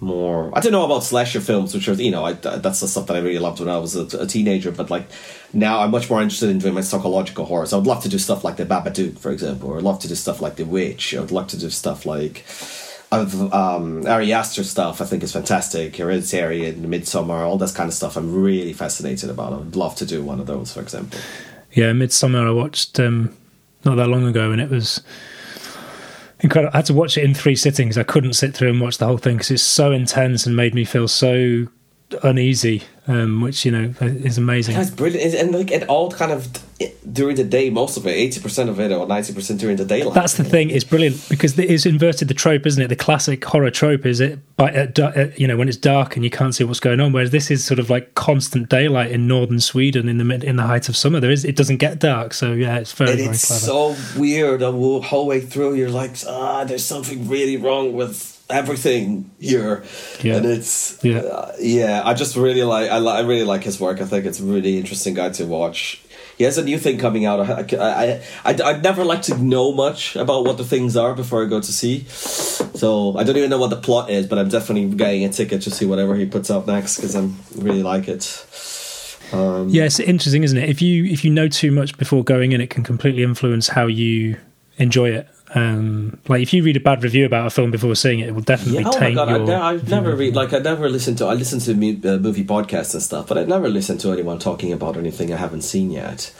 more. 0.01 0.51
I 0.53 0.59
don't 0.59 0.71
know 0.71 0.83
about 0.83 1.03
slasher 1.03 1.39
films, 1.39 1.73
which 1.73 1.87
are 1.87 1.93
you 1.93 2.11
know 2.11 2.25
I, 2.25 2.33
that's 2.33 2.79
the 2.79 2.87
stuff 2.87 3.07
that 3.07 3.15
I 3.15 3.19
really 3.19 3.39
loved 3.39 3.59
when 3.59 3.69
I 3.69 3.77
was 3.77 3.95
a, 3.95 4.19
a, 4.19 4.25
teenager. 4.25 4.71
But 4.71 4.89
like 4.89 5.07
now, 5.53 5.81
I'm 5.81 5.91
much 5.91 6.09
more 6.09 6.21
interested 6.21 6.49
in 6.49 6.59
doing 6.59 6.73
my 6.73 6.81
psychological 6.81 7.45
horror. 7.45 7.65
So 7.65 7.77
I 7.77 7.79
would 7.79 7.87
love 7.87 8.03
to 8.03 8.09
do 8.09 8.17
stuff 8.17 8.43
like 8.43 8.57
the 8.57 8.65
Babadook, 8.65 9.19
for 9.19 9.31
example, 9.31 9.69
or 9.69 9.77
I'd 9.77 9.83
love 9.83 9.99
to 9.99 10.07
do 10.07 10.15
stuff 10.15 10.41
like 10.41 10.55
The 10.55 10.65
Witch. 10.65 11.13
I 11.15 11.19
would 11.19 11.31
love 11.31 11.47
to 11.49 11.57
do 11.57 11.69
stuff 11.69 12.05
like 12.05 12.45
um, 13.11 14.05
Ari 14.07 14.33
Aster 14.33 14.63
stuff. 14.63 15.01
I 15.01 15.05
think 15.05 15.23
is 15.23 15.33
fantastic. 15.33 15.97
Hereditary 15.97 16.65
and 16.65 16.85
Midsommar, 16.85 17.45
all 17.45 17.57
this 17.57 17.73
kind 17.73 17.87
of 17.87 17.93
stuff. 17.93 18.17
I'm 18.17 18.33
really 18.33 18.73
fascinated 18.73 19.29
about. 19.29 19.53
I 19.53 19.57
would 19.57 19.75
love 19.75 19.95
to 19.95 20.05
do 20.05 20.23
one 20.23 20.39
of 20.39 20.47
those, 20.47 20.73
for 20.73 20.81
example. 20.81 21.19
Yeah, 21.73 21.91
Midsommar. 21.91 22.47
I 22.47 22.51
watched 22.51 22.99
um, 22.99 23.35
not 23.85 23.95
that 23.95 24.07
long 24.07 24.25
ago, 24.25 24.51
and 24.51 24.61
it 24.61 24.69
was 24.69 25.01
incredible. 26.39 26.71
I 26.73 26.77
had 26.77 26.85
to 26.87 26.93
watch 26.93 27.17
it 27.17 27.23
in 27.23 27.33
three 27.33 27.55
sittings. 27.55 27.97
I 27.97 28.03
couldn't 28.03 28.33
sit 28.33 28.53
through 28.53 28.69
and 28.69 28.81
watch 28.81 28.97
the 28.97 29.07
whole 29.07 29.17
thing 29.17 29.37
because 29.37 29.51
it's 29.51 29.63
so 29.63 29.91
intense 29.91 30.45
and 30.45 30.55
made 30.55 30.73
me 30.73 30.85
feel 30.85 31.07
so 31.07 31.67
uneasy, 32.23 32.83
um, 33.07 33.41
which 33.41 33.65
you 33.65 33.71
know 33.71 33.93
is 34.01 34.37
amazing. 34.37 34.75
That's 34.75 34.89
brilliant, 34.89 35.33
and 35.35 35.51
like 35.51 35.71
it 35.71 35.87
all 35.87 36.11
kind 36.11 36.31
of 36.31 36.47
during 37.11 37.35
the 37.35 37.43
day, 37.43 37.69
most 37.69 37.97
of 37.97 38.05
it, 38.05 38.11
eighty 38.11 38.39
percent 38.39 38.69
of 38.69 38.79
it, 38.79 38.91
or 38.91 39.07
ninety 39.07 39.33
percent 39.33 39.59
during 39.59 39.77
the 39.77 39.85
daylight. 39.85 40.13
That's 40.13 40.35
the 40.35 40.43
thing; 40.43 40.69
it's 40.69 40.83
brilliant 40.83 41.27
because 41.29 41.57
it 41.57 41.69
is 41.69 41.85
inverted 41.85 42.27
the 42.27 42.33
trope, 42.33 42.65
isn't 42.65 42.81
it? 42.81 42.87
The 42.87 42.95
classic 42.95 43.43
horror 43.43 43.71
trope 43.71 44.05
is 44.05 44.19
it, 44.19 44.39
by 44.55 44.71
at, 44.71 44.97
at, 44.99 45.39
you 45.39 45.47
know, 45.47 45.57
when 45.57 45.67
it's 45.67 45.77
dark 45.77 46.15
and 46.15 46.23
you 46.23 46.29
can't 46.29 46.53
see 46.53 46.63
what's 46.63 46.79
going 46.79 46.99
on. 46.99 47.11
Whereas 47.11 47.31
this 47.31 47.51
is 47.51 47.63
sort 47.63 47.79
of 47.79 47.89
like 47.89 48.15
constant 48.15 48.69
daylight 48.69 49.11
in 49.11 49.27
northern 49.27 49.59
Sweden 49.59 50.07
in 50.07 50.17
the 50.17 50.25
mid, 50.25 50.43
in 50.43 50.55
the 50.55 50.63
height 50.63 50.89
of 50.89 50.95
summer. 50.95 51.19
There 51.19 51.31
is, 51.31 51.45
it 51.45 51.55
doesn't 51.55 51.77
get 51.77 51.99
dark, 51.99 52.33
so 52.33 52.53
yeah, 52.53 52.77
it's 52.77 52.93
very, 52.93 53.11
and 53.11 53.19
it's 53.21 53.47
so 53.47 53.95
weird. 54.17 54.61
The 54.61 54.71
whole 54.71 55.27
way 55.27 55.41
through, 55.41 55.75
you're 55.75 55.89
like, 55.89 56.15
ah, 56.27 56.63
there's 56.63 56.85
something 56.85 57.27
really 57.27 57.57
wrong 57.57 57.93
with 57.93 58.31
everything 58.51 59.31
here 59.39 59.83
yeah. 60.21 60.35
and 60.35 60.45
it's 60.45 61.03
yeah 61.03 61.19
uh, 61.19 61.55
yeah 61.59 62.01
i 62.05 62.13
just 62.13 62.35
really 62.35 62.63
like 62.63 62.89
I, 62.89 62.97
I 62.97 63.21
really 63.21 63.45
like 63.45 63.63
his 63.63 63.79
work 63.79 64.01
i 64.01 64.05
think 64.05 64.25
it's 64.25 64.39
a 64.39 64.43
really 64.43 64.77
interesting 64.77 65.13
guy 65.13 65.29
to 65.29 65.45
watch 65.45 66.01
he 66.37 66.43
has 66.43 66.57
a 66.57 66.63
new 66.63 66.77
thing 66.77 66.97
coming 66.97 67.25
out. 67.25 67.39
I, 67.39 67.65
I, 67.77 68.21
I, 68.45 68.69
i'd 68.69 68.83
never 68.83 69.03
like 69.03 69.21
to 69.23 69.37
know 69.37 69.71
much 69.71 70.15
about 70.15 70.45
what 70.45 70.57
the 70.57 70.63
things 70.63 70.97
are 70.97 71.13
before 71.13 71.43
i 71.43 71.47
go 71.47 71.59
to 71.59 71.71
see. 71.71 72.05
So 72.07 73.17
i 73.17 73.23
don't 73.23 73.37
even 73.37 73.49
know 73.49 73.59
what 73.59 73.69
the 73.69 73.77
plot 73.77 74.09
is 74.09 74.27
but 74.27 74.37
i'm 74.39 74.49
definitely 74.49 74.95
getting 74.95 75.25
a 75.25 75.29
ticket 75.29 75.61
to 75.63 75.71
see 75.71 75.85
whatever 75.85 76.15
he 76.15 76.25
puts 76.25 76.49
out 76.51 76.67
next 76.67 76.97
because 76.97 77.15
i 77.15 77.27
really 77.55 77.83
like 77.83 78.07
it. 78.07 78.45
Um, 79.33 79.69
yeah 79.69 79.85
it's 79.85 79.99
interesting 79.99 80.43
isn't 80.43 80.57
it? 80.57 80.69
If 80.69 80.81
you 80.81 81.05
if 81.05 81.23
you 81.23 81.31
know 81.31 81.47
too 81.47 81.71
much 81.71 81.97
before 81.97 82.23
going 82.23 82.51
in 82.51 82.61
it 82.61 82.69
can 82.69 82.83
completely 82.83 83.23
influence 83.23 83.69
how 83.69 83.87
you 83.87 84.37
enjoy 84.77 85.09
it 85.09 85.27
um, 85.53 86.17
like 86.27 86.41
if 86.41 86.53
you 86.53 86.63
read 86.63 86.77
a 86.77 86.79
bad 86.79 87.03
review 87.03 87.25
about 87.25 87.47
a 87.47 87.49
film 87.49 87.71
before 87.71 87.95
seeing 87.95 88.19
it, 88.19 88.29
it 88.29 88.31
will 88.31 88.41
definitely 88.41 88.83
yeah, 88.83 88.89
oh 88.89 88.99
taint 88.99 89.15
my 89.15 89.25
God, 89.25 89.47
your. 89.47 89.57
I, 89.57 89.73
have 89.73 89.89
never 89.89 90.15
read 90.15 90.35
like 90.35 90.53
I 90.53 90.59
never 90.59 90.89
listened 90.89 91.17
to 91.17 91.25
I 91.25 91.33
listen 91.33 91.59
to 91.59 91.71
uh, 91.71 92.17
movie 92.19 92.45
podcasts 92.45 92.93
and 92.93 93.03
stuff, 93.03 93.27
but 93.27 93.37
I 93.37 93.43
never 93.43 93.67
listened 93.67 93.99
to 94.01 94.11
anyone 94.11 94.39
talking 94.39 94.71
about 94.71 94.95
anything 94.95 95.33
I 95.33 95.37
haven't 95.37 95.63
seen 95.63 95.91
yet. 95.91 96.33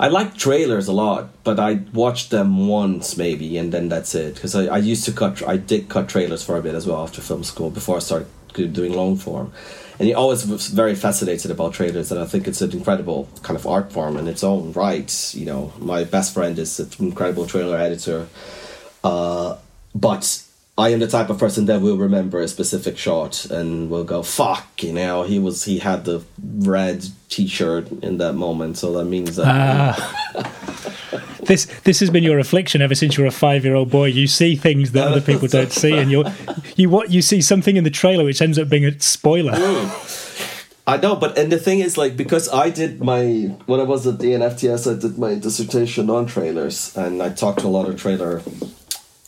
I 0.00 0.08
like 0.08 0.36
trailers 0.36 0.86
a 0.86 0.92
lot, 0.92 1.30
but 1.42 1.58
I 1.58 1.80
watched 1.92 2.30
them 2.30 2.68
once 2.68 3.16
maybe, 3.16 3.58
and 3.58 3.72
then 3.72 3.88
that's 3.88 4.14
it. 4.14 4.34
Because 4.34 4.54
I, 4.54 4.66
I 4.66 4.78
used 4.78 5.04
to 5.06 5.12
cut, 5.12 5.46
I 5.46 5.56
did 5.56 5.88
cut 5.88 6.08
trailers 6.08 6.44
for 6.44 6.56
a 6.56 6.62
bit 6.62 6.74
as 6.74 6.86
well 6.86 7.02
after 7.02 7.20
film 7.20 7.42
school 7.44 7.70
before 7.70 7.96
I 7.96 8.00
started 8.00 8.28
doing 8.72 8.92
long 8.92 9.16
form 9.16 9.52
and 9.98 10.06
he 10.06 10.14
always 10.14 10.44
very 10.68 10.94
fascinated 10.94 11.50
about 11.50 11.72
trailers 11.74 12.10
and 12.12 12.20
i 12.20 12.24
think 12.24 12.46
it's 12.46 12.60
an 12.60 12.72
incredible 12.72 13.28
kind 13.42 13.56
of 13.56 13.66
art 13.66 13.92
form 13.92 14.16
in 14.16 14.28
its 14.28 14.44
own 14.44 14.72
right 14.72 15.34
you 15.34 15.46
know. 15.46 15.72
My 15.78 16.04
best 16.04 16.34
friend 16.34 16.58
is 16.58 16.78
an 16.80 16.90
incredible 16.98 17.46
trailer 17.46 17.76
editor 17.76 18.28
uh, 19.04 19.56
but 19.94 20.42
I 20.78 20.90
am 20.90 21.00
the 21.00 21.08
type 21.08 21.28
of 21.28 21.38
person 21.38 21.66
that 21.66 21.80
will 21.80 21.96
remember 21.96 22.38
a 22.38 22.46
specific 22.46 22.96
shot 22.96 23.44
and 23.46 23.90
will 23.90 24.04
go, 24.04 24.22
"Fuck!" 24.22 24.80
You 24.80 24.92
know, 24.92 25.24
he 25.24 25.40
was 25.40 25.64
he 25.64 25.80
had 25.80 26.04
the 26.04 26.22
red 26.40 27.04
T-shirt 27.28 27.90
in 28.00 28.18
that 28.18 28.34
moment, 28.34 28.78
so 28.78 28.92
that 28.92 29.06
means 29.06 29.34
that. 29.36 29.98
Uh, 30.34 30.44
this 31.42 31.66
this 31.82 31.98
has 31.98 32.10
been 32.10 32.22
your 32.22 32.38
affliction 32.38 32.80
ever 32.80 32.94
since 32.94 33.16
you 33.16 33.24
were 33.24 33.28
a 33.28 33.32
five 33.32 33.64
year 33.64 33.74
old 33.74 33.90
boy. 33.90 34.06
You 34.06 34.28
see 34.28 34.54
things 34.54 34.92
that 34.92 35.08
other 35.08 35.20
people 35.20 35.48
don't 35.48 35.72
see, 35.72 35.98
and 35.98 36.12
you 36.12 36.24
you 36.76 36.88
what 36.88 37.10
you 37.10 37.22
see 37.22 37.42
something 37.42 37.76
in 37.76 37.82
the 37.82 37.90
trailer 37.90 38.24
which 38.24 38.40
ends 38.40 38.56
up 38.56 38.68
being 38.68 38.84
a 38.84 38.98
spoiler. 39.00 39.54
I 40.86 40.96
know, 40.96 41.16
but 41.16 41.36
and 41.36 41.50
the 41.50 41.58
thing 41.58 41.80
is, 41.80 41.98
like, 41.98 42.16
because 42.16 42.48
I 42.50 42.70
did 42.70 43.02
my 43.02 43.54
when 43.66 43.80
I 43.80 43.82
was 43.82 44.06
at 44.06 44.20
the 44.20 44.28
NFTS, 44.28 44.96
I 44.96 44.98
did 44.98 45.18
my 45.18 45.34
dissertation 45.34 46.08
on 46.08 46.26
trailers, 46.26 46.96
and 46.96 47.20
I 47.20 47.30
talked 47.30 47.58
to 47.60 47.66
a 47.66 47.68
lot 47.68 47.88
of 47.88 48.00
trailer 48.00 48.42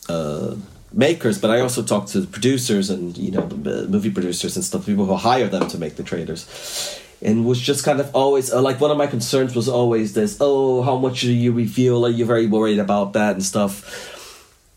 uh, 0.07 0.55
makers, 0.93 1.39
but 1.39 1.49
I 1.51 1.59
also 1.59 1.83
talk 1.83 2.07
to 2.07 2.25
producers 2.25 2.89
and 2.89 3.17
you 3.17 3.31
know 3.31 3.47
movie 3.47 4.11
producers 4.11 4.55
and 4.55 4.65
stuff, 4.65 4.85
people 4.85 5.05
who 5.05 5.15
hire 5.15 5.47
them 5.47 5.67
to 5.69 5.77
make 5.77 5.95
the 5.95 6.03
trailers. 6.03 6.99
And 7.23 7.45
was 7.45 7.61
just 7.61 7.85
kind 7.85 7.99
of 7.99 8.15
always 8.15 8.51
uh, 8.51 8.63
like 8.63 8.81
one 8.81 8.89
of 8.89 8.97
my 8.97 9.05
concerns 9.05 9.55
was 9.55 9.69
always 9.69 10.13
this: 10.13 10.37
oh, 10.39 10.81
how 10.81 10.97
much 10.97 11.21
do 11.21 11.31
you 11.31 11.51
reveal? 11.51 12.05
Are 12.05 12.09
you 12.09 12.25
very 12.25 12.47
worried 12.47 12.79
about 12.79 13.13
that 13.13 13.33
and 13.33 13.43
stuff? 13.43 14.17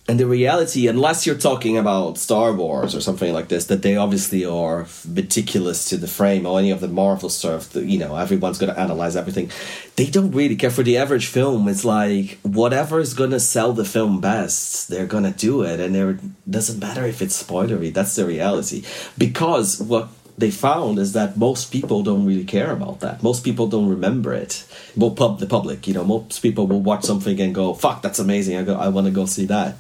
And 0.07 0.21
the 0.21 0.27
reality, 0.27 0.87
unless 0.87 1.27
you're 1.27 1.35
talking 1.35 1.79
about 1.79 2.19
Star 2.19 2.53
Wars 2.53 2.95
or 2.95 3.01
something 3.01 3.33
like 3.33 3.49
this, 3.49 3.65
that 3.67 3.81
they 3.81 3.97
obviously 3.97 4.45
are 4.45 4.87
meticulous 5.09 5.89
to 5.89 5.97
the 5.97 6.07
frame 6.07 6.45
or 6.45 6.59
any 6.59 6.71
of 6.71 6.81
the 6.81 6.89
Marvel 6.89 7.31
stuff, 7.31 7.75
you 7.75 7.99
know, 7.99 8.15
everyone's 8.15 8.59
going 8.59 8.73
to 8.73 8.79
analyze 8.79 9.17
everything. 9.17 9.51
They 9.97 10.07
don't 10.07 10.33
really 10.33 10.57
care 10.57 10.71
for 10.71 10.83
the 10.83 10.99
average 10.99 11.27
film. 11.27 11.69
It's 11.69 11.87
like 11.87 12.39
whatever 12.43 13.01
is 13.01 13.15
going 13.15 13.31
to 13.31 13.41
sell 13.41 13.73
the 13.73 13.87
film 13.87 14.21
best, 14.21 14.89
they're 14.89 15.07
going 15.07 15.25
to 15.25 15.31
do 15.31 15.63
it. 15.63 15.81
And 15.81 15.97
it 15.97 16.51
doesn't 16.51 16.81
matter 16.81 17.07
if 17.07 17.23
it's 17.23 17.43
spoilery. 17.43 17.91
That's 17.91 18.15
the 18.15 18.27
reality. 18.27 18.85
Because 19.17 19.81
what 19.81 20.11
they 20.37 20.51
found 20.51 20.99
is 20.99 21.13
that 21.13 21.37
most 21.37 21.71
people 21.71 22.03
don't 22.03 22.27
really 22.27 22.45
care 22.45 22.73
about 22.73 23.01
that. 23.01 23.23
Most 23.23 23.45
people 23.45 23.69
don't 23.69 23.89
remember 23.89 24.35
it. 24.35 24.67
Well, 24.97 25.13
pub 25.13 25.39
the 25.39 25.47
public, 25.47 25.87
you 25.87 25.95
know, 25.95 26.05
most 26.05 26.41
people 26.41 26.67
will 26.67 26.81
watch 26.81 27.05
something 27.05 27.41
and 27.41 27.55
go, 27.55 27.75
"Fuck, 27.75 28.03
that's 28.03 28.19
amazing! 28.19 28.57
I 28.57 28.63
go, 28.63 28.75
I 28.77 28.89
want 28.89 29.07
to 29.07 29.13
go 29.13 29.27
see 29.27 29.47
that." 29.47 29.75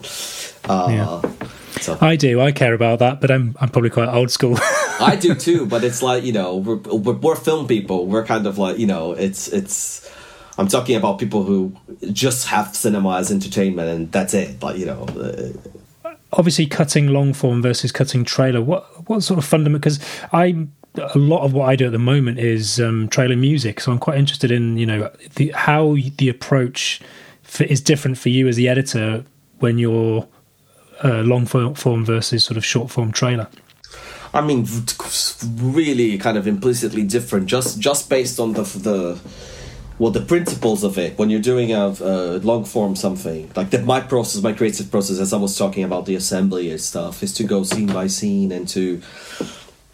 Uh, 0.68 0.86
yeah. 0.90 1.32
So. 1.80 1.98
I 2.00 2.16
do. 2.16 2.40
I 2.40 2.52
care 2.52 2.72
about 2.72 3.00
that, 3.00 3.20
but 3.20 3.30
I'm 3.30 3.56
I'm 3.60 3.68
probably 3.68 3.90
quite 3.90 4.08
old 4.08 4.30
school. 4.30 4.56
I 5.00 5.16
do 5.20 5.34
too, 5.34 5.66
but 5.66 5.82
it's 5.82 6.02
like 6.02 6.22
you 6.24 6.32
know, 6.32 6.56
we're, 6.56 6.76
we're, 6.76 7.14
we're 7.14 7.36
film 7.36 7.66
people. 7.66 8.06
We're 8.06 8.24
kind 8.24 8.46
of 8.46 8.58
like 8.58 8.78
you 8.78 8.86
know, 8.86 9.12
it's 9.12 9.48
it's. 9.48 10.10
I'm 10.56 10.68
talking 10.68 10.94
about 10.94 11.18
people 11.18 11.42
who 11.42 11.76
just 12.12 12.46
have 12.46 12.76
cinema 12.76 13.16
as 13.18 13.32
entertainment, 13.32 13.88
and 13.88 14.12
that's 14.12 14.34
it. 14.34 14.62
Like 14.62 14.78
you 14.78 14.86
know. 14.86 15.02
Uh, 15.04 16.10
obviously 16.36 16.66
cutting 16.66 17.08
long 17.08 17.32
form 17.32 17.62
versus 17.62 17.92
cutting 17.92 18.24
trailer 18.24 18.60
what 18.60 18.93
what 19.06 19.22
sort 19.22 19.38
of 19.38 19.44
fundamental 19.44 19.78
because 19.78 19.98
i 20.32 20.66
a 20.96 21.18
lot 21.18 21.42
of 21.44 21.52
what 21.52 21.68
i 21.68 21.76
do 21.76 21.86
at 21.86 21.92
the 21.92 21.98
moment 21.98 22.38
is 22.38 22.80
um, 22.80 23.08
trailer 23.08 23.36
music 23.36 23.80
so 23.80 23.90
i'm 23.90 23.98
quite 23.98 24.18
interested 24.18 24.50
in 24.50 24.76
you 24.76 24.86
know 24.86 25.10
the, 25.36 25.50
how 25.50 25.96
the 26.18 26.28
approach 26.28 27.00
for, 27.42 27.64
is 27.64 27.80
different 27.80 28.18
for 28.18 28.28
you 28.28 28.48
as 28.48 28.56
the 28.56 28.68
editor 28.68 29.24
when 29.58 29.78
you're 29.78 30.26
uh, 31.02 31.22
long 31.22 31.46
form 31.46 32.04
versus 32.04 32.44
sort 32.44 32.56
of 32.56 32.64
short 32.64 32.90
form 32.90 33.12
trailer? 33.12 33.48
I 34.32 34.40
mean, 34.40 34.66
really 35.58 36.18
kind 36.18 36.36
of 36.36 36.46
implicitly 36.46 37.04
different, 37.04 37.46
just 37.46 37.78
just 37.78 38.10
based 38.10 38.40
on 38.40 38.54
the 38.54 38.62
the 38.62 39.20
well 39.98 40.10
the 40.10 40.20
principles 40.20 40.84
of 40.84 40.98
it 40.98 41.18
when 41.18 41.30
you're 41.30 41.40
doing 41.40 41.72
a, 41.72 41.94
a 42.00 42.38
long 42.40 42.64
form 42.64 42.96
something 42.96 43.50
like 43.56 43.70
that 43.70 43.84
my 43.84 44.00
process 44.00 44.42
my 44.42 44.52
creative 44.52 44.90
process 44.90 45.18
as 45.18 45.32
i 45.32 45.36
was 45.36 45.56
talking 45.56 45.84
about 45.84 46.06
the 46.06 46.14
assembly 46.14 46.70
and 46.70 46.80
stuff 46.80 47.22
is 47.22 47.32
to 47.32 47.44
go 47.44 47.62
scene 47.62 47.86
by 47.86 48.06
scene 48.06 48.52
and 48.52 48.68
to 48.68 49.00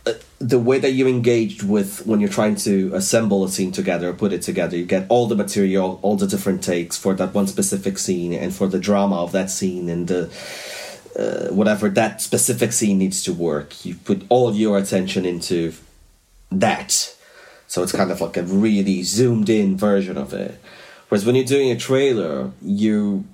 uh, 0.06 0.12
the 0.38 0.58
way 0.58 0.78
that 0.78 0.92
you 0.92 1.06
engage 1.06 1.62
with 1.62 2.06
when 2.06 2.20
you're 2.20 2.30
trying 2.30 2.56
to 2.56 2.90
assemble 2.94 3.44
a 3.44 3.48
scene 3.48 3.72
together 3.72 4.12
put 4.12 4.32
it 4.32 4.42
together 4.42 4.76
you 4.76 4.84
get 4.84 5.06
all 5.08 5.26
the 5.26 5.36
material 5.36 5.98
all 6.02 6.16
the 6.16 6.26
different 6.26 6.62
takes 6.64 6.96
for 6.96 7.14
that 7.14 7.34
one 7.34 7.46
specific 7.46 7.98
scene 7.98 8.32
and 8.32 8.54
for 8.54 8.66
the 8.66 8.78
drama 8.78 9.22
of 9.22 9.32
that 9.32 9.50
scene 9.50 9.88
and 9.88 10.08
the 10.08 10.30
uh, 11.18 11.48
whatever 11.48 11.88
that 11.88 12.22
specific 12.22 12.72
scene 12.72 12.98
needs 12.98 13.22
to 13.24 13.32
work. 13.32 13.84
You 13.84 13.94
put 13.94 14.24
all 14.28 14.54
your 14.54 14.78
attention 14.78 15.24
into 15.26 15.74
that 16.50 17.16
so 17.70 17.84
it's 17.84 17.92
kind 17.92 18.10
of 18.10 18.20
like 18.20 18.36
a 18.36 18.42
really 18.42 19.04
zoomed 19.04 19.48
in 19.48 19.76
version 19.76 20.18
of 20.18 20.32
it. 20.34 20.60
Whereas 21.08 21.24
when 21.24 21.36
you're 21.36 21.44
doing 21.44 21.70
a 21.70 21.76
trailer, 21.76 22.50
you 22.60 23.24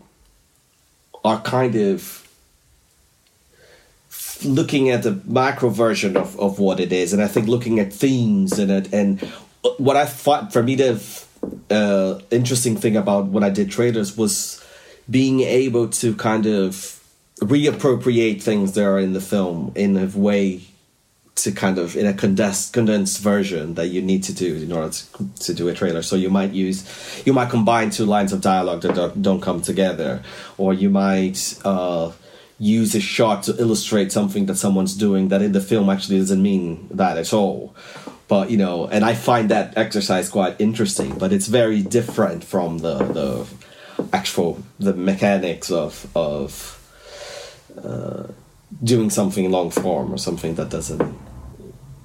are 1.24 1.41
kind 1.41 1.74
of 1.74 2.28
looking 4.45 4.91
at 4.91 5.05
the 5.05 5.18
macro 5.24 5.70
version 5.70 6.18
of, 6.18 6.39
of 6.39 6.59
what 6.59 6.80
it 6.80 6.93
is, 6.93 7.14
and 7.14 7.22
I 7.22 7.28
think 7.28 7.49
looking 7.49 7.80
at 7.80 7.95
themes 7.95 8.59
and 8.59 8.70
it, 8.70 8.93
and 8.93 9.22
what 9.78 9.97
I 9.97 10.05
thought 10.05 10.53
for 10.53 10.62
me 10.62 10.74
the 10.74 11.03
uh, 11.70 12.20
interesting 12.30 12.76
thing 12.76 12.95
about 12.95 13.28
when 13.28 13.43
I 13.43 13.49
did 13.49 13.70
trailers 13.70 14.18
was 14.18 14.62
being 15.09 15.41
able 15.41 15.89
to 15.89 16.14
kind 16.14 16.45
of 16.45 17.03
reappropriate 17.41 18.43
things 18.43 18.74
that 18.74 18.84
are 18.84 18.99
in 18.99 19.14
the 19.14 19.22
film 19.22 19.72
in 19.74 19.97
a 19.97 20.05
way 20.09 20.61
to 21.37 21.53
kind 21.53 21.78
of 21.78 21.97
in 21.97 22.07
a 22.07 22.14
condensed 22.14 22.72
condensed 22.72 23.20
version 23.20 23.74
that 23.74 23.89
you 23.89 24.01
need 24.01 24.22
to 24.24 24.32
do 24.32 24.57
in 24.57 24.72
order 24.72 24.91
to, 24.91 25.05
to 25.34 25.55
do 25.55 25.68
a 25.68 25.74
trailer. 25.74 26.03
So 26.03 26.16
you 26.16 26.30
might 26.30 26.53
use, 26.53 27.22
you 27.26 27.32
might 27.34 27.51
combine 27.51 27.91
two 27.91 28.07
lines 28.07 28.32
of 28.32 28.41
dialogue 28.41 28.80
that 28.82 28.95
don't, 28.95 29.22
don't 29.22 29.43
come 29.43 29.61
together, 29.61 30.22
or 30.57 30.72
you 30.72 30.89
might 30.89 31.59
uh, 31.64 32.12
use 32.59 32.95
a 32.95 33.01
shot 33.01 33.43
to 33.45 33.61
illustrate 33.61 34.12
something 34.12 34.47
that 34.47 34.57
someone's 34.57 34.97
doing 34.97 35.28
that 35.28 35.43
in 35.43 35.53
the 35.53 35.61
film 35.61 35.91
actually 35.91 36.18
doesn't 36.18 36.43
mean 36.43 36.89
that 36.91 37.18
at 37.18 37.32
all. 37.34 37.74
But 38.28 38.51
you 38.51 38.57
know, 38.57 38.89
and 38.89 39.05
I 39.05 39.14
find 39.14 39.51
that 39.51 39.76
exercise 39.76 40.30
quite 40.30 40.59
interesting. 40.59 41.18
But 41.18 41.32
it's 41.32 41.49
very 41.49 41.82
different 41.82 42.45
from 42.45 42.78
the 42.78 42.97
the 42.99 43.47
actual 44.12 44.62
the 44.78 44.95
mechanics 44.95 45.70
of 45.70 46.11
of. 46.16 46.72
Uh, 47.76 48.28
doing 48.82 49.11
something 49.11 49.51
long 49.51 49.70
form 49.70 50.12
or 50.12 50.18
something 50.18 50.55
that 50.57 50.68
doesn't 50.68 51.16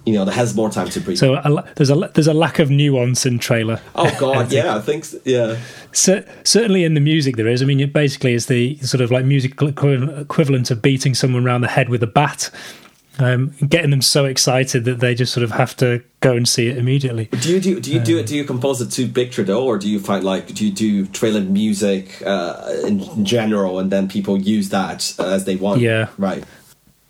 you 0.05 0.13
know 0.13 0.25
that 0.25 0.33
has 0.33 0.55
more 0.55 0.69
time 0.69 0.89
to 0.89 0.99
breathe. 0.99 1.17
So 1.17 1.35
a, 1.35 1.63
there's 1.75 1.89
a 1.89 1.95
there's 2.13 2.27
a 2.27 2.33
lack 2.33 2.59
of 2.59 2.69
nuance 2.69 3.25
in 3.25 3.39
trailer. 3.39 3.79
Oh 3.95 4.15
God, 4.19 4.51
yeah, 4.51 4.75
I 4.75 4.81
think 4.81 5.05
so, 5.05 5.19
yeah. 5.25 5.59
So, 5.91 6.23
certainly 6.43 6.83
in 6.83 6.93
the 6.93 7.01
music 7.01 7.35
there 7.37 7.47
is. 7.47 7.61
I 7.61 7.65
mean, 7.65 7.79
it 7.79 7.93
basically 7.93 8.33
is 8.33 8.47
the 8.47 8.77
sort 8.77 9.01
of 9.01 9.11
like 9.11 9.25
musical 9.25 9.67
equivalent 9.67 10.71
of 10.71 10.81
beating 10.81 11.13
someone 11.13 11.45
around 11.45 11.61
the 11.61 11.67
head 11.67 11.89
with 11.89 12.01
a 12.03 12.07
bat. 12.07 12.49
Um, 13.19 13.53
getting 13.67 13.91
them 13.91 14.01
so 14.01 14.23
excited 14.23 14.85
that 14.85 15.01
they 15.01 15.13
just 15.13 15.33
sort 15.33 15.43
of 15.43 15.51
have 15.51 15.75
to 15.77 16.01
go 16.21 16.33
and 16.33 16.47
see 16.47 16.69
it 16.69 16.77
immediately. 16.77 17.25
Do 17.25 17.53
you 17.53 17.59
do, 17.59 17.79
do 17.79 17.91
you 17.91 17.99
do 17.99 18.17
it? 18.17 18.25
Do 18.25 18.35
you 18.35 18.45
compose 18.45 18.81
it 18.81 18.89
to 18.91 19.07
picture 19.07 19.43
though, 19.43 19.65
or 19.65 19.77
do 19.77 19.89
you 19.89 19.99
find 19.99 20.23
like 20.23 20.47
do 20.47 20.65
you 20.65 20.71
do 20.71 21.05
trailer 21.07 21.41
music 21.41 22.23
uh, 22.25 22.73
in 22.85 23.25
general, 23.25 23.79
and 23.79 23.91
then 23.91 24.07
people 24.07 24.39
use 24.39 24.69
that 24.69 25.13
as 25.19 25.43
they 25.43 25.57
want? 25.57 25.81
Yeah, 25.81 26.07
right. 26.17 26.43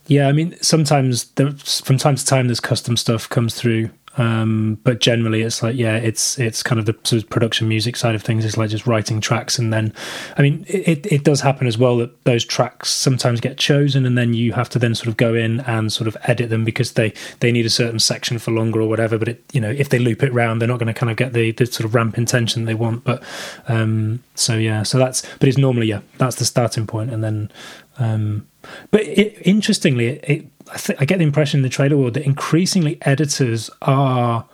Yeah, 0.08 0.28
I 0.28 0.32
mean, 0.32 0.58
sometimes 0.62 1.26
there, 1.32 1.52
from 1.52 1.98
time 1.98 2.16
to 2.16 2.26
time, 2.26 2.48
there's 2.48 2.60
custom 2.60 2.98
stuff 2.98 3.30
comes 3.30 3.56
through, 3.56 3.92
um, 4.18 4.78
but 4.84 5.00
generally, 5.00 5.42
it's 5.42 5.64
like 5.64 5.78
yeah, 5.78 5.96
it's 5.96 6.38
it's 6.38 6.62
kind 6.62 6.80
of 6.80 6.86
the 6.86 6.94
sort 7.04 7.24
of 7.24 7.30
production 7.30 7.70
music 7.70 7.96
side 7.96 8.14
of 8.14 8.22
things. 8.22 8.44
It's 8.44 8.58
like 8.58 8.70
just 8.70 8.86
writing 8.86 9.22
tracks, 9.22 9.58
and 9.58 9.72
then, 9.72 9.94
I 10.38 10.42
mean, 10.42 10.66
it 10.68 11.06
it 11.10 11.24
does 11.24 11.40
happen 11.40 11.66
as 11.66 11.78
well 11.78 11.98
that 11.98 12.26
those 12.26 12.44
tracks 12.44 12.90
sometimes 12.90 13.40
get 13.40 13.58
chosen, 13.58 14.06
and 14.06 14.18
then 14.18 14.34
you 14.34 14.52
have 14.52 14.68
to 14.70 14.80
then 14.80 14.96
sort 14.96 15.08
of 15.08 15.16
go 15.16 15.34
in 15.34 15.62
and 15.62 15.94
sort 15.94 16.10
of 16.10 16.18
edit 16.24 16.50
them 16.50 16.66
because 16.66 16.94
they 16.94 17.14
they 17.40 17.52
need 17.54 17.66
a 17.66 17.70
certain 17.70 18.00
section 18.00 18.38
for 18.38 18.52
longer 18.52 18.82
or 18.82 18.90
whatever. 18.90 19.18
But 19.18 19.30
it 19.30 19.44
you 19.54 19.62
know 19.62 19.70
if 19.72 19.90
they 19.90 20.00
loop 20.00 20.24
it 20.24 20.34
round, 20.34 20.60
they're 20.60 20.68
not 20.68 20.80
going 20.80 20.94
to 20.94 21.00
kind 21.00 21.10
of 21.10 21.16
get 21.16 21.32
the 21.32 21.52
the 21.52 21.66
sort 21.66 21.86
of 21.86 21.96
ramp 21.96 22.18
intention 22.18 22.66
they 22.66 22.74
want. 22.74 23.06
But 23.06 23.24
um, 23.70 24.22
so 24.36 24.58
yeah, 24.58 24.84
so 24.84 24.98
that's 24.98 25.22
but 25.40 25.48
it's 25.48 25.58
normally 25.58 25.88
yeah 25.88 26.02
that's 26.18 26.36
the 26.36 26.46
starting 26.46 26.86
point, 26.86 27.12
and 27.12 27.24
then 27.24 27.50
um, 27.98 28.46
but 28.92 29.02
it, 29.02 29.38
interestingly, 29.46 30.08
it, 30.08 30.48
I, 30.74 30.78
th- 30.78 31.02
I, 31.02 31.06
get 31.06 31.18
the 31.18 31.24
impression 31.24 31.60
in 31.60 31.64
the 31.64 31.70
trailer 31.70 31.98
world 31.98 32.14
that 32.16 32.24
increasingly 32.24 32.98
editors 33.02 33.70
are 33.82 34.46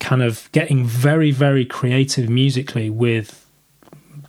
kind 0.00 0.22
of 0.22 0.48
getting 0.52 0.84
very, 0.84 1.30
very 1.30 1.64
creative 1.64 2.28
musically 2.28 2.90
with 2.90 3.44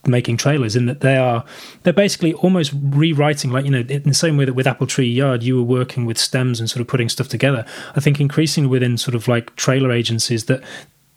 making 0.07 0.37
trailers 0.37 0.75
in 0.75 0.85
that 0.85 1.01
they 1.01 1.17
are 1.17 1.43
they're 1.83 1.93
basically 1.93 2.33
almost 2.35 2.71
rewriting 2.75 3.51
like 3.51 3.65
you 3.65 3.71
know 3.71 3.79
in 3.79 4.03
the 4.03 4.13
same 4.13 4.37
way 4.37 4.45
that 4.45 4.53
with 4.53 4.67
apple 4.67 4.85
tree 4.85 5.07
yard 5.07 5.41
you 5.41 5.55
were 5.55 5.63
working 5.63 6.05
with 6.05 6.15
stems 6.15 6.59
and 6.59 6.69
sort 6.69 6.81
of 6.81 6.87
putting 6.87 7.09
stuff 7.09 7.27
together. 7.27 7.65
I 7.95 7.99
think 7.99 8.19
increasingly 8.19 8.69
within 8.69 8.97
sort 8.97 9.15
of 9.15 9.27
like 9.27 9.55
trailer 9.55 9.91
agencies 9.91 10.45
that 10.45 10.61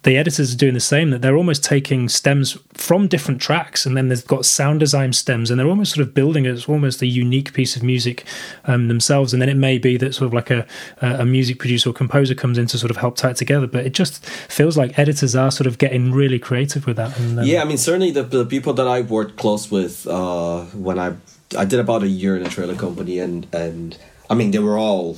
the 0.04 0.16
editors 0.16 0.54
are 0.54 0.56
doing 0.56 0.74
the 0.74 0.80
same 0.80 1.10
that 1.10 1.22
they're 1.22 1.36
almost 1.36 1.64
taking 1.64 2.08
stems 2.08 2.56
from 2.72 3.08
different 3.08 3.40
tracks 3.40 3.84
and 3.84 3.96
then 3.96 4.08
they've 4.08 4.26
got 4.26 4.44
sound 4.44 4.80
design 4.80 5.12
stems 5.12 5.50
and 5.50 5.58
they're 5.58 5.66
almost 5.66 5.94
sort 5.94 6.06
of 6.06 6.14
building 6.14 6.44
it 6.44 6.50
as 6.50 6.66
almost 6.68 7.02
a 7.02 7.06
unique 7.06 7.52
piece 7.52 7.74
of 7.76 7.82
music 7.82 8.24
um, 8.64 8.88
themselves. 8.88 9.32
And 9.32 9.42
then 9.42 9.48
it 9.48 9.56
may 9.56 9.76
be 9.76 9.96
that 9.96 10.14
sort 10.14 10.28
of 10.28 10.34
like 10.34 10.50
a, 10.50 10.66
a 11.00 11.24
music 11.24 11.58
producer 11.58 11.90
or 11.90 11.92
composer 11.92 12.34
comes 12.34 12.58
in 12.58 12.66
to 12.68 12.78
sort 12.78 12.90
of 12.90 12.96
help 12.96 13.16
tie 13.16 13.30
it 13.30 13.36
together 13.36 13.66
but 13.66 13.84
it 13.84 13.92
just 13.92 14.24
feels 14.26 14.76
like 14.76 14.98
editors 14.98 15.34
are 15.34 15.50
sort 15.50 15.66
of 15.66 15.78
getting 15.78 16.12
really 16.12 16.38
creative 16.38 16.86
with 16.86 16.96
that. 16.96 17.18
And, 17.18 17.40
um, 17.40 17.46
yeah 17.46 17.62
i 17.62 17.64
mean 17.64 17.78
certainly 17.78 18.10
the, 18.10 18.22
the 18.22 18.44
people 18.44 18.72
that 18.74 18.86
i 18.86 19.00
worked 19.00 19.36
close 19.36 19.70
with 19.70 20.06
uh, 20.06 20.62
when 20.88 20.98
i 20.98 21.14
i 21.56 21.64
did 21.64 21.80
about 21.80 22.02
a 22.02 22.08
year 22.08 22.36
in 22.36 22.44
a 22.44 22.48
trailer 22.48 22.74
company 22.74 23.18
and 23.18 23.46
and 23.52 23.98
i 24.30 24.34
mean 24.34 24.50
they 24.50 24.58
were 24.58 24.78
all 24.78 25.16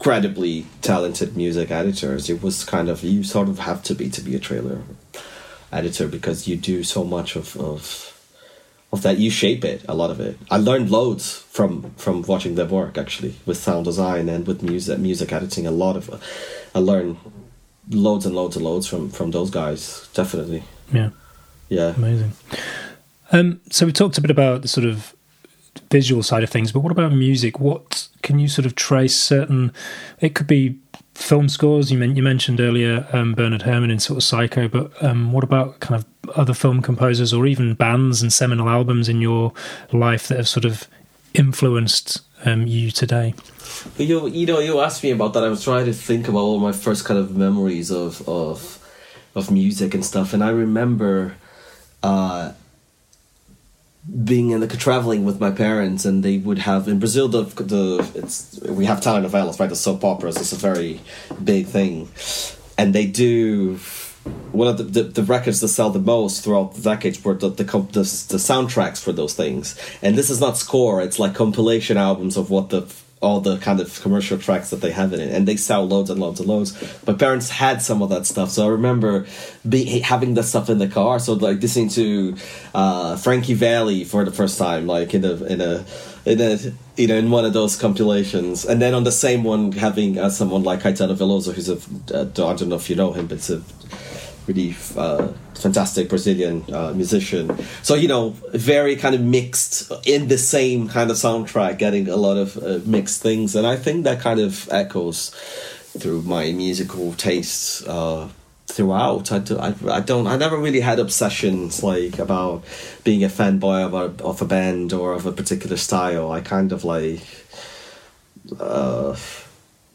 incredibly 0.00 0.64
talented 0.80 1.36
music 1.36 1.70
editors. 1.70 2.30
It 2.30 2.42
was 2.42 2.64
kind 2.64 2.88
of 2.88 3.04
you 3.04 3.22
sort 3.22 3.50
of 3.50 3.58
have 3.58 3.82
to 3.82 3.94
be 3.94 4.08
to 4.08 4.22
be 4.22 4.34
a 4.34 4.38
trailer 4.38 4.80
editor 5.70 6.08
because 6.08 6.48
you 6.48 6.56
do 6.56 6.82
so 6.82 7.04
much 7.04 7.36
of 7.36 7.54
of 7.56 8.06
of 8.92 9.02
that. 9.02 9.18
You 9.18 9.30
shape 9.30 9.62
it 9.62 9.84
a 9.86 9.94
lot 9.94 10.10
of 10.10 10.18
it. 10.18 10.38
I 10.50 10.56
learned 10.56 10.90
loads 10.90 11.44
from 11.50 11.90
from 11.98 12.22
watching 12.22 12.54
their 12.54 12.64
work 12.66 12.96
actually 12.96 13.34
with 13.44 13.58
sound 13.58 13.84
design 13.84 14.30
and 14.30 14.46
with 14.46 14.62
music 14.62 14.98
music 14.98 15.32
editing. 15.34 15.66
A 15.66 15.70
lot 15.70 15.96
of 15.96 16.08
I 16.74 16.78
learned 16.78 17.18
loads 17.90 18.24
and 18.24 18.34
loads 18.34 18.56
and 18.56 18.64
loads 18.64 18.86
from 18.86 19.10
from 19.10 19.32
those 19.32 19.50
guys. 19.50 20.08
Definitely. 20.14 20.62
Yeah. 20.90 21.10
Yeah. 21.68 21.92
Amazing. 21.94 22.32
Um, 23.32 23.60
so 23.70 23.84
we 23.84 23.92
talked 23.92 24.16
a 24.16 24.22
bit 24.22 24.30
about 24.30 24.62
the 24.62 24.68
sort 24.68 24.86
of 24.86 25.14
visual 25.90 26.22
side 26.22 26.42
of 26.42 26.50
things, 26.50 26.72
but 26.72 26.80
what 26.80 26.92
about 26.92 27.12
music? 27.12 27.58
What 27.58 28.08
can 28.22 28.38
you 28.38 28.48
sort 28.48 28.66
of 28.66 28.74
trace 28.74 29.16
certain? 29.16 29.72
It 30.20 30.34
could 30.34 30.46
be 30.46 30.78
film 31.14 31.48
scores. 31.48 31.90
You, 31.90 32.02
you 32.02 32.22
mentioned 32.22 32.60
earlier 32.60 33.06
um, 33.12 33.34
Bernard 33.34 33.62
Herrmann 33.62 33.90
in 33.90 33.98
sort 33.98 34.18
of 34.18 34.22
Psycho, 34.22 34.68
but 34.68 34.90
um, 35.02 35.32
what 35.32 35.44
about 35.44 35.80
kind 35.80 36.02
of 36.02 36.30
other 36.36 36.54
film 36.54 36.80
composers 36.80 37.32
or 37.32 37.46
even 37.46 37.74
bands 37.74 38.22
and 38.22 38.32
seminal 38.32 38.68
albums 38.68 39.08
in 39.08 39.20
your 39.20 39.52
life 39.92 40.28
that 40.28 40.38
have 40.38 40.48
sort 40.48 40.64
of 40.64 40.86
influenced 41.34 42.20
um, 42.44 42.66
you 42.66 42.90
today? 42.90 43.34
You 43.98 44.28
you 44.28 44.46
know 44.46 44.60
you 44.60 44.80
asked 44.80 45.02
me 45.02 45.10
about 45.10 45.34
that. 45.34 45.44
I 45.44 45.48
was 45.48 45.64
trying 45.64 45.86
to 45.86 45.92
think 45.92 46.28
about 46.28 46.40
all 46.40 46.58
my 46.58 46.72
first 46.72 47.04
kind 47.04 47.18
of 47.18 47.36
memories 47.36 47.90
of 47.90 48.26
of 48.28 48.78
of 49.34 49.50
music 49.50 49.94
and 49.94 50.04
stuff, 50.04 50.32
and 50.32 50.42
I 50.42 50.50
remember. 50.50 51.36
Uh, 52.02 52.52
being 54.24 54.50
in 54.50 54.60
the 54.60 54.66
traveling 54.66 55.24
with 55.24 55.40
my 55.40 55.50
parents 55.50 56.04
and 56.04 56.22
they 56.24 56.38
would 56.38 56.58
have 56.58 56.88
in 56.88 56.98
Brazil 56.98 57.28
the 57.28 57.42
the 57.62 58.10
it's 58.14 58.58
we 58.62 58.86
have 58.86 59.00
telenovelas 59.00 59.60
right? 59.60 59.68
The 59.68 59.76
soap 59.76 60.04
operas 60.04 60.36
it's 60.36 60.52
a 60.52 60.56
very 60.56 61.00
big 61.42 61.66
thing. 61.66 62.08
And 62.78 62.94
they 62.94 63.06
do 63.06 63.78
one 64.52 64.68
of 64.68 64.78
the, 64.78 64.84
the, 64.84 65.02
the, 65.02 65.22
records 65.22 65.60
that 65.60 65.68
sell 65.68 65.90
the 65.90 65.98
most 65.98 66.44
throughout 66.44 66.74
the 66.74 66.82
decades 66.82 67.22
were 67.22 67.34
the 67.34 67.50
the, 67.50 67.64
the 67.64 67.92
the 67.92 68.38
soundtracks 68.38 69.02
for 69.02 69.12
those 69.12 69.34
things. 69.34 69.78
And 70.02 70.16
this 70.16 70.30
is 70.30 70.40
not 70.40 70.56
score 70.56 71.02
it's 71.02 71.18
like 71.18 71.34
compilation 71.34 71.96
albums 71.96 72.36
of 72.36 72.48
what 72.48 72.70
the 72.70 72.90
all 73.20 73.40
the 73.40 73.58
kind 73.58 73.80
of 73.80 74.00
commercial 74.00 74.38
tracks 74.38 74.70
that 74.70 74.80
they 74.80 74.90
have 74.90 75.12
in 75.12 75.20
it, 75.20 75.30
and 75.30 75.46
they 75.46 75.56
sell 75.56 75.86
loads 75.86 76.08
and 76.08 76.18
loads 76.18 76.40
and 76.40 76.48
loads. 76.48 76.72
My 77.06 77.12
parents 77.12 77.50
had 77.50 77.82
some 77.82 78.00
of 78.00 78.08
that 78.08 78.26
stuff, 78.26 78.50
so 78.50 78.66
I 78.66 78.68
remember 78.70 79.26
be, 79.68 80.00
having 80.00 80.34
that 80.34 80.44
stuff 80.44 80.70
in 80.70 80.78
the 80.78 80.88
car. 80.88 81.18
So 81.18 81.34
like 81.34 81.60
listening 81.60 81.90
to 81.90 82.36
uh, 82.74 83.16
Frankie 83.16 83.54
Valli 83.54 84.04
for 84.04 84.24
the 84.24 84.32
first 84.32 84.58
time, 84.58 84.86
like 84.86 85.12
in 85.12 85.24
a 85.24 85.34
in 85.44 85.60
a 85.60 85.84
in 86.24 86.40
a 86.40 86.58
you 86.96 87.08
know 87.08 87.16
in 87.16 87.30
one 87.30 87.44
of 87.44 87.52
those 87.52 87.76
compilations, 87.76 88.64
and 88.64 88.80
then 88.80 88.94
on 88.94 89.04
the 89.04 89.12
same 89.12 89.44
one 89.44 89.72
having 89.72 90.18
uh, 90.18 90.30
someone 90.30 90.62
like 90.62 90.80
Caetano 90.80 91.14
Veloso, 91.14 91.52
who's 91.52 91.68
a 91.68 91.76
uh, 92.16 92.22
I 92.22 92.56
don't 92.56 92.68
know 92.68 92.76
if 92.76 92.88
you 92.88 92.96
know 92.96 93.12
him, 93.12 93.26
but 93.26 93.36
it's 93.38 93.50
a 93.50 93.62
really 94.46 94.76
uh, 94.96 95.28
fantastic 95.54 96.08
Brazilian 96.08 96.64
uh, 96.72 96.92
musician. 96.92 97.56
So 97.82 97.94
you 97.94 98.08
know, 98.08 98.30
very 98.52 98.96
kind 98.96 99.14
of 99.14 99.20
mixed 99.20 99.90
in 100.04 100.28
the 100.28 100.38
same 100.38 100.88
kind 100.88 101.10
of 101.10 101.16
soundtrack, 101.16 101.78
getting 101.78 102.08
a 102.08 102.16
lot 102.16 102.36
of 102.36 102.56
uh, 102.56 102.80
mixed 102.84 103.22
things, 103.22 103.54
and 103.54 103.66
I 103.66 103.76
think 103.76 104.04
that 104.04 104.20
kind 104.20 104.40
of 104.40 104.68
echoes 104.70 105.30
through 105.98 106.22
my 106.22 106.52
musical 106.52 107.12
tastes 107.14 107.86
uh, 107.86 108.28
throughout. 108.66 109.32
I, 109.32 109.38
do, 109.38 109.58
I, 109.58 109.74
I 109.88 110.00
don't 110.00 110.26
I 110.26 110.36
never 110.36 110.56
really 110.56 110.80
had 110.80 110.98
obsessions 110.98 111.82
like 111.82 112.18
about 112.18 112.64
being 113.04 113.24
a 113.24 113.28
fanboy 113.28 113.86
of 113.86 113.94
a 113.94 114.24
of 114.24 114.40
a 114.42 114.44
band 114.44 114.92
or 114.92 115.12
of 115.12 115.26
a 115.26 115.32
particular 115.32 115.76
style. 115.76 116.30
I 116.30 116.40
kind 116.40 116.72
of 116.72 116.84
like 116.84 117.22
uh, 118.58 119.16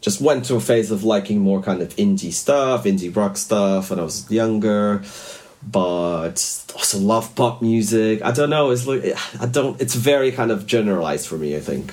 just 0.06 0.22
went 0.22 0.46
to 0.46 0.56
a 0.56 0.60
phase 0.60 0.92
of 0.92 1.04
liking 1.04 1.40
more 1.40 1.64
kind 1.64 1.82
of 1.82 1.90
indie 1.96 2.32
stuff, 2.32 2.84
indie 2.84 3.14
rock 3.14 3.38
stuff 3.38 3.90
when 3.90 4.00
I 4.00 4.04
was 4.04 4.30
younger. 4.30 5.02
But 5.68 6.38
also 6.76 7.00
love 7.00 7.34
pop 7.34 7.60
music. 7.64 8.22
I 8.22 8.32
don't 8.32 8.52
know. 8.52 8.70
It's 8.70 8.86
like 8.86 9.04
I 9.42 9.48
don't. 9.48 9.82
It's 9.82 9.96
very 9.96 10.32
kind 10.32 10.52
of 10.52 10.68
generalized 10.68 11.28
for 11.28 11.40
me. 11.40 11.56
I 11.56 11.60
think. 11.60 11.92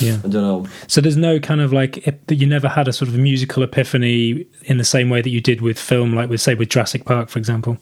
Yeah. 0.00 0.18
I 0.18 0.28
don't 0.28 0.34
know. 0.34 0.66
So 0.86 1.00
there's 1.00 1.16
no 1.16 1.40
kind 1.40 1.60
of 1.60 1.72
like 1.72 2.04
that 2.28 2.36
you 2.36 2.46
never 2.46 2.68
had 2.68 2.86
a 2.86 2.92
sort 2.92 3.08
of 3.08 3.16
musical 3.16 3.64
epiphany 3.64 4.46
in 4.66 4.78
the 4.78 4.84
same 4.84 5.10
way 5.10 5.20
that 5.20 5.30
you 5.30 5.40
did 5.40 5.60
with 5.60 5.80
film, 5.80 6.14
like 6.14 6.30
with 6.30 6.40
say 6.40 6.54
with 6.54 6.68
Jurassic 6.68 7.04
Park, 7.04 7.28
for 7.28 7.40
example. 7.40 7.78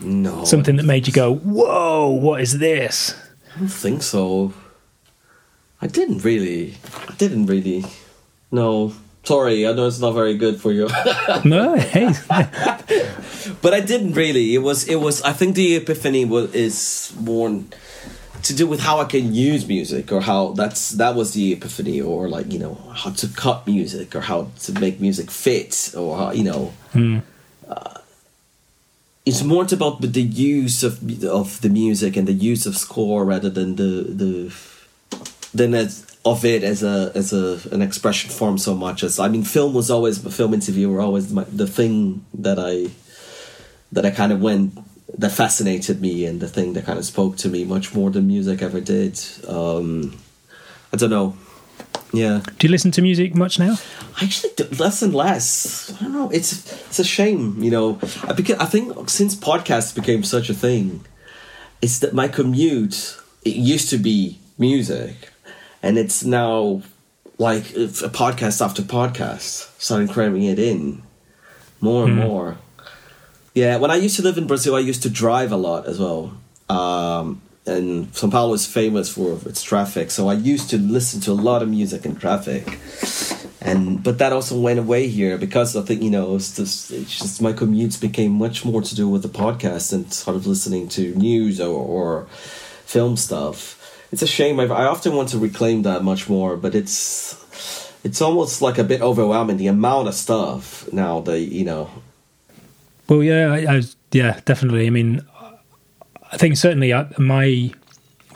No. 0.00 0.44
Something 0.44 0.74
that 0.78 0.84
made 0.84 1.06
you 1.06 1.12
go, 1.12 1.32
"Whoa, 1.32 2.08
what 2.08 2.40
is 2.40 2.58
this?" 2.58 3.14
I 3.54 3.60
don't 3.60 3.68
think 3.68 4.02
so. 4.02 4.52
I 5.80 5.86
didn't 5.86 6.24
really. 6.24 6.74
I 7.08 7.14
didn't 7.14 7.46
really. 7.46 7.84
No. 8.50 8.94
Sorry, 9.24 9.66
I 9.68 9.72
know 9.72 9.86
it's 9.86 10.00
not 10.00 10.12
very 10.12 10.36
good 10.36 10.60
for 10.60 10.72
you. 10.72 10.88
no, 11.44 11.74
hey. 11.76 12.12
but 13.62 13.72
I 13.72 13.80
didn't 13.80 14.14
really. 14.14 14.54
It 14.54 14.58
was. 14.58 14.88
It 14.88 14.96
was. 14.96 15.22
I 15.22 15.32
think 15.32 15.54
the 15.54 15.76
epiphany 15.76 16.24
was 16.24 16.52
is 16.54 17.14
more 17.20 17.62
to 18.42 18.54
do 18.54 18.66
with 18.66 18.80
how 18.80 18.98
I 18.98 19.04
can 19.04 19.32
use 19.32 19.68
music, 19.68 20.10
or 20.10 20.22
how 20.22 20.52
that's 20.52 20.90
that 20.90 21.14
was 21.14 21.34
the 21.34 21.52
epiphany, 21.52 22.00
or 22.00 22.28
like 22.28 22.52
you 22.52 22.58
know 22.58 22.74
how 22.94 23.10
to 23.10 23.28
cut 23.28 23.64
music, 23.66 24.16
or 24.16 24.22
how 24.22 24.48
to 24.62 24.72
make 24.80 25.00
music 25.00 25.30
fit, 25.30 25.94
or 25.96 26.16
how 26.16 26.32
you 26.32 26.42
know. 26.42 26.72
Mm. 26.92 27.22
Uh, 27.68 27.98
it's 29.24 29.44
more 29.44 29.64
about 29.70 30.00
the 30.00 30.22
use 30.22 30.82
of 30.82 30.98
of 31.24 31.60
the 31.60 31.68
music 31.68 32.16
and 32.16 32.26
the 32.26 32.32
use 32.32 32.66
of 32.66 32.76
score 32.76 33.24
rather 33.24 33.48
than 33.48 33.76
the 33.76 34.02
the 34.08 34.52
than 35.54 35.74
as 35.74 36.11
of 36.24 36.44
it 36.44 36.62
as 36.62 36.82
a 36.82 37.10
as 37.14 37.32
a 37.32 37.58
an 37.74 37.82
expression 37.82 38.30
form 38.30 38.56
so 38.56 38.74
much 38.74 39.02
as 39.02 39.18
I 39.18 39.28
mean 39.28 39.42
film 39.42 39.74
was 39.74 39.90
always 39.90 40.18
film 40.34 40.54
interview 40.54 40.88
were 40.88 41.00
always 41.00 41.32
my, 41.32 41.44
the 41.44 41.66
thing 41.66 42.24
that 42.34 42.58
I 42.58 42.90
that 43.90 44.06
I 44.06 44.10
kind 44.10 44.32
of 44.32 44.40
went 44.40 44.78
that 45.18 45.30
fascinated 45.30 46.00
me 46.00 46.24
and 46.24 46.40
the 46.40 46.48
thing 46.48 46.72
that 46.74 46.86
kind 46.86 46.98
of 46.98 47.04
spoke 47.04 47.36
to 47.38 47.48
me 47.48 47.64
much 47.64 47.94
more 47.94 48.10
than 48.10 48.26
music 48.26 48.62
ever 48.62 48.80
did. 48.80 49.20
Um, 49.46 50.18
I 50.92 50.96
don't 50.96 51.10
know. 51.10 51.36
Yeah. 52.12 52.42
Do 52.58 52.66
you 52.66 52.70
listen 52.70 52.90
to 52.92 53.02
music 53.02 53.34
much 53.34 53.58
now? 53.58 53.76
I 54.20 54.24
actually 54.24 54.52
do, 54.56 54.64
less 54.78 55.02
and 55.02 55.14
less. 55.14 55.94
I 55.98 56.04
don't 56.04 56.12
know. 56.12 56.30
It's 56.30 56.52
it's 56.86 56.98
a 56.98 57.04
shame, 57.04 57.62
you 57.62 57.70
know. 57.70 57.98
I, 58.24 58.32
because 58.32 58.58
I 58.58 58.66
think 58.66 59.08
since 59.10 59.34
podcasts 59.34 59.94
became 59.94 60.22
such 60.22 60.48
a 60.48 60.54
thing, 60.54 61.04
it's 61.80 61.98
that 61.98 62.14
my 62.14 62.28
commute 62.28 63.18
it 63.44 63.56
used 63.56 63.90
to 63.90 63.98
be 63.98 64.38
music 64.58 65.30
and 65.82 65.98
it's 65.98 66.24
now 66.24 66.82
like 67.38 67.70
a 67.72 68.08
podcast 68.08 68.64
after 68.64 68.82
podcast, 68.82 69.68
starting 69.78 70.08
cramming 70.08 70.44
it 70.44 70.58
in 70.58 71.02
more 71.80 72.04
and 72.04 72.18
mm. 72.18 72.26
more. 72.26 72.56
Yeah, 73.54 73.76
when 73.76 73.90
I 73.90 73.96
used 73.96 74.16
to 74.16 74.22
live 74.22 74.38
in 74.38 74.46
Brazil, 74.46 74.76
I 74.76 74.78
used 74.78 75.02
to 75.02 75.10
drive 75.10 75.52
a 75.52 75.56
lot 75.56 75.86
as 75.86 75.98
well. 75.98 76.32
Um, 76.70 77.42
and 77.66 78.10
São 78.12 78.30
Paulo 78.30 78.54
is 78.54 78.66
famous 78.66 79.12
for 79.12 79.38
its 79.46 79.62
traffic, 79.62 80.10
so 80.10 80.28
I 80.28 80.34
used 80.34 80.70
to 80.70 80.78
listen 80.78 81.20
to 81.22 81.32
a 81.32 81.34
lot 81.34 81.62
of 81.62 81.68
music 81.68 82.06
in 82.06 82.16
traffic. 82.16 82.78
And 83.60 84.02
but 84.02 84.18
that 84.18 84.32
also 84.32 84.58
went 84.58 84.80
away 84.80 85.06
here 85.06 85.38
because 85.38 85.76
I 85.76 85.82
think 85.82 86.02
you 86.02 86.10
know 86.10 86.34
it's 86.34 86.56
just, 86.56 86.90
it's 86.90 87.18
just 87.18 87.40
my 87.40 87.52
commutes 87.52 88.00
became 88.00 88.32
much 88.32 88.64
more 88.64 88.82
to 88.82 88.94
do 88.94 89.08
with 89.08 89.22
the 89.22 89.28
podcast 89.28 89.92
and 89.92 90.12
sort 90.12 90.36
of 90.36 90.46
listening 90.48 90.88
to 90.90 91.14
news 91.14 91.60
or, 91.60 91.78
or 91.78 92.26
film 92.84 93.16
stuff 93.16 93.81
it's 94.12 94.22
a 94.22 94.26
shame. 94.26 94.60
I've, 94.60 94.70
i 94.70 94.84
often 94.84 95.16
want 95.16 95.30
to 95.30 95.38
reclaim 95.38 95.82
that 95.82 96.04
much 96.04 96.28
more, 96.28 96.56
but 96.56 96.74
it's 96.74 97.34
it's 98.04 98.20
almost 98.20 98.62
like 98.62 98.78
a 98.78 98.84
bit 98.84 99.00
overwhelming 99.00 99.56
the 99.56 99.68
amount 99.68 100.08
of 100.08 100.14
stuff 100.14 100.90
now 100.92 101.20
that 101.20 101.40
you 101.40 101.64
know. 101.64 101.90
Well, 103.08 103.22
yeah, 103.22 103.52
I, 103.52 103.76
I, 103.76 103.82
yeah, 104.12 104.40
definitely. 104.44 104.86
I 104.86 104.90
mean, 104.90 105.22
I 106.30 106.36
think 106.36 106.56
certainly 106.56 106.92
I, 106.92 107.06
my 107.18 107.72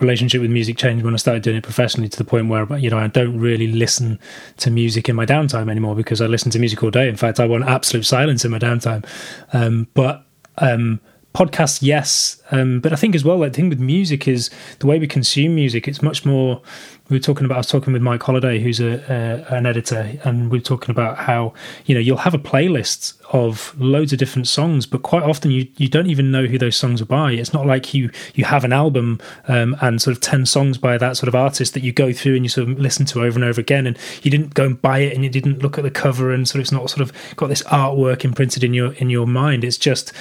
relationship 0.01 0.43
with 0.43 0.51
music 0.51 0.77
changed 0.77 1.05
when 1.05 1.15
I 1.15 1.17
started 1.17 1.43
doing 1.43 1.57
it 1.57 1.63
professionally 1.63 2.09
to 2.09 2.19
the 2.19 2.25
point 2.25 2.49
where 2.49 2.79
you 2.79 2.91
know 2.91 2.99
I 2.99 3.07
don't 3.09 3.39
really 3.39 3.69
listen 3.69 4.19
to 4.59 4.71
music 4.71 5.09
in 5.09 5.17
my 5.17 5.27
downtime 5.27 5.71
anymore 5.71 5.95
because 5.95 6.21
I 6.21 6.27
listen 6.27 6.51
to 6.53 6.59
music 6.59 6.83
all 6.83 6.91
day. 6.91 7.09
In 7.09 7.17
fact, 7.17 7.39
I 7.39 7.47
want 7.47 7.65
absolute 7.65 8.07
silence 8.07 8.45
in 8.45 8.51
my 8.51 8.59
downtime. 8.59 9.05
Um, 9.53 9.89
but 9.95 10.25
um, 10.59 11.01
podcasts, 11.37 11.83
yes, 11.83 12.43
um, 12.51 12.81
but 12.81 12.93
I 12.95 12.97
think 12.97 13.15
as 13.15 13.23
well, 13.23 13.37
Like 13.39 13.53
the 13.53 13.57
thing 13.57 13.69
with 13.69 13.79
music 13.79 14.27
is 14.27 14.51
the 14.79 14.87
way 14.87 14.99
we 14.99 15.07
consume 15.07 15.55
music. 15.55 15.87
It's 15.87 16.03
much 16.03 16.25
more 16.25 16.63
we 17.09 17.17
were 17.17 17.23
talking 17.23 17.45
about. 17.45 17.55
I 17.55 17.59
was 17.59 17.69
talking 17.69 17.93
with 17.93 18.03
Mike 18.03 18.23
Holiday, 18.23 18.59
who's 18.59 18.81
a, 18.81 19.45
a, 19.51 19.55
an 19.55 19.67
editor, 19.67 20.19
and 20.25 20.51
we 20.51 20.59
are 20.59 20.63
talking 20.63 20.91
about 20.91 21.19
how 21.19 21.55
you 21.85 21.95
know 21.95 22.01
you'll 22.01 22.17
have 22.19 22.35
a 22.35 22.39
playlist 22.39 23.15
of 23.33 23.75
loads 23.79 24.13
of 24.13 24.19
different 24.19 24.49
songs, 24.49 24.87
but 24.87 25.03
quite 25.03 25.23
often 25.23 25.51
you 25.51 25.69
you 25.77 25.89
don't 25.89 26.09
even 26.09 26.31
know 26.31 26.47
who 26.47 26.59
those 26.59 26.77
songs 26.77 27.01
are 27.01 27.07
by. 27.07 27.33
It's 27.33 27.53
not 27.53 27.67
like 27.67 27.95
you 27.95 28.11
you 28.35 28.45
have 28.45 28.65
an 28.65 28.73
album 28.73 29.21
um, 29.49 29.77
and 29.81 30.03
sort 30.03 30.17
of 30.17 30.21
ten 30.21 30.47
songs 30.47 30.79
by 30.79 30.99
that 30.99 31.17
sort 31.17 31.29
of 31.29 31.35
artist 31.35 31.75
that 31.75 31.83
you 31.83 31.93
go 31.93 32.13
through 32.13 32.35
and 32.37 32.45
you 32.45 32.49
sort 32.49 32.69
of 32.69 32.79
listen 32.79 33.07
to 33.07 33.23
over 33.23 33.39
and 33.39 33.45
over 33.45 33.61
again, 33.61 33.87
and 33.87 33.97
you 34.23 34.31
didn't 34.31 34.55
go 34.55 34.65
and 34.65 34.83
buy 34.83 34.99
it 34.99 35.15
and 35.15 35.23
you 35.23 35.31
didn't 35.31 35.63
look 35.63 35.79
at 35.79 35.85
the 35.85 35.91
cover 35.91 36.33
and 36.33 36.49
sort 36.49 36.57
of 36.57 36.63
it's 36.63 36.73
not 36.73 36.91
sort 36.91 37.03
of 37.03 37.13
got 37.37 37.47
this 37.47 37.63
artwork 37.65 38.25
imprinted 38.25 38.65
in 38.65 38.75
your 38.75 38.93
in 38.95 39.11
your 39.11 39.27
mind. 39.27 39.63
It's 39.63 39.79
just 39.79 40.13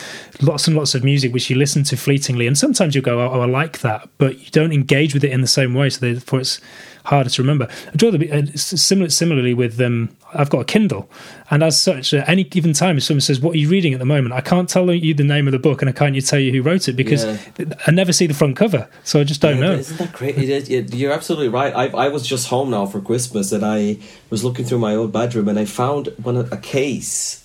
lots 0.42 0.68
and 0.68 0.78
lots 0.78 0.94
of 0.94 1.04
music 1.04 1.34
which 1.34 1.50
you 1.50 1.56
listen 1.56 1.84
to 1.86 1.98
fleetingly, 1.98 2.46
and 2.46 2.56
sometimes 2.56 2.94
you'll 2.94 3.04
go, 3.04 3.20
oh, 3.20 3.42
I 3.42 3.46
like 3.46 3.80
that, 3.80 4.08
but 4.20 4.38
you 4.40 4.52
don't 4.52 4.72
engage 4.72 5.16
with 5.16 5.24
it 5.24 5.32
in 5.32 5.42
the 5.42 5.48
same 5.48 5.74
way. 5.74 5.90
So 5.90 6.02
therefore, 6.02 6.42
it's 6.42 6.62
harder 7.06 7.30
to 7.30 7.42
remember. 7.42 7.68
I 7.88 7.96
draw 7.96 8.12
the 8.12 8.32
uh, 8.32 8.46
similar, 8.56 9.10
similarly 9.10 9.54
with 9.54 9.80
um, 9.80 10.16
I've 10.34 10.50
got 10.50 10.60
a 10.60 10.66
Kindle, 10.66 11.10
and 11.50 11.64
as 11.64 11.80
such, 11.80 12.14
at 12.14 12.28
any 12.28 12.44
given 12.44 12.74
time, 12.74 12.98
if 12.98 13.04
someone 13.04 13.22
says, 13.22 13.40
"What 13.40 13.56
are 13.56 13.58
you 13.58 13.70
reading 13.70 13.94
at 13.94 14.00
the 14.00 14.06
moment?" 14.06 14.34
I 14.34 14.42
can't 14.42 14.68
tell 14.68 14.92
you 14.92 15.14
the 15.14 15.24
name 15.24 15.48
of 15.48 15.52
the 15.52 15.60
book, 15.60 15.82
and 15.82 15.90
I 15.90 15.94
can't 15.94 16.16
tell 16.26 16.40
you 16.40 16.52
who 16.52 16.62
wrote 16.62 16.88
it 16.88 16.94
because 16.94 17.24
yeah. 17.26 17.66
I 17.88 17.92
never 17.92 18.12
see 18.12 18.28
the 18.28 18.34
front 18.34 18.58
cover, 18.58 18.90
so 19.04 19.20
I 19.20 19.24
just 19.24 19.42
don't 19.42 19.58
yeah, 19.58 19.68
know. 19.68 19.74
Isn't 19.74 19.98
that 19.98 20.22
it, 20.22 20.94
you're 20.94 21.14
absolutely 21.14 21.50
right. 21.50 21.74
I, 21.74 21.88
I 22.06 22.10
was 22.10 22.28
just 22.28 22.48
home 22.48 22.72
now 22.72 22.86
for 22.86 23.00
Christmas, 23.02 23.52
and 23.52 23.66
I 23.66 23.98
was 24.30 24.44
looking 24.44 24.66
through 24.66 24.80
my 24.80 24.96
old 24.96 25.12
bedroom, 25.12 25.48
and 25.48 25.60
I 25.60 25.66
found 25.66 26.08
one 26.22 26.36
a 26.36 26.58
case 26.58 27.45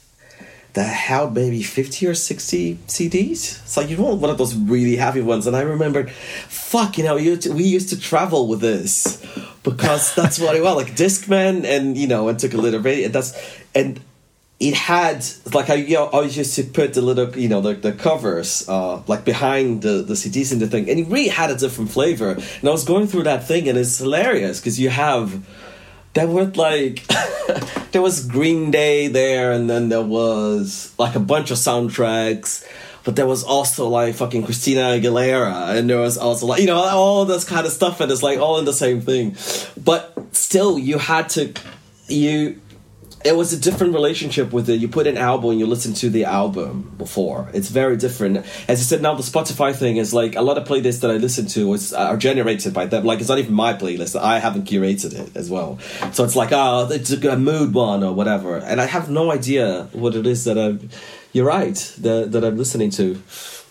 that 0.75 0.85
held 0.85 1.35
maybe 1.35 1.63
50 1.63 2.07
or 2.07 2.15
60 2.15 2.77
CDs. 2.87 3.37
So 3.67 3.81
you 3.81 3.97
know 3.97 4.15
one 4.15 4.31
of 4.31 4.39
those 4.39 4.55
really 4.55 4.97
heavy 4.97 5.21
ones. 5.21 5.47
And 5.47 5.57
I 5.57 5.63
remembered, 5.63 6.11
fuck, 6.11 6.99
you 6.99 7.05
know, 7.05 7.17
we 7.17 7.65
used 7.65 7.89
to 7.91 8.01
travel 8.01 8.47
with 8.47 8.61
this 8.61 9.25
because 9.63 10.15
that's 10.17 10.39
what 10.39 10.57
it 10.57 10.63
was 10.63 10.77
like 10.77 10.95
Discman 10.95 11.65
and, 11.65 11.97
you 11.97 12.07
know, 12.07 12.29
and 12.29 12.39
took 12.39 12.55
a 12.55 12.59
little 12.59 12.81
bit. 12.81 13.07
And 13.07 13.15
that's, 13.15 13.39
and 13.75 14.01
it 14.61 14.75
had 14.75 15.25
like 15.55 15.71
I 15.71 15.75
you 15.75 15.95
know, 15.95 16.07
always 16.07 16.37
used 16.37 16.55
to 16.57 16.65
put 16.65 16.93
the 16.93 17.01
little 17.01 17.37
you 17.37 17.49
know 17.49 17.63
the, 17.63 17.73
the 17.73 17.93
covers 17.93 18.69
uh, 18.69 19.03
like 19.07 19.25
behind 19.25 19.81
the, 19.81 20.03
the 20.03 20.13
CDs 20.13 20.53
in 20.53 20.59
the 20.59 20.67
thing 20.67 20.89
and 20.91 21.01
it 21.01 21.07
really 21.09 21.29
had 21.29 21.51
a 21.51 21.57
different 21.57 21.91
flavor 21.91 22.33
and 22.33 22.69
I 22.69 22.71
was 22.71 22.85
going 22.85 23.07
through 23.07 23.23
that 23.23 23.49
thing 23.49 23.71
and 23.71 23.79
it's 23.79 23.97
hilarious 23.97 24.61
because 24.61 24.79
you 24.79 24.91
have 24.91 25.43
there 26.15 26.27
were 26.27 26.47
like 26.47 27.07
there 27.93 28.03
was 28.03 28.27
Green 28.27 28.71
Day 28.71 29.09
there, 29.09 29.53
and 29.53 29.69
then 29.69 29.89
there 29.89 30.03
was 30.03 30.93
like 30.99 31.15
a 31.15 31.21
bunch 31.21 31.51
of 31.51 31.59
soundtracks. 31.59 32.67
But 33.03 33.17
there 33.17 33.27
was 33.27 33.45
also 33.45 33.89
like 33.89 34.15
fucking 34.15 34.45
Christina 34.45 34.81
Aguilera, 34.81 35.77
and 35.77 35.89
there 35.89 35.99
was 35.99 36.19
also 36.19 36.47
like 36.47 36.61
you 36.61 36.67
know 36.67 36.77
all 36.77 37.25
this 37.25 37.45
kind 37.45 37.67
of 37.67 37.73
stuff, 37.73 38.01
and 38.01 38.13
it's 38.13 38.23
like 38.23 38.39
all 38.39 38.59
in 38.59 38.65
the 38.65 38.73
same 38.73 39.01
thing. 39.01 39.37
But 39.83 40.15
still, 40.33 40.79
you 40.79 40.99
had 40.99 41.29
to 41.31 41.55
you 42.09 42.61
it 43.23 43.37
was 43.37 43.53
a 43.53 43.59
different 43.59 43.93
relationship 43.93 44.53
with 44.53 44.71
it. 44.71 44.81
You 44.81 44.89
put 44.89 45.07
an 45.07 45.19
album 45.19 45.51
and 45.51 45.61
you 45.61 45.67
listen 45.67 45.93
to 45.95 46.09
the 46.09 46.25
album 46.25 46.95
before. 46.97 47.51
It's 47.53 47.69
very 47.69 47.97
different. 47.97 48.39
As 48.67 48.81
I 48.81 48.83
said, 48.83 49.03
now 49.03 49.15
the 49.15 49.23
Spotify 49.23 49.75
thing 49.75 49.99
is 49.99 50.15
like 50.15 50.37
a 50.37 50.43
lot 50.43 50.57
of 50.57 50.67
playlists 50.67 51.01
that 51.01 51.11
I 51.11 51.19
listen 51.19 51.47
to 51.49 51.73
is, 51.75 51.93
uh, 51.93 51.99
are 51.99 52.17
generated 52.17 52.73
by 52.73 52.87
them. 52.87 53.05
Like 53.05 53.21
it's 53.21 53.29
not 53.29 53.39
even 53.39 53.53
my 53.53 53.75
playlist. 53.75 54.19
I 54.19 54.39
haven't 54.39 54.65
curated 54.65 55.13
it 55.13 55.37
as 55.37 55.51
well. 55.51 55.79
So 56.13 56.25
it's 56.25 56.37
like, 56.37 56.51
oh, 56.53 56.89
it's 56.91 57.11
a 57.13 57.37
mood 57.37 57.75
one 57.75 58.03
or 58.03 58.15
whatever. 58.15 58.57
And 58.57 58.81
I 58.81 58.87
have 58.87 59.11
no 59.11 59.31
idea 59.31 59.89
what 59.93 60.15
it 60.15 60.27
is 60.27 60.45
that 60.45 60.57
I'm, 60.57 60.89
you're 61.33 61.47
right, 61.47 61.77
that, 61.99 62.33
that 62.33 62.43
I'm 62.43 62.57
listening 62.57 62.91
to. 62.93 63.23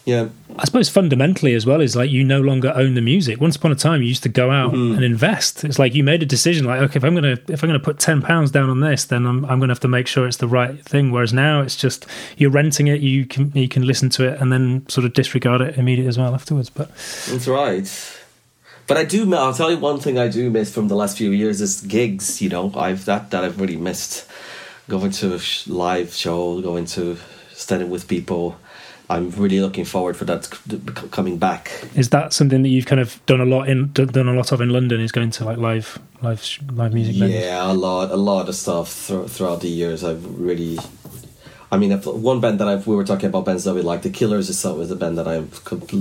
Yeah. 0.10 0.28
I 0.58 0.66
suppose 0.66 0.90
fundamentally 0.90 1.54
as 1.54 1.66
well 1.66 1.80
is 1.80 1.96
like 1.96 2.10
you 2.10 2.24
no 2.24 2.42
longer 2.42 2.74
own 2.76 2.96
the 2.96 3.02
music. 3.02 3.40
Once 3.40 3.56
upon 3.56 3.72
a 3.72 3.76
time, 3.76 4.02
you 4.02 4.10
used 4.10 4.24
to 4.24 4.30
go 4.30 4.52
out 4.52 4.74
Mm-hmm. 4.74 4.96
and 4.96 5.04
invest. 5.06 5.64
It's 5.64 5.80
like 5.80 5.96
you 5.96 6.04
made 6.04 6.22
a 6.22 6.26
decision, 6.26 6.66
like 6.66 6.82
okay, 6.82 6.98
if 6.98 7.04
I'm 7.04 7.16
gonna 7.16 7.38
if 7.48 7.64
I'm 7.64 7.70
gonna 7.70 7.80
put 7.80 8.00
ten 8.00 8.22
pounds 8.22 8.52
down 8.52 8.70
on 8.70 8.80
this, 8.82 9.06
then 9.06 9.26
I'm 9.26 9.46
I'm 9.46 9.60
gonna 9.60 9.72
have 9.72 9.80
to 9.82 9.88
make 9.88 10.08
sure 10.08 10.28
it's 10.28 10.38
the 10.38 10.48
right 10.48 10.78
thing. 10.84 11.12
Whereas 11.12 11.32
now 11.34 11.62
it's 11.62 11.78
just 11.78 12.06
you're 12.38 12.52
renting 12.52 12.88
it, 12.88 13.00
you 13.02 13.26
can 13.26 13.52
you 13.56 13.70
can 13.70 13.84
listen 13.88 14.10
to 14.12 14.28
it 14.28 14.42
and 14.42 14.52
then 14.52 14.86
sort 14.90 15.06
of 15.06 15.14
disregard 15.14 15.62
it 15.62 15.78
immediately 15.78 16.10
as 16.10 16.18
well 16.18 16.34
afterwards. 16.34 16.70
But 16.70 16.90
That's 17.30 17.48
right. 17.48 17.90
But 18.88 18.98
I 18.98 19.06
do. 19.06 19.34
I'll 19.36 19.54
tell 19.54 19.70
you 19.72 19.78
one 19.78 20.00
thing 20.00 20.18
I 20.18 20.28
do 20.28 20.50
miss 20.50 20.74
from 20.74 20.88
the 20.88 20.96
last 20.96 21.16
few 21.18 21.32
years 21.32 21.62
is 21.62 21.82
gigs. 21.82 22.42
You 22.42 22.50
know, 22.50 22.74
I've 22.76 23.06
that 23.06 23.30
that 23.32 23.44
I've 23.46 23.62
really 23.62 23.78
missed 23.78 24.28
going 24.90 25.12
to 25.12 25.36
a 25.36 25.40
live 25.68 26.12
show, 26.14 26.60
going 26.62 26.86
to 26.98 27.18
standing 27.54 27.90
with 27.92 28.08
people. 28.08 28.58
I'm 29.12 29.32
really 29.32 29.60
looking 29.60 29.86
forward 29.86 30.16
for 30.16 30.26
that 30.26 30.50
coming 31.12 31.40
back. 31.40 31.72
is 31.96 32.10
that 32.10 32.32
something 32.32 32.62
that 32.62 32.70
you've 32.70 32.86
kind 32.86 33.02
of 33.02 33.20
done 33.26 33.42
a 33.42 33.46
lot 33.46 33.68
in 33.68 33.92
done 33.92 34.28
a 34.28 34.34
lot 34.34 34.52
of 34.52 34.62
in 34.62 34.70
London? 34.70 35.02
Is 35.02 35.12
going 35.12 35.32
to 35.32 35.46
like 35.46 35.58
live 35.58 35.98
live 36.22 36.48
live 36.72 36.94
music 36.94 37.16
venues? 37.16 37.42
Yeah, 37.42 37.72
a 37.72 37.74
lot, 37.74 38.12
a 38.12 38.16
lot 38.16 38.48
of 38.48 38.56
stuff 38.56 38.92
thr 38.92 39.24
throughout 39.24 39.62
the 39.62 39.68
years. 39.68 40.04
I've 40.04 40.24
really, 40.40 40.78
I 41.72 41.78
mean, 41.78 41.92
if 41.92 42.06
one 42.06 42.40
band 42.40 42.60
that 42.60 42.68
I've 42.68 42.86
we 42.86 42.96
were 42.96 43.04
talking 43.04 43.30
about 43.30 43.46
bands 43.46 43.64
that 43.64 43.74
we 43.74 43.82
like. 43.82 44.04
The 44.04 44.12
Killers 44.12 44.48
is 44.48 44.60
so 44.60 44.80
is 44.80 44.92
a 44.92 44.96
band 44.96 45.18
that 45.18 45.28
I'm 45.28 45.50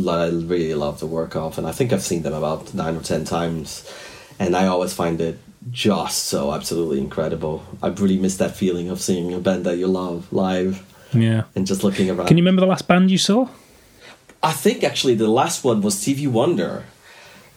I 0.09 0.28
really 0.28 0.74
love 0.74 0.98
to 0.98 1.06
work 1.06 1.35
off, 1.35 1.56
and 1.56 1.66
I 1.66 1.72
think 1.72 1.94
I've 1.94 2.02
seen 2.02 2.22
them 2.22 2.35
about 2.35 2.74
nine 2.74 2.94
or 2.94 3.02
ten 3.02 3.24
times, 3.24 3.90
and 4.39 4.55
I 4.55 4.66
always 4.66 4.93
find 4.93 5.18
it 5.22 5.39
just 5.70 6.24
so 6.24 6.52
absolutely 6.52 6.98
incredible. 6.98 7.64
I 7.82 7.89
really 7.89 8.18
miss 8.18 8.36
that 8.36 8.55
feeling 8.55 8.90
of 8.90 9.01
seeing 9.01 9.32
a 9.32 9.40
band 9.40 9.64
that 9.64 9.76
you 9.78 9.86
love 9.86 10.30
live 10.32 10.85
yeah. 11.12 11.44
and 11.55 11.66
just 11.66 11.82
looking 11.85 12.10
around. 12.10 12.26
Can 12.28 12.36
you 12.39 12.43
remember 12.43 12.60
the 12.60 12.66
last 12.66 12.86
band 12.89 13.10
you 13.10 13.18
saw? 13.18 13.48
I 14.43 14.52
think 14.52 14.85
actually 14.85 15.14
the 15.14 15.28
last 15.28 15.64
one 15.64 15.80
was 15.82 15.98
Stevie 15.98 16.26
Wonder, 16.28 16.85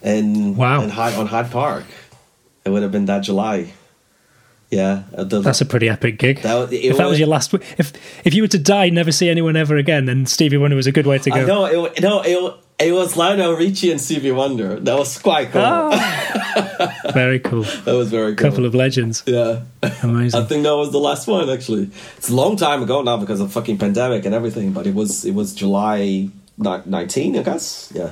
and 0.02 0.56
Wow. 0.56 0.82
in 0.82 0.90
Hyde, 0.90 1.14
on 1.14 1.26
Hyde 1.28 1.50
Park. 1.50 1.84
It 2.64 2.70
would 2.70 2.82
have 2.82 2.92
been 2.92 3.06
that 3.06 3.20
July. 3.24 3.72
Yeah, 4.70 5.02
uh, 5.14 5.24
the- 5.24 5.40
That's 5.40 5.60
a 5.60 5.66
pretty 5.66 5.88
epic 5.88 6.18
gig. 6.18 6.40
That 6.42 6.72
if 6.72 6.96
that 6.96 7.04
was 7.04 7.10
was- 7.12 7.18
your 7.18 7.28
last, 7.28 7.52
if 7.76 7.92
if 8.24 8.32
you 8.34 8.42
were 8.42 8.48
to 8.48 8.58
die, 8.58 8.88
never 8.88 9.12
see 9.12 9.28
anyone 9.28 9.54
ever 9.54 9.76
again, 9.76 10.06
then 10.06 10.24
Stevie 10.26 10.56
Wonder 10.56 10.76
was 10.76 10.86
a 10.86 10.92
good 10.92 11.06
way 11.06 11.18
to 11.18 11.30
go. 11.30 11.46
Know 11.46 11.84
it. 11.86 12.00
No, 12.00 12.22
it, 12.22 12.54
it 12.82 12.92
was 12.92 13.16
Lionel 13.16 13.54
Richie 13.54 13.90
and 13.90 14.00
Stevie 14.00 14.32
Wonder. 14.32 14.78
That 14.80 14.98
was 14.98 15.18
quite 15.18 15.50
cool. 15.52 15.62
Ah. 15.64 17.00
Very 17.14 17.38
cool. 17.40 17.62
That 17.84 17.94
was 17.94 18.10
very 18.10 18.34
cool. 18.34 18.50
Couple 18.50 18.64
of 18.66 18.74
legends. 18.74 19.22
yeah. 19.26 19.60
Amazing. 20.02 20.40
I 20.42 20.44
think 20.44 20.62
that 20.64 20.74
was 20.76 20.90
the 20.90 20.98
last 20.98 21.26
one. 21.28 21.48
Actually, 21.48 21.90
it's 22.16 22.28
a 22.28 22.34
long 22.34 22.56
time 22.56 22.82
ago 22.82 23.02
now 23.02 23.16
because 23.16 23.40
of 23.40 23.52
fucking 23.52 23.78
pandemic 23.78 24.24
and 24.24 24.34
everything. 24.34 24.72
But 24.72 24.86
it 24.86 24.94
was 24.94 25.24
it 25.24 25.34
was 25.34 25.54
July 25.54 26.28
nineteen, 26.58 27.38
I 27.38 27.42
guess. 27.42 27.92
Yeah, 27.94 28.10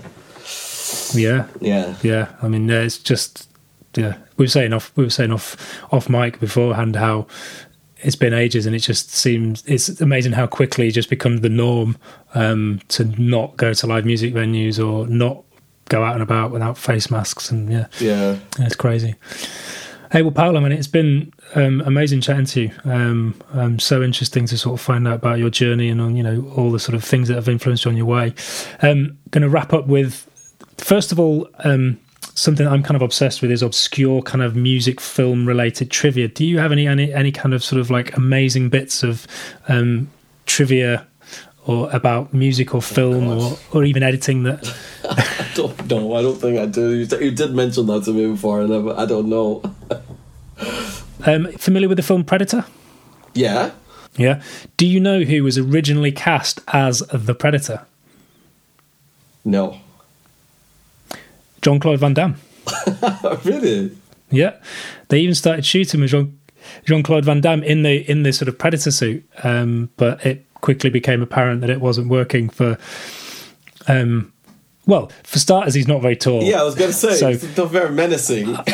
Yeah, 1.15 1.47
yeah. 1.61 1.95
yeah. 2.03 2.29
I 2.43 2.49
mean, 2.49 2.69
it's 2.71 2.99
just 2.99 3.49
yeah. 3.97 4.17
We 4.37 4.45
were 4.45 4.49
saying 4.49 4.73
off. 4.73 4.93
We 4.97 5.05
were 5.05 5.11
saying 5.11 5.33
off 5.33 5.57
off 5.93 6.09
mic 6.09 6.39
beforehand 6.41 6.97
how 6.97 7.27
it's 8.03 8.17
been 8.17 8.33
ages, 8.35 8.67
and 8.67 8.75
it 8.75 8.81
just 8.81 9.11
seems 9.13 9.63
it's 9.67 10.01
amazing 10.01 10.33
how 10.33 10.47
quickly 10.47 10.89
it 10.89 10.93
just 10.93 11.11
becomes 11.11 11.41
the 11.41 11.49
norm 11.49 11.97
um, 12.35 12.81
to 12.89 13.05
not 13.21 13.57
go 13.57 13.73
to 13.75 13.87
live 13.87 14.05
music 14.05 14.33
venues 14.35 14.79
or 14.85 15.07
not 15.07 15.43
go 15.89 16.05
out 16.05 16.15
and 16.15 16.23
about 16.23 16.51
without 16.53 16.79
face 16.79 17.11
masks, 17.11 17.51
and 17.51 17.71
yeah, 17.71 17.87
Yeah. 18.01 18.37
it's 18.59 18.77
crazy. 18.77 19.15
Hey, 20.13 20.23
well, 20.23 20.33
Paulo, 20.33 20.61
man, 20.61 20.73
it's 20.73 20.89
been 20.89 21.33
um, 21.55 21.83
amazing 21.87 22.21
chatting 22.21 22.45
to 22.47 22.61
you. 22.63 22.71
Um, 22.85 23.41
um, 23.53 23.79
so 23.79 24.03
interesting 24.03 24.45
to 24.47 24.59
sort 24.59 24.75
of 24.75 24.85
find 24.85 25.07
out 25.07 25.15
about 25.15 25.39
your 25.39 25.51
journey 25.51 25.89
and 25.89 26.01
on 26.01 26.17
you 26.17 26.23
know 26.25 26.53
all 26.57 26.73
the 26.73 26.81
sort 26.81 26.97
of 26.97 27.05
things 27.05 27.29
that 27.29 27.35
have 27.35 27.49
influenced 27.49 27.85
you 27.85 27.91
on 27.93 27.97
your 27.97 28.07
way. 28.07 28.35
Um, 28.83 29.19
going 29.31 29.43
to 29.43 29.49
wrap 29.49 29.73
up 29.73 29.87
with 29.87 30.27
first 30.79 31.13
of 31.13 31.21
all 31.21 31.49
um, 31.65 32.01
something 32.41 32.67
I'm 32.67 32.83
kind 32.83 32.97
of 32.97 33.03
obsessed 33.03 33.43
with 33.43 33.51
is 33.51 33.63
obscure 33.63 34.23
kind 34.23 34.43
of 34.43 34.57
music 34.57 35.01
film 35.01 35.47
related 35.47 35.91
trivia. 35.91 36.29
Do 36.29 36.45
you 36.45 36.59
have 36.59 36.73
any 36.73 36.87
any 36.87 37.13
any 37.13 37.31
kind 37.31 37.55
of 37.55 37.63
sort 37.63 37.81
of 37.81 37.91
like 37.91 38.17
amazing 38.17 38.71
bits 38.71 39.03
of 39.03 39.27
um, 39.69 40.11
trivia? 40.47 41.07
Or 41.67 41.91
about 41.91 42.33
music 42.33 42.75
or 42.75 42.81
film 42.81 43.29
or, 43.29 43.57
or 43.73 43.85
even 43.85 44.03
editing 44.03 44.45
that 44.45 44.75
I 45.05 45.47
don't 45.55 45.87
know. 45.89 46.15
I 46.15 46.23
don't 46.23 46.41
think 46.41 46.59
I 46.59 46.65
do. 46.65 46.91
You, 46.91 47.07
did 47.07 47.55
mention 47.55 47.87
that 47.87 48.05
to 48.05 48.13
me 48.15 48.27
before, 48.29 48.63
and 48.63 48.73
I, 48.73 49.03
I 49.03 49.05
don't 49.05 49.29
know. 49.29 49.63
um, 51.27 51.53
familiar 51.53 51.87
with 51.87 51.99
the 51.99 52.03
film 52.03 52.25
Predator? 52.25 52.65
Yeah. 53.35 53.73
Yeah. 54.17 54.43
Do 54.79 54.87
you 54.87 55.01
know 55.01 55.21
who 55.21 55.45
was 55.45 55.59
originally 55.59 56.13
cast 56.13 56.61
as 56.69 57.01
the 57.13 57.35
Predator? 57.35 57.85
No. 59.45 59.81
Jean 61.63 61.81
Claude 61.81 62.01
Van 62.01 62.15
Damme. 62.15 62.37
really? 63.45 63.97
Yeah. 64.31 64.57
They 65.09 65.21
even 65.21 65.35
started 65.35 65.65
shooting 65.65 66.01
with 66.01 66.11
Jean 66.11 66.39
Jean 66.87 67.03
Claude 67.03 67.25
Van 67.25 67.41
Damme 67.41 67.63
in 67.63 67.83
the 67.83 68.09
in 68.11 68.23
the 68.23 68.33
sort 68.33 68.49
of 68.49 68.59
Predator 68.59 68.91
suit, 68.91 69.29
um, 69.43 69.91
but 69.97 70.25
it 70.25 70.47
quickly 70.61 70.91
became 70.91 71.23
apparent 71.23 71.63
that 71.63 71.71
it 71.71 71.81
wasn't 71.81 72.09
working 72.09 72.49
for. 72.49 72.79
Um, 73.89 74.33
well, 74.87 75.11
for 75.25 75.39
starters, 75.39 75.75
he's 75.75 75.89
not 75.89 76.03
very 76.03 76.17
tall. 76.17 76.43
Yeah, 76.43 76.61
I 76.61 76.65
was 76.65 76.75
gonna 76.75 76.93
say 76.93 77.15
So- 77.15 77.29
it's 77.29 77.57
not 77.57 77.71
very 77.71 77.91
menacing. 77.91 78.57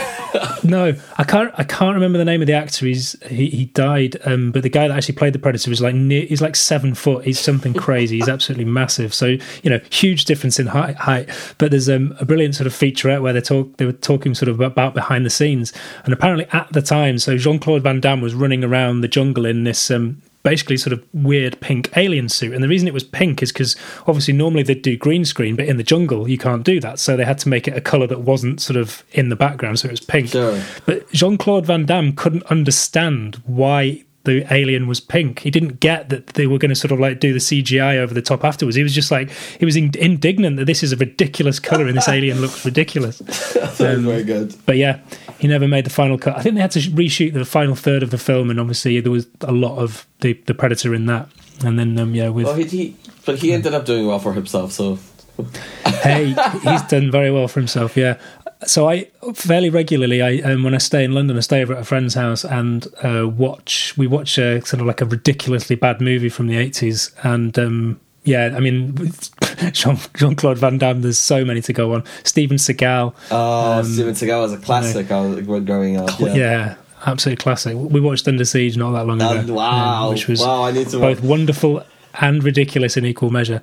No, 0.63 0.95
I 1.17 1.25
can't. 1.25 1.53
I 1.57 1.65
can't 1.65 1.95
remember 1.95 2.19
the 2.19 2.25
name 2.25 2.43
of 2.43 2.47
the 2.47 2.53
actor. 2.53 2.85
He's 2.85 3.17
he, 3.29 3.49
he 3.49 3.65
died, 3.67 4.17
um, 4.27 4.51
but 4.53 4.63
the 4.65 4.69
guy 4.69 4.89
that 4.89 4.95
actually 4.97 5.15
played 5.15 5.33
the 5.33 5.39
Predator 5.39 5.71
was 5.71 5.81
like 5.81 5.95
near, 5.95 6.27
he's 6.27 6.43
like 6.43 6.57
seven 6.57 6.95
foot. 6.95 7.25
He's 7.25 7.39
something 7.39 7.73
crazy. 7.87 8.17
He's 8.17 8.29
absolutely 8.29 8.65
massive. 8.67 9.15
So 9.15 9.37
you 9.63 9.71
know, 9.71 9.81
huge 9.91 10.25
difference 10.27 10.59
in 10.59 10.67
height. 10.67 10.97
height. 10.97 11.31
But 11.59 11.71
there's 11.71 11.89
um, 11.89 12.15
a 12.21 12.27
brilliant 12.27 12.55
sort 12.57 12.67
of 12.67 12.75
featurette 12.75 13.23
where 13.23 13.33
they 13.33 13.41
talk. 13.41 13.77
They 13.79 13.87
were 13.87 13.93
talking 13.93 14.35
sort 14.35 14.49
of 14.51 14.61
about 14.61 14.93
behind 14.93 15.25
the 15.25 15.31
scenes, 15.31 15.73
and 16.05 16.13
apparently 16.13 16.47
at 16.53 16.71
the 16.73 16.83
time, 16.83 17.19
so 17.19 17.39
Jean 17.39 17.59
Claude 17.59 17.83
Van 17.83 18.01
Damme 18.01 18.21
was 18.21 18.35
running 18.35 18.63
around 18.65 19.01
the 19.01 19.09
jungle 19.09 19.47
in 19.47 19.65
this. 19.65 19.91
Um, 19.91 20.21
basically 20.51 20.77
sort 20.77 20.93
of 20.93 21.03
weird 21.13 21.59
pink 21.61 21.91
alien 21.97 22.29
suit 22.29 22.53
and 22.55 22.63
the 22.63 22.69
reason 22.69 22.87
it 22.87 22.95
was 22.95 23.03
pink 23.05 23.43
is 23.43 23.51
because 23.53 23.75
obviously 24.07 24.33
normally 24.33 24.63
they'd 24.63 24.83
do 24.83 24.97
green 24.97 25.25
screen 25.25 25.57
but 25.57 25.67
in 25.67 25.77
the 25.77 25.83
jungle 25.83 26.29
you 26.29 26.39
can't 26.39 26.63
do 26.65 26.79
that 26.81 26.99
so 27.01 27.17
they 27.17 27.25
had 27.25 27.39
to 27.39 27.49
make 27.49 27.67
it 27.67 27.77
a 27.77 27.81
color 27.81 28.07
that 28.07 28.21
wasn't 28.21 28.61
sort 28.61 28.77
of 28.77 29.03
in 29.13 29.29
the 29.29 29.37
background 29.37 29.79
so 29.79 29.89
it 29.89 29.91
was 29.91 30.01
pink 30.01 30.29
Sure. 30.29 30.63
but 30.87 31.11
Jean 31.13 31.37
Claude 31.37 31.67
Van 31.67 31.85
Damme 31.85 32.13
couldn't 32.15 32.45
understand 32.45 33.43
why 33.45 34.05
the 34.25 34.45
alien 34.53 34.89
was 34.89 34.99
pink. 35.01 35.39
He 35.41 35.53
didn't 35.53 35.79
get 35.79 36.09
that 36.09 36.27
they 36.35 36.49
were 36.49 36.59
going 36.59 36.71
to 36.71 36.75
sort 36.75 36.91
of 36.91 36.99
like 36.99 37.21
do 37.21 37.33
the 37.33 37.39
CGI 37.39 37.99
over 37.99 38.13
the 38.13 38.21
top 38.21 38.43
afterwards. 38.45 38.75
He 38.77 38.83
was 38.83 38.93
just 38.93 39.13
like, 39.13 39.31
he 39.61 39.65
was 39.65 39.77
in- 39.77 39.93
indignant 39.97 40.57
that 40.57 40.65
this 40.65 40.83
is 40.83 40.91
a 40.93 40.97
ridiculous 40.97 41.61
color 41.61 41.87
and 41.87 41.97
this 41.97 42.09
alien 42.09 42.41
looks 42.41 42.65
ridiculous. 42.65 43.19
That's 43.55 43.81
Um, 43.81 44.05
very 44.05 44.25
good. 44.25 44.53
But 44.67 44.79
yeah, 44.79 44.99
he 45.39 45.49
never 45.49 45.69
made 45.69 45.85
the 45.85 45.91
final 45.91 46.19
cut. 46.19 46.37
I 46.37 46.43
think 46.43 46.55
they 46.55 46.61
had 46.61 46.71
to 46.73 46.81
reshoot 46.81 47.33
the 47.33 47.45
final 47.45 47.75
third 47.75 48.03
of 48.03 48.11
the 48.11 48.19
film, 48.19 48.51
and 48.51 48.59
obviously 48.59 49.01
there 49.01 49.13
was 49.13 49.27
a 49.43 49.53
lot 49.53 49.79
of 49.79 50.07
the, 50.21 50.35
the 50.47 50.55
Predator 50.55 50.95
in 50.95 51.07
that. 51.07 51.29
And 51.65 51.79
then, 51.79 51.99
um, 51.99 52.15
yeah, 52.15 52.29
with 52.29 52.47
Well, 52.47 52.55
he, 52.55 52.65
he 52.65 52.97
but 53.25 53.39
he 53.39 53.53
ended 53.53 53.75
up 53.75 53.85
doing 53.85 54.07
well 54.07 54.19
for 54.19 54.33
himself. 54.33 54.73
So 54.73 54.99
hey, 56.03 56.35
he's 56.63 56.83
done 56.83 57.11
very 57.11 57.31
well 57.31 57.49
for 57.49 57.61
himself. 57.61 57.97
Yeah. 57.97 58.19
So 58.65 58.89
I 58.89 59.11
fairly 59.35 59.69
regularly, 59.69 60.23
I 60.23 60.39
um, 60.51 60.63
when 60.63 60.75
I 60.75 60.79
stay 60.79 61.05
in 61.05 61.13
London, 61.13 61.37
I 61.37 61.41
stay 61.41 61.63
over 61.63 61.75
at 61.75 61.81
a 61.81 61.85
friend's 61.85 62.15
house 62.15 62.45
and 62.45 62.87
uh, 63.03 63.29
watch. 63.29 63.95
We 63.99 64.07
watch 64.07 64.39
a 64.39 64.65
sort 64.65 64.81
of 64.81 64.87
like 64.87 65.03
a 65.03 65.05
ridiculously 65.05 65.77
bad 65.77 66.01
movie 66.01 66.31
from 66.31 66.47
the 66.47 66.57
eighties, 66.57 67.11
and 67.23 67.59
um, 67.59 68.01
yeah, 68.27 68.53
I 68.55 68.61
mean 68.61 68.95
Jean 69.73 70.37
Claude 70.37 70.59
Van 70.59 70.79
Damme. 70.79 71.01
There's 71.01 71.19
so 71.19 71.45
many 71.45 71.63
to 71.63 71.73
go 71.73 71.95
on. 71.95 72.05
Steven 72.25 72.59
Seagal. 72.59 73.15
Oh, 73.31 73.83
Steven 73.83 74.15
Seagal 74.15 74.41
was 74.43 74.53
a 74.53 74.59
classic. 74.59 75.11
I 75.11 75.21
was 75.21 75.65
growing 75.65 75.97
up. 75.97 76.19
Yeah. 76.21 76.35
Yeah. 76.35 76.75
absolute 77.07 77.39
classic. 77.39 77.77
We 77.77 78.01
watched 78.01 78.29
Under 78.29 78.45
Siege 78.45 78.77
not 78.77 78.93
that 78.93 79.07
long 79.07 79.23
ago. 79.23 79.53
Uh, 79.53 79.57
wow. 79.57 80.05
um, 80.05 80.11
which 80.13 80.29
was 80.29 80.41
wow. 80.41 80.65
I 80.65 80.73
need 80.73 80.89
to. 80.89 80.99
both 80.99 81.23
wonderful 81.23 81.83
and 82.21 82.43
ridiculous 82.43 82.97
in 82.97 83.05
equal 83.05 83.31
measure. 83.31 83.63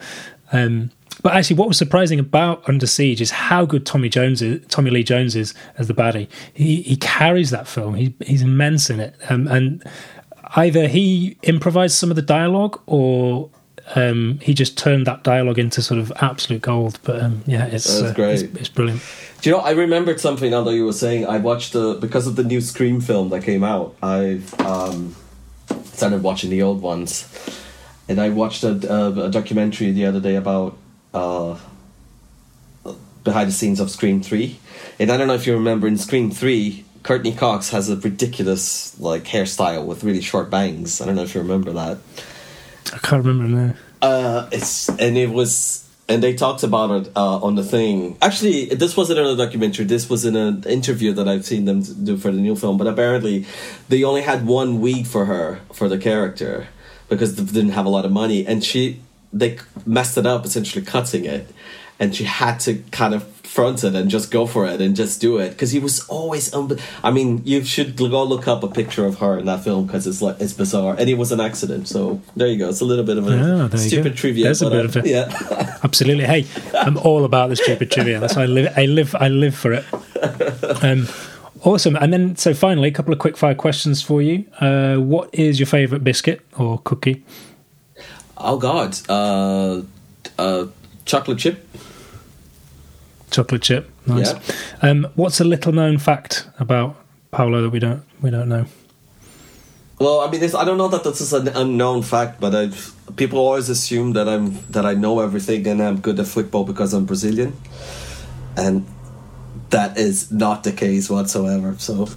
Um, 0.51 0.91
but 1.21 1.35
actually, 1.35 1.57
what 1.57 1.67
was 1.67 1.77
surprising 1.77 2.19
about 2.19 2.67
Under 2.67 2.87
Siege 2.87 3.21
is 3.21 3.31
how 3.31 3.65
good 3.65 3.85
Tommy 3.85 4.09
Jones 4.09 4.41
is, 4.41 4.65
Tommy 4.67 4.89
Lee 4.89 5.03
Jones 5.03 5.35
is 5.35 5.53
as 5.77 5.87
the 5.87 5.93
baddie. 5.93 6.27
He 6.53 6.81
he 6.81 6.95
carries 6.95 7.49
that 7.51 7.67
film. 7.67 7.95
He, 7.95 8.15
he's 8.25 8.41
immense 8.41 8.89
in 8.89 8.99
it, 8.99 9.15
um, 9.29 9.47
and 9.47 9.83
either 10.55 10.87
he 10.87 11.37
improvised 11.43 11.95
some 11.95 12.09
of 12.09 12.15
the 12.15 12.21
dialogue 12.21 12.79
or. 12.85 13.49
Um, 13.95 14.39
he 14.41 14.53
just 14.53 14.77
turned 14.77 15.07
that 15.07 15.23
dialogue 15.23 15.59
into 15.59 15.81
sort 15.81 15.99
of 15.99 16.11
absolute 16.21 16.61
gold, 16.61 16.99
but 17.03 17.21
um, 17.21 17.43
yeah, 17.45 17.65
it's, 17.65 18.01
uh, 18.01 18.13
great. 18.13 18.41
it's 18.41 18.59
it's 18.59 18.69
brilliant. 18.69 19.01
Do 19.41 19.49
you 19.49 19.55
know? 19.55 19.61
I 19.61 19.71
remembered 19.71 20.21
something 20.21 20.51
that 20.51 20.73
you 20.73 20.85
were 20.85 20.93
saying. 20.93 21.27
I 21.27 21.37
watched 21.37 21.73
the 21.73 21.95
because 21.95 22.25
of 22.25 22.35
the 22.37 22.43
new 22.43 22.61
Scream 22.61 23.01
film 23.01 23.29
that 23.29 23.43
came 23.43 23.63
out. 23.63 23.95
I've 24.01 24.57
um, 24.61 25.15
started 25.83 26.23
watching 26.23 26.49
the 26.49 26.61
old 26.61 26.81
ones, 26.81 27.27
and 28.07 28.21
I 28.21 28.29
watched 28.29 28.63
a, 28.63 28.71
a, 28.91 29.25
a 29.25 29.29
documentary 29.29 29.91
the 29.91 30.05
other 30.05 30.21
day 30.21 30.35
about 30.35 30.77
uh, 31.13 31.57
behind 33.23 33.49
the 33.49 33.53
scenes 33.53 33.81
of 33.81 33.89
Scream 33.91 34.23
Three. 34.23 34.59
And 34.97 35.11
I 35.11 35.17
don't 35.17 35.27
know 35.27 35.33
if 35.33 35.45
you 35.45 35.53
remember 35.53 35.87
in 35.87 35.97
Scream 35.97 36.31
Three, 36.31 36.85
Courteney 37.03 37.33
Cox 37.33 37.69
has 37.71 37.89
a 37.89 37.97
ridiculous 37.97 38.97
like 38.99 39.25
hairstyle 39.25 39.85
with 39.85 40.05
really 40.05 40.21
short 40.21 40.49
bangs. 40.49 41.01
I 41.01 41.05
don't 41.05 41.15
know 41.15 41.23
if 41.23 41.35
you 41.35 41.41
remember 41.41 41.73
that. 41.73 41.97
I 42.91 42.97
can't 42.97 43.23
remember 43.23 43.47
now. 43.47 43.73
Uh, 44.01 44.49
it's 44.51 44.89
and 44.89 45.17
it 45.17 45.29
was 45.29 45.83
and 46.09 46.21
they 46.21 46.33
talked 46.33 46.63
about 46.63 46.91
it 46.91 47.11
uh, 47.15 47.37
on 47.37 47.55
the 47.55 47.63
thing. 47.63 48.17
Actually, 48.21 48.65
this 48.65 48.97
wasn't 48.97 49.19
in 49.19 49.25
a 49.25 49.35
documentary. 49.35 49.85
This 49.85 50.09
was 50.09 50.25
in 50.25 50.35
an 50.35 50.63
interview 50.63 51.13
that 51.13 51.27
I've 51.27 51.45
seen 51.45 51.65
them 51.65 51.81
do 51.81 52.17
for 52.17 52.31
the 52.31 52.39
new 52.39 52.55
film. 52.55 52.77
But 52.77 52.87
apparently, 52.87 53.45
they 53.89 54.03
only 54.03 54.21
had 54.21 54.45
one 54.45 54.81
week 54.81 55.05
for 55.05 55.25
her 55.25 55.61
for 55.71 55.87
the 55.87 55.97
character 55.97 56.67
because 57.07 57.35
they 57.35 57.43
didn't 57.43 57.71
have 57.71 57.85
a 57.85 57.89
lot 57.89 58.05
of 58.05 58.11
money, 58.11 58.45
and 58.45 58.63
she 58.63 59.01
they 59.31 59.57
messed 59.85 60.17
it 60.17 60.25
up 60.25 60.45
essentially 60.45 60.85
cutting 60.85 61.25
it, 61.25 61.49
and 62.03 62.15
she 62.15 62.25
had 62.25 62.59
to 62.59 62.75
kind 62.91 63.13
of 63.13 63.23
front 63.43 63.83
it 63.83 63.93
and 63.93 64.09
just 64.09 64.31
go 64.31 64.47
for 64.47 64.65
it 64.65 64.81
and 64.81 64.95
just 64.95 65.21
do 65.21 65.37
it 65.37 65.49
because 65.49 65.71
he 65.71 65.79
was 65.79 65.99
always 66.09 66.51
un- 66.55 66.79
I 67.03 67.11
mean 67.11 67.41
you 67.45 67.63
should 67.63 67.95
go 67.95 68.23
look 68.23 68.47
up 68.47 68.63
a 68.63 68.67
picture 68.67 69.05
of 69.05 69.19
her 69.19 69.37
in 69.37 69.45
that 69.45 69.63
film 69.63 69.85
because 69.85 70.07
it's 70.07 70.21
like 70.23 70.41
it's 70.41 70.53
bizarre 70.53 70.95
and 70.97 71.07
it 71.07 71.17
was 71.19 71.31
an 71.31 71.39
accident 71.39 71.87
so 71.87 72.19
there 72.35 72.47
you 72.47 72.57
go 72.57 72.69
it's 72.69 72.81
a 72.81 72.85
little 72.85 73.05
bit 73.05 73.17
of 73.19 73.27
a 73.27 73.69
you 73.71 73.77
stupid 73.77 74.15
trivia 74.15 74.45
There's 74.45 74.63
a 74.63 74.69
bit 74.71 74.85
uh, 74.85 74.89
of 74.89 74.97
it. 74.97 75.05
yeah 75.05 75.79
Absolutely. 75.83 76.23
Hey, 76.23 76.47
I'm 76.73 76.97
all 76.97 77.25
about 77.25 77.49
the 77.49 77.55
stupid 77.57 77.91
trivia. 77.91 78.19
That's 78.19 78.35
why 78.37 78.43
I 78.43 78.45
live. 78.45 78.73
I 78.77 78.85
live. 78.85 79.15
I 79.15 79.27
live 79.27 79.53
for 79.53 79.73
it. 79.73 79.83
Um, 80.81 81.07
awesome. 81.61 81.97
And 81.97 82.13
then, 82.13 82.35
so 82.37 82.53
finally, 82.53 82.87
a 82.87 82.91
couple 82.91 83.11
of 83.13 83.19
quick 83.19 83.35
fire 83.35 83.53
questions 83.53 84.01
for 84.01 84.21
you. 84.21 84.45
Uh, 84.61 84.95
what 84.95 85.29
is 85.33 85.59
your 85.59 85.67
favourite 85.67 86.03
biscuit 86.03 86.39
or 86.57 86.79
cookie? 86.79 87.23
oh 88.37 88.57
god 88.57 88.97
uh 89.09 89.81
uh 90.39 90.65
chocolate 91.05 91.37
chip 91.37 91.67
Chocolate 93.33 93.63
chip. 93.63 93.89
Nice. 94.05 94.33
Um, 94.83 95.07
what's 95.15 95.41
a 95.41 95.43
little 95.43 95.73
known 95.73 95.97
fact 95.97 96.47
about 96.59 96.95
Paulo 97.31 97.63
that 97.63 97.71
we 97.71 97.79
don't 97.79 98.03
we 98.21 98.29
don't 98.29 98.47
know? 98.47 98.65
Well, 99.99 100.21
I 100.21 100.29
mean, 100.29 100.43
it's, 100.43 100.53
I 100.53 100.65
don't 100.65 100.77
know 100.77 100.87
that 100.89 101.03
this 101.03 101.19
is 101.21 101.33
an 101.33 101.47
unknown 101.47 102.03
fact, 102.03 102.39
but 102.39 102.53
I've, 102.53 102.93
people 103.15 103.39
always 103.39 103.69
assume 103.69 104.13
that 104.13 104.27
I'm 104.27 104.59
that 104.69 104.85
I 104.85 104.93
know 104.93 105.19
everything 105.19 105.65
and 105.67 105.81
I'm 105.81 105.99
good 105.99 106.19
at 106.19 106.27
football 106.27 106.63
because 106.63 106.93
I'm 106.93 107.05
Brazilian, 107.05 107.53
and 108.55 108.85
that 109.73 109.97
is 109.97 110.31
not 110.31 110.63
the 110.63 110.71
case 110.71 111.09
whatsoever. 111.09 111.75
So 111.79 112.07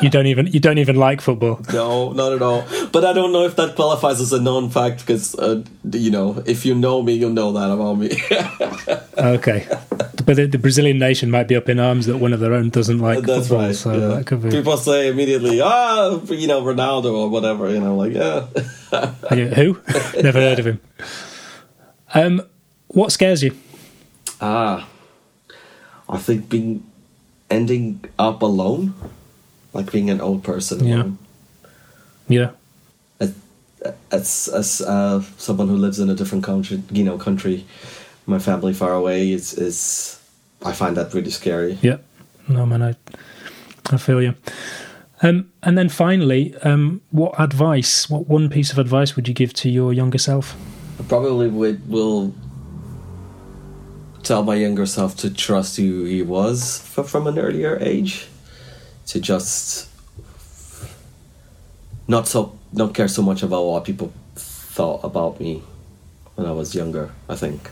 You 0.00 0.08
don't 0.08 0.26
even 0.26 0.46
you 0.46 0.60
don't 0.60 0.78
even 0.78 0.96
like 0.96 1.20
football. 1.20 1.60
no, 1.72 2.12
not 2.12 2.32
at 2.32 2.42
all. 2.42 2.64
But 2.92 3.04
I 3.04 3.12
don't 3.12 3.32
know 3.32 3.44
if 3.44 3.56
that 3.56 3.74
qualifies 3.74 4.20
as 4.20 4.32
a 4.32 4.40
known 4.40 4.70
fact 4.70 5.00
because 5.00 5.34
uh, 5.34 5.62
you 5.92 6.10
know, 6.10 6.42
if 6.46 6.64
you 6.64 6.74
know 6.74 7.02
me, 7.02 7.14
you'll 7.14 7.30
know 7.34 7.52
that 7.52 7.70
about 7.70 7.94
me. 7.98 8.10
Okay, 9.20 9.66
but 10.24 10.36
the, 10.36 10.46
the 10.46 10.56
Brazilian 10.56 10.98
nation 10.98 11.30
might 11.30 11.46
be 11.46 11.54
up 11.54 11.68
in 11.68 11.78
arms 11.78 12.06
that 12.06 12.16
one 12.16 12.32
of 12.32 12.40
their 12.40 12.54
own 12.54 12.70
doesn't 12.70 13.00
like 13.00 13.22
That's 13.22 13.48
football. 13.48 13.66
right. 13.66 13.76
So 13.76 13.92
yeah. 13.92 14.16
that 14.16 14.26
could 14.26 14.42
be. 14.42 14.48
People 14.50 14.78
say 14.78 15.08
immediately, 15.08 15.60
ah, 15.60 16.18
you 16.30 16.46
know, 16.46 16.62
Ronaldo 16.62 17.12
or 17.12 17.28
whatever. 17.28 17.68
You 17.68 17.80
know, 17.80 17.96
like 17.96 18.14
yeah. 18.14 18.46
Yeah, 19.36 19.52
Who? 19.60 19.78
Never 20.22 20.40
heard 20.40 20.58
of 20.58 20.66
him. 20.66 20.80
Um, 22.14 22.42
what 22.88 23.12
scares 23.12 23.42
you? 23.42 23.54
Ah, 24.40 24.88
I 26.10 26.18
think 26.18 26.48
being 26.48 26.84
ending 27.48 28.04
up 28.18 28.42
alone, 28.42 28.94
like 29.72 29.90
being 29.92 30.10
an 30.10 30.20
old 30.20 30.42
person. 30.44 30.84
Yeah. 30.84 30.94
alone. 30.94 31.18
Yeah. 32.28 32.50
As 33.20 33.34
as, 34.10 34.48
as 34.52 34.80
uh, 34.82 35.22
someone 35.38 35.68
who 35.68 35.76
lives 35.76 35.98
in 36.00 36.10
a 36.10 36.14
different 36.14 36.44
country, 36.44 36.82
you 36.90 37.04
know, 37.04 37.16
country, 37.16 37.64
my 38.26 38.38
family 38.38 38.74
far 38.74 38.92
away 38.92 39.32
is 39.32 39.54
is 39.54 40.20
I 40.62 40.72
find 40.72 40.96
that 40.96 41.14
really 41.14 41.30
scary. 41.30 41.78
Yeah. 41.80 41.98
No, 42.48 42.66
man, 42.66 42.82
I, 42.82 42.94
I 43.90 43.96
feel 43.96 44.20
you. 44.20 44.34
Um, 45.22 45.52
and 45.62 45.76
then 45.78 45.88
finally, 45.88 46.54
um, 46.62 47.00
what 47.10 47.38
advice, 47.38 48.08
what 48.08 48.26
one 48.26 48.48
piece 48.48 48.72
of 48.72 48.78
advice 48.78 49.16
would 49.16 49.28
you 49.28 49.34
give 49.34 49.52
to 49.54 49.70
your 49.70 49.92
younger 49.92 50.18
self? 50.18 50.56
I 50.98 51.02
probably 51.04 51.48
would 51.48 51.88
will 51.88 52.34
tell 54.22 54.42
my 54.42 54.54
younger 54.54 54.86
self 54.86 55.16
to 55.18 55.30
trust 55.30 55.76
who 55.76 56.04
he 56.04 56.22
was 56.22 56.78
from 57.06 57.26
an 57.26 57.38
earlier 57.38 57.78
age, 57.80 58.26
to 59.06 59.20
just 59.20 59.88
not 62.08 62.26
so 62.28 62.58
not 62.72 62.94
care 62.94 63.08
so 63.08 63.22
much 63.22 63.42
about 63.42 63.64
what 63.64 63.84
people 63.84 64.12
thought 64.36 65.00
about 65.04 65.40
me 65.40 65.62
when 66.36 66.46
I 66.46 66.52
was 66.52 66.74
younger. 66.74 67.10
I 67.28 67.34
think, 67.36 67.68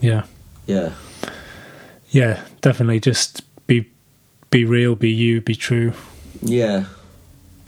Yeah. 0.00 0.24
yeah, 0.66 0.92
Yeah, 2.10 2.42
definitely. 2.60 3.00
Just 3.00 3.42
be, 3.66 3.88
be 4.50 4.64
real, 4.64 4.94
be 4.94 5.10
you, 5.10 5.40
be 5.40 5.54
true. 5.54 5.92
yeah. 6.42 6.84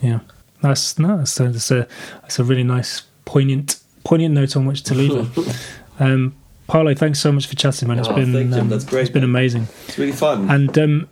Yeah. 0.02 0.20
That's, 0.62 0.98
a, 0.98 1.02
that's 1.02 1.70
a, 1.70 1.86
that's 2.22 2.38
a 2.38 2.44
really 2.44 2.64
nice, 2.64 3.02
poignant, 3.24 3.78
poignant 4.04 4.34
note 4.34 4.56
on 4.56 4.66
which 4.66 4.82
to 4.84 4.94
leave 4.94 5.12
it. 5.38 5.56
um, 5.98 6.34
Paulo, 6.70 6.94
thanks 6.94 7.18
so 7.18 7.32
much 7.32 7.46
for 7.46 7.56
chatting, 7.56 7.88
man. 7.88 7.98
It's 7.98 8.08
Oh, 8.08 8.14
been, 8.14 8.54
um, 8.54 8.68
That's 8.68 8.84
great, 8.84 9.02
It's 9.02 9.10
been 9.10 9.24
amazing. 9.24 9.66
It's 9.88 9.98
really 9.98 10.12
fun. 10.12 10.48
And 10.48 10.76
um, 10.78 11.08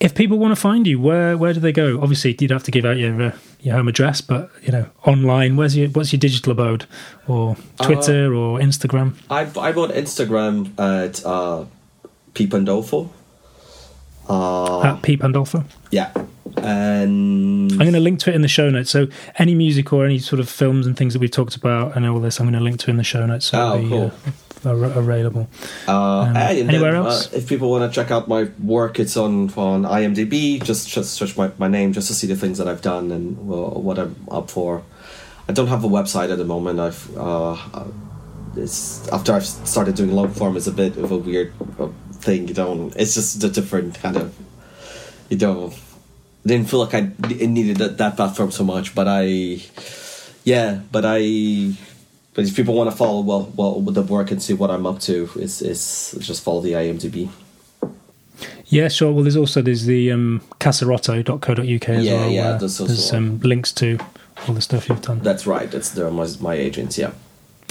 if 0.00 0.14
people 0.14 0.36
want 0.38 0.50
to 0.52 0.60
find 0.60 0.86
you, 0.86 0.98
where 1.00 1.36
where 1.38 1.52
do 1.52 1.60
they 1.60 1.72
go? 1.72 2.00
Obviously, 2.00 2.36
you'd 2.40 2.50
have 2.50 2.64
to 2.64 2.70
give 2.72 2.84
out 2.84 2.96
your 2.98 3.22
uh, 3.22 3.32
your 3.60 3.76
home 3.76 3.86
address, 3.88 4.20
but 4.20 4.50
you 4.62 4.72
know, 4.72 4.86
online. 5.04 5.56
Where's 5.56 5.76
your 5.76 5.88
what's 5.90 6.12
your 6.12 6.18
digital 6.18 6.52
abode, 6.52 6.86
or 7.28 7.56
Uh, 7.78 7.84
Twitter 7.84 8.34
or 8.34 8.58
Instagram? 8.58 9.14
I 9.30 9.42
I'm 9.42 9.78
on 9.78 9.90
Instagram 9.90 10.76
at 10.78 11.24
uh, 11.24 11.66
Peepandolfo. 12.34 13.10
Uh, 14.28 14.82
At 14.82 15.02
P 15.02 15.16
Pandolpho. 15.16 15.64
yeah, 15.90 16.10
and 16.56 17.70
I'm 17.72 17.78
going 17.78 17.92
to 17.94 18.00
link 18.00 18.20
to 18.20 18.30
it 18.30 18.34
in 18.36 18.42
the 18.42 18.48
show 18.48 18.70
notes. 18.70 18.88
So 18.90 19.08
any 19.38 19.54
music 19.54 19.92
or 19.92 20.04
any 20.04 20.18
sort 20.20 20.38
of 20.40 20.48
films 20.48 20.86
and 20.86 20.96
things 20.96 21.12
that 21.14 21.18
we've 21.20 21.30
talked 21.30 21.56
about 21.56 21.96
and 21.96 22.06
all 22.06 22.20
this, 22.20 22.38
I'm 22.40 22.46
going 22.46 22.58
to 22.58 22.64
link 22.64 22.78
to 22.80 22.90
in 22.90 22.96
the 22.96 23.02
show 23.04 23.26
notes. 23.26 23.46
So 23.46 23.58
Oh, 23.60 23.78
be, 23.82 23.88
cool. 23.88 24.06
uh, 24.26 24.30
ar- 24.64 24.84
available. 24.98 25.48
Uh, 25.88 25.92
Um, 26.30 26.36
anywhere 26.36 26.92
then, 26.92 27.02
else? 27.06 27.32
Uh, 27.32 27.36
if 27.38 27.48
people 27.48 27.70
want 27.70 27.90
to 27.90 27.94
check 27.94 28.10
out 28.10 28.28
my 28.28 28.48
work, 28.62 28.98
it's 28.98 29.16
on 29.16 29.50
on 29.56 29.82
IMDb. 29.84 30.62
Just 30.62 30.88
just 30.88 31.14
search 31.14 31.36
my, 31.36 31.50
my 31.58 31.68
name 31.68 31.92
just 31.92 32.08
to 32.08 32.14
see 32.14 32.26
the 32.26 32.36
things 32.36 32.58
that 32.58 32.68
I've 32.68 32.82
done 32.82 33.10
and 33.12 33.48
well, 33.48 33.70
what 33.82 33.98
I'm 33.98 34.14
up 34.30 34.50
for. 34.50 34.82
I 35.48 35.52
don't 35.52 35.68
have 35.68 35.82
a 35.84 35.88
website 35.88 36.30
at 36.30 36.38
the 36.38 36.44
moment. 36.44 36.78
I've 36.78 37.16
uh, 37.16 37.52
uh, 37.52 37.84
it's 38.56 39.08
after 39.08 39.32
I've 39.32 39.46
started 39.46 39.94
doing 39.96 40.12
long 40.12 40.30
form. 40.30 40.56
It's 40.56 40.66
a 40.66 40.72
bit 40.72 40.96
of 40.96 41.10
a 41.10 41.16
weird 41.16 41.52
uh, 41.78 41.88
thing. 42.12 42.48
You 42.48 42.54
don't. 42.54 42.94
It's 42.96 43.14
just 43.14 43.42
a 43.42 43.48
different 43.48 43.94
kind 44.02 44.16
of. 44.16 44.34
You 45.28 45.36
don't. 45.38 45.74
Didn't 46.46 46.68
feel 46.70 46.80
like 46.80 46.94
I 46.94 47.10
needed 47.28 47.76
that, 47.78 47.98
that 47.98 48.16
platform 48.16 48.50
so 48.50 48.64
much, 48.64 48.94
but 48.94 49.06
I. 49.08 49.60
Yeah, 50.44 50.80
but 50.90 51.04
I. 51.06 51.72
But 52.34 52.44
if 52.44 52.54
people 52.54 52.74
want 52.74 52.90
to 52.90 52.96
follow 52.96 53.20
well, 53.22 53.52
well 53.56 53.80
with 53.80 53.94
the 53.96 54.02
work 54.02 54.30
and 54.30 54.40
see 54.42 54.54
what 54.54 54.70
I'm 54.70 54.86
up 54.86 55.00
to, 55.00 55.28
is 55.36 55.62
is 55.62 56.14
just 56.20 56.42
follow 56.42 56.60
the 56.60 56.72
IMDb. 56.72 57.28
Yeah, 58.66 58.86
sure. 58.88 59.12
Well, 59.12 59.24
there's 59.24 59.36
also 59.36 59.62
there's 59.62 59.84
the 59.86 60.12
um, 60.12 60.40
casarotto.co.uk 60.60 61.88
as 61.88 62.04
Yeah, 62.04 62.14
well. 62.14 62.30
yeah, 62.30 62.52
there's 62.56 62.78
there's 62.78 63.12
um, 63.12 63.40
links 63.40 63.72
to 63.72 63.98
all 64.46 64.54
the 64.54 64.60
stuff 64.60 64.88
you've 64.88 65.02
done. 65.02 65.18
That's 65.20 65.46
right. 65.46 65.68
That's 65.70 65.90
their 65.90 66.10
my, 66.10 66.26
my 66.40 66.54
agents. 66.54 66.96
Yeah. 66.96 67.10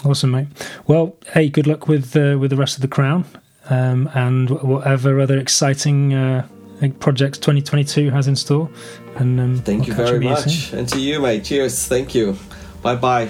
Awesome, 0.05 0.31
mate. 0.31 0.47
Well, 0.87 1.15
hey, 1.33 1.49
good 1.49 1.67
luck 1.67 1.87
with 1.87 2.15
uh, 2.15 2.37
with 2.39 2.51
the 2.51 2.57
rest 2.57 2.75
of 2.75 2.81
the 2.81 2.87
crown, 2.89 3.25
um, 3.69 4.09
and 4.13 4.49
whatever 4.49 5.19
other 5.21 5.37
exciting 5.37 6.13
uh, 6.13 6.47
projects 6.99 7.37
2022 7.37 8.09
has 8.09 8.27
in 8.27 8.35
store. 8.35 8.69
And 9.15 9.39
um, 9.39 9.57
Thank 9.59 9.83
I'll 9.83 9.87
you 9.87 9.93
very 9.93 10.09
soon. 10.09 10.23
much, 10.23 10.73
and 10.73 10.89
to 10.89 10.99
you, 10.99 11.21
mate. 11.21 11.45
Cheers. 11.45 11.87
Thank 11.87 12.13
you. 12.13 12.37
Bye 12.81 12.95
bye. 12.95 13.29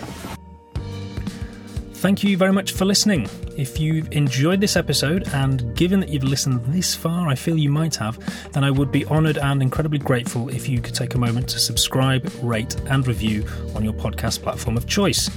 Thank 2.00 2.24
you 2.24 2.38
very 2.38 2.54
much 2.54 2.72
for 2.72 2.86
listening. 2.86 3.28
If 3.58 3.78
you've 3.78 4.10
enjoyed 4.14 4.62
this 4.62 4.78
episode, 4.78 5.28
and 5.34 5.76
given 5.76 6.00
that 6.00 6.08
you've 6.08 6.24
listened 6.24 6.64
this 6.68 6.96
far, 6.96 7.28
I 7.28 7.36
feel 7.36 7.58
you 7.58 7.70
might 7.70 7.98
have, 7.98 8.18
then 8.54 8.64
I 8.64 8.72
would 8.72 8.90
be 8.90 9.06
honoured 9.08 9.38
and 9.38 9.62
incredibly 9.62 10.00
grateful 10.00 10.48
if 10.48 10.70
you 10.70 10.80
could 10.80 10.96
take 10.96 11.16
a 11.16 11.18
moment 11.18 11.50
to 11.50 11.60
subscribe, 11.60 12.32
rate, 12.42 12.74
and 12.86 13.06
review 13.06 13.46
on 13.76 13.84
your 13.84 13.92
podcast 13.92 14.42
platform 14.42 14.78
of 14.78 14.88
choice. 14.88 15.30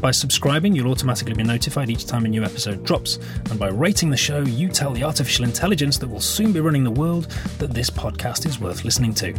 By 0.00 0.10
subscribing, 0.10 0.74
you'll 0.74 0.90
automatically 0.90 1.34
be 1.34 1.44
notified 1.44 1.88
each 1.88 2.06
time 2.06 2.24
a 2.24 2.28
new 2.28 2.42
episode 2.42 2.84
drops, 2.84 3.20
and 3.50 3.56
by 3.56 3.68
rating 3.68 4.10
the 4.10 4.16
show, 4.16 4.40
you 4.40 4.68
tell 4.68 4.92
the 4.92 5.04
artificial 5.04 5.44
intelligence 5.44 5.98
that 5.98 6.08
will 6.08 6.20
soon 6.20 6.52
be 6.52 6.58
running 6.58 6.82
the 6.82 6.90
world 6.90 7.26
that 7.58 7.74
this 7.74 7.90
podcast 7.90 8.44
is 8.44 8.58
worth 8.58 8.84
listening 8.84 9.14
to. 9.14 9.34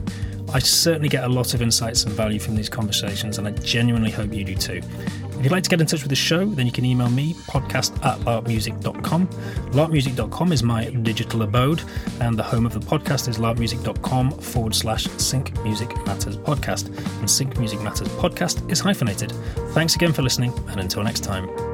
I 0.53 0.59
certainly 0.59 1.09
get 1.09 1.23
a 1.23 1.29
lot 1.29 1.53
of 1.53 1.61
insights 1.61 2.03
and 2.03 2.13
value 2.13 2.39
from 2.39 2.55
these 2.55 2.69
conversations, 2.69 3.37
and 3.37 3.47
I 3.47 3.51
genuinely 3.51 4.11
hope 4.11 4.33
you 4.33 4.43
do 4.43 4.55
too. 4.55 4.81
If 5.39 5.43
you'd 5.43 5.51
like 5.51 5.63
to 5.63 5.69
get 5.69 5.79
in 5.79 5.87
touch 5.87 6.01
with 6.01 6.09
the 6.09 6.15
show, 6.15 6.45
then 6.45 6.65
you 6.65 6.71
can 6.71 6.83
email 6.85 7.09
me, 7.09 7.33
podcast 7.33 7.93
at 8.05 8.19
larpmusic.com. 8.19 9.27
Larpmusic.com 9.27 10.51
is 10.51 10.63
my 10.63 10.89
digital 10.89 11.43
abode, 11.43 11.81
and 12.19 12.37
the 12.37 12.43
home 12.43 12.65
of 12.65 12.73
the 12.73 12.79
podcast 12.79 13.27
is 13.29 13.37
larpmusic.com 13.37 14.31
forward 14.31 14.75
slash 14.75 15.05
Sync 15.17 15.57
Music 15.63 15.89
Matters 16.05 16.37
Podcast. 16.37 16.87
And 17.19 17.29
Sync 17.29 17.57
Music 17.57 17.81
Matters 17.81 18.09
Podcast 18.09 18.69
is 18.71 18.79
hyphenated. 18.79 19.31
Thanks 19.69 19.95
again 19.95 20.13
for 20.13 20.23
listening, 20.23 20.53
and 20.67 20.79
until 20.79 21.03
next 21.03 21.23
time. 21.23 21.68